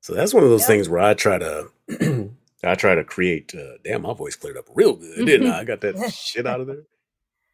So 0.00 0.14
that's 0.14 0.34
one 0.34 0.42
of 0.44 0.50
those 0.50 0.62
Yeah. 0.62 0.66
things 0.68 0.88
where 0.88 1.00
I 1.00 1.14
try 1.14 1.38
to, 1.38 1.70
I 2.64 2.74
try 2.74 2.94
to 2.94 3.04
create. 3.04 3.54
Uh, 3.54 3.78
damn, 3.84 4.02
my 4.02 4.14
voice 4.14 4.36
cleared 4.36 4.56
up 4.56 4.68
real 4.74 4.94
good, 4.94 5.24
didn't 5.26 5.46
I? 5.46 5.60
I 5.60 5.64
got 5.64 5.80
that 5.82 5.98
shit 6.12 6.46
out 6.46 6.60
of 6.60 6.66
there. 6.66 6.82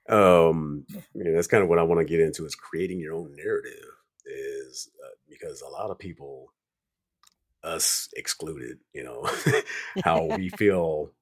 Um, 0.09 0.86
yeah, 1.14 1.32
that's 1.35 1.47
kind 1.47 1.62
of 1.62 1.68
what 1.68 1.78
I 1.78 1.82
want 1.82 2.01
to 2.01 2.05
get 2.05 2.20
into 2.20 2.44
is 2.47 2.55
creating 2.55 3.01
your 3.01 3.14
own 3.14 3.35
narrative. 3.36 3.85
is 4.26 4.90
uh, 5.05 5.14
because 5.28 5.60
a 5.62 5.68
lot 5.68 5.90
of 5.90 5.98
people, 5.98 6.52
us 7.62 8.09
excluded, 8.16 8.78
you 8.93 9.02
know, 9.05 9.28
how 10.05 10.24
we 10.36 10.48
feel. 10.48 11.12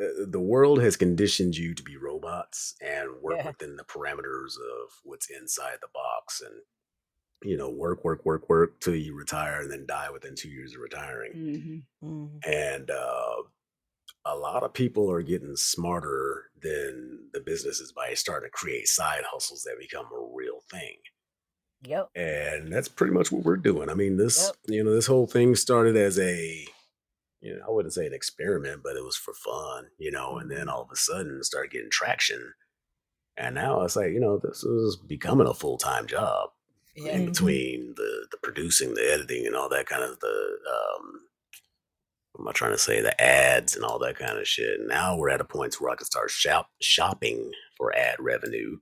Uh, 0.00 0.06
the 0.28 0.38
world 0.40 0.80
has 0.80 0.96
conditioned 0.96 1.56
you 1.56 1.74
to 1.74 1.82
be 1.82 1.96
robots 1.96 2.74
and 2.80 3.10
work 3.20 3.36
Yeah. 3.38 3.48
within 3.48 3.74
the 3.76 3.82
parameters 3.84 4.54
of 4.56 4.92
what's 5.02 5.28
inside 5.28 5.78
the 5.82 5.88
box 5.92 6.40
and 6.40 6.54
you 7.42 7.56
know 7.56 7.68
work 7.70 8.04
work 8.04 8.24
work 8.24 8.48
work 8.48 8.78
till 8.80 8.94
you 8.94 9.14
retire 9.16 9.60
and 9.60 9.70
then 9.72 9.86
die 9.86 10.08
within 10.10 10.34
two 10.36 10.48
years 10.50 10.74
of 10.74 10.80
retiring 10.80 11.32
Mhm. 11.34 11.82
Mhm. 12.08 12.46
and 12.46 12.90
uh, 12.92 13.42
a 14.30 14.36
lot 14.36 14.62
of 14.62 14.72
people 14.72 15.10
are 15.10 15.22
getting 15.22 15.56
smarter 15.56 16.50
than 16.60 17.28
the 17.32 17.40
businesses 17.40 17.92
by 17.92 18.14
starting 18.14 18.46
to 18.48 18.50
create 18.52 18.86
side 18.88 19.22
hustles 19.30 19.62
that 19.62 19.76
become 19.78 20.06
a 20.06 20.28
real 20.34 20.60
thing 20.70 20.96
Yep. 21.84 22.08
and 22.16 22.72
that's 22.72 22.88
pretty 22.88 23.12
much 23.12 23.30
what 23.30 23.44
we're 23.44 23.56
doing 23.56 23.88
i 23.88 23.94
mean 23.94 24.16
this 24.16 24.46
Yep. 24.46 24.56
you 24.76 24.84
know 24.84 24.92
this 24.94 25.06
whole 25.06 25.26
thing 25.28 25.54
started 25.54 25.96
as 25.96 26.18
a 26.18 26.66
you 27.40 27.54
know 27.56 27.62
i 27.68 27.70
wouldn't 27.70 27.94
say 27.94 28.06
an 28.06 28.12
experiment 28.14 28.80
but 28.82 28.96
it 28.96 29.04
was 29.04 29.16
for 29.16 29.32
fun 29.32 29.86
you 29.98 30.10
know 30.10 30.38
and 30.38 30.50
then 30.50 30.68
all 30.68 30.82
of 30.82 30.90
a 30.92 30.96
sudden 30.96 31.42
started 31.44 31.70
getting 31.70 31.90
traction 31.90 32.54
and 33.36 33.54
now 33.54 33.82
it's 33.82 33.94
like 33.94 34.10
you 34.10 34.18
know 34.18 34.40
this 34.42 34.64
is 34.64 34.96
becoming 34.96 35.46
a 35.46 35.54
full-time 35.54 36.06
job 36.08 36.50
Yeah. 36.96 37.12
in 37.12 37.22
Mhm. 37.22 37.26
between 37.26 37.94
the 37.94 38.26
the 38.32 38.38
producing, 38.42 38.94
the 38.94 39.08
editing, 39.12 39.46
and 39.46 39.54
all 39.54 39.68
that 39.68 39.86
kind 39.86 40.02
of 40.02 40.18
the 40.18 40.58
um, 40.76 41.27
am 42.38 42.48
I 42.48 42.52
trying 42.52 42.72
to 42.72 42.78
say? 42.78 43.00
The 43.00 43.20
ads 43.20 43.74
and 43.76 43.84
all 43.84 43.98
that 44.00 44.18
kind 44.18 44.38
of 44.38 44.46
shit. 44.48 44.80
Now 44.86 45.16
we're 45.16 45.30
at 45.30 45.40
a 45.40 45.44
point 45.44 45.80
where 45.80 45.90
I 45.90 45.96
can 45.96 46.06
start 46.06 46.30
shop 46.30 46.68
shopping 46.80 47.52
for 47.76 47.94
ad 47.94 48.16
revenue, 48.20 48.78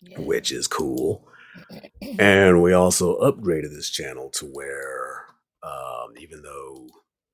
Yeah. 0.00 0.20
which 0.20 0.52
is 0.52 0.66
cool. 0.66 1.26
And 2.18 2.62
we 2.62 2.72
also 2.72 3.18
upgraded 3.20 3.70
this 3.70 3.90
channel 3.90 4.30
to 4.34 4.46
where, 4.46 5.26
um, 5.62 6.14
even 6.18 6.42
though 6.42 6.88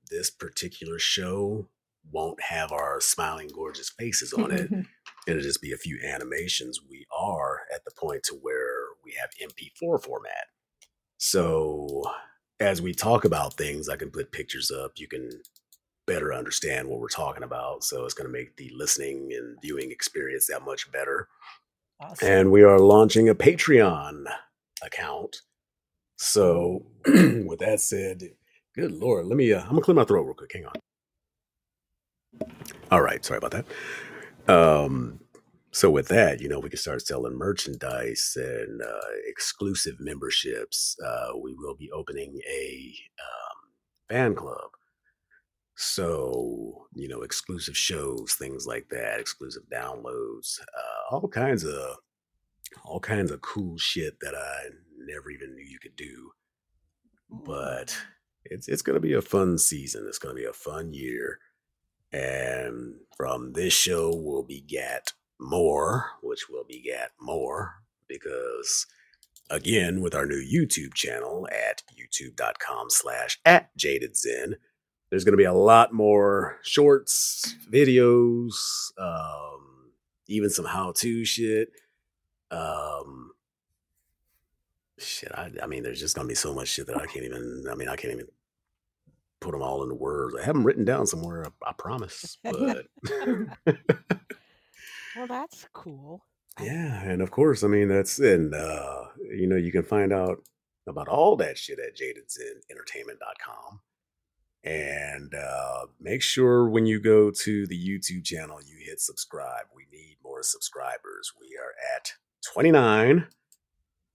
this 0.09 0.29
particular 0.29 0.99
show 0.99 1.67
won't 2.11 2.41
have 2.41 2.71
our 2.71 2.99
smiling, 3.01 3.49
gorgeous 3.53 3.89
faces 3.89 4.33
on 4.33 4.51
it, 4.51 4.69
it'll 5.27 5.41
just 5.41 5.61
be 5.61 5.71
a 5.71 5.77
few 5.77 5.99
animations. 6.05 6.79
We 6.89 7.05
are 7.17 7.61
at 7.73 7.83
the 7.85 7.91
point 7.97 8.23
to 8.23 8.35
where 8.35 8.75
we 9.03 9.13
have 9.19 9.29
MP4 9.41 10.03
format. 10.03 10.47
So 11.17 12.03
as 12.59 12.81
we 12.81 12.93
talk 12.93 13.25
about 13.25 13.55
things, 13.55 13.89
I 13.89 13.95
can 13.95 14.09
put 14.09 14.31
pictures 14.31 14.71
up. 14.71 14.93
You 14.95 15.07
can 15.07 15.29
better 16.07 16.33
understand 16.33 16.87
what 16.87 16.99
we're 16.99 17.09
talking 17.09 17.43
about. 17.43 17.83
So 17.83 18.05
it's 18.05 18.13
going 18.13 18.27
to 18.27 18.33
make 18.33 18.55
the 18.55 18.71
listening 18.75 19.33
and 19.33 19.57
viewing 19.61 19.91
experience 19.91 20.47
that 20.47 20.63
much 20.63 20.91
better. 20.91 21.27
Awesome. 21.99 22.27
And 22.27 22.51
we 22.51 22.63
are 22.63 22.79
launching 22.79 23.29
a 23.29 23.35
Patreon 23.35 24.25
account. 24.83 25.41
So 26.17 26.83
with 27.05 27.59
that 27.59 27.79
said, 27.81 28.23
good 28.75 28.91
lord, 28.91 29.25
let 29.25 29.37
me. 29.37 29.53
Uh, 29.53 29.61
I'm 29.61 29.69
gonna 29.69 29.81
clear 29.81 29.95
my 29.95 30.05
throat 30.05 30.23
real 30.23 30.33
quick. 30.33 30.53
Hang 30.53 30.65
on. 30.65 30.73
All 32.91 33.01
right, 33.01 33.23
sorry 33.23 33.39
about 33.39 33.51
that. 33.51 34.53
Um, 34.53 35.19
so 35.77 35.91
with 35.91 36.07
that, 36.07 36.41
you 36.41 36.49
know, 36.49 36.59
we 36.59 36.71
can 36.71 36.79
start 36.79 37.05
selling 37.05 37.37
merchandise 37.37 38.35
and 38.35 38.81
uh, 38.81 39.09
exclusive 39.27 39.97
memberships. 39.99 40.97
Uh, 41.05 41.37
we 41.39 41.53
will 41.53 41.75
be 41.75 41.91
opening 41.91 42.41
a 42.49 42.95
um, 43.21 44.09
fan 44.09 44.33
club. 44.33 44.71
So, 45.75 46.87
you 46.95 47.07
know, 47.07 47.21
exclusive 47.21 47.77
shows, 47.77 48.33
things 48.33 48.65
like 48.65 48.89
that, 48.89 49.19
exclusive 49.19 49.61
downloads, 49.71 50.59
uh, 50.61 51.15
all 51.15 51.27
kinds 51.27 51.63
of 51.63 51.97
all 52.83 52.99
kinds 52.99 53.29
of 53.29 53.41
cool 53.41 53.77
shit 53.77 54.19
that 54.21 54.33
I 54.33 54.69
never 54.97 55.29
even 55.29 55.53
knew 55.53 55.63
you 55.63 55.77
could 55.77 55.95
do. 55.95 56.31
But 57.29 57.95
it's 58.45 58.67
it's 58.67 58.81
gonna 58.81 58.99
be 58.99 59.13
a 59.13 59.21
fun 59.21 59.59
season. 59.59 60.05
It's 60.07 60.17
gonna 60.17 60.33
be 60.33 60.45
a 60.45 60.53
fun 60.53 60.91
year. 60.93 61.37
And 62.11 62.95
from 63.15 63.53
this 63.53 63.73
show 63.73 64.11
we'll 64.15 64.41
beget 64.41 65.13
more, 65.39 66.11
which 66.21 66.49
will 66.49 66.63
beget 66.63 67.11
more, 67.19 67.83
because 68.07 68.85
again, 69.49 70.01
with 70.01 70.15
our 70.15 70.25
new 70.25 70.41
YouTube 70.41 70.93
channel 70.93 71.47
at 71.51 71.83
youtube.com 71.93 72.89
slash 72.89 73.39
at 73.45 73.75
jaded 73.77 74.17
zen, 74.17 74.55
there's 75.09 75.23
gonna 75.23 75.37
be 75.37 75.43
a 75.43 75.53
lot 75.53 75.93
more 75.93 76.59
shorts, 76.63 77.55
videos, 77.71 78.91
um, 78.97 79.91
even 80.27 80.49
some 80.49 80.65
how-to 80.65 81.23
shit. 81.25 81.69
Um 82.51 83.31
shit, 84.97 85.31
I, 85.33 85.51
I 85.61 85.67
mean, 85.67 85.83
there's 85.83 85.99
just 85.99 86.15
gonna 86.15 86.27
be 86.27 86.35
so 86.35 86.53
much 86.53 86.69
shit 86.69 86.87
that 86.87 86.97
I 86.97 87.05
can't 87.05 87.25
even. 87.25 87.65
I 87.69 87.75
mean, 87.75 87.89
I 87.89 87.95
can't 87.95 88.13
even 88.13 88.27
put 89.39 89.51
them 89.51 89.61
all 89.61 89.83
into 89.83 89.95
words. 89.95 90.35
I 90.35 90.43
have 90.43 90.55
them 90.55 90.65
written 90.65 90.85
down 90.85 91.07
somewhere. 91.07 91.45
I, 91.45 91.69
I 91.69 91.73
promise. 91.73 92.37
But 92.43 92.87
Well, 95.17 95.25
that's 95.25 95.67
cool. 95.73 96.21
Yeah, 96.61 97.01
and 97.01 97.23
of 97.23 97.31
course, 97.31 97.63
I 97.63 97.67
mean 97.67 97.87
that's 97.87 98.19
and 98.19 98.53
uh, 98.53 99.05
you 99.31 99.47
know 99.47 99.55
you 99.55 99.71
can 99.71 99.83
find 99.83 100.13
out 100.13 100.37
about 100.87 101.07
all 101.07 101.35
that 101.37 101.57
shit 101.57 101.79
at 101.79 101.97
jadedzenentertainment.com. 101.97 103.79
And 104.63 105.33
uh, 105.33 105.87
make 105.99 106.21
sure 106.21 106.69
when 106.69 106.85
you 106.85 106.99
go 106.99 107.31
to 107.31 107.67
the 107.67 107.77
YouTube 107.77 108.25
channel, 108.25 108.59
you 108.63 108.77
hit 108.85 108.99
subscribe. 108.99 109.65
We 109.73 109.87
need 109.91 110.17
more 110.23 110.43
subscribers. 110.43 111.33
We 111.39 111.57
are 111.57 111.73
at 111.95 112.13
29. 112.53 113.27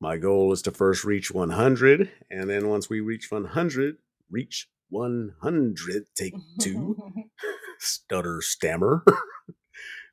My 0.01 0.19
goal 0.19 0.53
is 0.53 0.62
to 0.62 0.70
first 0.70 1.05
reach 1.05 1.33
100. 1.33 2.11
And 2.31 2.51
then 2.51 2.69
once 2.69 2.91
we 2.91 3.01
reach 3.01 3.31
100, 3.31 3.97
reach 4.31 4.69
100, 4.91 6.07
take 6.15 6.35
two, 6.61 6.97
stutter 7.79 8.43
stammer. 8.43 9.05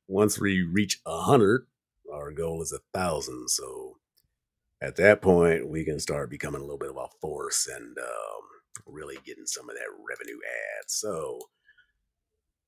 once 0.10 0.40
we 0.40 0.64
reach 0.64 1.00
a 1.06 1.12
100, 1.12 1.68
our 2.12 2.32
goal 2.32 2.62
is 2.62 2.74
a 2.74 2.80
thousand. 2.98 3.50
So 3.50 3.98
at 4.82 4.96
that 4.96 5.22
point, 5.22 5.70
we 5.70 5.86
can 5.86 6.00
start 6.00 6.32
becoming 6.32 6.62
a 6.62 6.64
little 6.64 6.80
bit 6.80 6.90
of 6.90 6.98
a 6.98 7.08
force 7.22 7.68
and 7.68 7.98
um, 7.98 8.44
really 8.88 9.18
getting 9.24 9.46
some 9.46 9.70
of 9.70 9.76
that 9.76 9.88
revenue 10.10 10.40
ads. 10.80 10.96
So 10.96 11.40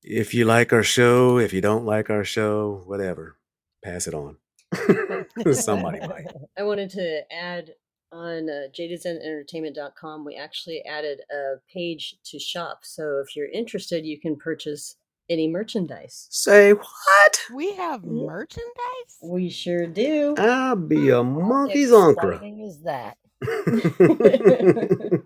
if 0.03 0.33
you 0.33 0.45
like 0.45 0.71
our 0.71 0.83
show, 0.83 1.39
if 1.39 1.51
you 1.51 1.61
don't 1.61 1.85
like 1.85 2.09
our 2.09 2.23
show, 2.23 2.83
whatever, 2.85 3.37
pass 3.83 4.07
it 4.07 4.13
on. 4.13 4.37
Somebody 5.53 5.99
might. 5.99 6.27
I 6.57 6.63
wanted 6.63 6.91
to 6.91 7.23
add 7.33 7.71
on 8.11 8.49
uh, 8.49 8.67
jadedzenentertainment.com, 8.77 10.25
we 10.25 10.35
actually 10.35 10.83
added 10.83 11.21
a 11.31 11.55
page 11.73 12.17
to 12.25 12.39
shop. 12.39 12.79
So 12.83 13.23
if 13.25 13.35
you're 13.35 13.49
interested, 13.49 14.05
you 14.05 14.19
can 14.19 14.35
purchase 14.35 14.97
any 15.29 15.47
merchandise. 15.47 16.27
Say 16.29 16.73
what? 16.73 17.41
We 17.53 17.73
have 17.75 18.03
merchandise. 18.03 19.17
We 19.23 19.49
sure 19.49 19.87
do. 19.87 20.35
I'll 20.37 20.75
be 20.75 21.09
a 21.09 21.23
monkey's 21.23 21.91
uncle. 21.91 22.31
is 22.41 22.81
that? 22.83 23.17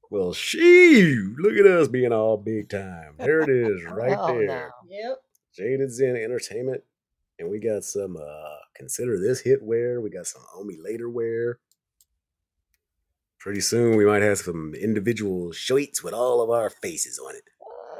well, 0.10 0.32
shoot, 0.32 1.36
look 1.38 1.54
at 1.56 1.66
us 1.66 1.88
being 1.88 2.12
all 2.12 2.36
big 2.36 2.68
time. 2.68 3.14
There 3.18 3.40
it 3.40 3.50
is, 3.50 3.84
right 3.90 4.10
Well, 4.10 4.34
there. 4.34 4.46
now. 4.46 4.68
Yep. 4.88 5.22
Jaded 5.54 5.92
Zen 5.92 6.16
Entertainment. 6.16 6.82
And 7.38 7.50
we 7.50 7.58
got 7.58 7.84
some 7.84 8.16
uh 8.16 8.56
consider 8.76 9.18
this 9.18 9.40
hit 9.40 9.62
wear. 9.62 10.00
We 10.00 10.10
got 10.10 10.26
some 10.26 10.42
Omi 10.56 10.76
later 10.82 11.08
wear. 11.08 11.58
Pretty 13.38 13.60
soon 13.60 13.96
we 13.96 14.04
might 14.04 14.20
have 14.22 14.38
some 14.38 14.74
individual 14.74 15.50
shirts 15.52 16.02
with 16.02 16.12
all 16.12 16.42
of 16.42 16.50
our 16.50 16.68
faces 16.68 17.18
on 17.18 17.34
it. 17.34 17.44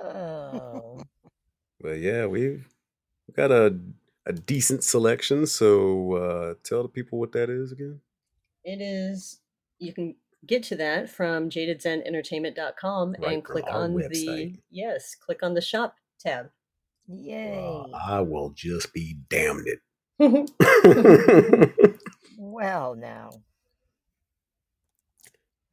Oh. 0.04 0.89
But 1.80 1.98
yeah, 1.98 2.26
we've 2.26 2.66
got 3.34 3.50
a 3.50 3.78
a 4.26 4.32
decent 4.32 4.84
selection. 4.84 5.46
So 5.46 6.14
uh 6.14 6.54
tell 6.62 6.82
the 6.82 6.88
people 6.88 7.18
what 7.18 7.32
that 7.32 7.50
is 7.50 7.72
again. 7.72 8.00
It 8.64 8.80
is, 8.80 9.40
you 9.78 9.92
can 9.94 10.16
get 10.46 10.62
to 10.64 10.76
that 10.76 11.08
from 11.08 11.50
jadedzenentertainment.com 11.50 13.16
Right 13.18 13.32
and 13.32 13.44
click 13.44 13.64
our 13.68 13.84
on 13.84 13.94
the, 13.94 14.54
yes, 14.70 15.14
click 15.14 15.42
on 15.42 15.54
the 15.54 15.60
shop 15.60 15.96
tab. 16.18 16.50
Yay. 17.08 17.56
Uh, 17.56 17.96
I 17.96 18.20
will 18.20 18.50
just 18.50 18.92
be 18.92 19.16
damned 19.28 19.66
it. 19.66 19.80
well, 22.38 22.94
now. 22.94 23.30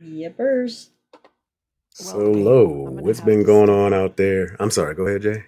Yippers. 0.01 0.89
so 1.93 2.17
Well, 2.17 2.31
Lo. 2.31 2.63
I'm 2.63 2.85
gonna 2.85 3.01
What's 3.03 3.19
have 3.19 3.25
been 3.25 3.43
going 3.43 3.69
on 3.69 3.93
out 3.93 4.17
there? 4.17 4.55
I'm 4.59 4.71
sorry, 4.71 4.95
go 4.95 5.05
ahead, 5.05 5.21
Jay. 5.21 5.43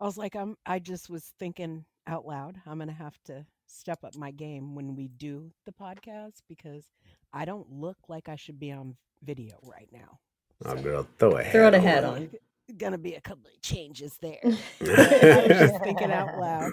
I 0.00 0.04
was 0.04 0.16
like, 0.16 0.34
I'm. 0.34 0.56
I 0.66 0.78
just 0.78 1.10
was 1.10 1.32
thinking 1.38 1.84
out 2.06 2.26
loud. 2.26 2.56
I'm 2.66 2.78
gonna 2.78 2.92
have 2.92 3.18
to 3.26 3.44
step 3.66 4.02
up 4.04 4.16
my 4.16 4.30
game 4.30 4.74
when 4.74 4.96
we 4.96 5.08
do 5.08 5.52
the 5.66 5.72
podcast 5.72 6.40
because 6.48 6.84
I 7.32 7.44
don't 7.44 7.70
look 7.70 7.98
like 8.08 8.28
I 8.28 8.36
should 8.36 8.58
be 8.58 8.72
on 8.72 8.96
video 9.22 9.58
right 9.62 9.88
now. 9.92 10.18
Oh, 10.64 10.76
So, 10.76 10.82
girl, 10.82 11.06
throw 11.18 11.32
a 11.36 11.42
hat 11.44 11.52
Throw 11.52 11.68
it 11.68 11.74
a 11.74 11.78
on. 11.78 11.82
hat 11.82 12.04
on. 12.04 12.30
Gonna 12.78 12.98
be 12.98 13.14
a 13.14 13.20
couple 13.20 13.50
of 13.54 13.60
changes 13.62 14.16
there. 14.22 14.38
I 14.44 15.46
was 15.48 15.58
just 15.58 15.82
thinking 15.82 16.12
out 16.12 16.38
loud. 16.38 16.72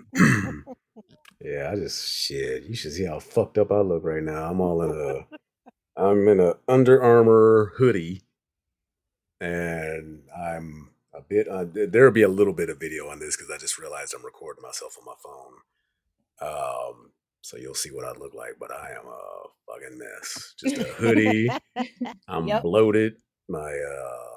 Yeah, 1.42 1.72
I 1.72 1.76
just 1.76 2.08
shit. 2.08 2.64
You 2.64 2.76
should 2.76 2.94
see 2.94 3.06
how 3.06 3.20
fucked 3.20 3.58
up 3.58 3.72
I 3.72 3.80
look 3.82 4.04
right 4.04 4.24
now. 4.24 4.50
I'm 4.50 4.62
all 4.62 4.82
in 4.84 4.92
a 4.92 5.28
I'm 6.02 6.28
in 6.28 6.40
a 6.40 6.56
Under 6.68 7.02
Armour 7.02 7.74
hoodie, 7.78 8.22
and 9.42 10.24
I'm 10.36 10.92
a 11.18 11.22
bit. 11.22 11.48
Uh, 11.48 11.66
there'll 11.74 12.12
be 12.12 12.22
a 12.24 12.28
little 12.30 12.54
bit 12.54 12.70
of 12.70 12.80
video 12.80 13.08
on 13.10 13.20
this 13.20 13.36
because 13.36 13.52
I 13.52 13.58
just 13.58 13.78
realized 13.80 14.14
I'm 14.14 14.24
recording 14.26 14.62
myself 14.64 14.98
on 15.00 15.06
my 15.06 15.16
phone. 15.24 15.54
Um, 16.40 17.12
so 17.42 17.58
you'll 17.58 17.74
see 17.76 17.90
what 17.92 18.06
I 18.06 18.12
look 18.12 18.34
like, 18.34 18.56
but 18.60 18.72
I 18.72 18.92
am 18.92 19.06
a 19.08 19.48
fucking 19.68 19.98
mess. 19.98 20.54
Just 20.60 20.78
a 20.78 20.84
hoodie. 20.84 21.50
I'm 22.28 22.48
Yep. 22.48 22.62
bloated. 22.64 23.14
My 23.50 23.72
uh, 23.72 24.36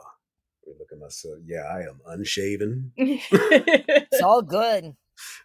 let 0.66 0.74
me 0.74 0.78
look 0.78 0.92
at 0.92 0.98
myself. 0.98 1.38
Yeah, 1.44 1.62
I 1.62 1.80
am 1.82 2.00
unshaven. 2.06 2.92
It's 2.96 4.22
all 4.22 4.42
good. 4.42 4.94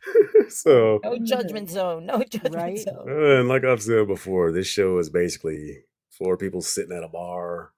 so, 0.50 1.00
No 1.04 1.18
judgment 1.20 1.70
zone. 1.70 2.06
No 2.06 2.24
judgment 2.24 2.56
Right. 2.56 2.80
zone. 2.80 3.06
and 3.10 3.48
like 3.50 3.64
I've 3.66 3.82
said 3.82 4.08
before, 4.08 4.52
this 4.52 4.68
show 4.68 4.98
is 5.00 5.10
basically 5.10 5.84
four 6.12 6.38
people 6.38 6.62
sitting 6.62 6.96
at 6.96 7.04
a 7.04 7.08
bar, 7.10 7.72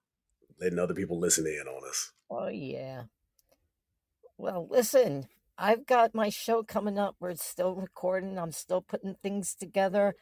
letting 0.60 0.78
other 0.78 0.94
people 0.94 1.18
listen 1.18 1.46
in 1.46 1.66
on 1.66 1.88
us. 1.88 2.12
Oh 2.30 2.48
yeah. 2.48 3.04
Well, 4.38 4.68
listen, 4.70 5.26
I've 5.58 5.84
got 5.84 6.14
my 6.14 6.28
show 6.28 6.62
coming 6.62 6.96
up. 6.96 7.16
We're 7.18 7.34
still 7.34 7.74
recording. 7.74 8.38
I'm 8.38 8.52
still 8.52 8.80
putting 8.80 9.16
things 9.20 9.52
together. 9.52 10.14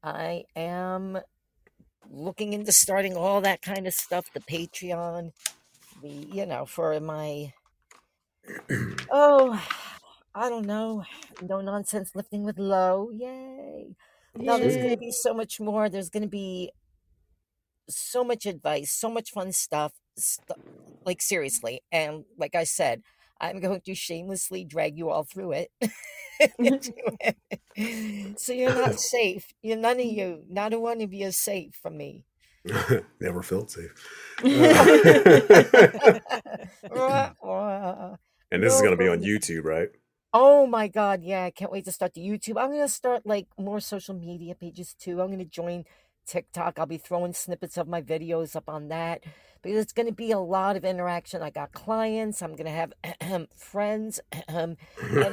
I 0.00 0.44
am 0.54 1.18
looking 2.08 2.52
into 2.52 2.70
starting 2.70 3.16
all 3.16 3.40
that 3.40 3.62
kind 3.62 3.88
of 3.88 3.94
stuff, 3.94 4.32
the 4.32 4.38
Patreon, 4.38 5.32
the 6.00 6.08
you 6.08 6.46
know, 6.46 6.66
for 6.66 7.00
my 7.00 7.52
oh, 9.10 9.60
I 10.36 10.48
don't 10.48 10.66
know, 10.66 11.02
no 11.42 11.60
nonsense 11.60 12.12
lifting 12.14 12.44
with 12.44 12.58
Lo. 12.58 13.10
Yay. 13.12 13.96
No, 14.36 14.56
there's 14.56 14.76
going 14.76 14.90
to 14.90 14.96
be 14.96 15.10
so 15.10 15.34
much 15.34 15.58
more. 15.58 15.88
There's 15.88 16.10
going 16.10 16.22
to 16.22 16.28
be 16.28 16.70
so 17.88 18.22
much 18.22 18.46
advice, 18.46 18.92
so 18.92 19.10
much 19.10 19.32
fun 19.32 19.50
stuff. 19.50 19.94
St- 20.16 20.58
like 21.04 21.20
seriously, 21.20 21.82
and 21.90 22.24
like 22.38 22.54
I 22.54 22.62
said, 22.62 23.02
I'm 23.44 23.60
going 23.60 23.80
to 23.80 23.94
shamelessly 23.94 24.64
drag 24.64 24.98
you 24.98 25.10
all 25.10 25.24
through 25.24 25.52
it. 25.52 25.70
so 28.36 28.52
you're 28.52 28.74
not 28.74 28.98
safe. 29.00 29.52
You're 29.62 29.76
none 29.76 30.00
of 30.00 30.06
mm. 30.06 30.16
you, 30.16 30.42
not 30.48 30.72
a 30.72 30.80
one 30.80 31.00
of 31.00 31.12
you 31.12 31.26
is 31.26 31.36
safe 31.36 31.74
from 31.80 31.96
me. 31.96 32.24
Never 33.20 33.42
felt 33.42 33.70
safe. 33.70 33.92
Uh, 36.84 37.30
Wah. 37.42 38.16
and 38.50 38.62
this 38.62 38.74
is 38.74 38.80
going 38.80 38.92
to 38.92 38.96
be 38.96 39.08
on 39.08 39.20
YouTube, 39.20 39.64
right? 39.64 39.88
Oh 40.32 40.66
my 40.66 40.88
god, 40.88 41.22
yeah, 41.22 41.44
I 41.44 41.50
can't 41.50 41.70
wait 41.70 41.84
to 41.84 41.92
start 41.92 42.14
the 42.14 42.20
YouTube. 42.20 42.60
I'm 42.60 42.72
gonna 42.72 42.88
start 42.88 43.24
like 43.24 43.46
more 43.56 43.78
social 43.78 44.16
media 44.16 44.56
pages 44.56 44.96
too. 44.98 45.20
I'm 45.20 45.30
gonna 45.30 45.44
join 45.44 45.84
TikTok. 46.26 46.78
I'll 46.78 46.86
be 46.86 46.98
throwing 46.98 47.32
snippets 47.34 47.76
of 47.76 47.88
my 47.88 48.02
videos 48.02 48.56
up 48.56 48.68
on 48.68 48.88
that. 48.88 49.24
Because 49.62 49.80
it's 49.82 49.92
gonna 49.92 50.12
be 50.12 50.30
a 50.32 50.38
lot 50.38 50.76
of 50.76 50.84
interaction. 50.84 51.42
I 51.42 51.50
got 51.50 51.72
clients, 51.72 52.42
I'm 52.42 52.56
gonna 52.56 52.70
have 52.70 52.92
friends 53.56 54.20
and 54.48 54.76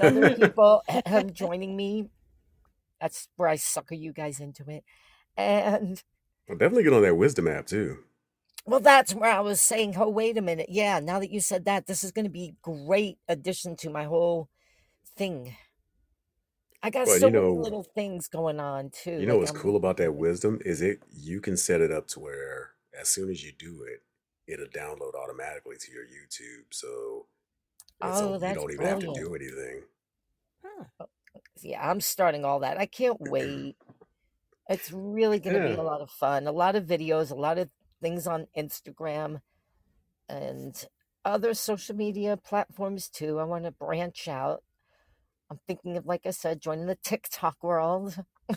other 0.02 0.24
people 0.36 0.84
joining 1.34 1.76
me. 1.76 2.10
That's 3.02 3.28
where 3.36 3.50
I 3.50 3.56
sucker 3.58 3.96
you 3.96 4.14
guys 4.14 4.40
into 4.40 4.70
it. 4.70 4.84
And 5.38 6.02
Well, 6.48 6.58
definitely 6.58 6.84
get 6.84 6.94
on 6.94 7.02
that 7.04 7.16
wisdom 7.18 7.48
app 7.48 7.66
too. 7.68 8.04
well, 8.66 8.80
that's 8.80 9.14
where 9.16 9.32
I 9.32 9.40
was 9.42 9.62
saying, 9.62 9.96
oh, 9.98 10.10
wait 10.10 10.38
a 10.38 10.42
minute. 10.42 10.68
Yeah, 10.70 11.00
now 11.00 11.20
that 11.20 11.32
you 11.32 11.40
said 11.42 11.66
that, 11.66 11.88
this 11.88 12.04
is 12.04 12.12
going 12.12 12.26
to 12.26 12.32
be 12.32 12.56
great 12.62 13.18
addition 13.28 13.76
to 13.78 13.90
my 13.90 14.04
whole 14.06 14.50
thing. 15.18 15.56
I 16.84 16.90
got 16.90 17.06
Well, 17.08 17.20
so 17.20 17.28
you 17.28 17.34
many 17.34 17.46
know- 17.46 17.54
little 17.54 17.84
things 17.84 18.28
going 18.28 18.60
on 18.60 18.90
too. 18.90 19.20
You 19.20 19.26
know 19.28 19.34
like 19.36 19.42
what's 19.42 19.52
I'm- 19.52 19.62
cool 19.62 19.76
about 19.76 19.98
that 19.98 20.16
wisdom 20.16 20.60
is 20.66 20.82
it 20.82 21.02
you 21.12 21.40
can 21.42 21.56
set 21.58 21.82
it 21.82 21.92
up 21.92 22.08
to 22.10 22.20
where 22.20 22.72
as 23.00 23.08
soon 23.10 23.30
as 23.30 23.44
you 23.44 23.52
do 23.52 23.84
it, 23.84 24.02
it'll 24.48 24.66
download 24.68 25.14
automatically 25.16 25.78
to 25.78 25.92
your 25.92 26.06
YouTube. 26.06 26.66
So 26.72 27.28
it's 28.02 28.20
Oh, 28.20 28.34
a- 28.34 28.40
that's 28.40 28.56
you 28.56 28.62
don't 28.62 28.72
even 28.74 28.86
have 28.88 29.00
to 29.00 29.06
brilliant. 29.06 29.28
do 29.28 29.36
anything. 29.36 29.84
Huh. 30.64 30.86
Oh, 31.02 31.06
yeah, 31.62 31.88
I'm 31.90 32.02
starting 32.02 32.44
all 32.46 32.60
that. 32.60 32.78
I 32.78 32.88
can't 32.88 33.20
wait. 33.22 33.76
It's 34.70 34.92
really 34.92 35.40
going 35.40 35.56
to 35.56 35.62
be 35.68 35.74
Yeah. 35.76 35.82
a 35.82 35.84
lot 35.84 36.02
of 36.02 36.10
fun. 36.10 36.48
A 36.48 36.52
lot 36.52 36.76
of 36.76 36.86
videos, 36.86 37.30
a 37.30 37.36
lot 37.36 37.58
of 37.58 37.70
things 38.02 38.26
on 38.26 38.48
Instagram 38.58 39.42
and 40.30 40.88
other 41.26 41.54
social 41.54 41.96
media 41.96 42.38
platforms 42.38 43.08
too. 43.10 43.38
I 43.40 43.44
want 43.44 43.66
to 43.66 43.72
branch 43.72 44.28
out. 44.28 44.64
I'm 45.52 45.60
thinking 45.68 45.98
of, 45.98 46.08
like 46.08 46.26
I 46.26 46.32
said, 46.32 46.62
joining 46.62 46.88
the 46.88 46.96
TikTok 47.04 47.64
world. 47.64 48.18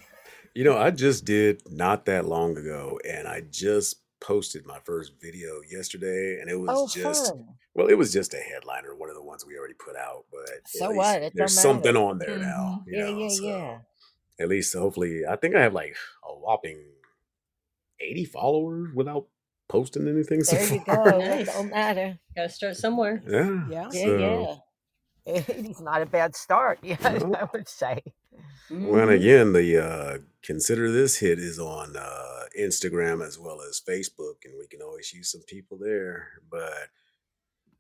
You 0.55 0.65
know, 0.65 0.79
I 0.79 0.91
just 0.91 1.25
did 1.25 1.63
not 1.71 2.07
that 2.07 2.27
long 2.27 2.57
ago, 2.57 3.01
and 3.09 3.27
I 3.27 3.43
just 3.43 3.97
posted 4.21 4.67
my 4.67 4.79
first 4.85 5.13
video 5.21 5.61
yesterday, 5.69 6.41
and 6.41 6.49
it 6.51 6.57
was 6.59 6.71
Oh, 6.71 6.87
just 6.87 7.33
fun. 7.33 7.47
well, 7.75 7.89
it 7.89 7.99
was 7.99 8.13
just 8.13 8.35
a 8.35 8.39
headliner, 8.39 8.95
one 8.95 9.09
of 9.11 9.17
the 9.17 9.23
ones 9.23 9.45
we 9.45 9.59
already 9.59 9.75
put 9.75 9.97
out. 9.97 10.27
But 10.31 10.61
So 10.67 10.91
what? 10.93 11.23
It 11.23 11.35
there's 11.37 11.55
something 11.61 11.95
matter. 11.95 12.07
on 12.07 12.19
there 12.19 12.39
now. 12.39 12.81
Mm-hmm. 12.81 12.91
You 12.91 12.99
Yeah, 12.99 13.11
know, 13.11 13.19
yeah, 13.21 13.29
so 13.29 13.47
yeah. 13.49 13.79
At 14.41 14.49
least, 14.49 14.75
hopefully, 14.75 15.27
I 15.27 15.37
think 15.37 15.57
I 15.57 15.63
have 15.63 15.75
like 15.75 15.97
a 16.25 16.35
whopping 16.35 16.79
eighty 18.01 18.25
followers 18.25 18.93
without 18.95 19.27
posting 19.69 20.09
anything 20.09 20.43
so 20.45 20.57
There 20.57 20.67
you 20.67 20.81
far. 20.87 21.13
go. 21.13 21.19
It 21.21 21.29
Nice. 21.39 21.47
don't 21.47 21.71
matter. 21.71 22.19
Gotta 22.37 22.49
start 22.49 22.77
somewhere. 22.77 23.23
Yeah, 23.27 23.71
Yeah. 23.71 23.91
Yeah, 23.93 24.07
so, 24.07 24.19
yeah. 24.19 24.57
It's 25.71 25.81
not 25.81 26.03
a 26.03 26.07
bad 26.07 26.37
start, 26.37 26.79
yeah, 26.83 26.97
No. 27.03 27.35
I 27.35 27.49
would 27.53 27.69
say. 27.69 28.03
Well, 28.71 29.09
and 29.09 29.11
Mhm. 29.11 29.15
again, 29.17 29.53
the 29.53 29.85
uh, 29.85 30.19
consider 30.43 30.91
this 30.91 31.17
hit 31.19 31.39
is 31.39 31.59
on 31.59 31.97
uh, 31.97 32.45
Instagram 32.59 33.25
as 33.27 33.39
well 33.39 33.61
as 33.61 33.81
Facebook, 33.81 34.45
and 34.45 34.55
we 34.59 34.67
can 34.67 34.83
always 34.83 35.13
use 35.13 35.31
some 35.31 35.43
people 35.47 35.79
there. 35.79 36.29
But 36.51 36.89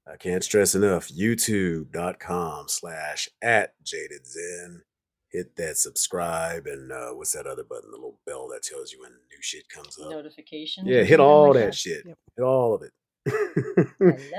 I 0.07 0.16
can't 0.16 0.45
stress 0.45 0.75
enough: 0.75 1.09
YouTube.com 1.09 2.69
slash 2.69 3.29
at 3.43 3.75
Jaded 3.83 4.27
Zen. 4.27 4.83
Hit 5.29 5.57
that 5.57 5.77
subscribe 5.77 6.66
and 6.69 6.93
uh, 6.93 7.11
what's 7.11 7.33
that 7.33 7.47
other 7.49 7.65
button? 7.65 7.91
The 7.91 7.97
little 7.97 8.21
bell 8.25 8.47
that 8.49 8.62
tells 8.62 8.93
you 8.93 9.01
when 9.01 9.11
new 9.11 9.41
shit 9.41 9.69
comes 9.69 9.99
up. 9.99 10.11
Notifications. 10.11 10.87
Yeah, 10.87 11.03
hit 11.03 11.19
all 11.19 11.47
like 11.49 11.55
that 11.55 11.75
shit. 11.75 12.07
Yep. 12.07 12.19
Hit 12.37 12.43
all 12.45 12.73
of 12.75 12.83
it. 12.83 12.93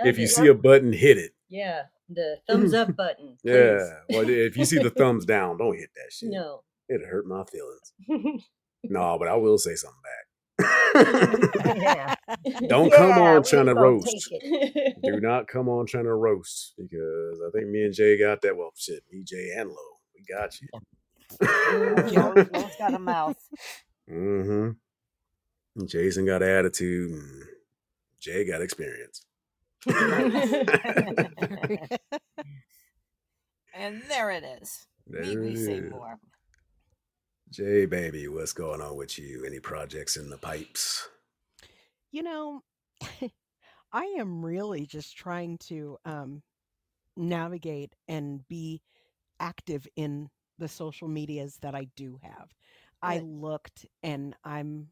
if 0.06 0.18
you 0.18 0.24
it. 0.24 0.30
see 0.30 0.48
a 0.48 0.54
button, 0.54 0.94
hit 0.94 1.18
it. 1.18 1.34
Yeah, 1.50 1.84
the 2.10 2.38
thumbs 2.48 2.74
up 2.82 2.96
button. 2.96 3.38
please. 3.42 3.52
Yeah. 3.54 3.94
Well, 4.10 4.30
if 4.30 4.58
you 4.58 4.66
see 4.66 4.80
the 4.80 4.90
thumbs 4.92 5.26
down, 5.36 5.58
don't 5.58 5.76
hit 5.78 5.90
that 5.96 6.12
shit. 6.12 6.30
No. 6.32 6.62
It'll 6.90 7.08
hurt 7.08 7.26
my 7.28 7.44
feelings. 7.46 8.44
No, 8.88 9.18
but 9.18 9.28
I 9.28 9.34
will 9.36 9.58
say 9.58 9.74
something 9.74 10.00
back. 10.60 11.76
Yeah. 11.76 12.16
Don't 12.68 12.94
come 12.94 13.14
on 13.20 13.38
we 13.38 13.42
trying 13.42 13.66
to 13.66 13.74
roast. 13.74 14.32
Do 15.04 15.20
not 15.20 15.48
come 15.48 15.68
on 15.70 15.88
trying 15.88 16.04
to 16.04 16.14
roast 16.14 16.76
because 16.78 17.40
I 17.48 17.50
think 17.52 17.68
me 17.70 17.84
and 17.86 17.94
Jay 17.96 18.16
got 18.20 18.44
that. 18.44 18.56
Well, 18.56 18.70
shit, 18.76 19.02
me, 19.12 19.24
Jay, 19.24 19.50
and 19.58 19.70
Lo, 19.70 19.76
we 20.14 20.24
got 20.32 20.62
you. 20.62 20.68
Lo's- 21.42 22.48
Lo's 22.54 22.76
got 22.78 22.94
a 22.94 23.00
mouth. 23.00 23.38
mm-hmm. 24.08 25.86
Jason 25.88 26.28
got 26.28 26.44
attitude, 26.44 27.12
and 27.12 27.44
Jay 28.20 28.46
got 28.46 28.62
experience. 28.62 29.26
And 33.76 34.02
there 34.08 34.32
it 34.32 34.44
is. 34.62 34.88
There 35.06 35.22
Need 35.22 35.40
we 35.40 35.50
it 35.50 35.58
say 35.58 35.74
is. 35.74 35.92
more? 35.92 36.18
Jay, 37.52 37.86
baby, 37.86 38.28
what's 38.28 38.54
going 38.54 38.82
on 38.82 38.96
with 38.96 39.20
you? 39.20 39.44
Any 39.46 39.60
projects 39.60 40.18
in 40.18 40.30
the 40.30 40.38
pipes? 40.38 41.10
You 42.12 42.24
know, 42.24 42.62
I 43.92 44.04
am 44.18 44.44
really 44.44 44.86
just 44.86 45.18
trying 45.18 45.58
to 45.68 45.98
um, 46.06 46.42
navigate 47.18 47.94
and 48.08 48.48
be 48.48 48.82
active 49.40 49.86
in 49.96 50.30
the 50.58 50.68
social 50.68 51.08
medias 51.08 51.58
that 51.62 51.76
I 51.76 51.88
do 51.96 52.18
have. 52.24 52.50
I 53.02 53.20
looked 53.20 53.86
and 54.02 54.36
I'm 54.44 54.88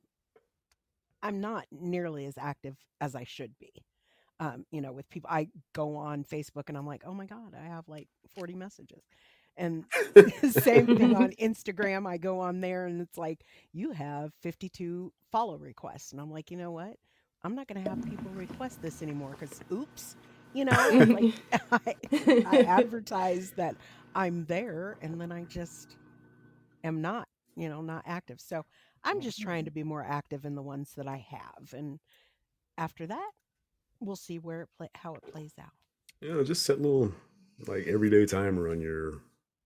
I'm 1.24 1.40
not 1.40 1.66
nearly 1.72 2.26
as 2.26 2.38
active 2.38 2.76
as 3.00 3.16
I 3.16 3.24
should 3.24 3.58
be. 3.58 3.72
Um, 4.44 4.66
you 4.72 4.82
know, 4.82 4.92
with 4.92 5.10
people 5.10 5.30
I 5.32 5.48
go 5.74 5.96
on 5.96 6.24
Facebook 6.26 6.64
and 6.68 6.78
I'm 6.78 6.88
like, 6.88 7.04
"Oh 7.06 7.14
my 7.14 7.26
god, 7.26 7.56
I 7.60 7.68
have 7.68 7.88
like 7.88 8.10
40 8.36 8.56
messages." 8.56 9.04
And 9.58 9.86
same 10.52 10.88
thing 10.98 11.16
on 11.16 11.32
Instagram. 11.42 12.08
I 12.08 12.18
go 12.18 12.40
on 12.40 12.62
there 12.62 12.86
and 12.86 13.02
it's 13.02 13.18
like, 13.18 13.46
you 13.72 13.92
have 13.92 14.34
52 14.42 15.14
follow 15.32 15.58
requests. 15.58 16.12
And 16.12 16.20
I'm 16.22 16.32
like, 16.32 16.52
you 16.52 16.58
know 16.58 16.72
what? 16.72 16.98
I'm 17.44 17.56
not 17.56 17.68
going 17.68 17.84
to 17.84 17.90
have 17.90 18.04
people 18.04 18.32
request 18.34 18.82
this 18.82 19.02
anymore 19.02 19.36
because, 19.40 19.62
oops, 19.72 20.16
you 20.54 20.66
know, 20.66 20.72
like 21.10 21.36
I, 21.72 21.96
I 22.48 22.60
advertise 22.68 23.52
that 23.52 23.76
I'm 24.16 24.46
there 24.46 24.98
and 25.02 25.20
then 25.20 25.32
I 25.32 25.44
just 25.46 25.98
am 26.84 27.02
not, 27.02 27.28
you 27.56 27.70
know, 27.70 27.82
not 27.82 28.04
active. 28.06 28.40
So 28.40 28.66
I'm 29.04 29.22
just 29.22 29.42
trying 29.42 29.66
to 29.66 29.72
be 29.72 29.84
more 29.84 30.04
active 30.04 30.46
in 30.46 30.56
the 30.56 30.62
ones 30.62 30.94
that 30.96 31.08
I 31.08 31.26
have. 31.30 31.74
And 31.74 32.00
after 32.78 33.06
that, 33.08 33.32
we'll 34.04 34.16
see 34.16 34.40
where 34.40 34.62
it 34.64 34.70
play, 34.78 34.90
how 34.96 35.16
it 35.16 35.24
plays 35.32 35.54
out. 35.60 35.72
You 36.22 36.34
know, 36.34 36.44
just 36.44 36.66
set 36.66 36.82
little 36.82 37.12
like 37.68 37.88
everyday 37.88 38.26
timer 38.26 38.70
on 38.70 38.82
your 38.82 39.20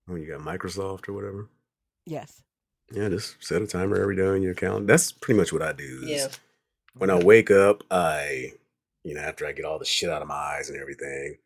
when 0.06 0.22
you 0.22 0.28
got 0.28 0.40
Microsoft 0.40 1.08
or 1.08 1.12
whatever. 1.12 1.48
Yes. 2.06 2.42
Yeah, 2.92 3.08
just 3.10 3.42
set 3.44 3.60
a 3.60 3.66
timer 3.66 4.00
every 4.00 4.16
day 4.16 4.26
on 4.26 4.42
your 4.42 4.52
account. 4.52 4.86
That's 4.86 5.12
pretty 5.12 5.38
much 5.38 5.52
what 5.52 5.62
I 5.62 5.72
do. 5.72 6.00
Yeah. 6.04 6.28
When 6.94 7.10
I 7.10 7.22
wake 7.22 7.50
up, 7.50 7.84
I, 7.90 8.52
you 9.04 9.14
know, 9.14 9.20
after 9.20 9.46
I 9.46 9.52
get 9.52 9.66
all 9.66 9.78
the 9.78 9.84
shit 9.84 10.08
out 10.08 10.22
of 10.22 10.28
my 10.28 10.34
eyes 10.34 10.70
and 10.70 10.80
everything, 10.80 11.36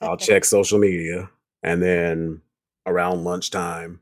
I'll 0.00 0.16
check 0.16 0.44
social 0.44 0.78
media. 0.78 1.28
And 1.62 1.82
then 1.82 2.42
around 2.86 3.24
lunchtime 3.24 4.00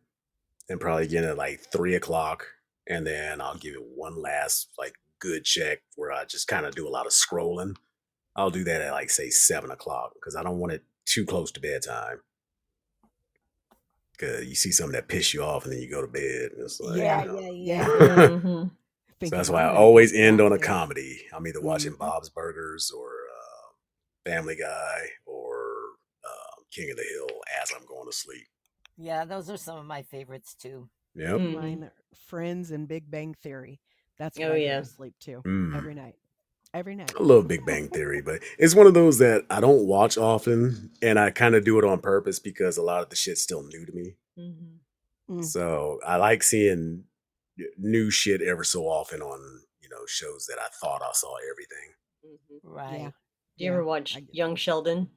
and 0.68 0.80
probably 0.80 1.04
again 1.04 1.24
at 1.24 1.38
like 1.38 1.60
three 1.60 1.94
o'clock. 1.94 2.46
And 2.86 3.06
then 3.06 3.40
I'll 3.40 3.56
give 3.56 3.74
it 3.74 3.82
one 3.94 4.20
last 4.20 4.68
like 4.78 4.94
good 5.18 5.44
check 5.44 5.80
where 5.96 6.12
I 6.12 6.24
just 6.24 6.48
kind 6.48 6.66
of 6.66 6.74
do 6.74 6.86
a 6.86 6.90
lot 6.90 7.06
of 7.06 7.12
scrolling. 7.12 7.76
I'll 8.36 8.50
do 8.50 8.64
that 8.64 8.80
at 8.82 8.92
like 8.92 9.10
say 9.10 9.30
seven 9.30 9.70
o'clock 9.70 10.12
because 10.14 10.36
I 10.36 10.42
don't 10.42 10.58
want 10.58 10.72
it 10.72 10.82
too 11.04 11.24
close 11.26 11.50
to 11.52 11.60
bedtime. 11.60 12.20
Cause 14.18 14.44
you 14.44 14.54
see 14.54 14.70
something 14.70 14.92
that 14.92 15.08
piss 15.08 15.34
you 15.34 15.42
off 15.42 15.64
and 15.64 15.72
then 15.72 15.80
you 15.80 15.90
go 15.90 16.00
to 16.00 16.06
bed. 16.06 16.52
And 16.52 16.62
it's 16.62 16.78
like, 16.80 16.98
Yeah, 16.98 17.22
you 17.24 17.28
know. 17.32 17.40
yeah, 17.40 17.50
Yeah. 17.50 17.78
yeah. 17.86 18.28
Mhm. 18.28 18.70
So 19.24 19.30
that's 19.30 19.50
why 19.50 19.62
I 19.62 19.72
"Oh, 19.72 19.76
always 19.76 20.12
end 20.12 20.40
on 20.40 20.52
a 20.52 20.58
comedy. 20.58 21.26
I'm 21.32 21.46
either 21.46 21.60
watching 21.60 21.92
Mhm. 21.92 21.98
Bob's 21.98 22.28
Burgers 22.28 22.90
or 22.90 23.08
uh, 23.08 24.30
Family 24.30 24.56
Guy 24.56 25.10
or 25.26 25.72
um, 26.24 26.64
King 26.70 26.90
of 26.90 26.96
the 26.96 27.04
Hill 27.04 27.28
as 27.62 27.72
I'm 27.72 27.86
going 27.86 28.06
to 28.08 28.16
sleep. 28.16 28.46
Yeah, 28.96 29.24
those 29.24 29.48
are 29.50 29.56
some 29.56 29.78
of 29.78 29.86
my 29.86 30.02
favorites 30.02 30.54
too. 30.54 30.88
Yep. 31.14 31.40
Mine 31.40 31.90
Friends 32.26 32.70
and 32.70 32.86
Big 32.88 33.10
Bang 33.10 33.34
Theory. 33.42 33.80
That's 34.18 34.38
what 34.38 34.50
Oh, 34.50 34.54
I 34.54 34.56
yeah. 34.56 34.78
go 34.78 34.84
to 34.84 34.88
sleep 34.90 35.14
too 35.20 35.42
Mm. 35.46 35.76
every 35.76 35.94
night. 35.94 36.16
Every 36.74 36.94
night. 36.96 37.12
I 37.18 37.22
love 37.22 37.48
Big 37.48 37.66
Bang 37.66 37.88
Theory, 37.88 38.22
but 38.22 38.40
it's 38.58 38.74
one 38.74 38.86
of 38.86 38.94
those 38.94 39.18
that 39.18 39.44
I 39.50 39.60
don't 39.60 39.86
watch 39.86 40.16
often, 40.16 40.90
and 41.02 41.18
I 41.18 41.30
kind 41.30 41.54
of 41.54 41.64
do 41.64 41.78
it 41.78 41.84
on 41.84 42.00
purpose 42.00 42.38
because 42.38 42.78
a 42.78 42.82
lot 42.82 43.02
of 43.02 43.10
the 43.10 43.16
shit's 43.16 43.42
still 43.42 43.62
new 43.62 43.84
to 43.84 43.92
me. 43.92 44.14
Mhm. 44.38 44.78
Mm. 45.30 45.44
So 45.44 46.00
I 46.06 46.16
like 46.16 46.42
seeing 46.42 47.04
new 47.76 48.10
shit 48.10 48.40
ever 48.40 48.64
so 48.64 48.84
often 48.84 49.20
on 49.20 49.62
you 49.82 49.88
know 49.90 50.06
shows 50.06 50.46
that 50.46 50.58
I 50.58 50.68
thought 50.80 51.02
I 51.02 51.10
saw 51.12 51.34
everything. 51.50 51.94
Mhm. 52.26 52.60
Right. 52.62 53.00
Yeah. 53.00 53.10
Do 53.58 53.64
you 53.64 53.70
Yeah, 53.70 53.72
ever 53.74 53.84
watch 53.84 54.16
I 54.16 54.20
get 54.20 54.34
Young 54.34 54.56
Sheldon? 54.56 55.10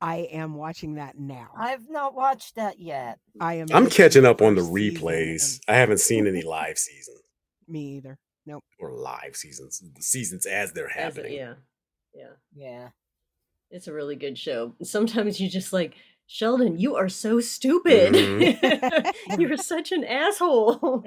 I 0.00 0.28
am 0.30 0.54
watching 0.54 0.94
that 0.94 1.18
now. 1.18 1.50
I've 1.56 1.90
not 1.90 2.14
watched 2.14 2.54
that 2.54 2.78
yet. 2.78 3.18
I 3.40 3.54
am. 3.54 3.66
I'm 3.72 3.90
catching 3.90 4.24
up 4.24 4.40
on 4.40 4.54
the 4.54 4.60
first 4.60 4.72
season 4.72 4.96
replays. 5.02 5.60
I 5.66 5.74
haven't 5.74 5.98
seen 5.98 6.28
any 6.28 6.42
live 6.56 6.78
seasons 6.78 7.18
and 7.66 7.74
Me 7.74 7.96
either. 7.96 8.16
Nope. 8.48 8.64
or 8.78 8.92
live 8.92 9.36
seasons, 9.36 9.82
seasons 10.00 10.46
as 10.46 10.72
they're 10.72 10.88
As 10.90 10.96
a- 10.96 11.00
happening. 11.00 11.32
yeah. 11.34 11.54
Yeah. 12.14 12.32
Yeah. 12.54 12.88
It's 13.70 13.86
a 13.88 13.92
really 13.92 14.16
good 14.16 14.38
show. 14.38 14.74
Sometimes 14.82 15.38
you 15.40 15.48
just 15.50 15.72
like, 15.72 15.94
Sheldon, 16.26 16.78
you 16.78 16.94
are 16.96 17.08
so 17.08 17.40
stupid. 17.40 18.14
You're 19.38 19.56
such 19.56 19.92
an 19.92 20.04
asshole. 20.04 21.04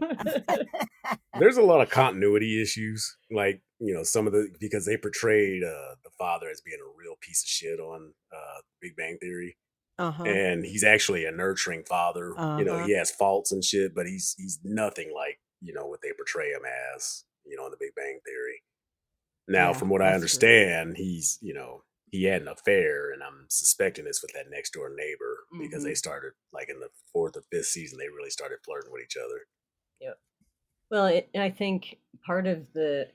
There's 1.39 1.57
a 1.57 1.61
lot 1.61 1.81
of 1.81 1.89
continuity 1.89 2.61
issues, 2.61 3.17
like 3.31 3.61
you 3.79 3.93
know 3.93 4.03
some 4.03 4.27
of 4.27 4.33
the 4.33 4.49
because 4.59 4.85
they 4.85 4.97
portrayed 4.97 5.63
uh, 5.63 5.95
the 6.03 6.09
father 6.17 6.49
as 6.49 6.61
being 6.61 6.79
a 6.79 6.97
real 6.97 7.15
piece 7.21 7.43
of 7.43 7.47
shit 7.47 7.79
on 7.79 8.13
uh, 8.33 8.61
Big 8.81 8.95
Bang 8.95 9.17
Theory, 9.21 9.57
Uh 9.99 10.11
huh. 10.11 10.23
and 10.23 10.65
he's 10.65 10.83
actually 10.83 11.25
a 11.25 11.31
nurturing 11.31 11.83
father. 11.83 12.29
You 12.59 12.65
know 12.65 12.75
Uh-huh. 12.75 12.85
he 12.87 12.93
has 12.97 13.11
faults 13.11 13.51
and 13.51 13.63
shit, 13.63 13.93
but 13.95 14.07
he's 14.07 14.35
he's 14.37 14.59
nothing 14.63 15.11
like 15.15 15.39
you 15.61 15.73
know 15.73 15.85
what 15.85 16.01
they 16.01 16.09
portray 16.17 16.49
him 16.49 16.61
as. 16.95 17.23
You 17.51 17.57
know 17.57 17.65
in 17.65 17.71
the 17.71 17.77
Big 17.79 17.95
Bang 17.95 18.19
Theory. 18.25 18.63
Now, 19.47 19.73
Yeah, 19.73 19.73
from 19.73 19.89
what 19.89 20.01
I 20.01 20.05
that's 20.05 20.15
true. 20.15 20.15
understand, 20.15 20.97
he's 20.97 21.37
you 21.41 21.53
know 21.53 21.83
he 22.11 22.23
had 22.25 22.41
an 22.41 22.47
affair, 22.47 23.11
and 23.11 23.23
I'm 23.23 23.47
suspecting 23.49 24.07
it's 24.07 24.21
with 24.21 24.33
that 24.33 24.49
next 24.49 24.71
door 24.73 24.89
neighbor 24.95 25.45
because 25.59 25.83
they 25.83 25.91
Mhm. 25.91 25.97
started 25.97 26.33
like 26.53 26.69
in 26.69 26.79
the 26.79 26.89
fourth 27.13 27.37
or 27.37 27.43
fifth 27.51 27.67
season, 27.67 27.97
they 27.99 28.09
really 28.09 28.29
started 28.31 28.59
flirting 28.65 28.91
with 28.91 29.03
each 29.03 29.17
other. 29.17 29.47
Yeah, 29.99 30.13
well, 30.91 31.07
it, 31.07 31.29
I 31.35 31.49
think 31.51 31.99
part 32.25 32.47
of 32.47 32.73
the 32.73 33.09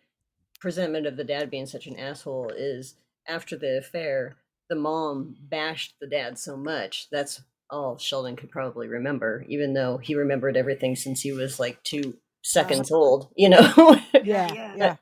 presentment 0.60 1.06
of 1.06 1.16
the 1.16 1.24
dad 1.24 1.50
being 1.50 1.66
such 1.66 1.86
an 1.86 1.98
asshole 1.98 2.50
is 2.50 2.96
after 3.28 3.56
the 3.56 3.78
affair, 3.78 4.36
the 4.68 4.76
mom 4.76 5.36
bashed 5.40 5.96
the 6.00 6.06
dad 6.06 6.38
so 6.38 6.56
much. 6.56 7.08
That's 7.10 7.42
all 7.70 7.98
Sheldon 7.98 8.36
could 8.36 8.50
probably 8.50 8.88
remember, 8.88 9.44
even 9.48 9.74
though 9.74 9.98
he 9.98 10.14
remembered 10.14 10.56
everything 10.56 10.96
since 10.96 11.22
he 11.22 11.32
was 11.32 11.60
like 11.60 11.82
two 11.82 12.18
seconds 12.46 12.90
old, 12.90 13.28
you 13.36 13.48
know? 13.48 14.00
Yeah. 14.20 14.56
yeah. 14.72 14.74
Yeah. 14.74 14.96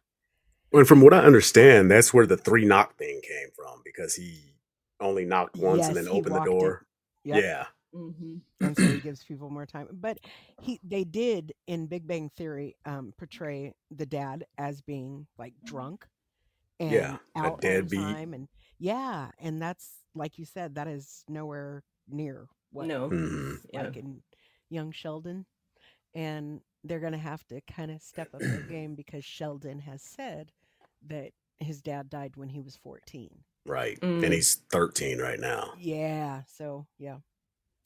And 0.72 0.88
from 0.88 1.00
what 1.02 1.14
I 1.14 1.20
understand, 1.20 1.90
that's 1.90 2.12
where 2.14 2.26
the 2.26 2.36
three 2.36 2.64
knock 2.64 2.96
thing 2.96 3.20
came 3.22 3.48
from 3.56 3.82
because 3.84 4.14
he 4.14 4.54
only 5.00 5.24
knocked 5.24 5.56
once 5.56 5.88
and 5.88 5.96
then 5.96 6.08
opened 6.08 6.36
the 6.36 6.40
door. 6.40 6.86
Yep. 7.24 7.44
Yeah. 7.44 7.66
hmm 7.94 8.36
and 8.62 8.76
so 8.76 8.88
he 8.90 9.00
gives 9.00 9.22
people 9.24 9.50
more 9.50 9.66
time. 9.66 9.88
But 9.92 10.18
he 10.58 10.80
they 10.82 11.04
did 11.04 11.52
in 11.66 11.86
Big 11.86 12.06
Bang 12.06 12.30
Theory 12.36 12.76
um, 12.86 13.12
portray 13.18 13.74
the 13.90 14.06
dad 14.06 14.46
as 14.58 14.80
being 14.80 15.26
like 15.38 15.54
drunk 15.64 16.06
and 16.80 17.06
Yeah, 17.06 17.18
a 17.44 17.50
out 17.50 17.60
all 17.62 17.78
the 17.80 17.86
time, 17.86 18.34
and 18.34 18.48
yeah, 18.78 19.30
and 19.38 19.60
that's 19.62 19.90
like 20.14 20.38
you 20.38 20.44
said, 20.46 20.76
that 20.76 20.88
is 20.88 21.24
nowhere 21.28 21.84
near 22.08 22.48
what 22.72 22.88
No. 22.88 23.08
hmm 23.08 23.54
is 23.54 23.66
Yeah. 23.72 23.82
like 23.82 23.96
in 23.96 24.22
young 24.70 24.92
Sheldon, 24.92 25.46
and 26.14 26.60
they're 26.84 27.00
gonna 27.00 27.18
have 27.18 27.44
to 27.48 27.60
kind 27.62 27.90
of 27.90 28.00
step 28.02 28.28
up 28.34 28.40
their 28.40 28.60
game 28.60 28.94
because 28.94 29.24
Sheldon 29.24 29.80
has 29.80 30.02
said 30.02 30.52
that 31.08 31.32
his 31.58 31.80
dad 31.80 32.10
died 32.10 32.36
when 32.36 32.50
he 32.50 32.60
was 32.60 32.76
fourteen. 32.76 33.30
Right. 33.66 33.98
Mm. 34.00 34.22
And 34.22 34.32
he's 34.32 34.56
13 34.72 35.18
right 35.18 35.40
now. 35.40 35.72
Yeah, 35.78 36.42
so 36.46 36.86
yeah, 36.98 37.16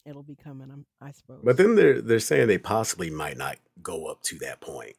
it'll 0.05 0.23
be 0.23 0.35
coming. 0.35 0.69
I'm, 0.71 0.85
I 0.99 1.11
suppose. 1.11 1.39
But 1.41 1.55
then 1.55 1.75
they're 1.75 2.01
they're 2.01 2.19
saying 2.19 2.47
they 2.47 2.57
possibly 2.57 3.09
might 3.09 3.37
not 3.37 3.57
go 3.81 4.05
up 4.07 4.21
to 4.23 4.37
that 4.39 4.59
point. 4.59 4.97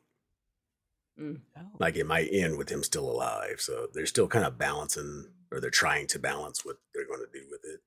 oh. 1.21 1.37
Like 1.79 1.97
it 1.97 2.07
might 2.07 2.29
end 2.33 2.57
with 2.57 2.71
him 2.71 2.83
still 2.83 3.11
alive. 3.11 3.57
So 3.59 3.89
they're 3.93 4.07
still 4.07 4.27
kind 4.29 4.47
of 4.47 4.57
balancing 4.57 5.27
or 5.53 5.61
they're 5.61 5.69
trying 5.71 6.07
to 6.09 6.19
balance 6.19 6.65
what 6.65 6.77
they're 6.95 7.07
going 7.07 7.21
to 7.31 7.39
do 7.39 7.45
with 7.51 7.61
it. 7.65 7.81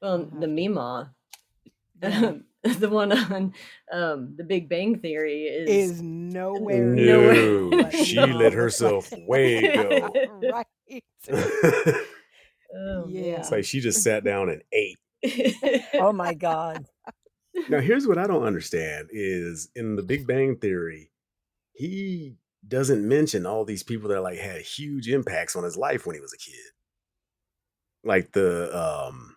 Well, 0.00 0.18
We'll 0.18 0.40
the 0.40 0.46
have 0.46 0.56
Meemaw, 0.56 1.10
Yeah. 2.02 2.32
the 2.78 2.88
one 2.88 3.12
on 3.12 3.52
um, 3.92 4.34
The 4.36 4.44
Big 4.44 4.68
Bang 4.68 4.98
Theory 4.98 5.44
is. 5.44 5.92
is 5.92 6.02
nowhere 6.02 6.84
Nowhere. 6.84 7.34
No, 7.34 7.68
near 7.68 7.90
she 8.04 8.18
what- 8.18 8.30
let 8.30 8.52
herself 8.52 9.12
way 9.26 9.60
go. 9.74 10.10
right. 10.52 10.66
it's 10.86 11.28
oh, 12.74 13.06
Yeah. 13.08 13.46
like 13.50 13.64
she 13.64 13.80
just 13.80 14.02
sat 14.02 14.24
down 14.24 14.48
and 14.48 14.62
ate. 14.72 14.98
Oh 15.94 16.12
my 16.12 16.34
God. 16.34 16.84
Now, 17.68 17.80
here's 17.80 18.06
what 18.06 18.18
I 18.18 18.26
don't 18.26 18.42
understand 18.44 19.08
is 19.10 19.70
in 19.74 19.96
the 19.96 20.02
Big 20.02 20.26
Bang 20.26 20.56
Theory, 20.56 21.10
he 21.72 22.34
doesn't 22.66 23.06
mention 23.06 23.46
all 23.46 23.64
these 23.64 23.82
people 23.82 24.08
that 24.10 24.22
like 24.22 24.38
had 24.38 24.60
huge 24.60 25.08
impacts 25.08 25.56
on 25.56 25.64
his 25.64 25.76
life 25.76 26.04
when 26.06 26.14
he 26.14 26.20
was 26.20 26.34
a 26.34 26.38
kid. 26.38 26.72
Like 28.04 28.32
the 28.32 28.76
um 28.76 29.35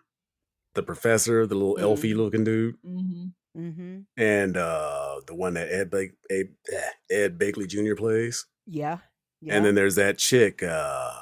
the 0.74 0.82
professor, 0.82 1.46
the 1.46 1.54
little 1.54 1.76
Mhm. 1.76 1.82
elfy 1.82 2.14
looking 2.16 2.44
dude, 2.44 2.76
hmm 2.84 3.26
Mm-hmm. 3.56 4.00
and 4.16 4.56
uh 4.56 5.20
the 5.26 5.34
one 5.34 5.54
that 5.54 5.72
Ed 5.72 5.90
Bake 5.90 6.12
Ed, 6.30 6.54
Ed 7.10 7.36
Begley 7.38 7.66
Jr. 7.66 7.96
plays. 7.96 8.46
Yeah. 8.66 8.98
Yeah. 9.40 9.54
And 9.56 9.64
then 9.66 9.74
there's 9.74 9.96
that 9.96 10.18
chick, 10.18 10.62
uh 10.62 11.12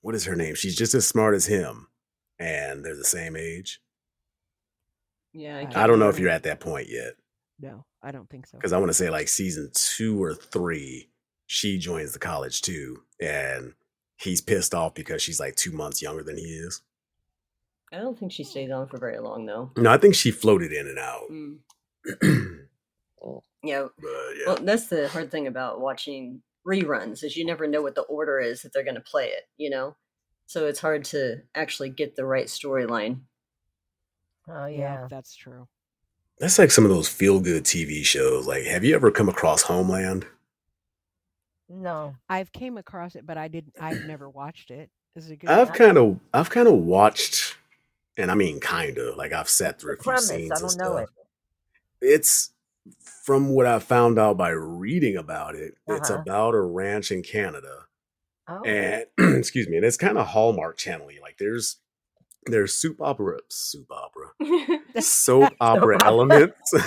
what 0.00 0.14
is 0.14 0.24
her 0.24 0.34
name? 0.36 0.54
She's 0.54 0.76
just 0.76 0.94
as 0.94 1.06
smart 1.06 1.34
as 1.34 1.44
him, 1.46 1.88
and 2.38 2.82
they're 2.84 2.96
the 2.96 3.04
same 3.04 3.36
age. 3.36 3.82
Yeah, 5.34 5.58
I 5.58 5.64
can't 5.64 5.76
I 5.76 5.86
don't 5.86 5.98
know 5.98 6.08
if 6.08 6.18
you're 6.18 6.30
at 6.30 6.44
that 6.44 6.60
point 6.60 6.88
yet. 6.88 7.14
no, 7.60 7.84
I 8.02 8.10
don't 8.12 8.28
think 8.30 8.46
so. 8.46 8.56
because 8.56 8.72
I 8.72 8.78
want 8.78 8.88
to 8.90 8.94
say 8.94 9.10
like 9.10 9.28
season 9.28 9.70
two 9.74 10.22
or 10.22 10.34
three, 10.34 11.10
she 11.46 11.76
joins 11.78 12.12
the 12.12 12.18
college 12.18 12.62
too, 12.62 13.02
and 13.20 13.74
he's 14.16 14.40
pissed 14.40 14.74
off 14.74 14.94
because 14.94 15.20
she's 15.22 15.40
like 15.40 15.56
two 15.56 15.72
months 15.72 16.00
younger 16.00 16.22
than 16.22 16.36
he 16.38 16.44
is. 16.44 16.80
I 17.92 17.98
don't 17.98 18.18
think 18.18 18.32
she 18.32 18.44
stays 18.44 18.70
on 18.70 18.86
for 18.88 18.98
very 18.98 19.18
long, 19.18 19.46
though. 19.46 19.70
No, 19.76 19.90
I 19.90 19.96
think 19.98 20.14
she 20.14 20.30
floated 20.30 20.72
in 20.72 20.86
and 20.88 20.98
out. 20.98 21.30
Mm. 21.30 21.58
but 23.20 23.40
Yeah. 23.62 23.86
yeah, 24.02 24.46
Well, 24.46 24.56
that's 24.60 24.88
the 24.88 25.08
hard 25.08 25.30
thing 25.30 25.46
about 25.46 25.80
watching 25.80 26.42
reruns 26.66 27.24
is 27.24 27.36
you 27.36 27.46
never 27.46 27.66
know 27.66 27.80
what 27.82 27.94
the 27.94 28.02
order 28.02 28.38
is 28.38 28.62
that 28.62 28.72
they're 28.72 28.84
going 28.84 28.94
to 28.94 29.00
play 29.00 29.28
it. 29.28 29.48
You 29.56 29.70
know, 29.70 29.96
so 30.46 30.66
it's 30.66 30.80
hard 30.80 31.04
to 31.06 31.42
actually 31.54 31.90
get 31.90 32.14
the 32.16 32.24
right 32.26 32.46
storyline. 32.46 33.20
Oh 34.48 34.66
yeah, 34.66 34.78
yeah. 35.02 35.06
that's 35.10 35.34
true. 35.34 35.66
that's 36.38 36.58
like 36.58 36.70
some 36.70 36.84
of 36.84 36.90
those 36.90 37.08
feel 37.08 37.40
good 37.40 37.64
TV 37.64 38.02
shows. 38.04 38.46
Like, 38.46 38.64
have 38.64 38.84
you 38.84 38.94
ever 38.94 39.10
come 39.10 39.28
across 39.28 39.62
Homeland? 39.62 40.26
No. 41.68 42.14
I've 42.30 42.50
came 42.52 42.78
across 42.78 43.14
it, 43.14 43.26
but 43.26 43.36
I 43.36 43.48
didn't. 43.48 43.74
I've 43.78 44.04
never 44.06 44.28
watched 44.30 44.70
it. 44.70 44.88
Is 45.16 45.30
it 45.30 45.40
good? 45.40 45.50
I've 45.50 45.72
kind 45.74 45.98
of, 45.98 46.18
I've 46.32 46.48
kind 46.48 46.66
of 46.68 46.74
watched, 46.74 47.56
and 48.18 48.30
I 48.30 48.34
mean, 48.34 48.60
kind 48.60 48.98
of 48.98 49.16
like 49.16 49.32
I've 49.32 49.48
sat 49.48 49.80
through 49.80 49.96
The 50.02 50.10
a 50.10 50.16
few 50.16 50.18
scenes 50.26 50.52
I 50.52 50.60
don't 50.60 50.76
know 50.78 50.96
it. 50.98 51.08
It's 52.00 52.50
from 53.24 53.50
what 53.50 53.66
I 53.66 53.78
found 53.78 54.18
out 54.18 54.36
by 54.36 54.50
reading 54.50 55.16
about 55.16 55.54
it. 55.54 55.74
It's 55.86 56.10
Uh-huh. 56.10 56.20
about 56.22 56.54
a 56.54 56.60
ranch 56.60 57.10
in 57.10 57.22
Canada 57.22 57.84
Oh. 58.50 58.62
and 58.64 59.04
excuse 59.38 59.68
me, 59.68 59.76
and 59.76 59.84
it's 59.84 59.96
kind 59.98 60.16
of 60.18 60.26
Hallmark 60.28 60.76
channel 60.78 61.08
Like 61.22 61.36
there's 61.38 61.76
there's 62.46 62.72
soup 62.72 62.98
opera, 63.02 63.40
soup 63.48 63.88
opera, 63.90 64.30
soap 65.02 65.52
opera 65.60 65.98
elements. 66.04 66.70
Soup, 66.70 66.82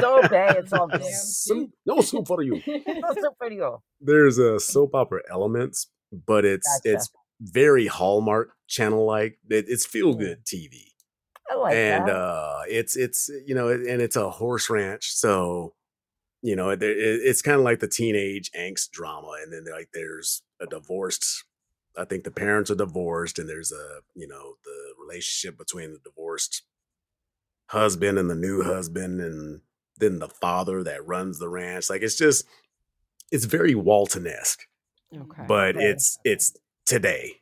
soap? 0.00 0.32
It's 0.32 0.72
all 0.72 0.88
Soup- 1.12 1.70
no 1.86 2.00
soup 2.00 2.26
for 2.26 2.42
you. 2.42 2.54
No 2.66 3.14
soup 3.14 3.34
for 3.38 3.52
you. 3.52 3.78
There's 4.00 4.38
a 4.38 4.58
soap 4.58 4.94
opera 4.96 5.20
elements, 5.30 5.88
but 6.26 6.44
it's 6.44 6.66
Gotcha. 6.82 6.94
it's 6.96 7.10
very 7.40 7.86
Hallmark 7.86 8.50
channel 8.72 9.06
like. 9.06 9.38
It, 9.50 9.66
it's 9.68 9.86
feel 9.86 10.14
good 10.14 10.44
TV. 10.46 10.88
I 11.50 11.54
like 11.56 11.84
and 11.84 12.08
that. 12.08 12.08
uh 12.08 12.60
it's 12.68 12.96
it's 12.96 13.30
you 13.46 13.54
know 13.54 13.68
and 13.70 14.02
it's 14.02 14.16
a 14.16 14.30
horse 14.30 14.70
ranch 14.70 15.12
so 15.12 15.74
you 16.42 16.56
know 16.56 16.70
it, 16.70 16.82
it, 16.82 16.96
it's 16.96 17.42
kind 17.42 17.58
of 17.58 17.64
like 17.64 17.80
the 17.80 17.88
teenage 17.88 18.50
angst 18.52 18.90
drama 18.90 19.32
and 19.42 19.52
then 19.52 19.64
like 19.72 19.88
there's 19.94 20.42
a 20.60 20.66
divorced 20.66 21.44
i 21.96 22.04
think 22.04 22.24
the 22.24 22.30
parents 22.30 22.70
are 22.70 22.76
divorced 22.76 23.38
and 23.38 23.48
there's 23.48 23.72
a 23.72 24.00
you 24.14 24.26
know 24.28 24.54
the 24.64 24.94
relationship 25.00 25.58
between 25.58 25.92
the 25.92 26.00
divorced 26.04 26.62
husband 27.68 28.18
and 28.18 28.28
the 28.28 28.34
new 28.34 28.62
husband 28.62 29.20
and 29.20 29.60
then 29.98 30.18
the 30.18 30.28
father 30.28 30.82
that 30.82 31.06
runs 31.06 31.38
the 31.38 31.48
ranch 31.48 31.88
like 31.88 32.02
it's 32.02 32.16
just 32.16 32.44
it's 33.32 33.46
very 33.46 33.74
walton-esque 33.74 34.62
Okay. 35.14 35.42
but 35.46 35.76
Right. 35.76 35.84
it's 35.84 36.18
it's 36.24 36.56
today 36.86 37.41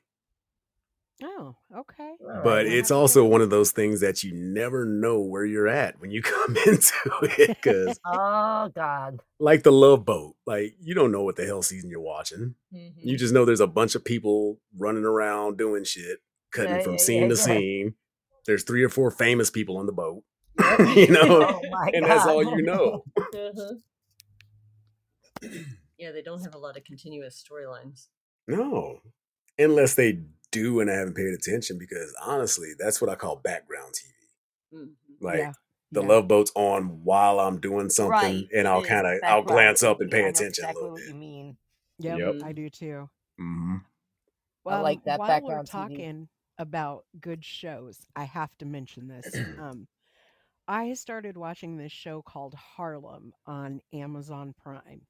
oh, 1.23 1.57
okay. 1.77 2.13
But 2.21 2.45
right. 2.45 2.67
it's 2.67 2.91
also 2.91 3.25
one 3.25 3.41
of 3.41 3.51
those 3.51 3.71
things 3.73 4.01
that 4.01 4.23
you 4.25 4.33
never 4.35 4.85
know 4.85 5.21
where 5.21 5.45
you're 5.45 5.69
at 5.69 6.01
when 6.01 6.11
you 6.11 6.23
come 6.35 6.57
into 6.67 6.93
it 7.23 7.49
because 7.49 7.99
Oh 8.07 8.71
God. 8.75 9.21
like 9.39 9.63
the 9.63 9.73
love 9.73 10.05
boat 10.05 10.37
like 10.47 10.75
you 10.81 10.95
don't 10.95 11.13
know 11.13 11.23
what 11.23 11.37
the 11.37 11.45
hell 11.47 11.63
season 11.63 11.91
you're 11.91 12.01
watching 12.01 12.55
Mm-hmm. 12.75 13.01
you 13.09 13.17
just 13.19 13.35
know 13.35 13.45
there's 13.45 13.61
a 13.61 13.67
bunch 13.67 13.95
of 13.95 14.05
people 14.05 14.59
running 14.79 15.05
around 15.05 15.59
doing 15.59 15.85
shit 15.85 16.19
cutting 16.53 16.77
Yeah, 16.77 16.83
from 16.83 16.93
yeah, 16.93 16.99
scene 16.99 17.23
yeah, 17.23 17.29
to 17.29 17.35
yeah. 17.35 17.41
scene 17.43 17.95
there's 18.47 18.63
three 18.65 18.83
or 18.83 18.89
four 18.89 19.11
famous 19.11 19.51
people 19.51 19.77
on 19.77 19.87
the 19.87 19.93
boat 19.93 20.23
you 20.97 21.09
know 21.09 21.43
Oh 21.47 21.61
my 21.71 21.91
and 21.95 22.05
that's 22.07 22.27
all 22.27 22.43
you 22.45 22.63
know 22.63 23.03
Uh-huh. 23.17 23.75
yeah, 25.99 26.13
they 26.13 26.23
don't 26.23 26.43
have 26.43 26.55
a 26.55 26.59
lot 26.59 26.77
of 26.77 26.85
continuous 26.85 27.43
storylines. 27.43 28.07
no 28.47 29.01
unless 29.59 29.95
they 29.95 30.21
do 30.53 30.81
and 30.81 30.91
i 30.91 30.95
haven't 30.95 31.15
paid 31.15 31.33
attention 31.35 31.79
because 31.79 32.15
honestly 32.23 32.73
that's 32.79 33.01
what 33.01 33.11
i 33.11 33.15
call 33.15 33.37
background 33.37 33.93
tv 33.95 34.13
Mhm. 34.75 34.91
like 35.21 35.39
yeah. 35.39 35.53
the 35.93 36.03
yeah. 36.03 36.09
love 36.09 36.29
boat's 36.29 36.53
on 36.55 37.03
while 37.05 37.41
i'm 37.41 37.61
doing 37.61 37.89
something 37.91 38.11
Right, 38.11 38.49
and 38.55 38.67
i'll 38.69 38.83
kind 38.85 39.07
of 39.07 39.19
i'll 39.25 39.43
glance 39.43 39.83
up 39.83 40.01
and 40.01 40.11
TV. 40.11 40.13
pay 40.13 40.25
I 40.25 40.29
attention 40.29 40.65
exactly 40.65 40.81
a 40.81 40.83
little 40.83 40.91
what 40.93 41.01
bit 41.01 41.09
you 41.09 41.15
mean. 41.15 41.57
Yep, 41.99 42.19
Yep. 42.19 42.35
I 42.45 42.53
do 42.53 42.71
too. 42.71 43.11
hmm 43.39 43.77
I 44.67 44.81
like 44.81 45.03
that 45.05 45.19
while 45.19 45.29
background 45.29 45.69
we're 45.73 45.81
TV. 45.81 45.89
talking 45.89 46.29
about 46.59 47.05
good 47.21 47.45
shows, 47.45 47.99
I 48.15 48.25
have 48.25 48.57
to 48.59 48.65
mention 48.67 49.09
this. 49.09 49.35
Um, 49.59 49.87
I 50.69 50.93
started 50.95 51.37
watching 51.37 51.77
this 51.77 51.91
show 51.91 52.23
called 52.23 52.55
Harlem 52.55 53.33
on 53.47 53.81
Amazon 53.93 54.55
Prime, 54.63 55.03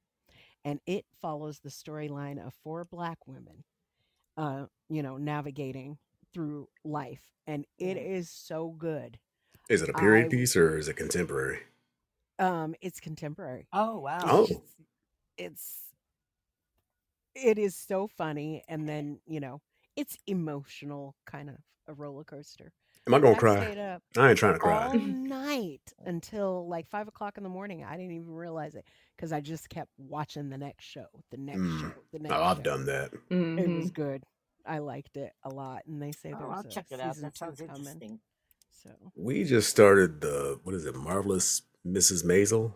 and 0.65 0.79
it 0.87 1.05
follows 1.21 1.59
the 1.59 1.69
storyline 1.69 2.43
of 2.45 2.53
four 2.63 2.83
black 2.85 3.27
women, 3.27 3.63
uh, 4.41 4.65
you 4.89 5.03
know, 5.03 5.17
navigating 5.17 5.97
through 6.33 6.67
life, 6.83 7.21
and 7.45 7.65
it 7.77 7.95
is 7.97 8.29
so 8.29 8.69
good. 8.77 9.19
is 9.69 9.81
it 9.83 9.89
a 9.89 9.93
period 9.93 10.25
I- 10.25 10.29
piece 10.29 10.55
or 10.55 10.77
is 10.77 10.87
it 10.87 10.95
contemporary 10.95 11.59
Um, 12.39 12.73
it's 12.81 12.99
contemporary. 12.99 13.67
Oh 13.71 13.99
wow. 13.99 14.19
Oh. 14.23 14.47
It's, 14.49 14.75
it's 15.37 15.77
it 17.35 17.57
is 17.59 17.75
so 17.75 18.07
funny, 18.07 18.63
and 18.67 18.89
then 18.89 19.19
you 19.27 19.39
know, 19.39 19.61
it's 19.95 20.17
emotional, 20.27 21.15
kind 21.25 21.49
of 21.49 21.57
a 21.87 21.93
roller 21.93 22.23
coaster. 22.23 22.73
Am 23.07 23.13
i 23.13 23.19
gonna 23.19 23.35
I 23.35 23.39
cry 23.39 23.71
up 23.73 24.01
i 24.17 24.29
ain't 24.29 24.37
trying 24.37 24.53
to 24.53 24.59
cry 24.59 24.85
all 24.87 24.93
night 24.97 25.93
until 26.05 26.67
like 26.67 26.87
five 26.89 27.07
o'clock 27.07 27.37
in 27.37 27.43
the 27.43 27.49
morning. 27.49 27.83
I 27.83 27.97
didn't 27.97 28.11
even 28.11 28.29
realize 28.33 28.75
it 28.75 28.85
because 29.15 29.31
I 29.33 29.39
just 29.41 29.69
kept 29.69 29.89
watching 29.97 30.49
the 30.49 30.57
next 30.57 30.85
show, 30.85 31.05
the 31.31 31.37
next 31.37 31.59
Mm. 31.61 31.79
show, 31.81 31.93
the 32.13 32.19
next. 32.19 32.35
oh, 32.35 32.43
i've 32.43 32.57
show. 32.57 32.63
done 32.63 32.85
that 32.85 33.13
It 33.13 33.19
Mhm. 33.31 33.75
was 33.75 33.91
good. 33.91 34.23
I 34.65 34.77
liked 34.77 35.17
it 35.17 35.33
a 35.43 35.49
lot, 35.49 35.83
and 35.87 36.01
they 36.01 36.11
say 36.11 36.33
Oh, 36.33 36.37
there's 36.39 36.51
I'll 36.53 36.59
a 36.71 36.73
check 36.73 36.85
it 36.91 36.99
out. 36.99 37.15
season 37.15 37.23
That 37.23 37.33
two 37.35 37.45
sounds 37.45 37.59
coming. 37.61 37.77
interesting. 37.79 38.19
So, 38.71 38.89
we 39.15 39.43
just 39.43 39.69
started 39.69 40.21
the 40.21 40.59
what 40.63 40.75
is 40.75 40.85
it 40.85 40.95
marvelous 40.95 41.63
mrs 41.85 42.23
maisel 42.23 42.73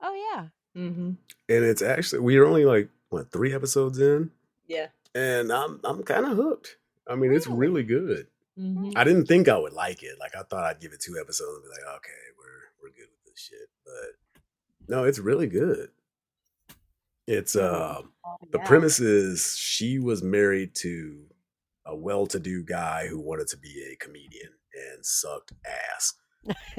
oh 0.00 0.14
yeah, 0.34 0.48
Mhm. 0.76 1.16
and 1.48 1.64
it's 1.64 1.82
actually 1.82 2.20
we 2.20 2.36
are 2.36 2.44
only 2.46 2.64
like 2.66 2.88
what 3.08 3.30
three 3.30 3.52
episodes 3.54 3.98
in 3.98 4.30
Yeah. 4.66 4.88
and 5.14 5.50
i'm 5.52 5.80
i'm 5.84 6.02
kind 6.02 6.26
of 6.26 6.36
hooked 6.36 6.76
i 7.06 7.14
mean 7.14 7.32
it's 7.32 7.46
Really? 7.46 7.58
really 7.58 7.82
good 7.82 8.26
Mhm. 8.58 8.92
i 8.96 9.02
didn't 9.04 9.26
think 9.26 9.48
i 9.48 9.56
would 9.58 9.72
like 9.72 10.02
it 10.02 10.16
like 10.20 10.34
i 10.36 10.42
thought 10.42 10.64
i'd 10.64 10.80
give 10.80 10.92
it 10.92 11.00
two 11.00 11.18
episodes 11.20 11.56
and 11.56 11.64
be 11.64 11.68
like 11.70 11.96
okay 11.96 12.22
we're 12.38 12.70
we're 12.82 12.94
good 12.94 13.08
with 13.10 13.24
this 13.32 13.40
shit 13.40 13.68
but 13.84 14.40
no 14.88 15.04
it's 15.04 15.18
really 15.18 15.46
good 15.48 15.90
it's 17.26 17.56
uh 17.56 18.00
Oh, 18.26 18.36
the 18.52 18.58
premise 18.60 19.00
is 19.00 19.54
she 19.58 19.98
was 19.98 20.22
married 20.22 20.74
to 20.76 21.26
a 21.84 21.94
well-to-do 21.94 22.62
guy 22.64 23.06
who 23.06 23.20
wanted 23.20 23.48
to 23.48 23.58
be 23.58 23.84
a 23.92 23.96
comedian 24.02 24.50
and 24.92 25.04
sucked 25.04 25.52
ass 25.66 26.14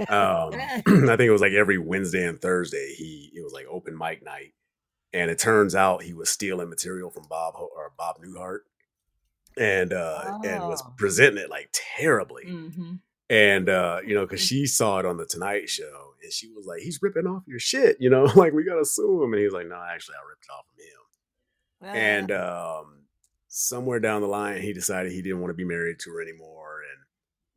um, 0.10 0.54
I 0.56 1.16
think 1.18 1.22
it 1.22 1.32
was 1.32 1.42
like 1.42 1.54
every 1.54 1.78
Wednesday 1.78 2.26
and 2.28 2.40
Thursday. 2.42 2.94
He 2.96 3.32
it 3.36 3.42
was 3.44 3.54
like 3.54 3.66
open 3.70 3.98
mic 3.98 4.24
night, 4.24 4.54
and 5.14 5.30
it 5.32 5.40
turns 5.40 5.74
out 5.76 6.04
he 6.04 6.14
was 6.14 6.30
stealing 6.30 6.70
material 6.70 7.10
from 7.12 7.24
Bob 7.30 7.54
Ho- 7.56 7.70
or 7.76 7.92
Bob 7.98 8.18
Newhart, 8.20 8.60
and 9.58 9.94
uh, 9.94 10.40
and 10.44 10.64
was 10.68 10.82
Oh. 10.86 10.94
presenting 10.98 11.44
it 11.44 11.50
like 11.50 11.70
terribly. 11.74 12.46
Mhm. 12.46 13.00
And 13.30 13.70
uh, 13.70 14.02
you 14.06 14.14
know, 14.14 14.26
because 14.26 14.42
she 14.42 14.66
saw 14.68 15.00
it 15.00 15.06
on 15.06 15.18
the 15.18 15.26
Tonight 15.26 15.70
Show, 15.70 16.14
and 16.22 16.32
she 16.32 16.48
was 16.54 16.66
like, 16.68 16.82
"He's 16.82 17.02
ripping 17.02 17.26
off 17.26 17.44
your 17.48 17.60
shit," 17.60 17.98
you 18.00 18.10
know, 18.10 18.24
like 18.36 18.54
we 18.54 18.64
gotta 18.64 18.86
sue 18.86 19.24
him. 19.24 19.34
And 19.34 19.40
he 19.40 19.46
was 19.46 19.54
like, 19.54 19.68
"No, 19.68 19.76
actually, 19.82 20.16
I 20.16 20.28
ripped 20.30 20.46
it 20.46 20.52
off 20.54 20.66
from 20.68 20.84
him." 20.84 21.96
and 21.96 22.32
um, 22.32 23.02
somewhere 23.48 24.00
down 24.00 24.22
the 24.22 24.28
line 24.28 24.60
he 24.62 24.74
decided 24.74 25.12
he 25.12 25.22
didn't 25.22 25.40
want 25.42 25.50
to 25.52 25.56
be 25.56 25.66
married 25.66 26.00
to 26.00 26.10
her 26.10 26.22
anymore 26.22 26.80
and 26.92 27.04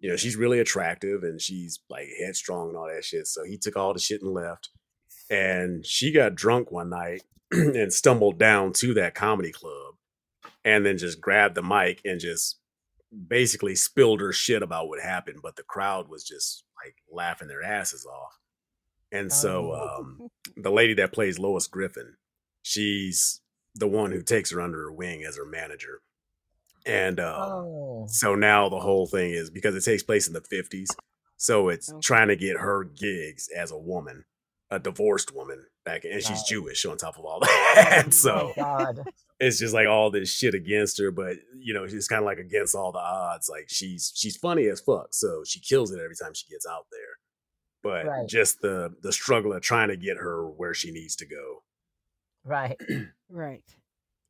you 0.01 0.09
know 0.11 0.17
she's 0.17 0.37
really 0.37 0.59
attractive 0.59 1.23
and 1.23 1.41
she's 1.41 1.79
like 1.89 2.07
headstrong 2.21 2.69
and 2.69 2.77
all 2.77 2.89
that 2.89 3.05
shit 3.05 3.27
so 3.27 3.43
he 3.45 3.57
took 3.57 3.77
all 3.77 3.95
the 3.95 3.99
shit 3.99 4.21
and 4.21 4.33
left 4.35 4.69
and 5.31 5.87
she 5.87 6.13
got 6.13 6.35
drunk 6.35 6.71
one 6.71 6.91
night 6.91 7.23
and 7.53 7.93
stumbled 7.93 8.39
down 8.39 8.73
to 8.73 8.93
that 8.93 9.15
comedy 9.15 9.53
club 9.53 9.88
and 10.65 10.85
then 10.85 10.99
just 10.99 11.21
grabbed 11.21 11.55
the 11.55 11.63
mic 11.63 12.01
and 12.05 12.21
just 12.21 12.59
basically 13.27 13.75
spilled 13.75 14.21
her 14.21 14.33
shit 14.33 14.63
about 14.63 14.89
what 14.89 15.01
happened 15.01 15.39
but 15.43 15.57
the 15.57 15.63
crowd 15.63 16.09
was 16.09 16.23
just 16.25 16.65
like 16.85 16.95
laughing 17.11 17.49
their 17.49 17.63
asses 17.63 18.05
off 18.07 18.39
and 19.13 19.33
so 19.33 19.73
Oh. 19.73 19.99
um 20.01 20.29
the 20.63 20.71
lady 20.71 20.93
that 20.95 21.13
plays 21.13 21.39
Lois 21.39 21.67
Griffin, 21.67 22.17
she's 22.63 23.41
the 23.75 23.87
one 23.89 24.13
who 24.13 24.23
takes 24.23 24.51
her 24.51 24.61
under 24.61 24.79
her 24.83 24.93
wing 24.93 25.23
as 25.25 25.37
her 25.37 25.45
manager. 25.47 26.01
And 26.85 27.21
uh, 27.21 27.37
oh. 27.39 28.07
so 28.09 28.35
now 28.35 28.69
the 28.69 28.81
whole 28.81 29.07
thing 29.07 29.31
is 29.31 29.51
because 29.51 29.75
it 29.77 29.85
takes 29.85 30.03
place 30.03 30.27
in 30.27 30.33
the 30.35 30.41
50s. 30.41 30.89
So 31.37 31.69
it's 31.69 31.91
Okay. 31.91 32.01
trying 32.03 32.29
to 32.29 32.37
get 32.37 32.57
her 32.59 32.83
gigs 32.85 33.49
as 33.57 33.71
a 33.71 33.79
woman, 33.79 34.25
a 34.71 34.79
divorced 34.79 35.35
woman 35.35 35.67
back 35.85 36.05
and 36.05 36.23
she's 36.23 36.43
Jewish 36.43 36.85
on 36.85 36.97
top 36.99 37.19
of 37.19 37.25
all 37.25 37.41
that. 37.41 38.05
Oh 38.07 38.11
so 38.11 38.53
my 38.57 38.63
God. 38.63 39.05
It's 39.41 39.59
just 39.59 39.73
like 39.75 39.87
all 39.87 40.11
this 40.11 40.33
shit 40.33 40.55
against 40.55 40.99
her, 40.99 41.11
but 41.11 41.37
you 41.59 41.73
know, 41.75 41.87
she's 41.87 42.09
kind 42.09 42.21
of 42.21 42.27
like 42.27 42.39
against 42.39 42.75
all 42.75 42.93
the 42.93 42.99
odds. 42.99 43.49
Like 43.49 43.67
she's 43.69 44.13
she's 44.15 44.37
funny 44.37 44.67
as 44.67 44.81
fuck, 44.81 45.09
so 45.13 45.43
she 45.47 45.61
kills 45.61 45.91
it 45.93 46.01
every 46.03 46.17
time 46.17 46.35
she 46.35 46.47
gets 46.49 46.67
out 46.67 46.87
there. 46.91 47.01
But 47.83 48.07
Right. 48.07 48.29
just 48.29 48.61
the 48.61 48.95
the 49.03 49.13
struggle 49.13 49.53
of 49.53 49.63
trying 49.63 49.89
to 49.89 49.97
get 49.97 50.17
her 50.17 50.47
where 50.49 50.75
she 50.75 50.91
needs 50.91 51.15
to 51.17 51.27
go, 51.27 51.63
Right. 52.45 52.81
right. 53.31 53.63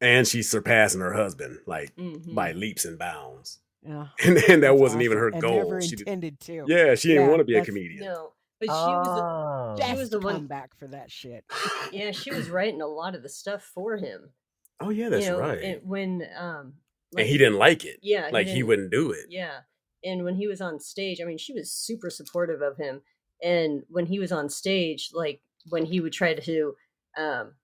and 0.00 0.28
she's 0.28 0.48
surpassing 0.50 1.00
her 1.00 1.14
husband 1.14 1.58
like 1.66 1.94
Mhm. 1.96 2.34
by 2.34 2.52
leaps 2.52 2.84
and 2.84 2.98
bounds. 2.98 3.60
Yeah, 3.82 4.08
And 4.24 4.36
then 4.36 4.60
that 4.60 4.76
wasn't 4.76 5.02
even 5.02 5.16
her 5.18 5.28
and 5.28 5.40
goal. 5.40 5.56
Never 5.64 5.80
She 5.80 5.90
did, 5.90 6.00
intended 6.00 6.40
to. 6.40 6.64
yeah, 6.68 6.94
she 6.94 7.08
didn't 7.08 7.24
Yeah, 7.24 7.28
want 7.28 7.40
to 7.40 7.44
be 7.44 7.56
a 7.56 7.64
comedian. 7.64 8.04
No, 8.04 8.32
but 8.60 8.66
she 8.66 8.70
was. 8.72 9.78
Oh. 9.80 9.86
she 9.86 9.96
was 9.96 10.10
the 10.10 10.20
one- 10.20 10.46
back 10.46 10.76
for 10.76 10.86
that 10.88 11.10
shit. 11.10 11.44
Yeah, 11.92 12.10
she 12.10 12.30
was 12.32 12.50
writing 12.50 12.82
a 12.82 12.86
lot 12.86 13.14
of 13.14 13.22
the 13.22 13.28
stuff 13.28 13.62
for 13.62 13.96
him. 13.96 14.32
Oh 14.80 14.90
yeah, 14.90 15.08
that's 15.08 15.24
you 15.24 15.32
know, 15.32 15.40
right. 15.40 15.62
and 15.62 15.80
when 15.84 16.26
um, 16.38 16.74
and 17.16 17.26
he 17.26 17.38
didn't 17.38 17.58
like 17.58 17.84
it. 17.84 17.98
Yeah, 18.02 18.28
like 18.32 18.46
he 18.46 18.54
didn't- 18.54 18.68
wouldn't 18.68 18.90
do 18.90 19.10
it. 19.12 19.26
Yeah. 19.28 19.60
And 20.04 20.22
when 20.22 20.36
he 20.36 20.46
was 20.46 20.60
on 20.60 20.78
stage, 20.78 21.20
I 21.20 21.24
mean, 21.24 21.38
she 21.38 21.52
was 21.52 21.72
super 21.72 22.08
supportive 22.08 22.62
of 22.62 22.76
him. 22.76 23.00
And 23.42 23.82
when 23.88 24.06
he 24.06 24.20
was 24.20 24.30
on 24.30 24.48
stage, 24.48 25.10
like 25.12 25.40
when 25.70 25.84
he 25.86 26.00
would 26.00 26.12
try 26.12 26.34
to, 26.34 26.74
um, 27.16 27.54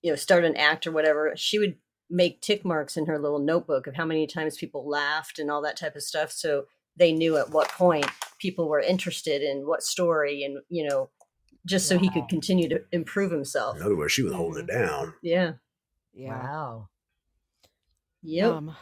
you 0.00 0.12
know, 0.12 0.16
start 0.16 0.44
an 0.44 0.56
act 0.56 0.86
or 0.86 0.92
whatever, 0.92 1.32
she 1.34 1.58
would 1.58 1.76
make 2.08 2.40
tick 2.40 2.64
marks 2.64 2.96
in 2.96 3.06
her 3.06 3.18
little 3.18 3.40
notebook 3.40 3.88
of 3.88 3.96
how 3.96 4.04
many 4.04 4.28
times 4.28 4.56
people 4.56 4.88
laughed 4.88 5.40
and 5.40 5.50
all 5.50 5.60
that 5.62 5.76
type 5.76 5.96
of 5.96 6.04
stuff. 6.04 6.30
So 6.30 6.66
they 6.96 7.10
knew 7.10 7.36
at 7.36 7.50
what 7.50 7.68
point 7.70 8.06
people 8.38 8.68
were 8.68 8.80
interested 8.80 9.42
in 9.42 9.66
what 9.66 9.82
story 9.82 10.44
and, 10.44 10.58
you 10.68 10.86
know, 10.88 11.10
just 11.66 11.88
so 11.88 11.98
he 11.98 12.10
could 12.10 12.28
continue 12.28 12.68
to 12.68 12.82
improve 12.92 13.32
himself. 13.32 13.76
In 13.76 13.82
other 13.82 13.96
words, 13.96 14.12
she 14.12 14.22
was 14.22 14.34
holding 14.34 14.64
it 14.64 14.72
down. 14.72 15.14
Yeah. 15.20 15.54
Yeah. 16.12 16.42
Wow. 16.42 16.88
Yep. 18.22 18.52
Um, 18.52 18.76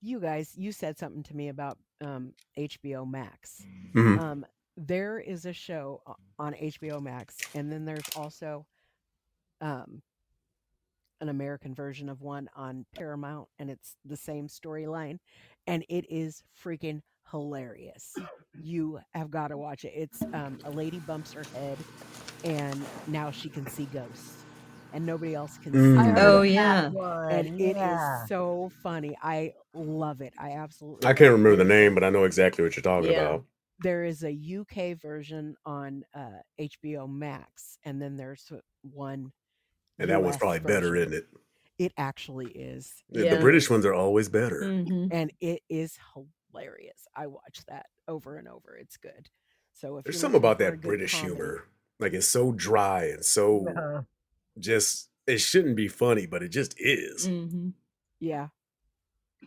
you 0.00 0.20
guys, 0.20 0.52
you 0.56 0.72
said 0.72 0.98
something 0.98 1.22
to 1.24 1.36
me 1.36 1.48
about 1.48 1.78
um, 2.02 2.32
HBO 2.58 3.08
Max. 3.10 3.64
Mhm. 3.94 4.18
Um, 4.20 4.46
there 4.76 5.18
is 5.18 5.46
a 5.46 5.52
show 5.52 6.02
on 6.38 6.54
HBO 6.54 7.00
Max, 7.00 7.36
and 7.54 7.70
then 7.70 7.84
there's 7.84 8.08
also 8.16 8.66
um, 9.60 10.02
an 11.20 11.28
American 11.28 11.74
version 11.74 12.08
of 12.08 12.20
one 12.20 12.48
on 12.54 12.84
Paramount, 12.94 13.48
and 13.58 13.70
it's 13.70 13.96
the 14.04 14.16
same 14.16 14.48
storyline, 14.48 15.18
and 15.66 15.84
it 15.88 16.04
is 16.10 16.42
freaking 16.62 17.00
hilarious. 17.30 18.14
You 18.62 19.00
have 19.14 19.30
got 19.30 19.48
to 19.48 19.56
watch 19.56 19.84
it. 19.84 19.92
It's 19.96 20.22
um, 20.34 20.58
a 20.64 20.70
lady 20.70 20.98
bumps 20.98 21.32
her 21.32 21.44
head, 21.54 21.78
and 22.44 22.84
now 23.06 23.30
she 23.30 23.48
can 23.48 23.66
see 23.68 23.86
ghosts, 23.86 24.43
and 24.94 25.04
nobody 25.04 25.34
else 25.34 25.58
can 25.58 25.72
Mm. 25.72 26.04
see. 26.04 26.10
I 26.10 26.24
Oh 26.24 26.42
yeah. 26.42 26.88
one, 26.90 27.30
and 27.32 27.60
it 27.60 27.76
is 27.76 27.76
yeah. 27.76 28.26
so 28.26 28.70
funny. 28.82 29.16
I 29.22 29.52
love 29.74 30.20
it. 30.20 30.32
I 30.38 30.52
absolutely. 30.52 31.06
I 31.06 31.12
can't 31.12 31.28
it. 31.28 31.32
remember 31.32 31.56
the 31.56 31.64
name, 31.64 31.94
but 31.94 32.04
I 32.04 32.10
know 32.10 32.24
exactly 32.24 32.64
what 32.64 32.76
you're 32.76 32.82
talking 32.82 33.10
Yeah. 33.10 33.20
about. 33.20 33.44
There 33.80 34.04
is 34.04 34.22
a 34.24 34.32
UK 34.32 34.94
version 34.94 35.56
on 35.66 36.04
uh, 36.14 36.38
HBO 36.60 37.06
Max, 37.10 37.76
and 37.84 38.00
then 38.00 38.16
there's 38.16 38.50
one. 38.82 39.32
And 39.98 40.10
that 40.10 40.22
one's 40.22 40.36
US 40.36 40.40
probably 40.40 40.60
better, 40.60 40.94
isn't 40.96 41.12
it? 41.12 41.26
It 41.78 41.92
actually 41.96 42.46
is, 42.50 43.02
The- 43.10 43.28
The 43.30 43.38
British 43.40 43.68
ones 43.68 43.84
are 43.84 43.94
always 43.94 44.28
better. 44.28 44.64
hmm 44.84 45.06
and 45.10 45.32
it 45.40 45.62
is 45.68 45.98
hilarious. 46.52 47.06
I 47.16 47.26
watch 47.26 47.62
that 47.68 47.86
over 48.06 48.36
and 48.36 48.46
over. 48.46 48.76
It's 48.76 48.96
good. 48.96 49.28
So 49.72 49.98
if 49.98 50.04
There's 50.04 50.14
you're 50.16 50.20
something 50.20 50.38
about 50.38 50.60
that 50.60 50.80
British 50.80 51.12
comedy- 51.20 51.34
humor. 51.34 51.64
Like 51.98 52.12
it's 52.12 52.28
so 52.28 52.52
dry 52.52 53.06
and 53.06 53.24
so 53.24 53.66
Uh, 53.68 54.02
just 54.58 55.10
it 55.26 55.38
shouldn't 55.38 55.76
be 55.76 55.88
funny, 55.88 56.26
but 56.26 56.42
it 56.42 56.48
just 56.48 56.74
is. 56.78 57.26
hmm 57.26 57.70
yeah, 58.20 58.48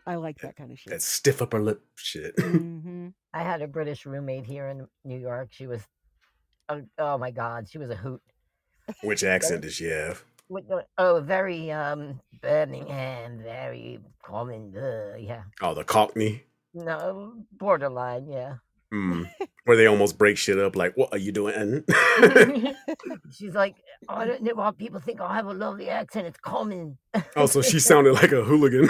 I 0.06 0.16
like 0.16 0.38
that 0.42 0.56
kind 0.56 0.72
of 0.72 0.80
shit. 0.80 0.92
That 0.92 1.02
stiff 1.02 1.42
upper 1.42 1.60
lip 1.60 1.82
shit. 1.96 2.36
hmm 2.40 3.08
I 3.34 3.44
had 3.44 3.62
a 3.62 3.68
British 3.68 4.06
roommate 4.06 4.46
here 4.46 4.68
in 4.68 4.88
New 5.04 5.18
York. 5.20 5.50
She 5.52 5.68
was, 5.68 5.82
oh, 6.70 6.82
oh 6.98 7.18
my 7.18 7.32
God, 7.32 7.70
she 7.70 7.78
was 7.78 7.90
a 7.90 7.96
hoot. 7.96 8.22
Which 9.04 9.24
accent 9.36 9.62
does 9.62 9.74
she 9.76 9.86
have? 9.86 10.24
Oh, 10.98 11.22
very 11.22 11.72
um 11.72 12.20
Birmingham, 12.42 13.40
very 13.44 14.00
common. 14.24 14.76
Uh, 14.78 15.16
yeah, 15.18 15.44
Oh, 15.62 15.74
the 15.74 15.84
Cockney. 15.84 16.44
no, 16.74 17.34
borderline. 17.52 18.28
Yeah, 18.30 18.56
Mm. 18.94 19.30
Where 19.66 19.76
they 19.76 19.86
almost 19.86 20.18
break 20.18 20.38
shit 20.38 20.58
up 20.58 20.76
like, 20.76 20.96
what 20.96 21.12
are 21.12 21.18
you 21.18 21.34
doing? 21.34 21.84
she's 23.32 23.54
like, 23.54 23.76
"Oh, 24.08 24.16
I 24.16 24.26
don't 24.26 24.42
know 24.42 24.54
why 24.56 24.72
people 24.72 25.02
think 25.02 25.20
I 25.20 25.36
have 25.36 25.46
a 25.46 25.54
lovely 25.54 25.90
accent. 25.90 26.26
It's 26.26 26.40
common. 26.40 26.98
oh, 27.36 27.48
so 27.48 27.62
she 27.62 27.82
sounded 27.82 28.14
like 28.14 28.32
a 28.32 28.46
hooligan. 28.46 28.88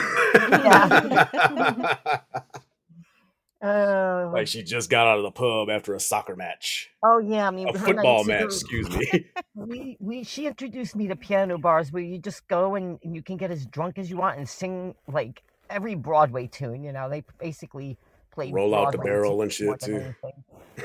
Uh, 3.59 4.29
like 4.33 4.47
she 4.47 4.61
just 4.61 4.91
got 4.91 5.07
out 5.07 5.17
of 5.17 5.23
the 5.23 5.31
pub 5.31 5.67
after 5.67 5.95
a 5.95 5.99
soccer 5.99 6.35
match. 6.35 6.91
oh 7.03 7.17
yeah, 7.17 7.47
I 7.47 7.51
mean, 7.51 7.69
A 7.69 7.71
her 7.71 7.87
and 7.87 7.99
I 7.99 8.03
football 8.03 8.23
to 8.23 8.27
match, 8.27 8.43
excuse 8.43 8.87
me. 8.89 9.25
we 9.55 9.97
we 9.99 10.23
she 10.23 10.45
introduced 10.45 10.95
me 10.95 11.07
to 11.07 11.15
piano 11.15 11.57
bars 11.57 11.91
where 11.91 12.03
you 12.03 12.19
just 12.19 12.47
go 12.47 12.75
and, 12.75 12.99
and 13.03 13.15
you 13.15 13.23
can 13.23 13.37
get 13.37 13.49
as 13.49 13.65
drunk 13.65 13.97
as 13.97 14.11
you 14.11 14.17
want 14.17 14.37
and 14.37 14.47
sing 14.47 14.93
like 15.07 15.41
every 15.71 15.95
Broadway 15.95 16.45
tune. 16.45 16.83
You 16.83 16.91
know, 16.91 17.09
they 17.09 17.23
basically 17.39 17.97
play 18.37 18.51
Roll 18.51 18.75
out 18.75 18.91
the 18.91 18.99
barrel 18.99 19.41
and 19.41 19.51
shit, 19.51 19.79
too. 19.79 19.95
anything. 19.95 20.43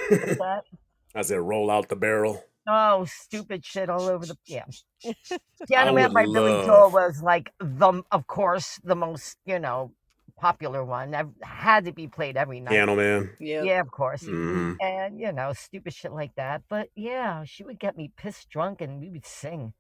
What's 0.09 0.39
that? 0.39 0.63
I 1.15 1.23
said, 1.23 1.41
roll 1.41 1.71
out 1.71 1.89
the 1.89 1.97
barrel. 1.97 2.43
Oh, 2.67 3.05
stupid 3.07 3.65
shit 3.65 3.91
all 3.91 4.03
over 4.09 4.25
the 4.25 4.37
yeah. 4.47 4.65
Piano 5.69 5.93
Man 5.93 6.13
would 6.13 6.15
by 6.15 6.23
Billy 6.25 6.65
Joel 6.65 6.91
was 6.91 7.23
like 7.23 7.53
the 7.59 8.03
of 8.13 8.27
course 8.29 8.81
the 8.85 8.95
most 8.95 9.37
you 9.45 9.59
know 9.59 9.93
popular 10.39 10.85
one. 10.85 11.15
I've 11.15 11.31
had 11.43 11.85
to 11.87 11.93
be 11.93 12.07
played 12.07 12.37
every 12.37 12.61
night. 12.61 12.71
Piano 12.71 12.95
Man. 12.97 13.31
Yep. 13.41 13.65
Yeah, 13.65 13.81
of 13.81 13.91
course. 13.91 14.23
Mhm. 14.23 14.77
And 14.81 15.19
you 15.21 15.33
know, 15.33 15.53
stupid 15.53 15.93
shit 15.93 16.13
like 16.13 16.35
that. 16.37 16.63
But 16.69 16.89
yeah, 16.95 17.45
she 17.45 17.65
would 17.65 17.81
get 17.81 17.97
me 17.97 18.13
pissed 18.17 18.49
drunk 18.49 18.81
and 18.81 19.01
we 19.01 19.11
would 19.11 19.27
sing. 19.27 19.73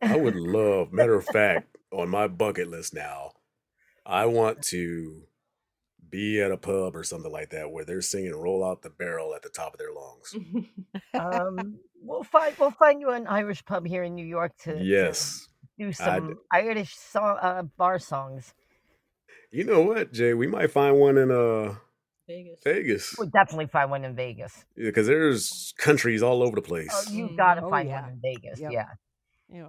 I 0.00 0.16
would 0.16 0.36
love, 0.58 0.92
matter 0.92 1.14
of 1.16 1.24
fact, 1.26 1.76
on 1.90 2.08
my 2.10 2.28
bucket 2.28 2.68
list 2.68 2.94
now, 2.94 3.32
I 4.06 4.26
want 4.26 4.62
to 4.66 5.24
be 6.14 6.40
at 6.40 6.52
a 6.52 6.56
pub 6.56 6.94
or 6.94 7.02
something 7.02 7.32
like 7.32 7.50
that 7.50 7.70
where 7.72 7.84
they're 7.84 8.00
singing 8.00 8.34
"Roll 8.34 8.64
Out 8.64 8.82
the 8.82 8.90
Barrel" 8.90 9.34
at 9.34 9.42
the 9.42 9.48
top 9.48 9.74
of 9.74 9.78
their 9.78 9.92
lungs. 9.92 10.36
um, 11.14 11.78
we'll 12.00 12.22
find 12.22 12.54
we'll 12.58 12.70
find 12.70 13.00
you 13.00 13.10
an 13.10 13.26
Irish 13.26 13.64
pub 13.64 13.84
here 13.86 14.04
in 14.04 14.14
New 14.14 14.26
York 14.26 14.52
to, 14.64 14.78
to 14.78 14.84
Yes. 14.84 15.48
do 15.78 15.86
I'd- 15.86 15.94
some 15.94 16.38
Irish 16.52 16.94
song, 16.96 17.38
uh, 17.42 17.62
bar 17.76 17.98
songs. 17.98 18.54
You 19.50 19.64
know 19.64 19.82
what, 19.82 20.12
Jay? 20.12 20.34
We 20.34 20.46
might 20.46 20.70
find 20.70 20.96
one 20.98 21.16
in 21.18 21.30
uh 21.32 21.74
Vegas. 22.28 22.60
Vegas 22.64 23.14
We'll 23.18 23.28
definitely 23.30 23.66
find 23.66 23.90
one 23.90 24.04
in 24.04 24.14
Vegas. 24.14 24.64
because 24.76 25.06
there's 25.06 25.74
countries 25.78 26.22
all 26.22 26.42
over 26.42 26.54
the 26.56 26.62
Oh, 26.62 26.64
place. 26.72 27.10
you 27.10 27.28
Mm. 27.28 27.36
gotta 27.36 27.62
Oh, 27.64 27.70
find 27.70 27.88
yeah. 27.88 28.02
one 28.02 28.10
in 28.12 28.20
Vegas. 28.22 28.60
Yep. 28.60 28.72
Yeah, 28.72 28.86
Yeah. 29.52 29.68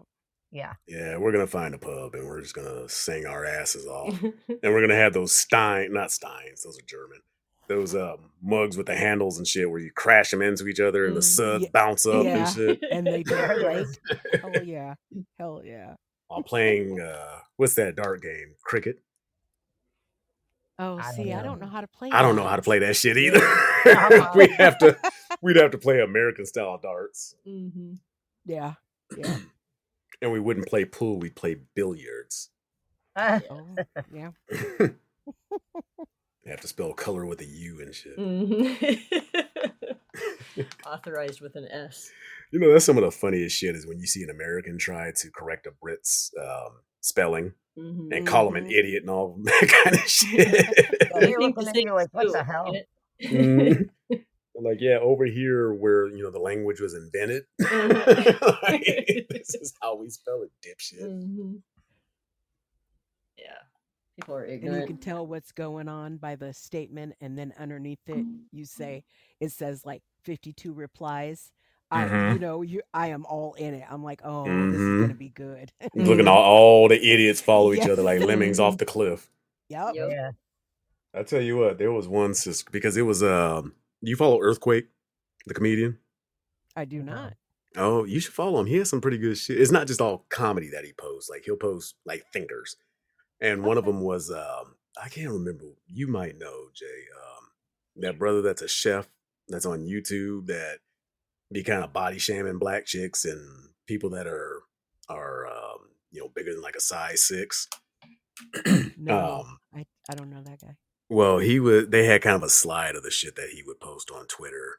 Yeah. 0.56 0.74
Yeah, 0.88 1.18
we're 1.18 1.32
gonna 1.34 1.46
find 1.48 1.76
a 1.76 1.78
pub 1.78 2.16
and 2.16 2.26
we're 2.28 2.42
just 2.42 2.56
gonna 2.56 2.88
sing 2.88 3.26
our 3.26 3.46
asses 3.46 3.86
off, 3.86 4.20
and 4.24 4.60
we're 4.64 4.82
gonna 4.82 4.96
have 4.96 5.14
those 5.14 5.32
Stein, 5.34 5.92
not 5.94 6.12
Steins, 6.12 6.64
those 6.64 6.80
are 6.80 6.86
German. 6.86 7.20
Those 7.68 7.94
um, 8.06 8.32
mugs 8.42 8.78
with 8.78 8.86
the 8.86 8.96
handles 8.96 9.38
and 9.38 9.46
shit 9.48 9.70
where 9.70 9.80
you 9.80 9.92
crash 9.92 10.32
them 10.32 10.42
into 10.42 10.68
each 10.68 10.80
other 10.80 11.06
and 11.06 11.16
the 11.16 11.20
Mm. 11.20 11.24
suds 11.24 11.64
Yeah. 11.66 11.70
bounce 11.74 12.06
up 12.06 12.24
Yeah. 12.26 12.38
and 12.38 12.56
shit. 12.56 12.80
And 12.92 13.06
they 13.08 13.24
There 13.24 13.52
it 13.52 13.64
break. 13.64 13.78
is. 13.88 14.00
Hell 14.42 14.64
yeah. 14.64 14.94
Hell 15.40 15.62
yeah. 15.66 15.96
While 16.28 16.44
playing 16.44 17.00
uh, 17.02 17.40
what's 17.58 17.74
that 17.76 17.96
dart 17.96 18.22
game? 18.22 18.56
Cricket. 18.64 19.00
Oh, 20.78 20.98
I 20.98 21.02
don't 21.04 21.14
see, 21.16 21.34
I 21.34 21.42
don't 21.42 21.60
know. 21.60 21.66
know 21.68 21.72
how 21.72 21.82
to 21.82 21.88
play. 21.88 22.10
I 22.12 22.22
don't 22.22 22.36
know 22.36 22.46
how 22.48 22.56
to 22.58 22.62
play 22.62 22.80
that 22.80 22.96
shit 22.96 23.18
either. 23.18 23.40
Uh-huh. 23.46 24.32
we 24.36 24.48
have 24.58 24.78
to 24.80 24.98
we'd 25.42 25.56
have 25.58 25.72
to 25.72 25.78
play 25.78 26.02
American 26.02 26.46
style 26.46 26.78
darts. 26.82 27.36
hmm 27.46 27.94
Yeah. 28.46 28.74
Yeah. 29.18 29.38
And 30.26 30.34
we 30.34 30.40
wouldn't 30.40 30.66
play 30.66 30.86
pool, 30.86 31.20
we'd 31.20 31.36
play 31.36 31.56
billiards. 31.76 32.50
Uh, 33.16 33.40
Oh, 33.52 33.76
yeah. 34.12 34.32
You 36.44 36.50
have 36.52 36.62
to 36.62 36.68
spell 36.68 36.94
color 36.94 37.28
with 37.28 37.42
a 37.42 37.46
U 37.46 37.80
and 37.80 37.94
shit. 37.94 38.18
Authorized 40.88 41.42
with 41.42 41.56
an 41.56 41.68
S. 41.72 42.10
You 42.52 42.60
know, 42.60 42.72
that's 42.72 42.86
some 42.86 42.98
of 42.98 43.04
the 43.04 43.12
funniest 43.12 43.56
shit 43.56 43.76
is 43.76 43.86
when 43.86 44.00
you 44.00 44.08
see 44.08 44.24
an 44.24 44.32
American 44.32 44.80
try 44.80 45.12
to 45.16 45.30
correct 45.32 45.68
a 45.68 45.72
Brit's 45.80 46.32
um, 46.42 46.78
spelling 47.02 47.54
hmm 47.78 48.12
and 48.12 48.26
call 48.26 48.48
him 48.48 48.56
an 48.56 48.66
Mhm. 48.66 48.72
idiot 48.72 49.04
and 49.04 49.12
all 49.12 49.38
that 49.44 49.70
kind 49.84 49.96
of 49.96 50.10
shit. 50.10 50.48
Yeah, 51.12 51.28
you're 51.28 51.40
think 51.40 51.56
looking 51.58 51.66
the 51.66 51.70
at 51.70 51.76
you 51.76 51.82
same 51.88 51.94
like, 51.94 52.10
what 52.14 52.32
the 52.32 52.44
hell? 52.44 52.72
get 52.72 52.88
it? 53.20 53.32
Mhm. 53.32 53.90
Like, 54.64 54.78
yeah, 54.80 54.98
over 55.02 55.26
here 55.26 55.74
where, 55.74 56.08
you 56.08 56.24
know, 56.24 56.32
the 56.32 56.40
language 56.40 56.80
was 56.80 56.94
invented, 56.94 57.44
Mhm. 57.62 58.42
like, 58.64 58.84
this 59.30 59.54
is 59.56 59.74
how 59.82 59.96
we 59.96 60.10
spell 60.10 60.44
it, 60.44 60.52
dipshit. 60.66 61.02
Mhm. 61.04 61.62
Yeah. 63.38 63.58
People 64.18 64.36
are 64.36 64.46
ignorant 64.46 64.76
And 64.78 64.82
you 64.82 64.88
can 64.88 64.98
tell 64.98 65.28
what's 65.28 65.52
going 65.52 65.88
on 65.90 66.18
by 66.18 66.36
the 66.36 66.54
statement, 66.54 67.16
and 67.20 67.38
then 67.38 67.54
underneath 67.60 68.08
it, 68.08 68.26
you 68.52 68.66
say 68.66 69.04
it 69.42 69.52
says 69.52 69.86
like 69.86 70.02
52 70.24 70.74
replies. 70.74 71.52
I, 71.92 72.06
you 72.06 72.10
Mhm. 72.12 72.40
know, 72.40 72.62
you, 72.64 72.82
I 72.94 73.08
am 73.10 73.26
all 73.26 73.54
in 73.54 73.74
it. 73.76 73.84
I'm 73.90 74.04
like, 74.04 74.22
oh, 74.24 74.46
this 74.46 74.80
is 74.80 75.02
gonna 75.02 75.14
be 75.14 75.30
good. 75.30 75.72
Looking 75.94 76.28
all, 76.28 76.42
all 76.44 76.88
the 76.88 76.96
idiots 76.96 77.42
follow 77.42 77.74
each 77.74 77.86
Yeah. 77.86 77.92
other 77.94 78.02
like 78.04 78.22
lemmings 78.22 78.60
off 78.60 78.78
the 78.80 78.86
cliff. 78.86 79.30
yep. 79.70 79.94
Yep. 79.94 80.10
yeah. 80.12 80.32
I 81.14 81.24
tell 81.24 81.42
you 81.42 81.58
what, 81.58 81.78
there 81.78 81.92
was 81.92 82.08
one 82.08 82.34
sister 82.34 82.70
because 82.72 82.98
it 82.98 83.04
was 83.04 83.22
um. 83.22 83.74
You 84.02 84.16
follow 84.16 84.40
Earthquake, 84.42 84.88
the 85.46 85.54
comedian? 85.54 86.00
I 86.76 86.86
do 86.86 87.02
not. 87.02 87.34
Oh, 87.78 88.06
you 88.06 88.20
should 88.20 88.34
follow 88.34 88.60
him. 88.60 88.68
He 88.68 88.78
has 88.78 88.90
some 88.90 89.02
pretty 89.02 89.18
good 89.18 89.38
shit. 89.38 89.60
It's 89.60 89.72
not 89.72 89.88
just 89.88 90.02
all 90.02 90.26
comedy 90.30 90.70
that 90.70 90.86
he 90.86 90.94
posts. 90.94 91.30
Like 91.30 91.44
he'll 91.46 91.58
post 91.58 91.96
like 92.06 92.24
thinkers, 92.32 92.78
and 93.42 93.64
one 93.64 93.78
of 93.78 93.86
them 93.86 94.02
was 94.02 94.32
um. 94.32 94.76
I 95.02 95.10
can't 95.10 95.32
remember. 95.32 95.66
You 95.88 96.08
might 96.08 96.38
know 96.38 96.68
Jay. 96.74 96.86
Um, 96.86 97.50
that 97.98 98.18
brother 98.18 98.42
that's 98.42 98.62
a 98.62 98.68
chef 98.68 99.08
that's 99.50 99.66
on 99.66 99.86
YouTube 99.86 100.48
that 100.48 100.80
be 101.52 101.64
kind 101.64 101.84
of 101.84 101.92
body 101.94 102.18
shaming 102.18 102.60
black 102.60 102.86
chicks 102.86 103.26
and 103.26 103.70
people 103.88 104.10
that 104.12 104.26
are 104.26 104.62
are 105.10 105.48
um 105.48 105.80
you 106.12 106.22
know 106.22 106.30
bigger 106.34 106.54
than 106.54 106.62
like 106.62 106.76
a 106.76 106.82
size 106.82 107.22
six. 107.22 107.68
No, 108.98 109.42
um, 109.42 109.60
I, 109.74 109.86
I 110.10 110.16
don't 110.16 110.30
know 110.30 110.42
that 110.42 110.60
guy. 110.62 110.76
Well, 111.10 111.38
he 111.38 111.60
would. 111.60 111.92
They 111.92 112.06
had 112.06 112.22
kind 112.22 112.36
of 112.36 112.44
a 112.44 112.50
slide 112.50 112.96
of 112.96 113.04
the 113.04 113.12
shit 113.12 113.36
that 113.36 113.50
he 113.50 113.62
would 113.64 113.80
post 113.80 114.10
on 114.12 114.26
Twitter, 114.28 114.78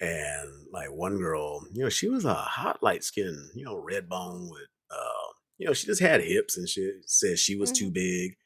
and 0.00 0.66
like 0.72 0.90
one 0.90 1.18
girl, 1.18 1.64
you 1.72 1.82
know, 1.82 1.88
she 1.88 2.08
was 2.08 2.24
a 2.24 2.34
hot 2.34 2.82
light 2.82 3.04
skin, 3.04 3.50
you 3.54 3.64
know, 3.64 3.76
red 3.76 4.08
bone 4.08 4.48
with, 4.50 4.68
uh, 4.90 5.32
you 5.58 5.66
know, 5.66 5.72
she 5.72 5.86
just 5.86 6.00
had 6.02 6.20
hips 6.22 6.56
and 6.58 6.68
shit. 6.68 6.96
Said 7.06 7.38
she 7.38 7.56
was 7.56 7.72
too 7.72 7.90
big, 7.90 8.36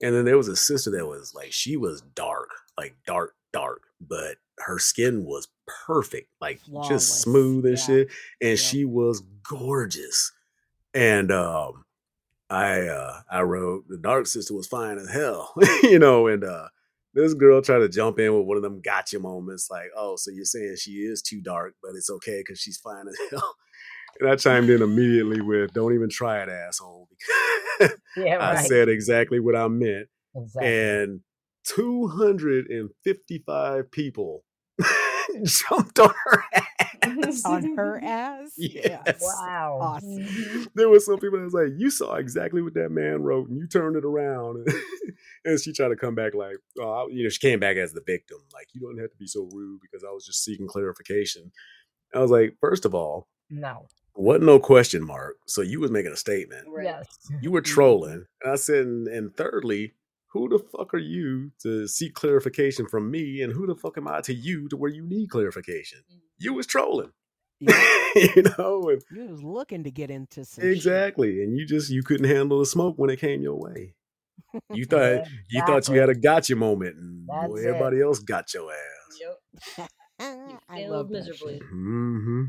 and 0.00 0.14
then 0.14 0.24
there 0.24 0.36
was 0.36 0.48
a 0.48 0.56
sister 0.56 0.90
that 0.92 1.06
was 1.06 1.34
like, 1.34 1.52
she 1.52 1.76
was 1.76 2.00
dark, 2.14 2.50
like 2.76 2.94
dark, 3.06 3.34
dark, 3.52 3.82
but 4.00 4.36
her 4.58 4.78
skin 4.78 5.24
was 5.24 5.48
perfect, 5.66 6.28
like 6.40 6.60
Flawless. 6.60 6.88
just 6.88 7.22
smooth 7.22 7.64
and 7.66 7.78
Yeah. 7.78 7.84
shit, 7.84 8.08
and 8.40 8.50
Yep. 8.50 8.58
she 8.58 8.84
was 8.84 9.20
gorgeous, 9.42 10.30
and 10.94 11.32
um 11.32 11.84
I 12.50 12.86
uh 12.86 13.20
I 13.30 13.42
wrote 13.42 13.84
the 13.88 13.98
Dark 13.98 14.26
Sister 14.26 14.54
was 14.54 14.66
fine 14.66 14.98
as 14.98 15.10
hell, 15.10 15.52
you 15.82 15.98
know, 15.98 16.26
and 16.26 16.44
uh 16.44 16.68
this 17.14 17.34
girl 17.34 17.60
tried 17.62 17.78
to 17.80 17.88
jump 17.88 18.18
in 18.18 18.36
with 18.36 18.46
one 18.46 18.56
of 18.56 18.62
them 18.62 18.80
gotcha 18.80 19.18
moments, 19.18 19.68
like, 19.70 19.90
oh, 19.96 20.16
so 20.16 20.30
you're 20.30 20.44
saying 20.44 20.76
she 20.78 20.92
is 20.92 21.20
too 21.22 21.40
dark, 21.40 21.74
but 21.82 21.92
it's 21.96 22.10
okay 22.10 22.40
because 22.40 22.60
she's 22.60 22.78
fine 22.78 23.06
as 23.08 23.16
hell. 23.30 23.56
And 24.20 24.30
I 24.30 24.36
chimed 24.36 24.70
in 24.70 24.82
immediately 24.82 25.40
with, 25.40 25.72
"Don't 25.72 25.94
even 25.94 26.08
try 26.10 26.42
it, 26.42 26.48
asshole." 26.48 27.08
Yeah, 28.16 28.38
I 28.40 28.62
said 28.62 28.88
exactly 28.88 29.38
what 29.38 29.54
I 29.54 29.68
meant, 29.68 30.08
exactly. 30.34 30.68
and 30.68 31.20
255 31.66 33.90
people 33.92 34.42
jumped 35.44 36.00
on 36.00 36.12
her 36.24 36.42
ass. 36.52 36.64
On 37.44 37.76
her 37.76 37.98
ass? 38.04 38.52
Yes. 38.56 39.20
wow. 39.22 39.78
Awesome. 39.80 40.18
Mhm. 40.18 40.68
There 40.74 40.88
was 40.88 41.04
some 41.06 41.18
people 41.18 41.38
that 41.38 41.44
was 41.44 41.54
like, 41.54 41.72
"You 41.76 41.90
saw 41.90 42.14
exactly 42.16 42.62
what 42.62 42.74
that 42.74 42.90
man 42.90 43.22
wrote, 43.22 43.48
and 43.48 43.58
you 43.58 43.66
turned 43.66 43.96
it 43.96 44.04
around." 44.04 44.66
and 45.44 45.60
she 45.60 45.72
tried 45.72 45.88
to 45.88 45.96
come 45.96 46.14
back 46.14 46.34
like, 46.34 46.56
"Oh, 46.78 47.08
you 47.10 47.22
know," 47.24 47.28
she 47.28 47.40
came 47.40 47.60
back 47.60 47.76
as 47.76 47.92
the 47.92 48.02
victim, 48.06 48.38
like, 48.52 48.68
"You 48.72 48.80
don't 48.80 48.98
have 48.98 49.10
to 49.10 49.16
be 49.16 49.26
so 49.26 49.48
rude 49.52 49.80
because 49.82 50.04
I 50.04 50.10
was 50.12 50.24
just 50.26 50.44
seeking 50.44 50.66
clarification." 50.68 51.50
I 52.14 52.20
was 52.20 52.30
like, 52.30 52.56
first 52.60 52.86
of 52.86 52.94
all, 52.94 53.28
No. 53.50 53.86
wasn't 54.14 54.46
no 54.46 54.58
question 54.58 55.04
mark, 55.06 55.36
so 55.46 55.60
you 55.60 55.78
was 55.78 55.90
making 55.90 56.12
a 56.12 56.16
statement. 56.16 56.66
Right. 56.66 56.84
Yes. 56.86 57.06
You 57.42 57.50
were 57.50 57.60
trolling. 57.60 58.24
And 58.42 58.52
I 58.52 58.56
said, 58.56 58.86
and, 58.86 59.06
and 59.08 59.36
thirdly, 59.36 59.92
who 60.32 60.48
the 60.48 60.58
fuck 60.58 60.92
are 60.94 60.98
you 60.98 61.52
to 61.62 61.86
seek 61.88 62.14
clarification 62.14 62.86
from 62.86 63.10
me? 63.10 63.40
And 63.42 63.52
who 63.52 63.66
the 63.66 63.74
fuck 63.74 63.96
am 63.96 64.08
I 64.08 64.20
to 64.22 64.34
you 64.34 64.68
to 64.68 64.76
where 64.76 64.90
you 64.90 65.02
need 65.06 65.30
clarification? 65.30 66.00
You 66.38 66.54
was 66.54 66.66
trolling. 66.66 67.12
Yeah. 67.60 67.72
you 68.14 68.42
know, 68.58 68.88
and 68.90 69.02
You 69.10 69.26
was 69.28 69.42
looking 69.42 69.84
to 69.84 69.90
get 69.90 70.10
into 70.10 70.44
some 70.44 70.62
shit. 70.64 70.76
exactly. 70.76 71.42
And 71.42 71.56
you 71.56 71.66
just 71.66 71.90
you 71.90 72.02
couldn't 72.02 72.28
handle 72.28 72.58
the 72.60 72.66
smoke 72.66 72.96
when 72.98 73.10
it 73.10 73.18
came 73.20 73.42
your 73.42 73.56
way. 73.56 73.94
You 74.72 74.84
thought 74.90 75.00
Yeah, 75.00 75.24
you 75.50 75.62
thought 75.66 75.88
you 75.88 75.98
had 75.98 76.08
a 76.08 76.14
gotcha 76.14 76.54
moment, 76.56 76.96
and 76.96 77.26
That's 77.28 77.48
boy, 77.48 77.56
it. 77.56 77.66
everybody 77.66 78.00
else 78.00 78.20
got 78.20 78.52
your 78.54 78.70
ass. 78.70 79.18
Yep. 79.20 79.88
You 80.20 80.58
I 80.68 80.86
love 80.86 81.08
that 81.08 81.18
miserably. 81.18 81.54
shit. 81.58 81.68
hmm 81.68 82.44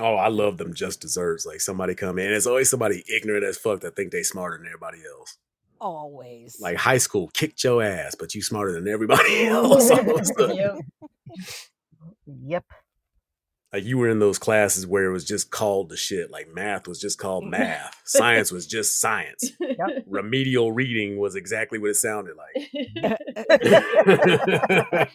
Oh, 0.00 0.14
I 0.14 0.28
love 0.28 0.58
them 0.58 0.74
just 0.74 1.00
desserts. 1.00 1.44
Like 1.44 1.60
somebody 1.60 1.94
come 1.94 2.18
in, 2.18 2.32
it's 2.32 2.46
always 2.46 2.70
somebody 2.70 3.02
ignorant 3.12 3.44
as 3.44 3.58
fuck 3.58 3.80
that 3.80 3.96
think 3.96 4.12
they 4.12 4.22
smarter 4.22 4.56
than 4.58 4.66
everybody 4.66 4.98
else. 5.18 5.36
Always. 5.80 6.58
Like 6.60 6.76
high 6.76 6.98
school 6.98 7.30
kicked 7.34 7.62
your 7.64 7.82
ass, 7.82 8.14
but 8.14 8.34
you 8.34 8.42
smarter 8.42 8.72
than 8.72 8.88
everybody 8.88 9.46
else. 9.46 9.90
all 9.90 9.98
of 10.16 10.20
a 10.20 10.24
sudden. 10.24 10.56
Yep. 10.56 10.74
Yep. 12.26 12.64
Like 13.72 13.84
you 13.84 13.98
were 13.98 14.08
in 14.08 14.18
those 14.18 14.38
classes 14.38 14.86
where 14.86 15.04
it 15.04 15.12
was 15.12 15.24
just 15.26 15.50
called 15.50 15.90
the 15.90 15.96
shit. 15.96 16.30
Like 16.30 16.48
math 16.54 16.88
was 16.88 16.98
just 17.00 17.18
called 17.18 17.44
math, 17.46 18.00
science 18.04 18.50
was 18.50 18.66
just 18.66 18.98
science. 19.00 19.52
Remedial 20.06 20.72
reading 20.72 21.18
was 21.18 21.34
exactly 21.36 21.78
what 21.78 21.90
it 21.90 21.94
sounded 21.96 22.34
like. 22.36 22.70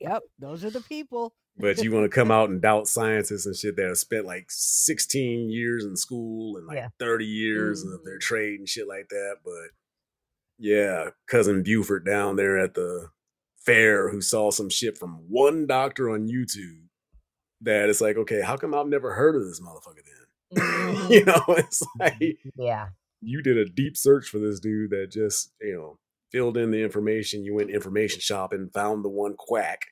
yep, 0.00 0.22
those 0.38 0.64
are 0.64 0.70
the 0.70 0.80
people. 0.82 1.32
but 1.60 1.82
you 1.82 1.90
want 1.92 2.04
to 2.04 2.08
come 2.14 2.30
out 2.30 2.48
and 2.50 2.62
doubt 2.62 2.86
scientists 2.86 3.44
and 3.46 3.56
shit 3.56 3.74
that 3.76 3.86
have 3.86 3.98
spent 3.98 4.24
like 4.24 4.46
16 4.48 5.50
years 5.50 5.84
in 5.84 5.96
school 5.96 6.56
and 6.56 6.66
like 6.68 6.76
Yeah. 6.76 6.88
30 7.00 7.24
years 7.26 7.82
of 7.84 8.04
their 8.04 8.18
Mhm. 8.18 8.20
trade 8.20 8.58
and 8.60 8.68
shit 8.68 8.86
like 8.86 9.08
that. 9.08 9.36
But 9.44 9.70
yeah, 10.58 11.10
cousin 11.26 11.62
Buford 11.64 12.04
down 12.04 12.36
there 12.36 12.56
at 12.58 12.74
the 12.74 13.10
fair 13.68 14.08
who 14.10 14.20
saw 14.20 14.50
some 14.50 14.68
shit 14.70 14.96
from 14.98 15.20
one 15.28 15.66
doctor 15.66 16.10
on 16.10 16.28
YouTube 16.28 16.82
that 17.60 17.88
it's 17.88 18.00
like, 18.00 18.16
okay, 18.16 18.40
how 18.40 18.56
come 18.56 18.74
I've 18.74 18.86
never 18.88 19.14
heard 19.14 19.36
of 19.36 19.44
this 19.44 19.60
motherfucker 19.60 20.04
then? 20.04 20.14
Mhm. 20.58 21.10
you 21.10 21.24
know, 21.26 21.42
it's 21.48 21.82
like 21.98 22.38
Yeah. 22.56 22.88
you 23.20 23.42
did 23.42 23.58
a 23.58 23.66
deep 23.66 23.96
search 23.96 24.28
for 24.30 24.38
this 24.38 24.58
dude 24.60 24.90
that 24.90 25.10
just, 25.10 25.52
you 25.60 25.74
know, 25.74 25.98
filled 26.32 26.56
in 26.56 26.70
the 26.70 26.82
information. 26.82 27.44
You 27.44 27.54
went 27.54 27.70
information 27.70 28.20
shopping, 28.20 28.70
found 28.72 29.04
the 29.04 29.08
one 29.10 29.34
quack. 29.36 29.86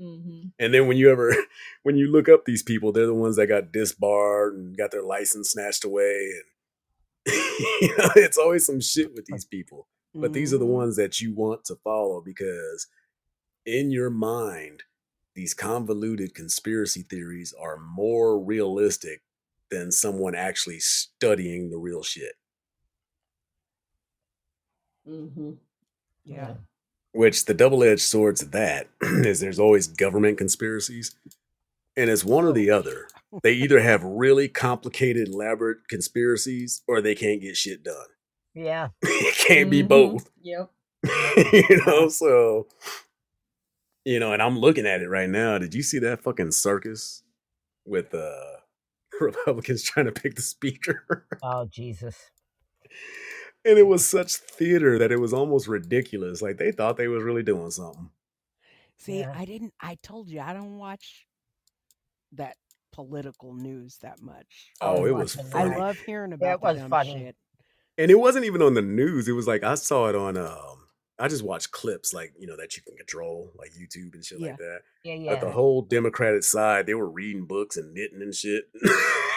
Mhm. 0.00 0.52
And 0.58 0.72
then 0.72 0.86
when 0.88 0.96
you 0.96 1.10
ever 1.10 1.28
when 1.82 1.96
you 1.96 2.06
look 2.06 2.28
up 2.28 2.44
these 2.46 2.62
people, 2.62 2.92
they're 2.92 3.04
the 3.06 3.12
ones 3.14 3.36
that 3.36 3.48
got 3.48 3.72
disbarred 3.72 4.54
and 4.54 4.76
got 4.76 4.90
their 4.90 5.02
license 5.02 5.50
snatched 5.50 5.84
away. 5.84 6.32
And 7.26 7.34
you 7.82 7.96
know, 7.98 8.10
it's 8.16 8.38
always 8.38 8.64
some 8.64 8.80
shit 8.80 9.12
with 9.14 9.26
these 9.26 9.44
people. 9.44 9.86
But 10.14 10.32
these 10.34 10.52
are 10.52 10.58
the 10.58 10.66
Mhm. 10.66 10.68
ones 10.80 10.96
that 10.96 11.20
you 11.20 11.32
want 11.34 11.64
to 11.66 11.76
follow 11.76 12.20
because 12.22 12.86
in 13.66 13.90
your 13.90 14.10
mind, 14.10 14.82
these 15.34 15.54
convoluted 15.54 16.34
conspiracy 16.34 17.02
theories 17.02 17.54
are 17.58 17.78
more 17.78 18.38
realistic 18.38 19.22
than 19.70 19.90
someone 19.90 20.34
actually 20.34 20.78
studying 20.80 21.70
the 21.70 21.78
real 21.78 22.02
shit. 22.02 22.34
Mhm. 25.08 25.56
Yeah. 26.24 26.54
Which 27.12 27.44
the 27.46 27.54
double 27.54 27.82
edged 27.82 28.02
sword 28.02 28.36
to 28.36 28.46
that 28.46 28.88
is 29.02 29.40
there's 29.40 29.58
always 29.58 29.86
government 29.88 30.38
conspiracies. 30.38 31.14
And 31.96 32.08
it's 32.08 32.24
one 32.24 32.44
or 32.44 32.52
the 32.52 32.70
other. 32.70 33.06
They 33.42 33.52
either 33.52 33.80
have 33.80 34.02
really 34.02 34.48
complicated, 34.48 35.28
elaborate 35.28 35.88
conspiracies 35.88 36.82
or 36.88 37.00
they 37.00 37.14
can't 37.14 37.40
get 37.40 37.56
shit 37.56 37.82
done. 37.82 38.06
Yeah. 38.54 38.88
it 39.02 39.34
can't 39.46 39.70
be 39.70 39.82
Mhm. 39.82 39.88
both. 39.88 40.30
Yep. 40.42 40.70
you 41.52 41.82
know, 41.86 42.08
so 42.08 42.68
you 44.04 44.18
know, 44.20 44.32
and 44.32 44.42
I'm 44.42 44.58
looking 44.58 44.86
at 44.86 45.00
it 45.02 45.08
right 45.08 45.28
now. 45.28 45.58
Did 45.58 45.74
you 45.74 45.82
see 45.82 45.98
that 46.00 46.22
fucking 46.22 46.50
circus 46.52 47.22
with 47.84 48.14
uh 48.14 48.56
Republicans 49.20 49.82
trying 49.82 50.06
to 50.06 50.12
pick 50.12 50.34
the 50.36 50.42
speaker? 50.42 51.26
Oh 51.42 51.66
Jesus. 51.70 52.30
and 53.64 53.78
it 53.78 53.86
was 53.86 54.06
such 54.06 54.36
theater 54.36 54.98
that 54.98 55.10
it 55.12 55.18
was 55.20 55.32
almost 55.32 55.66
ridiculous. 55.68 56.42
Like 56.42 56.56
they 56.58 56.72
thought 56.72 56.96
they 56.96 57.08
was 57.08 57.22
really 57.22 57.42
doing 57.42 57.70
something. 57.70 58.10
See, 58.96 59.20
Yeah. 59.20 59.32
I 59.36 59.44
didn't. 59.44 59.74
I 59.80 59.96
told 60.02 60.28
you 60.28 60.40
I 60.40 60.52
don't 60.52 60.78
watch 60.78 61.26
that 62.32 62.56
political 62.92 63.54
news 63.54 63.98
that 64.02 64.20
much. 64.22 64.70
Oh, 64.80 65.04
it 65.06 65.14
was 65.14 65.36
watching 65.36 65.50
I 65.54 65.76
love 65.78 65.98
hearing 65.98 66.30
Yeah, 66.30 66.34
about 66.36 66.52
it 66.54 66.62
was 66.62 66.78
dumb 66.78 66.90
funny. 66.90 67.12
shit. 67.18 67.36
and 67.98 68.10
it 68.10 68.18
wasn't 68.18 68.44
even 68.44 68.62
on 68.62 68.74
the 68.74 68.82
news. 68.82 69.28
It 69.28 69.32
was 69.32 69.46
like 69.46 69.62
I 69.64 69.74
saw 69.74 70.08
it 70.08 70.14
on 70.14 70.36
um 70.36 70.81
I 71.18 71.28
just 71.28 71.44
watched 71.44 71.70
clips 71.70 72.12
like, 72.14 72.32
you 72.38 72.46
know, 72.46 72.56
that 72.56 72.76
you 72.76 72.82
can 72.82 72.96
control, 72.96 73.52
like 73.56 73.70
YouTube 73.72 74.14
and 74.14 74.24
shit 74.24 74.40
Yeah. 74.40 74.48
like 74.48 74.56
that. 74.58 74.78
Yeah, 75.04 75.34
But 75.34 75.40
the 75.40 75.50
whole 75.52 75.82
Democratic 75.82 76.42
side, 76.42 76.86
they 76.86 76.94
were 76.94 77.08
reading 77.08 77.44
books 77.46 77.76
and 77.76 77.92
knitting 77.94 78.22
and 78.22 78.34
shit. 78.34 78.64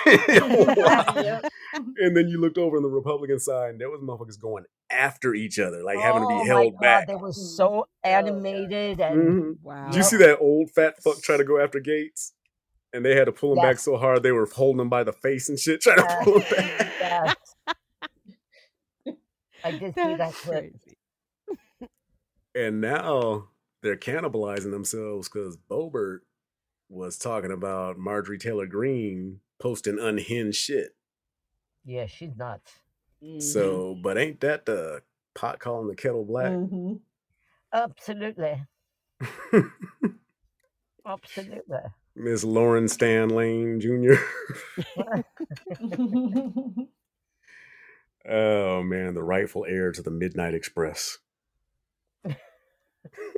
And 1.98 2.16
then 2.16 2.30
you 2.30 2.40
looked 2.40 2.58
over 2.58 2.78
on 2.78 2.84
the 2.84 2.90
Republican 2.90 3.38
side, 3.40 3.72
and 3.72 3.82
there 3.82 3.90
was 3.90 4.00
motherfuckers 4.00 4.40
going 4.40 4.64
after 4.90 5.34
each 5.34 5.60
other, 5.60 5.84
like 5.84 5.98
having 6.00 6.22
to 6.22 6.28
Oh 6.28 6.30
be 6.30 6.36
my 6.36 6.46
held 6.46 6.74
God, 6.76 6.82
back. 6.82 7.08
They 7.08 7.16
were 7.16 7.34
so 7.34 7.88
yeah. 8.06 8.20
animated 8.20 9.00
and 9.02 9.18
Mhm. 9.18 9.58
Wow. 9.62 9.88
Did 9.88 9.98
you 9.98 10.04
see 10.04 10.18
that 10.18 10.40
old 10.40 10.72
fat 10.72 11.02
fuck 11.04 11.22
try 11.22 11.36
to 11.38 11.44
go 11.44 11.60
after 11.60 11.82
Gaetz? 11.82 12.32
And 12.94 13.04
they 13.04 13.14
had 13.16 13.26
to 13.26 13.34
pull 13.34 13.52
him 13.54 13.62
back 13.62 13.78
so 13.80 13.98
hard 13.98 14.24
they 14.24 14.32
were 14.32 14.46
holding 14.46 14.80
him 14.80 14.90
by 14.90 15.04
the 15.04 15.12
face 15.12 15.50
and 15.50 15.60
shit, 15.60 15.82
trying 15.82 15.98
to 15.98 16.18
pull 16.24 16.40
him 16.40 16.56
back. 16.56 17.38
yes. 19.06 19.16
I 19.66 19.72
did 19.72 19.96
see 19.96 20.16
that 20.16 20.34
clip. 20.34 20.60
crazy. 20.60 20.80
And 22.56 22.80
now 22.80 23.50
they're 23.82 23.98
cannibalizing 23.98 24.72
themselves 24.72 25.28
because 25.28 25.58
Boebert 25.70 26.20
was 26.88 27.18
talking 27.18 27.52
about 27.52 27.98
Marjorie 28.00 28.38
Taylor 28.38 28.66
Greene 28.66 29.42
posting 29.60 30.00
unhinged 30.00 30.58
shit. 30.58 30.96
Yeah, 31.84 32.06
she's 32.06 32.36
nuts. 32.36 32.72
Mhm. 33.22 33.42
So, 33.42 33.96
but 34.02 34.18
ain't 34.18 34.40
that 34.40 34.66
the 34.66 35.02
pot 35.34 35.60
calling 35.60 35.88
the 35.88 35.96
kettle 35.96 36.24
black? 36.24 36.52
Mhm. 36.52 37.02
Absolutely. 37.74 38.64
Absolutely. 41.06 41.78
Miss 42.16 42.44
Lauren 42.46 42.88
Stan 42.88 43.30
Lane 43.30 43.82
Jr. 43.82 44.14
oh 48.26 48.82
man, 48.84 49.14
the 49.14 49.24
rightful 49.24 49.66
heir 49.68 49.92
to 49.92 50.02
the 50.02 50.12
Midnight 50.12 50.54
Express. 50.54 51.18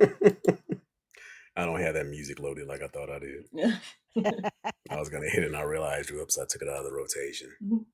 I 1.56 1.64
don't 1.64 1.80
have 1.80 1.94
that 1.94 2.06
music 2.06 2.38
loaded 2.38 2.68
like 2.68 2.82
I 2.82 2.88
thought 2.88 3.10
I 3.10 3.18
did. 3.18 3.44
I 4.90 4.96
was 4.96 5.08
gonna 5.08 5.28
hit 5.28 5.42
it 5.42 5.48
and 5.48 5.56
I 5.56 5.62
realized, 5.62 6.10
whoops, 6.10 6.38
I 6.38 6.44
took 6.48 6.62
it 6.62 6.68
out 6.68 6.78
of 6.78 6.84
the 6.84 6.92
rotation. 6.92 7.86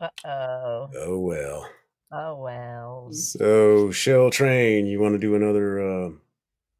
Uh 0.00 0.08
oh. 0.26 0.90
Oh 0.96 1.18
well. 1.18 1.68
Oh 2.10 2.36
well. 2.42 3.08
So 3.12 3.90
Shell 3.90 4.30
Train, 4.30 4.86
you 4.86 5.00
want 5.00 5.14
to 5.14 5.18
do 5.18 5.34
another 5.34 5.80
uh, 5.80 6.10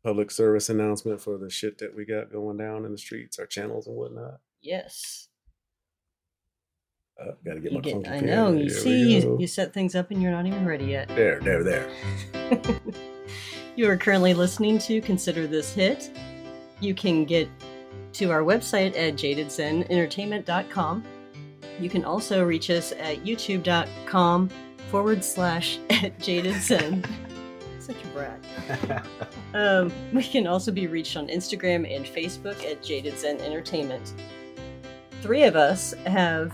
public 0.03 0.31
service 0.31 0.69
announcement 0.71 1.21
for 1.21 1.37
the 1.37 1.51
shit 1.51 1.77
that 1.79 1.95
we 1.95 2.07
got 2.07 2.33
going 2.33 2.57
down 2.57 2.85
in 2.87 2.93
the 2.93 2.99
streets, 2.99 3.39
our 3.39 3.47
channels 3.47 3.87
and 3.87 3.97
whatnot? 3.97 4.41
yes. 4.63 5.27
Uh, 7.21 7.33
gotta 7.45 7.59
get 7.59 7.73
You 7.73 7.79
my 7.79 7.83
get, 7.83 8.09
I 8.09 8.21
know. 8.21 8.53
You 8.53 8.55
There 8.55 8.65
we 8.65 8.69
see, 8.71 9.17
you, 9.17 9.37
you 9.41 9.47
set 9.49 9.75
things 9.75 9.97
up 9.97 10.13
and 10.13 10.23
you're 10.23 10.31
not 10.31 10.47
even 10.47 10.65
ready 10.65 10.85
yet. 10.85 11.09
There, 11.09 11.41
there, 11.41 11.65
there. 11.65 11.91
You 13.79 13.89
are 13.89 13.97
currently 13.97 14.35
listening 14.35 14.81
to 14.81 15.01
Consider 15.01 15.47
This 15.47 15.73
Hit. 15.73 16.11
You 16.81 16.95
can 16.95 17.25
get 17.25 17.49
to 18.15 18.33
our 18.33 18.43
website 18.43 18.97
at 18.97 19.15
jadedzenentertainment.com. 19.15 21.05
You 21.79 21.89
can 21.89 22.05
also 22.05 22.45
reach 22.45 22.71
us 22.71 22.91
at 22.91 23.19
youtube.com 23.19 24.51
forward 24.91 25.23
slash 25.23 25.79
at 25.91 26.19
Jaded 26.19 26.61
Zen. 26.61 27.05
Such 27.79 28.03
a 28.03 28.07
brat. 28.09 29.07
Um, 29.55 29.93
we 30.13 30.23
can 30.25 30.47
also 30.47 30.71
be 30.73 30.89
reached 30.89 31.17
on 31.17 31.29
Instagram 31.29 31.91
and 31.91 32.05
Facebook 32.05 32.63
at 32.71 32.83
Jaded 32.83 33.17
Zen 33.19 33.41
Entertainment. 33.41 34.13
Three 35.23 35.45
of 35.45 35.55
us 35.55 35.95
have 36.07 36.53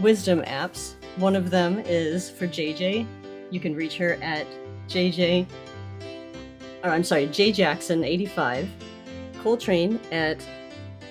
wisdom 0.00 0.42
apps. 0.42 0.94
One 1.16 1.34
of 1.34 1.50
them 1.50 1.82
is 1.86 2.28
for 2.30 2.46
JJ. 2.46 3.06
You 3.50 3.60
can 3.60 3.74
reach 3.74 3.96
her 3.96 4.14
at 4.22 4.46
JJ, 4.88 5.46
or 6.82 6.90
I'm 6.90 7.04
sorry, 7.04 7.26
J 7.26 7.52
Jackson 7.52 8.04
85, 8.04 8.68
Coltrane 9.42 9.98
at 10.12 10.44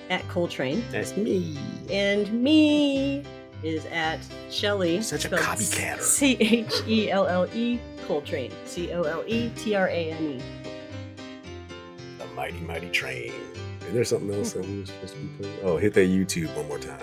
at 0.10 0.28
Coltrane, 0.28 0.84
That's 0.92 1.16
me. 1.16 1.56
and 1.92 2.32
me 2.34 3.24
is 3.62 3.86
at 3.88 4.20
Shelly. 4.50 5.02
Such 5.04 5.26
a 5.26 5.30
copycatter. 5.30 6.02
C 6.02 6.36
H 6.40 6.74
E 6.88 7.12
L 7.12 7.28
L 7.28 7.48
E 7.54 7.80
Coltrane. 8.08 8.52
C 8.66 8.92
O 8.94 9.04
L 9.04 9.24
E 9.28 9.50
T 9.56 9.76
R 9.76 9.88
A 9.88 10.12
N 10.12 10.24
E. 10.24 10.42
The 12.18 12.26
mighty, 12.36 12.60
mighty 12.62 12.90
train. 12.90 13.32
Is 13.88 13.94
there 13.94 14.04
something 14.04 14.34
else 14.34 14.54
that 14.54 14.66
we 14.66 14.80
were 14.80 14.86
supposed 14.86 15.14
to 15.14 15.20
be 15.20 15.28
playing? 15.44 15.60
Oh, 15.64 15.78
hit 15.78 15.94
that 15.94 16.08
YouTube 16.10 16.56
one 16.56 16.68
more 16.68 16.80
time. 16.80 17.00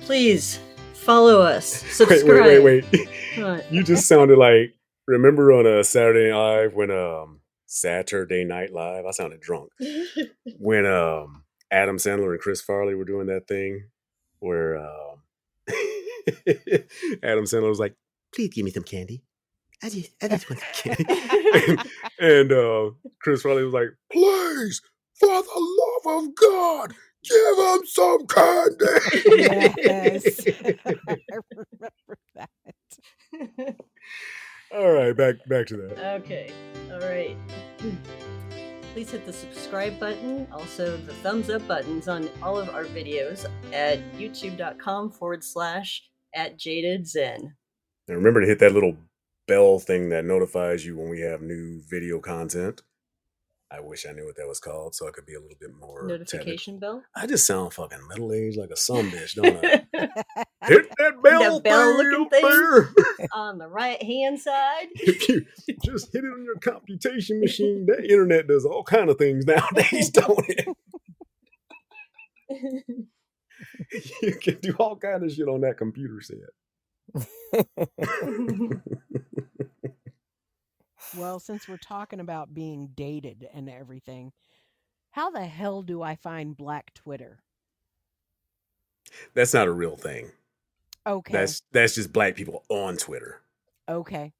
Please 0.00 0.58
follow 0.94 1.40
us. 1.42 1.66
Subscribe. 1.66 2.24
Wait, 2.26 2.62
wait, 2.62 2.84
wait, 2.92 3.08
wait. 3.38 3.64
You 3.70 3.82
just 3.84 4.06
sounded 4.08 4.38
like 4.38 4.74
remember 5.08 5.52
on 5.52 5.66
a 5.66 5.82
Saturday 5.82 6.30
Night 6.30 6.36
Live 6.36 6.74
when 6.74 6.90
um 6.90 7.40
Saturday 7.66 8.44
Night 8.44 8.72
Live. 8.72 9.06
I 9.06 9.10
sounded 9.10 9.40
drunk 9.40 9.72
when 10.58 10.86
um 10.86 11.44
Adam 11.70 11.96
Sandler 11.96 12.32
and 12.32 12.40
Chris 12.40 12.60
Farley 12.60 12.94
were 12.94 13.04
doing 13.04 13.26
that 13.26 13.48
thing 13.48 13.88
where 14.38 14.78
um 14.78 15.22
Adam 17.22 17.44
Sandler 17.44 17.68
was 17.68 17.80
like, 17.80 17.94
"Please 18.34 18.50
give 18.50 18.64
me 18.64 18.70
some 18.70 18.84
candy. 18.84 19.22
I 19.82 19.88
just, 19.88 20.10
I 20.22 20.28
just 20.28 20.48
want 20.50 20.62
some 20.72 20.94
candy." 20.94 21.90
and 22.18 22.52
uh, 22.52 22.90
Chris 23.20 23.42
Farley 23.42 23.64
was 23.64 23.74
like, 23.74 23.88
"Please, 24.12 24.82
for 25.18 25.42
the 25.42 26.02
love 26.06 26.24
of 26.24 26.34
God, 26.34 26.94
give 27.24 27.58
him 27.58 27.80
some 27.86 28.26
candy." 28.26 28.84
Yes. 29.82 30.40
I 30.46 31.38
remember 31.80 32.18
that. 32.34 33.76
All 34.74 34.92
right, 34.92 35.16
back 35.16 35.36
back 35.48 35.66
to 35.68 35.76
that. 35.78 36.20
okay. 36.22 36.50
All 36.92 37.00
right. 37.00 37.36
Please 38.94 39.10
hit 39.10 39.24
the 39.24 39.32
subscribe 39.32 39.98
button, 40.00 40.46
also 40.50 40.96
the 40.96 41.14
thumbs 41.14 41.50
up 41.50 41.66
buttons 41.68 42.08
on 42.08 42.28
all 42.42 42.58
of 42.58 42.68
our 42.70 42.84
videos 42.84 43.46
at 43.72 44.00
youtube.com 44.14 45.10
forward 45.12 45.44
slash 45.44 46.02
at 46.34 46.58
jaded 46.58 47.06
zen. 47.06 47.54
And 48.08 48.16
remember 48.16 48.40
to 48.40 48.46
hit 48.46 48.58
that 48.58 48.72
little 48.72 48.96
bell 49.46 49.78
thing 49.78 50.08
that 50.08 50.24
notifies 50.24 50.84
you 50.84 50.96
when 50.96 51.08
we 51.08 51.20
have 51.20 51.42
new 51.42 51.80
video 51.88 52.18
content. 52.18 52.82
I 53.70 53.80
wish 53.80 54.06
I 54.08 54.12
knew 54.12 54.24
what 54.24 54.36
that 54.36 54.48
was 54.48 54.60
called 54.60 54.94
so 54.94 55.06
I 55.06 55.10
could 55.10 55.26
be 55.26 55.34
a 55.34 55.40
little 55.40 55.56
bit 55.60 55.74
more 55.78 56.06
Notification 56.06 56.78
bell. 56.78 57.02
I 57.14 57.26
just 57.26 57.46
sound 57.46 57.74
fucking 57.74 57.98
middle 58.08 58.32
aged 58.32 58.56
like 58.56 58.70
a 58.70 58.76
some 58.76 59.10
bitch, 59.10 59.34
don't 59.34 59.62
I? 59.62 59.84
hit 60.66 60.88
that 60.96 61.22
bell, 61.22 61.60
bell 61.60 61.96
looking 61.98 62.30
thing. 62.30 63.28
on 63.34 63.58
the 63.58 63.68
right 63.68 64.02
hand 64.02 64.40
side. 64.40 64.86
if 64.94 65.28
you 65.28 65.44
just 65.84 66.10
hit 66.12 66.24
it 66.24 66.28
on 66.28 66.44
your 66.44 66.56
computation 66.56 67.40
machine, 67.40 67.84
that 67.86 68.04
internet 68.10 68.48
does 68.48 68.64
all 68.64 68.84
kind 68.84 69.10
of 69.10 69.18
things 69.18 69.44
nowadays, 69.44 70.10
don't 70.10 70.44
it? 70.48 70.66
you 74.22 74.34
can 74.40 74.58
do 74.62 74.74
all 74.78 74.96
kind 74.96 75.24
of 75.24 75.30
shit 75.30 75.46
on 75.46 75.60
that 75.60 75.76
computer 75.76 76.22
set. 76.22 76.38
Well, 81.16 81.40
since 81.40 81.68
we're 81.68 81.76
talking 81.78 82.20
about 82.20 82.54
being 82.54 82.90
dated 82.94 83.48
and 83.54 83.68
everything, 83.68 84.32
how 85.10 85.30
the 85.30 85.46
hell 85.46 85.82
do 85.82 86.02
I 86.02 86.16
find 86.16 86.56
Black 86.56 86.92
Twitter? 86.94 87.38
That's 89.34 89.54
not 89.54 89.68
a 89.68 89.72
real 89.72 89.96
thing. 89.96 90.30
Okay. 91.06 91.32
That's 91.32 91.62
that's 91.72 91.94
just 91.94 92.12
black 92.12 92.34
people 92.36 92.64
on 92.68 92.96
Twitter. 92.96 93.40
okay. 93.88 94.32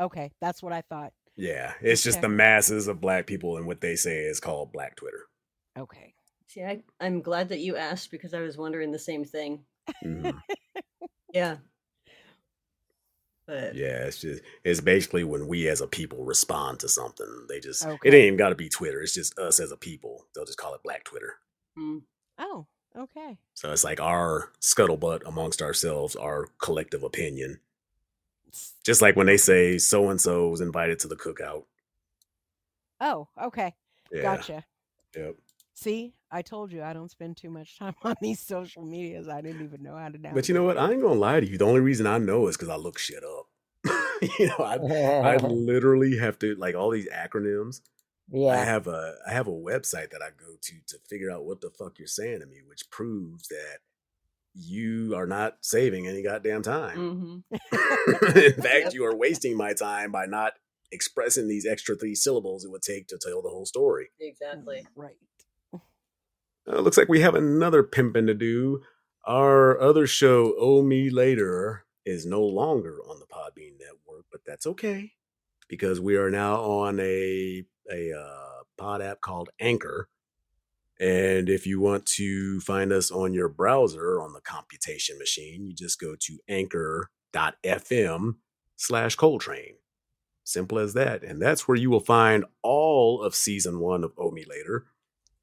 Okay. 0.00 0.32
That's 0.40 0.62
what 0.62 0.72
I 0.72 0.80
thought. 0.80 1.12
Yeah, 1.36 1.74
it's 1.80 2.02
just 2.02 2.18
Okay. 2.18 2.22
the 2.22 2.28
masses 2.30 2.88
of 2.88 3.00
black 3.00 3.26
people 3.26 3.56
and 3.58 3.66
what 3.66 3.80
they 3.80 3.94
say 3.96 4.20
is 4.24 4.40
called 4.40 4.72
Black 4.72 4.96
Twitter. 4.96 5.26
Okay. 5.78 6.14
See, 6.48 6.62
I, 6.62 6.82
I'm 7.00 7.20
glad 7.20 7.48
that 7.50 7.60
you 7.60 7.76
asked 7.76 8.10
because 8.10 8.34
I 8.34 8.40
was 8.40 8.56
wondering 8.56 8.90
the 8.92 8.98
same 8.98 9.24
thing. 9.24 9.64
Mhm. 10.04 10.38
Yeah. 11.32 11.56
But 13.46 13.74
yeah, 13.74 14.04
it's 14.06 14.20
just 14.20 14.42
it's 14.64 14.80
basically 14.80 15.22
when 15.24 15.46
we 15.46 15.68
as 15.68 15.80
a 15.82 15.86
people 15.86 16.24
respond 16.24 16.80
to 16.80 16.88
something. 16.88 17.46
They 17.48 17.60
just 17.60 17.84
it 18.02 18.14
ain't 18.14 18.24
even 18.26 18.36
got 18.38 18.48
to 18.50 18.54
be 18.54 18.68
Twitter. 18.70 19.02
It's 19.02 19.12
just 19.14 19.38
us 19.38 19.60
as 19.60 19.70
a 19.70 19.76
people. 19.76 20.26
They'll 20.34 20.46
just 20.46 20.58
call 20.58 20.74
it 20.74 20.82
Black 20.82 21.04
Twitter. 21.04 21.34
mm, 21.78 22.00
Oh, 22.38 22.66
okay. 22.96 23.36
So 23.52 23.70
it's 23.70 23.84
like 23.84 24.00
our 24.00 24.50
scuttlebutt 24.60 25.26
amongst 25.26 25.60
ourselves, 25.60 26.16
our 26.16 26.48
collective 26.58 27.02
opinion. 27.02 27.60
Just 28.84 29.02
like 29.02 29.14
when 29.16 29.26
they 29.26 29.36
say 29.36 29.76
so 29.78 30.08
and 30.08 30.20
so 30.20 30.48
was 30.48 30.60
invited 30.62 30.98
to 31.00 31.08
the 31.08 31.16
cookout. 31.16 31.64
Oh, 33.00 33.28
okay. 33.42 33.74
Yeah. 34.10 34.22
Gotcha. 34.22 34.64
Yep. 35.16 35.34
See, 35.74 36.14
I 36.30 36.42
told 36.42 36.72
you 36.72 36.82
I 36.82 36.92
don't 36.92 37.10
spend 37.10 37.36
too 37.36 37.50
much 37.50 37.78
time 37.78 37.94
on 38.04 38.14
these 38.22 38.40
social 38.40 38.84
medias. 38.84 39.28
I 39.28 39.40
didn't 39.40 39.62
even 39.64 39.82
know 39.82 39.96
how 39.96 40.08
to 40.08 40.18
navigate. 40.18 40.34
But 40.34 40.48
you 40.48 40.54
know 40.54 40.62
what? 40.62 40.78
I 40.78 40.90
ain't 40.92 41.02
gonna 41.02 41.14
lie 41.14 41.40
to 41.40 41.46
you. 41.46 41.58
The 41.58 41.66
only 41.66 41.80
reason 41.80 42.06
I 42.06 42.18
know 42.18 42.46
is 42.46 42.56
because 42.56 42.68
I 42.68 42.76
look 42.76 42.98
shit 42.98 43.22
up. 43.24 43.48
you 44.38 44.46
know, 44.46 44.64
I 44.64 44.76
I 44.76 45.36
literally 45.46 46.18
have 46.18 46.38
to 46.38 46.54
like 46.54 46.74
all 46.74 46.90
these 46.90 47.08
acronyms. 47.08 47.80
Yeah. 48.30 48.52
I 48.52 48.56
have 48.64 48.86
a 48.86 49.16
I 49.26 49.32
have 49.32 49.48
a 49.48 49.52
website 49.52 50.10
that 50.10 50.22
I 50.22 50.30
go 50.30 50.54
to 50.60 50.72
to 50.86 50.98
figure 51.08 51.30
out 51.30 51.44
what 51.44 51.60
the 51.60 51.70
fuck 51.70 51.98
you're 51.98 52.06
saying 52.08 52.40
to 52.40 52.46
me, 52.46 52.58
which 52.66 52.88
proves 52.90 53.48
that 53.48 53.78
you 54.54 55.14
are 55.16 55.26
not 55.26 55.58
saving 55.62 56.06
any 56.06 56.22
goddamn 56.22 56.62
time. 56.62 57.42
mhm. 57.52 58.36
In 58.36 58.62
fact, 58.62 58.94
you 58.94 59.04
are 59.04 59.14
wasting 59.14 59.56
my 59.56 59.72
time 59.74 60.12
by 60.12 60.26
not 60.26 60.52
expressing 60.92 61.48
these 61.48 61.66
extra 61.66 61.96
three 61.96 62.14
syllables 62.14 62.64
it 62.64 62.70
would 62.70 62.82
take 62.82 63.08
to 63.08 63.18
tell 63.18 63.42
the 63.42 63.48
whole 63.48 63.66
story. 63.66 64.10
exactly. 64.20 64.86
Right. 64.94 65.16
Uh, 66.66 66.80
looks 66.80 66.96
like 66.96 67.08
we 67.08 67.20
have 67.20 67.34
another 67.34 67.82
pimping 67.82 68.26
to 68.26 68.34
do. 68.34 68.82
Our 69.26 69.80
other 69.80 70.06
show, 70.06 70.54
Oh 70.58 70.82
Me 70.82 71.10
Later, 71.10 71.84
is 72.04 72.26
no 72.26 72.42
longer 72.42 72.98
on 73.08 73.18
the 73.18 73.26
Podbean 73.26 73.78
network, 73.78 74.26
but 74.30 74.42
that's 74.46 74.66
okay 74.66 75.12
because 75.68 76.00
we 76.00 76.16
are 76.16 76.30
now 76.30 76.60
on 76.60 77.00
a 77.00 77.64
a 77.90 78.12
uh, 78.12 78.62
pod 78.76 79.02
app 79.02 79.20
called 79.20 79.50
Anchor. 79.60 80.08
And 81.00 81.48
if 81.48 81.66
you 81.66 81.80
want 81.80 82.06
to 82.06 82.60
find 82.60 82.92
us 82.92 83.10
on 83.10 83.34
your 83.34 83.48
browser 83.48 84.20
on 84.20 84.32
the 84.32 84.40
computation 84.40 85.18
machine, 85.18 85.66
you 85.66 85.74
just 85.74 86.00
go 86.00 86.14
to 86.20 86.38
anchor.fm 86.48 88.36
slash 88.76 89.16
Coltrane. 89.16 89.74
Simple 90.44 90.78
as 90.78 90.94
that. 90.94 91.22
And 91.24 91.42
that's 91.42 91.66
where 91.66 91.76
you 91.76 91.90
will 91.90 92.00
find 92.00 92.44
all 92.62 93.22
of 93.22 93.34
season 93.34 93.80
one 93.80 94.04
of 94.04 94.12
Oh 94.16 94.30
Me 94.30 94.44
Later 94.48 94.86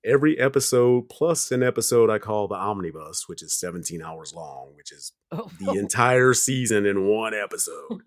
every 0.04 0.40
episode 0.40 1.10
plus 1.10 1.52
an 1.52 1.64
episode 1.64 2.10
I 2.10 2.20
call 2.20 2.48
the 2.48 2.56
Omnibus, 2.56 3.28
which 3.28 3.42
is 3.42 3.54
17 3.54 4.02
hours 4.02 4.34
long, 4.34 4.74
which 4.76 4.92
is 4.92 5.14
Oh, 5.32 5.50
the 5.60 5.74
entire 5.74 6.34
season 6.34 6.86
in 6.86 7.08
one 7.08 7.34
episode. 7.34 8.02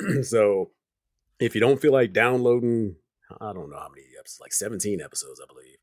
so 0.22 0.70
if 1.40 1.54
you 1.54 1.60
don't 1.60 1.80
feel 1.80 1.92
like 1.92 2.12
downloading, 2.12 2.96
I 3.40 3.52
don't 3.52 3.70
know 3.70 3.78
how 3.78 3.88
many 3.88 4.06
episodes, 4.18 4.40
like 4.40 4.52
17 4.52 5.00
episodes, 5.00 5.40
I 5.42 5.46
believe. 5.52 5.78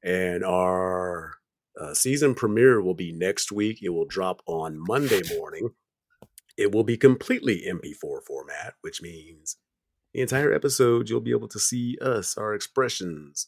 And 0.03 0.43
our 0.43 1.35
uh, 1.79 1.93
season 1.93 2.35
premiere 2.35 2.81
will 2.81 2.95
be 2.95 3.13
next 3.13 3.51
week. 3.51 3.79
It 3.81 3.89
will 3.89 4.05
drop 4.05 4.41
on 4.47 4.77
Monday 4.77 5.21
morning. 5.37 5.69
It 6.59 6.75
will 6.75 6.83
be 6.83 6.97
completely 6.97 7.63
MP4 7.65 8.21
format, 8.27 8.73
which 8.81 9.01
means 9.01 9.55
the 10.13 10.19
entire 10.19 10.51
episode 10.53 11.09
you'll 11.09 11.21
be 11.21 11.31
able 11.31 11.47
to 11.47 11.59
see 11.59 11.97
us, 12.01 12.37
our 12.37 12.53
expressions. 12.53 13.47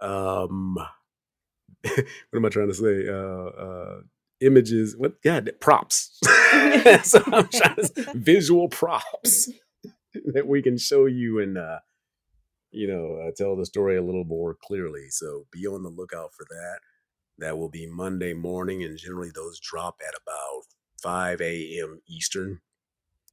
Um, 0.00 0.76
what 1.82 2.06
am 2.34 2.46
I 2.46 2.48
trying 2.48 2.68
to 2.68 2.74
say? 2.74 3.06
Uh, 3.06 3.62
uh, 3.62 4.00
images. 4.40 4.96
What? 4.96 5.20
God, 5.22 5.50
props. 5.60 6.18
so 7.02 7.22
I'm 7.26 7.48
trying 7.48 7.76
to 7.76 7.92
say, 7.94 8.04
visual 8.14 8.70
props 8.70 9.50
that 10.32 10.46
we 10.46 10.62
can 10.62 10.78
show 10.78 11.04
you 11.04 11.40
and 11.40 11.58
uh, 11.58 11.80
you 12.70 12.88
know 12.88 13.28
uh, 13.28 13.30
tell 13.36 13.56
the 13.56 13.66
story 13.66 13.98
a 13.98 14.02
little 14.02 14.24
more 14.24 14.56
clearly. 14.64 15.10
So 15.10 15.44
be 15.52 15.66
on 15.66 15.82
the 15.82 15.90
lookout 15.90 16.30
for 16.32 16.46
that. 16.48 16.78
That 17.36 17.58
will 17.58 17.68
be 17.68 17.86
Monday 17.86 18.32
morning, 18.32 18.82
and 18.82 18.96
generally 18.96 19.30
those 19.34 19.60
drop 19.60 19.96
at 20.00 20.14
about 20.14 20.62
5 21.02 21.40
a.m. 21.40 22.00
Eastern. 22.08 22.60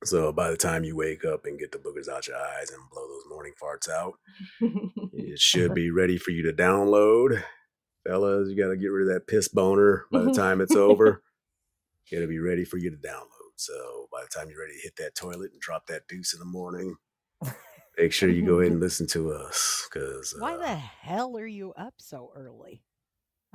So 0.04 0.32
by 0.32 0.52
the 0.52 0.58
time 0.58 0.84
you 0.84 0.96
wake 0.96 1.26
up 1.26 1.46
and 1.46 1.58
get 1.58 1.72
the 1.72 1.78
boogers 1.78 2.08
out 2.08 2.28
your 2.28 2.38
eyes 2.38 2.70
and 2.70 2.82
blow 2.92 3.08
those 3.08 3.30
morning 3.30 3.54
farts 3.62 3.90
out, 3.90 4.14
it 5.14 5.40
should 5.40 5.74
be 5.74 5.90
ready 5.90 6.18
for 6.18 6.32
you 6.32 6.44
to 6.44 6.54
download. 6.54 7.44
Fellas, 8.06 8.50
you 8.50 8.58
got 8.58 8.70
to 8.70 8.78
get 8.78 8.88
rid 8.88 9.08
of 9.08 9.14
that 9.14 9.28
piss 9.28 9.48
boner 9.48 10.06
by 10.12 10.22
the 10.22 10.34
time 10.34 10.62
it's 10.62 10.76
over. 10.76 11.24
It'll 12.12 12.28
be 12.28 12.40
ready 12.40 12.66
for 12.66 12.78
you 12.78 12.92
to 12.92 12.98
download. 12.98 13.26
So 13.56 14.08
by 14.12 14.22
the 14.22 14.28
time 14.28 14.50
you're 14.50 14.62
ready 14.62 14.76
to 14.76 14.82
hit 14.84 14.96
that 14.98 15.16
toilet 15.16 15.52
and 15.52 15.62
drop 15.62 15.88
that 15.88 16.08
deuce 16.08 16.34
in 16.34 16.40
the 16.40 16.46
morning, 16.46 16.98
make 17.98 18.14
sure 18.14 18.30
you 18.30 18.46
go 18.46 18.60
ahead 18.60 18.74
and 18.74 18.82
listen 18.82 19.08
to 19.08 19.32
us. 19.32 19.88
Because 19.92 20.36
Why 20.38 20.54
uh, 20.54 20.58
the 20.58 20.76
hell 20.76 21.36
are 21.38 21.48
you 21.48 21.74
up 21.74 21.96
so 21.98 22.32
early? 22.36 22.84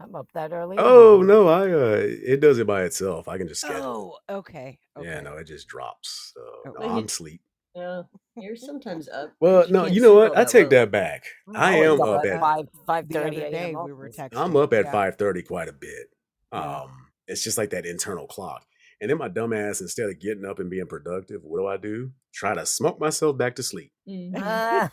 I'm 0.02 0.14
up 0.14 0.28
that 0.32 0.52
early. 0.52 0.76
oh 0.78 1.22
no, 1.22 1.48
I 1.48 1.70
uh, 1.70 2.00
it 2.02 2.40
does 2.40 2.58
it 2.58 2.66
by 2.66 2.84
itself. 2.84 3.28
I 3.28 3.38
can 3.38 3.48
just 3.48 3.60
schedule. 3.60 4.18
Oh, 4.28 4.38
okay. 4.38 4.78
okay. 4.96 5.08
Yeah, 5.08 5.20
no, 5.20 5.36
it 5.36 5.44
just 5.44 5.68
drops. 5.68 6.32
So 6.34 6.40
Oh, 6.66 6.72
no, 6.80 6.96
I'm 6.96 7.08
sleep. 7.08 7.40
Yeah, 7.74 8.02
you're 8.36 8.56
sometimes 8.56 9.08
up. 9.08 9.32
Well, 9.40 9.62
but 9.62 9.70
no, 9.70 9.86
you 9.86 10.00
know 10.00 10.14
what? 10.14 10.36
I 10.36 10.44
take 10.44 10.64
low. 10.64 10.78
that 10.78 10.90
back. 10.90 11.24
I 11.54 11.76
am 11.76 12.00
up 12.00 12.08
up 12.08 12.24
at 12.24 12.32
at 12.32 12.40
five 12.40 12.68
five 12.86 13.06
thirty 13.10 13.36
other 13.36 13.50
day 13.50 13.72
a.m. 13.72 13.84
we 13.84 13.92
were 13.92 14.08
texting. 14.08 14.36
I'm 14.36 14.56
up 14.56 14.72
at 14.72 14.86
yeah. 14.86 14.92
five 14.92 15.16
thirty 15.16 15.42
quite 15.42 15.68
a 15.68 15.72
bit. 15.72 16.08
Yeah. 16.52 16.82
Um, 16.82 17.06
it's 17.28 17.44
just 17.44 17.58
like 17.58 17.70
that 17.70 17.86
internal 17.86 18.26
clock. 18.26 18.64
And 19.00 19.10
then 19.10 19.18
my 19.18 19.28
dumbass, 19.28 19.80
instead 19.80 20.08
of 20.10 20.18
getting 20.20 20.44
up 20.44 20.58
and 20.58 20.68
being 20.68 20.86
productive, 20.86 21.40
what 21.42 21.58
do 21.58 21.66
I 21.66 21.76
do? 21.78 22.10
Try 22.34 22.54
to 22.54 22.66
smoke 22.66 23.00
myself 23.00 23.38
back 23.38 23.56
to 23.56 23.62
sleep. 23.62 23.92
Mhm. 24.08 24.32
Ah, 24.42 24.90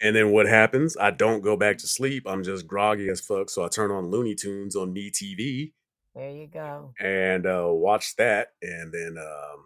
And 0.00 0.16
then 0.16 0.30
what 0.30 0.46
happens? 0.46 0.96
I 0.96 1.10
don't 1.10 1.42
go 1.42 1.56
back 1.56 1.78
to 1.78 1.86
sleep. 1.86 2.24
I'm 2.26 2.42
just 2.42 2.66
groggy 2.66 3.08
as 3.08 3.20
fuck. 3.20 3.50
So 3.50 3.64
I 3.64 3.68
turn 3.68 3.90
on 3.90 4.10
Looney 4.10 4.34
Tunes 4.34 4.76
on 4.76 4.94
MeTV 4.94 5.72
there 6.14 6.30
you 6.30 6.46
go. 6.46 6.92
and 7.00 7.44
uh, 7.46 7.66
watch 7.68 8.14
that. 8.16 8.52
And 8.62 8.92
then 8.92 9.16
um, 9.18 9.64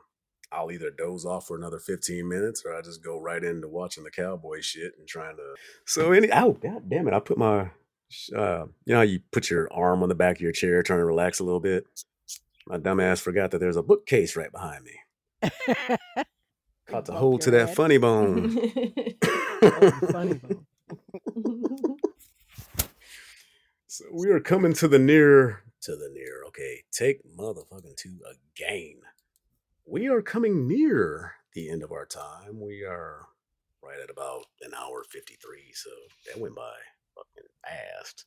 I'll 0.50 0.72
either 0.72 0.90
doze 0.90 1.24
off 1.26 1.46
for 1.46 1.56
another 1.56 1.78
15 1.78 2.26
minutes 2.28 2.62
or 2.64 2.74
I 2.74 2.80
just 2.80 3.04
go 3.04 3.20
right 3.20 3.44
into 3.44 3.68
watching 3.68 4.02
the 4.04 4.10
cowboy 4.10 4.60
shit 4.62 4.92
and 4.98 5.06
trying 5.06 5.36
to. 5.36 5.54
So, 5.86 6.12
any. 6.12 6.30
Oh, 6.32 6.52
god 6.52 6.88
damn 6.88 7.06
it. 7.06 7.14
I 7.14 7.20
put 7.20 7.36
my. 7.38 7.70
Uh, 8.34 8.64
you 8.86 8.94
know, 8.94 8.96
how 8.96 9.02
you 9.02 9.20
put 9.32 9.50
your 9.50 9.70
arm 9.72 10.02
on 10.02 10.08
the 10.08 10.14
back 10.14 10.36
of 10.36 10.40
your 10.40 10.52
chair, 10.52 10.82
trying 10.82 11.00
to 11.00 11.04
relax 11.04 11.40
a 11.40 11.44
little 11.44 11.60
bit. 11.60 11.86
My 12.68 12.76
dumbass 12.78 13.20
forgot 13.20 13.50
that 13.52 13.58
there's 13.58 13.76
a 13.76 13.82
bookcase 13.82 14.36
right 14.36 14.52
behind 14.52 14.84
me. 14.84 15.50
Caught 16.86 17.06
the 17.06 17.12
Bump 17.12 17.18
hold 17.18 17.40
to 17.42 17.50
your 17.50 17.60
that 17.60 17.68
head. 17.68 17.76
funny 17.76 17.96
bone. 17.98 18.58
Oh, 19.62 19.90
funny 20.12 20.34
bone. 20.34 20.66
So 23.86 24.04
we 24.12 24.28
are 24.30 24.40
coming 24.40 24.74
to 24.74 24.88
the 24.88 24.98
near 24.98 25.62
to 25.82 25.92
the 25.96 26.10
near. 26.12 26.44
Okay, 26.48 26.82
take 26.92 27.20
motherfucking 27.36 27.96
to 27.96 28.18
again. 28.54 28.96
We 29.86 30.08
are 30.08 30.20
coming 30.22 30.68
near 30.68 31.34
the 31.54 31.70
end 31.70 31.82
of 31.82 31.90
our 31.92 32.04
time. 32.06 32.60
We 32.60 32.84
are 32.84 33.26
right 33.82 33.98
at 34.02 34.10
about 34.10 34.44
an 34.62 34.72
hour 34.78 35.04
fifty 35.10 35.36
three. 35.42 35.72
So 35.72 35.90
that 36.26 36.38
went 36.40 36.54
by 36.54 36.74
fucking 37.14 37.48
fast. 37.64 38.26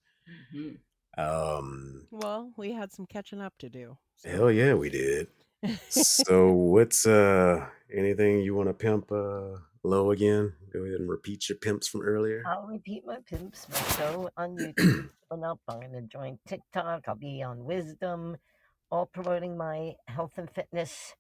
Mhm. 0.56 0.78
Um, 1.18 2.08
Well, 2.12 2.52
we 2.58 2.72
had 2.72 2.92
some 2.92 3.06
catching 3.06 3.42
up 3.42 3.54
to 3.60 3.70
do. 3.70 3.98
so. 4.16 4.30
hell 4.30 4.52
yeah, 4.52 4.74
we 4.74 4.90
did. 4.90 5.28
So 5.90 6.52
what's 6.52 7.06
uh 7.06 7.68
anything 7.94 8.40
you 8.42 8.56
want 8.56 8.70
to 8.70 8.74
pimp 8.74 9.12
uh 9.12 9.58
Lo 9.84 10.10
again? 10.12 10.54
Go 10.74 10.80
ahead 10.84 11.00
and 11.00 11.10
repeat 11.10 11.50
your 11.50 11.58
pimps 11.60 11.88
from 11.88 12.02
earlier. 12.02 12.42
I'll 12.48 12.66
repeat 12.68 13.06
my 13.06 13.18
pimps, 13.30 13.68
my 13.70 13.78
show 13.98 14.30
on 14.38 14.56
YouTube. 14.58 15.10
Coming 15.30 15.46
up, 15.46 15.60
I'm 15.68 15.80
going 15.82 15.92
to 15.94 16.02
join 16.02 16.40
TikTok. 16.48 17.04
I'll 17.08 17.16
be 17.16 17.42
on 17.44 17.64
Wisdom, 17.64 18.38
all 18.92 19.06
promoting 19.08 19.56
my 19.58 19.94
health 20.08 20.34
and 20.38 20.50
fitness 20.50 21.14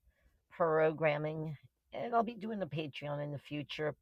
programming. 0.51 1.57
And 1.93 2.13
I'll 2.15 2.23
be 2.23 2.35
doing 2.35 2.61
a 2.61 2.67
Patreon 2.67 3.21
in 3.23 3.31
the 3.31 3.39
future. 3.39 3.95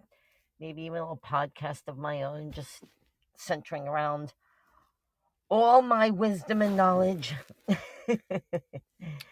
Maybe 0.60 0.84
even 0.84 0.98
a 0.98 1.02
little 1.02 1.22
podcast 1.26 1.84
of 1.88 1.98
my 1.98 2.24
own, 2.24 2.52
just 2.52 2.84
centering 3.38 3.88
around 3.88 4.34
all 5.49 5.81
my 5.81 6.09
wisdom 6.09 6.61
and 6.61 6.77
knowledge. 6.77 7.35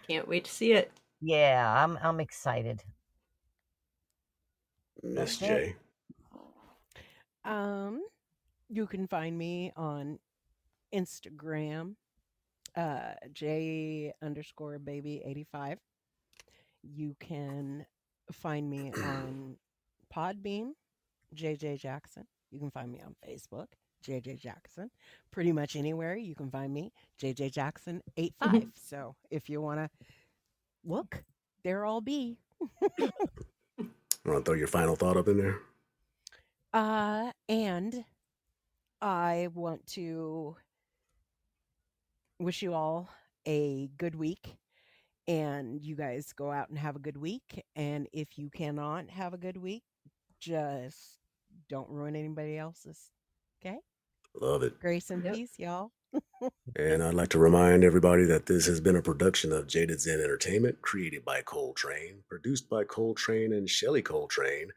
Can't 0.08 0.28
wait 0.28 0.46
to 0.46 0.52
see 0.52 0.74
it. 0.74 0.92
yeah, 1.22 1.84
I'm 1.84 1.98
I'm 2.02 2.20
excited. 2.20 2.84
Miss 5.04 5.38
That's. 5.38 5.38
J. 5.38 5.76
Um, 7.46 8.02
you 8.70 8.86
can 8.88 9.08
find 9.08 9.38
me 9.38 9.72
on 9.78 10.20
Instagram, 10.94 11.96
uh, 12.76 13.14
J 13.32 14.14
underscore 14.22 14.80
baby 14.80 15.22
eighty 15.26 15.46
five. 15.52 15.80
You 16.84 17.16
can 17.20 17.86
find 18.32 18.70
me 18.70 18.92
on 19.04 19.58
Podbean, 20.14 20.72
JJ 21.36 21.80
Jackson. 21.80 22.26
You 22.52 22.60
can 22.60 22.72
find 22.72 22.92
me 22.92 23.02
on 23.02 23.16
Facebook, 23.28 23.68
JJ 24.08 24.40
Jackson. 24.40 24.90
Pretty 25.32 25.52
much 25.52 25.76
anywhere 25.76 26.16
you 26.16 26.36
can 26.36 26.50
find 26.50 26.74
me, 26.74 26.94
JJ 27.22 27.52
Jackson 27.52 28.02
eight 28.16 28.34
five. 28.40 28.68
So 28.76 29.16
if 29.30 29.50
you 29.50 29.62
want 29.62 29.80
to 29.80 29.90
look, 30.86 31.24
there 31.64 31.86
I'll 31.86 32.02
be. 32.02 32.38
Want 33.00 33.92
to 34.26 34.42
throw 34.44 34.56
your 34.56 34.68
final 34.68 34.96
thought 34.96 35.18
up 35.18 35.28
in 35.28 35.38
there? 35.38 35.60
Uh, 36.74 37.32
and 37.48 38.04
I 39.02 39.48
want 39.54 39.86
to 39.88 40.56
wish 42.40 42.62
you 42.62 42.74
all 42.74 43.10
a 43.48 43.90
good 43.98 44.16
week. 44.16 44.58
And 45.28 45.82
you 45.82 45.96
guys 45.96 46.32
go 46.34 46.52
out 46.52 46.70
and 46.70 46.78
have 46.78 46.96
a 46.96 47.00
good 47.00 47.18
week. 47.18 47.64
And 47.76 48.08
if 48.14 48.38
you 48.38 48.50
cannot 48.50 49.10
have 49.10 49.34
a 49.34 49.38
good 49.38 49.58
week, 49.58 49.84
just 50.40 51.18
don't 51.70 51.90
ruin 51.90 52.16
anybody 52.16 52.58
else's. 52.58 53.12
Okay? 53.62 53.80
Love 54.42 54.64
it. 54.64 54.80
Grace 54.80 55.10
and 55.10 55.24
Yep. 55.24 55.34
peace, 55.36 55.54
y'all. 55.58 55.92
And 56.76 57.04
I'd 57.04 57.14
like 57.16 57.30
to 57.30 57.40
remind 57.40 57.84
everybody 57.84 58.26
that 58.26 58.46
this 58.46 58.66
has 58.68 58.80
been 58.80 58.96
a 58.96 59.02
production 59.02 59.52
of 59.52 59.68
Jaded 59.68 60.00
Zen 60.02 60.22
Entertainment, 60.22 60.82
created 60.82 61.26
by 61.26 61.42
Coltrane, 61.42 62.24
produced 62.30 62.70
by 62.70 62.84
Coltrane 62.84 63.54
and 63.54 63.70
Shelley 63.70 64.02
Coltrane. 64.04 64.70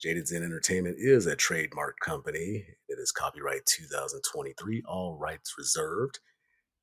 Jaded 0.00 0.28
Zen 0.28 0.42
Entertainment 0.42 0.96
is 0.98 1.26
a 1.26 1.36
trademark 1.36 1.98
company. 2.00 2.64
It 2.88 2.98
is 2.98 3.12
copyright 3.12 3.66
2023, 3.66 4.82
all 4.88 5.16
rights 5.18 5.54
reserved. 5.58 6.20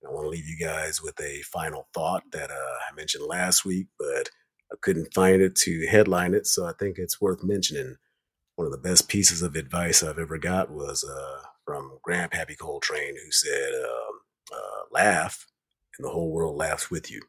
I 0.07 0.11
want 0.11 0.25
to 0.25 0.29
leave 0.29 0.47
you 0.47 0.57
guys 0.59 1.01
with 1.01 1.19
a 1.21 1.41
final 1.43 1.87
thought 1.93 2.23
that 2.31 2.51
uh, 2.51 2.53
I 2.53 2.95
mentioned 2.95 3.25
last 3.25 3.65
week, 3.65 3.87
but 3.99 4.29
I 4.71 4.75
couldn't 4.81 5.13
find 5.13 5.41
it 5.41 5.55
to 5.57 5.87
headline 5.87 6.33
it, 6.33 6.47
so 6.47 6.65
I 6.65 6.73
think 6.79 6.97
it's 6.97 7.21
worth 7.21 7.43
mentioning. 7.43 7.95
One 8.55 8.65
of 8.67 8.71
the 8.71 8.77
best 8.79 9.07
pieces 9.07 9.41
of 9.41 9.55
advice 9.55 10.03
I've 10.03 10.19
ever 10.19 10.37
got 10.37 10.71
was 10.71 11.03
uh, 11.03 11.41
from 11.67 11.99
Grandpappy 12.07 12.57
Coltrane, 12.57 13.15
who 13.23 13.31
said, 13.31 13.73
um, 13.83 14.21
uh, 14.53 14.83
"Laugh, 14.91 15.45
and 15.97 16.05
the 16.07 16.11
whole 16.11 16.31
world 16.31 16.55
laughs 16.55 16.89
with 16.89 17.11
you. 17.11 17.21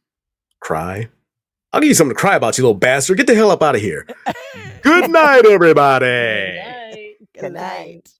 Cry, 0.60 1.08
I'll 1.72 1.80
give 1.80 1.88
you 1.88 1.94
something 1.94 2.14
to 2.14 2.20
cry 2.20 2.36
about, 2.36 2.56
you 2.56 2.64
little 2.64 2.78
bastard. 2.78 3.16
Get 3.18 3.26
the 3.26 3.34
hell 3.34 3.50
up 3.50 3.62
out 3.62 3.74
of 3.74 3.80
here. 3.80 4.06
Good 4.82 5.10
night, 5.10 5.44
everybody. 5.44 6.06
Good 6.06 6.64
night. 6.94 7.16
Good 7.38 7.52
night. 7.52 8.10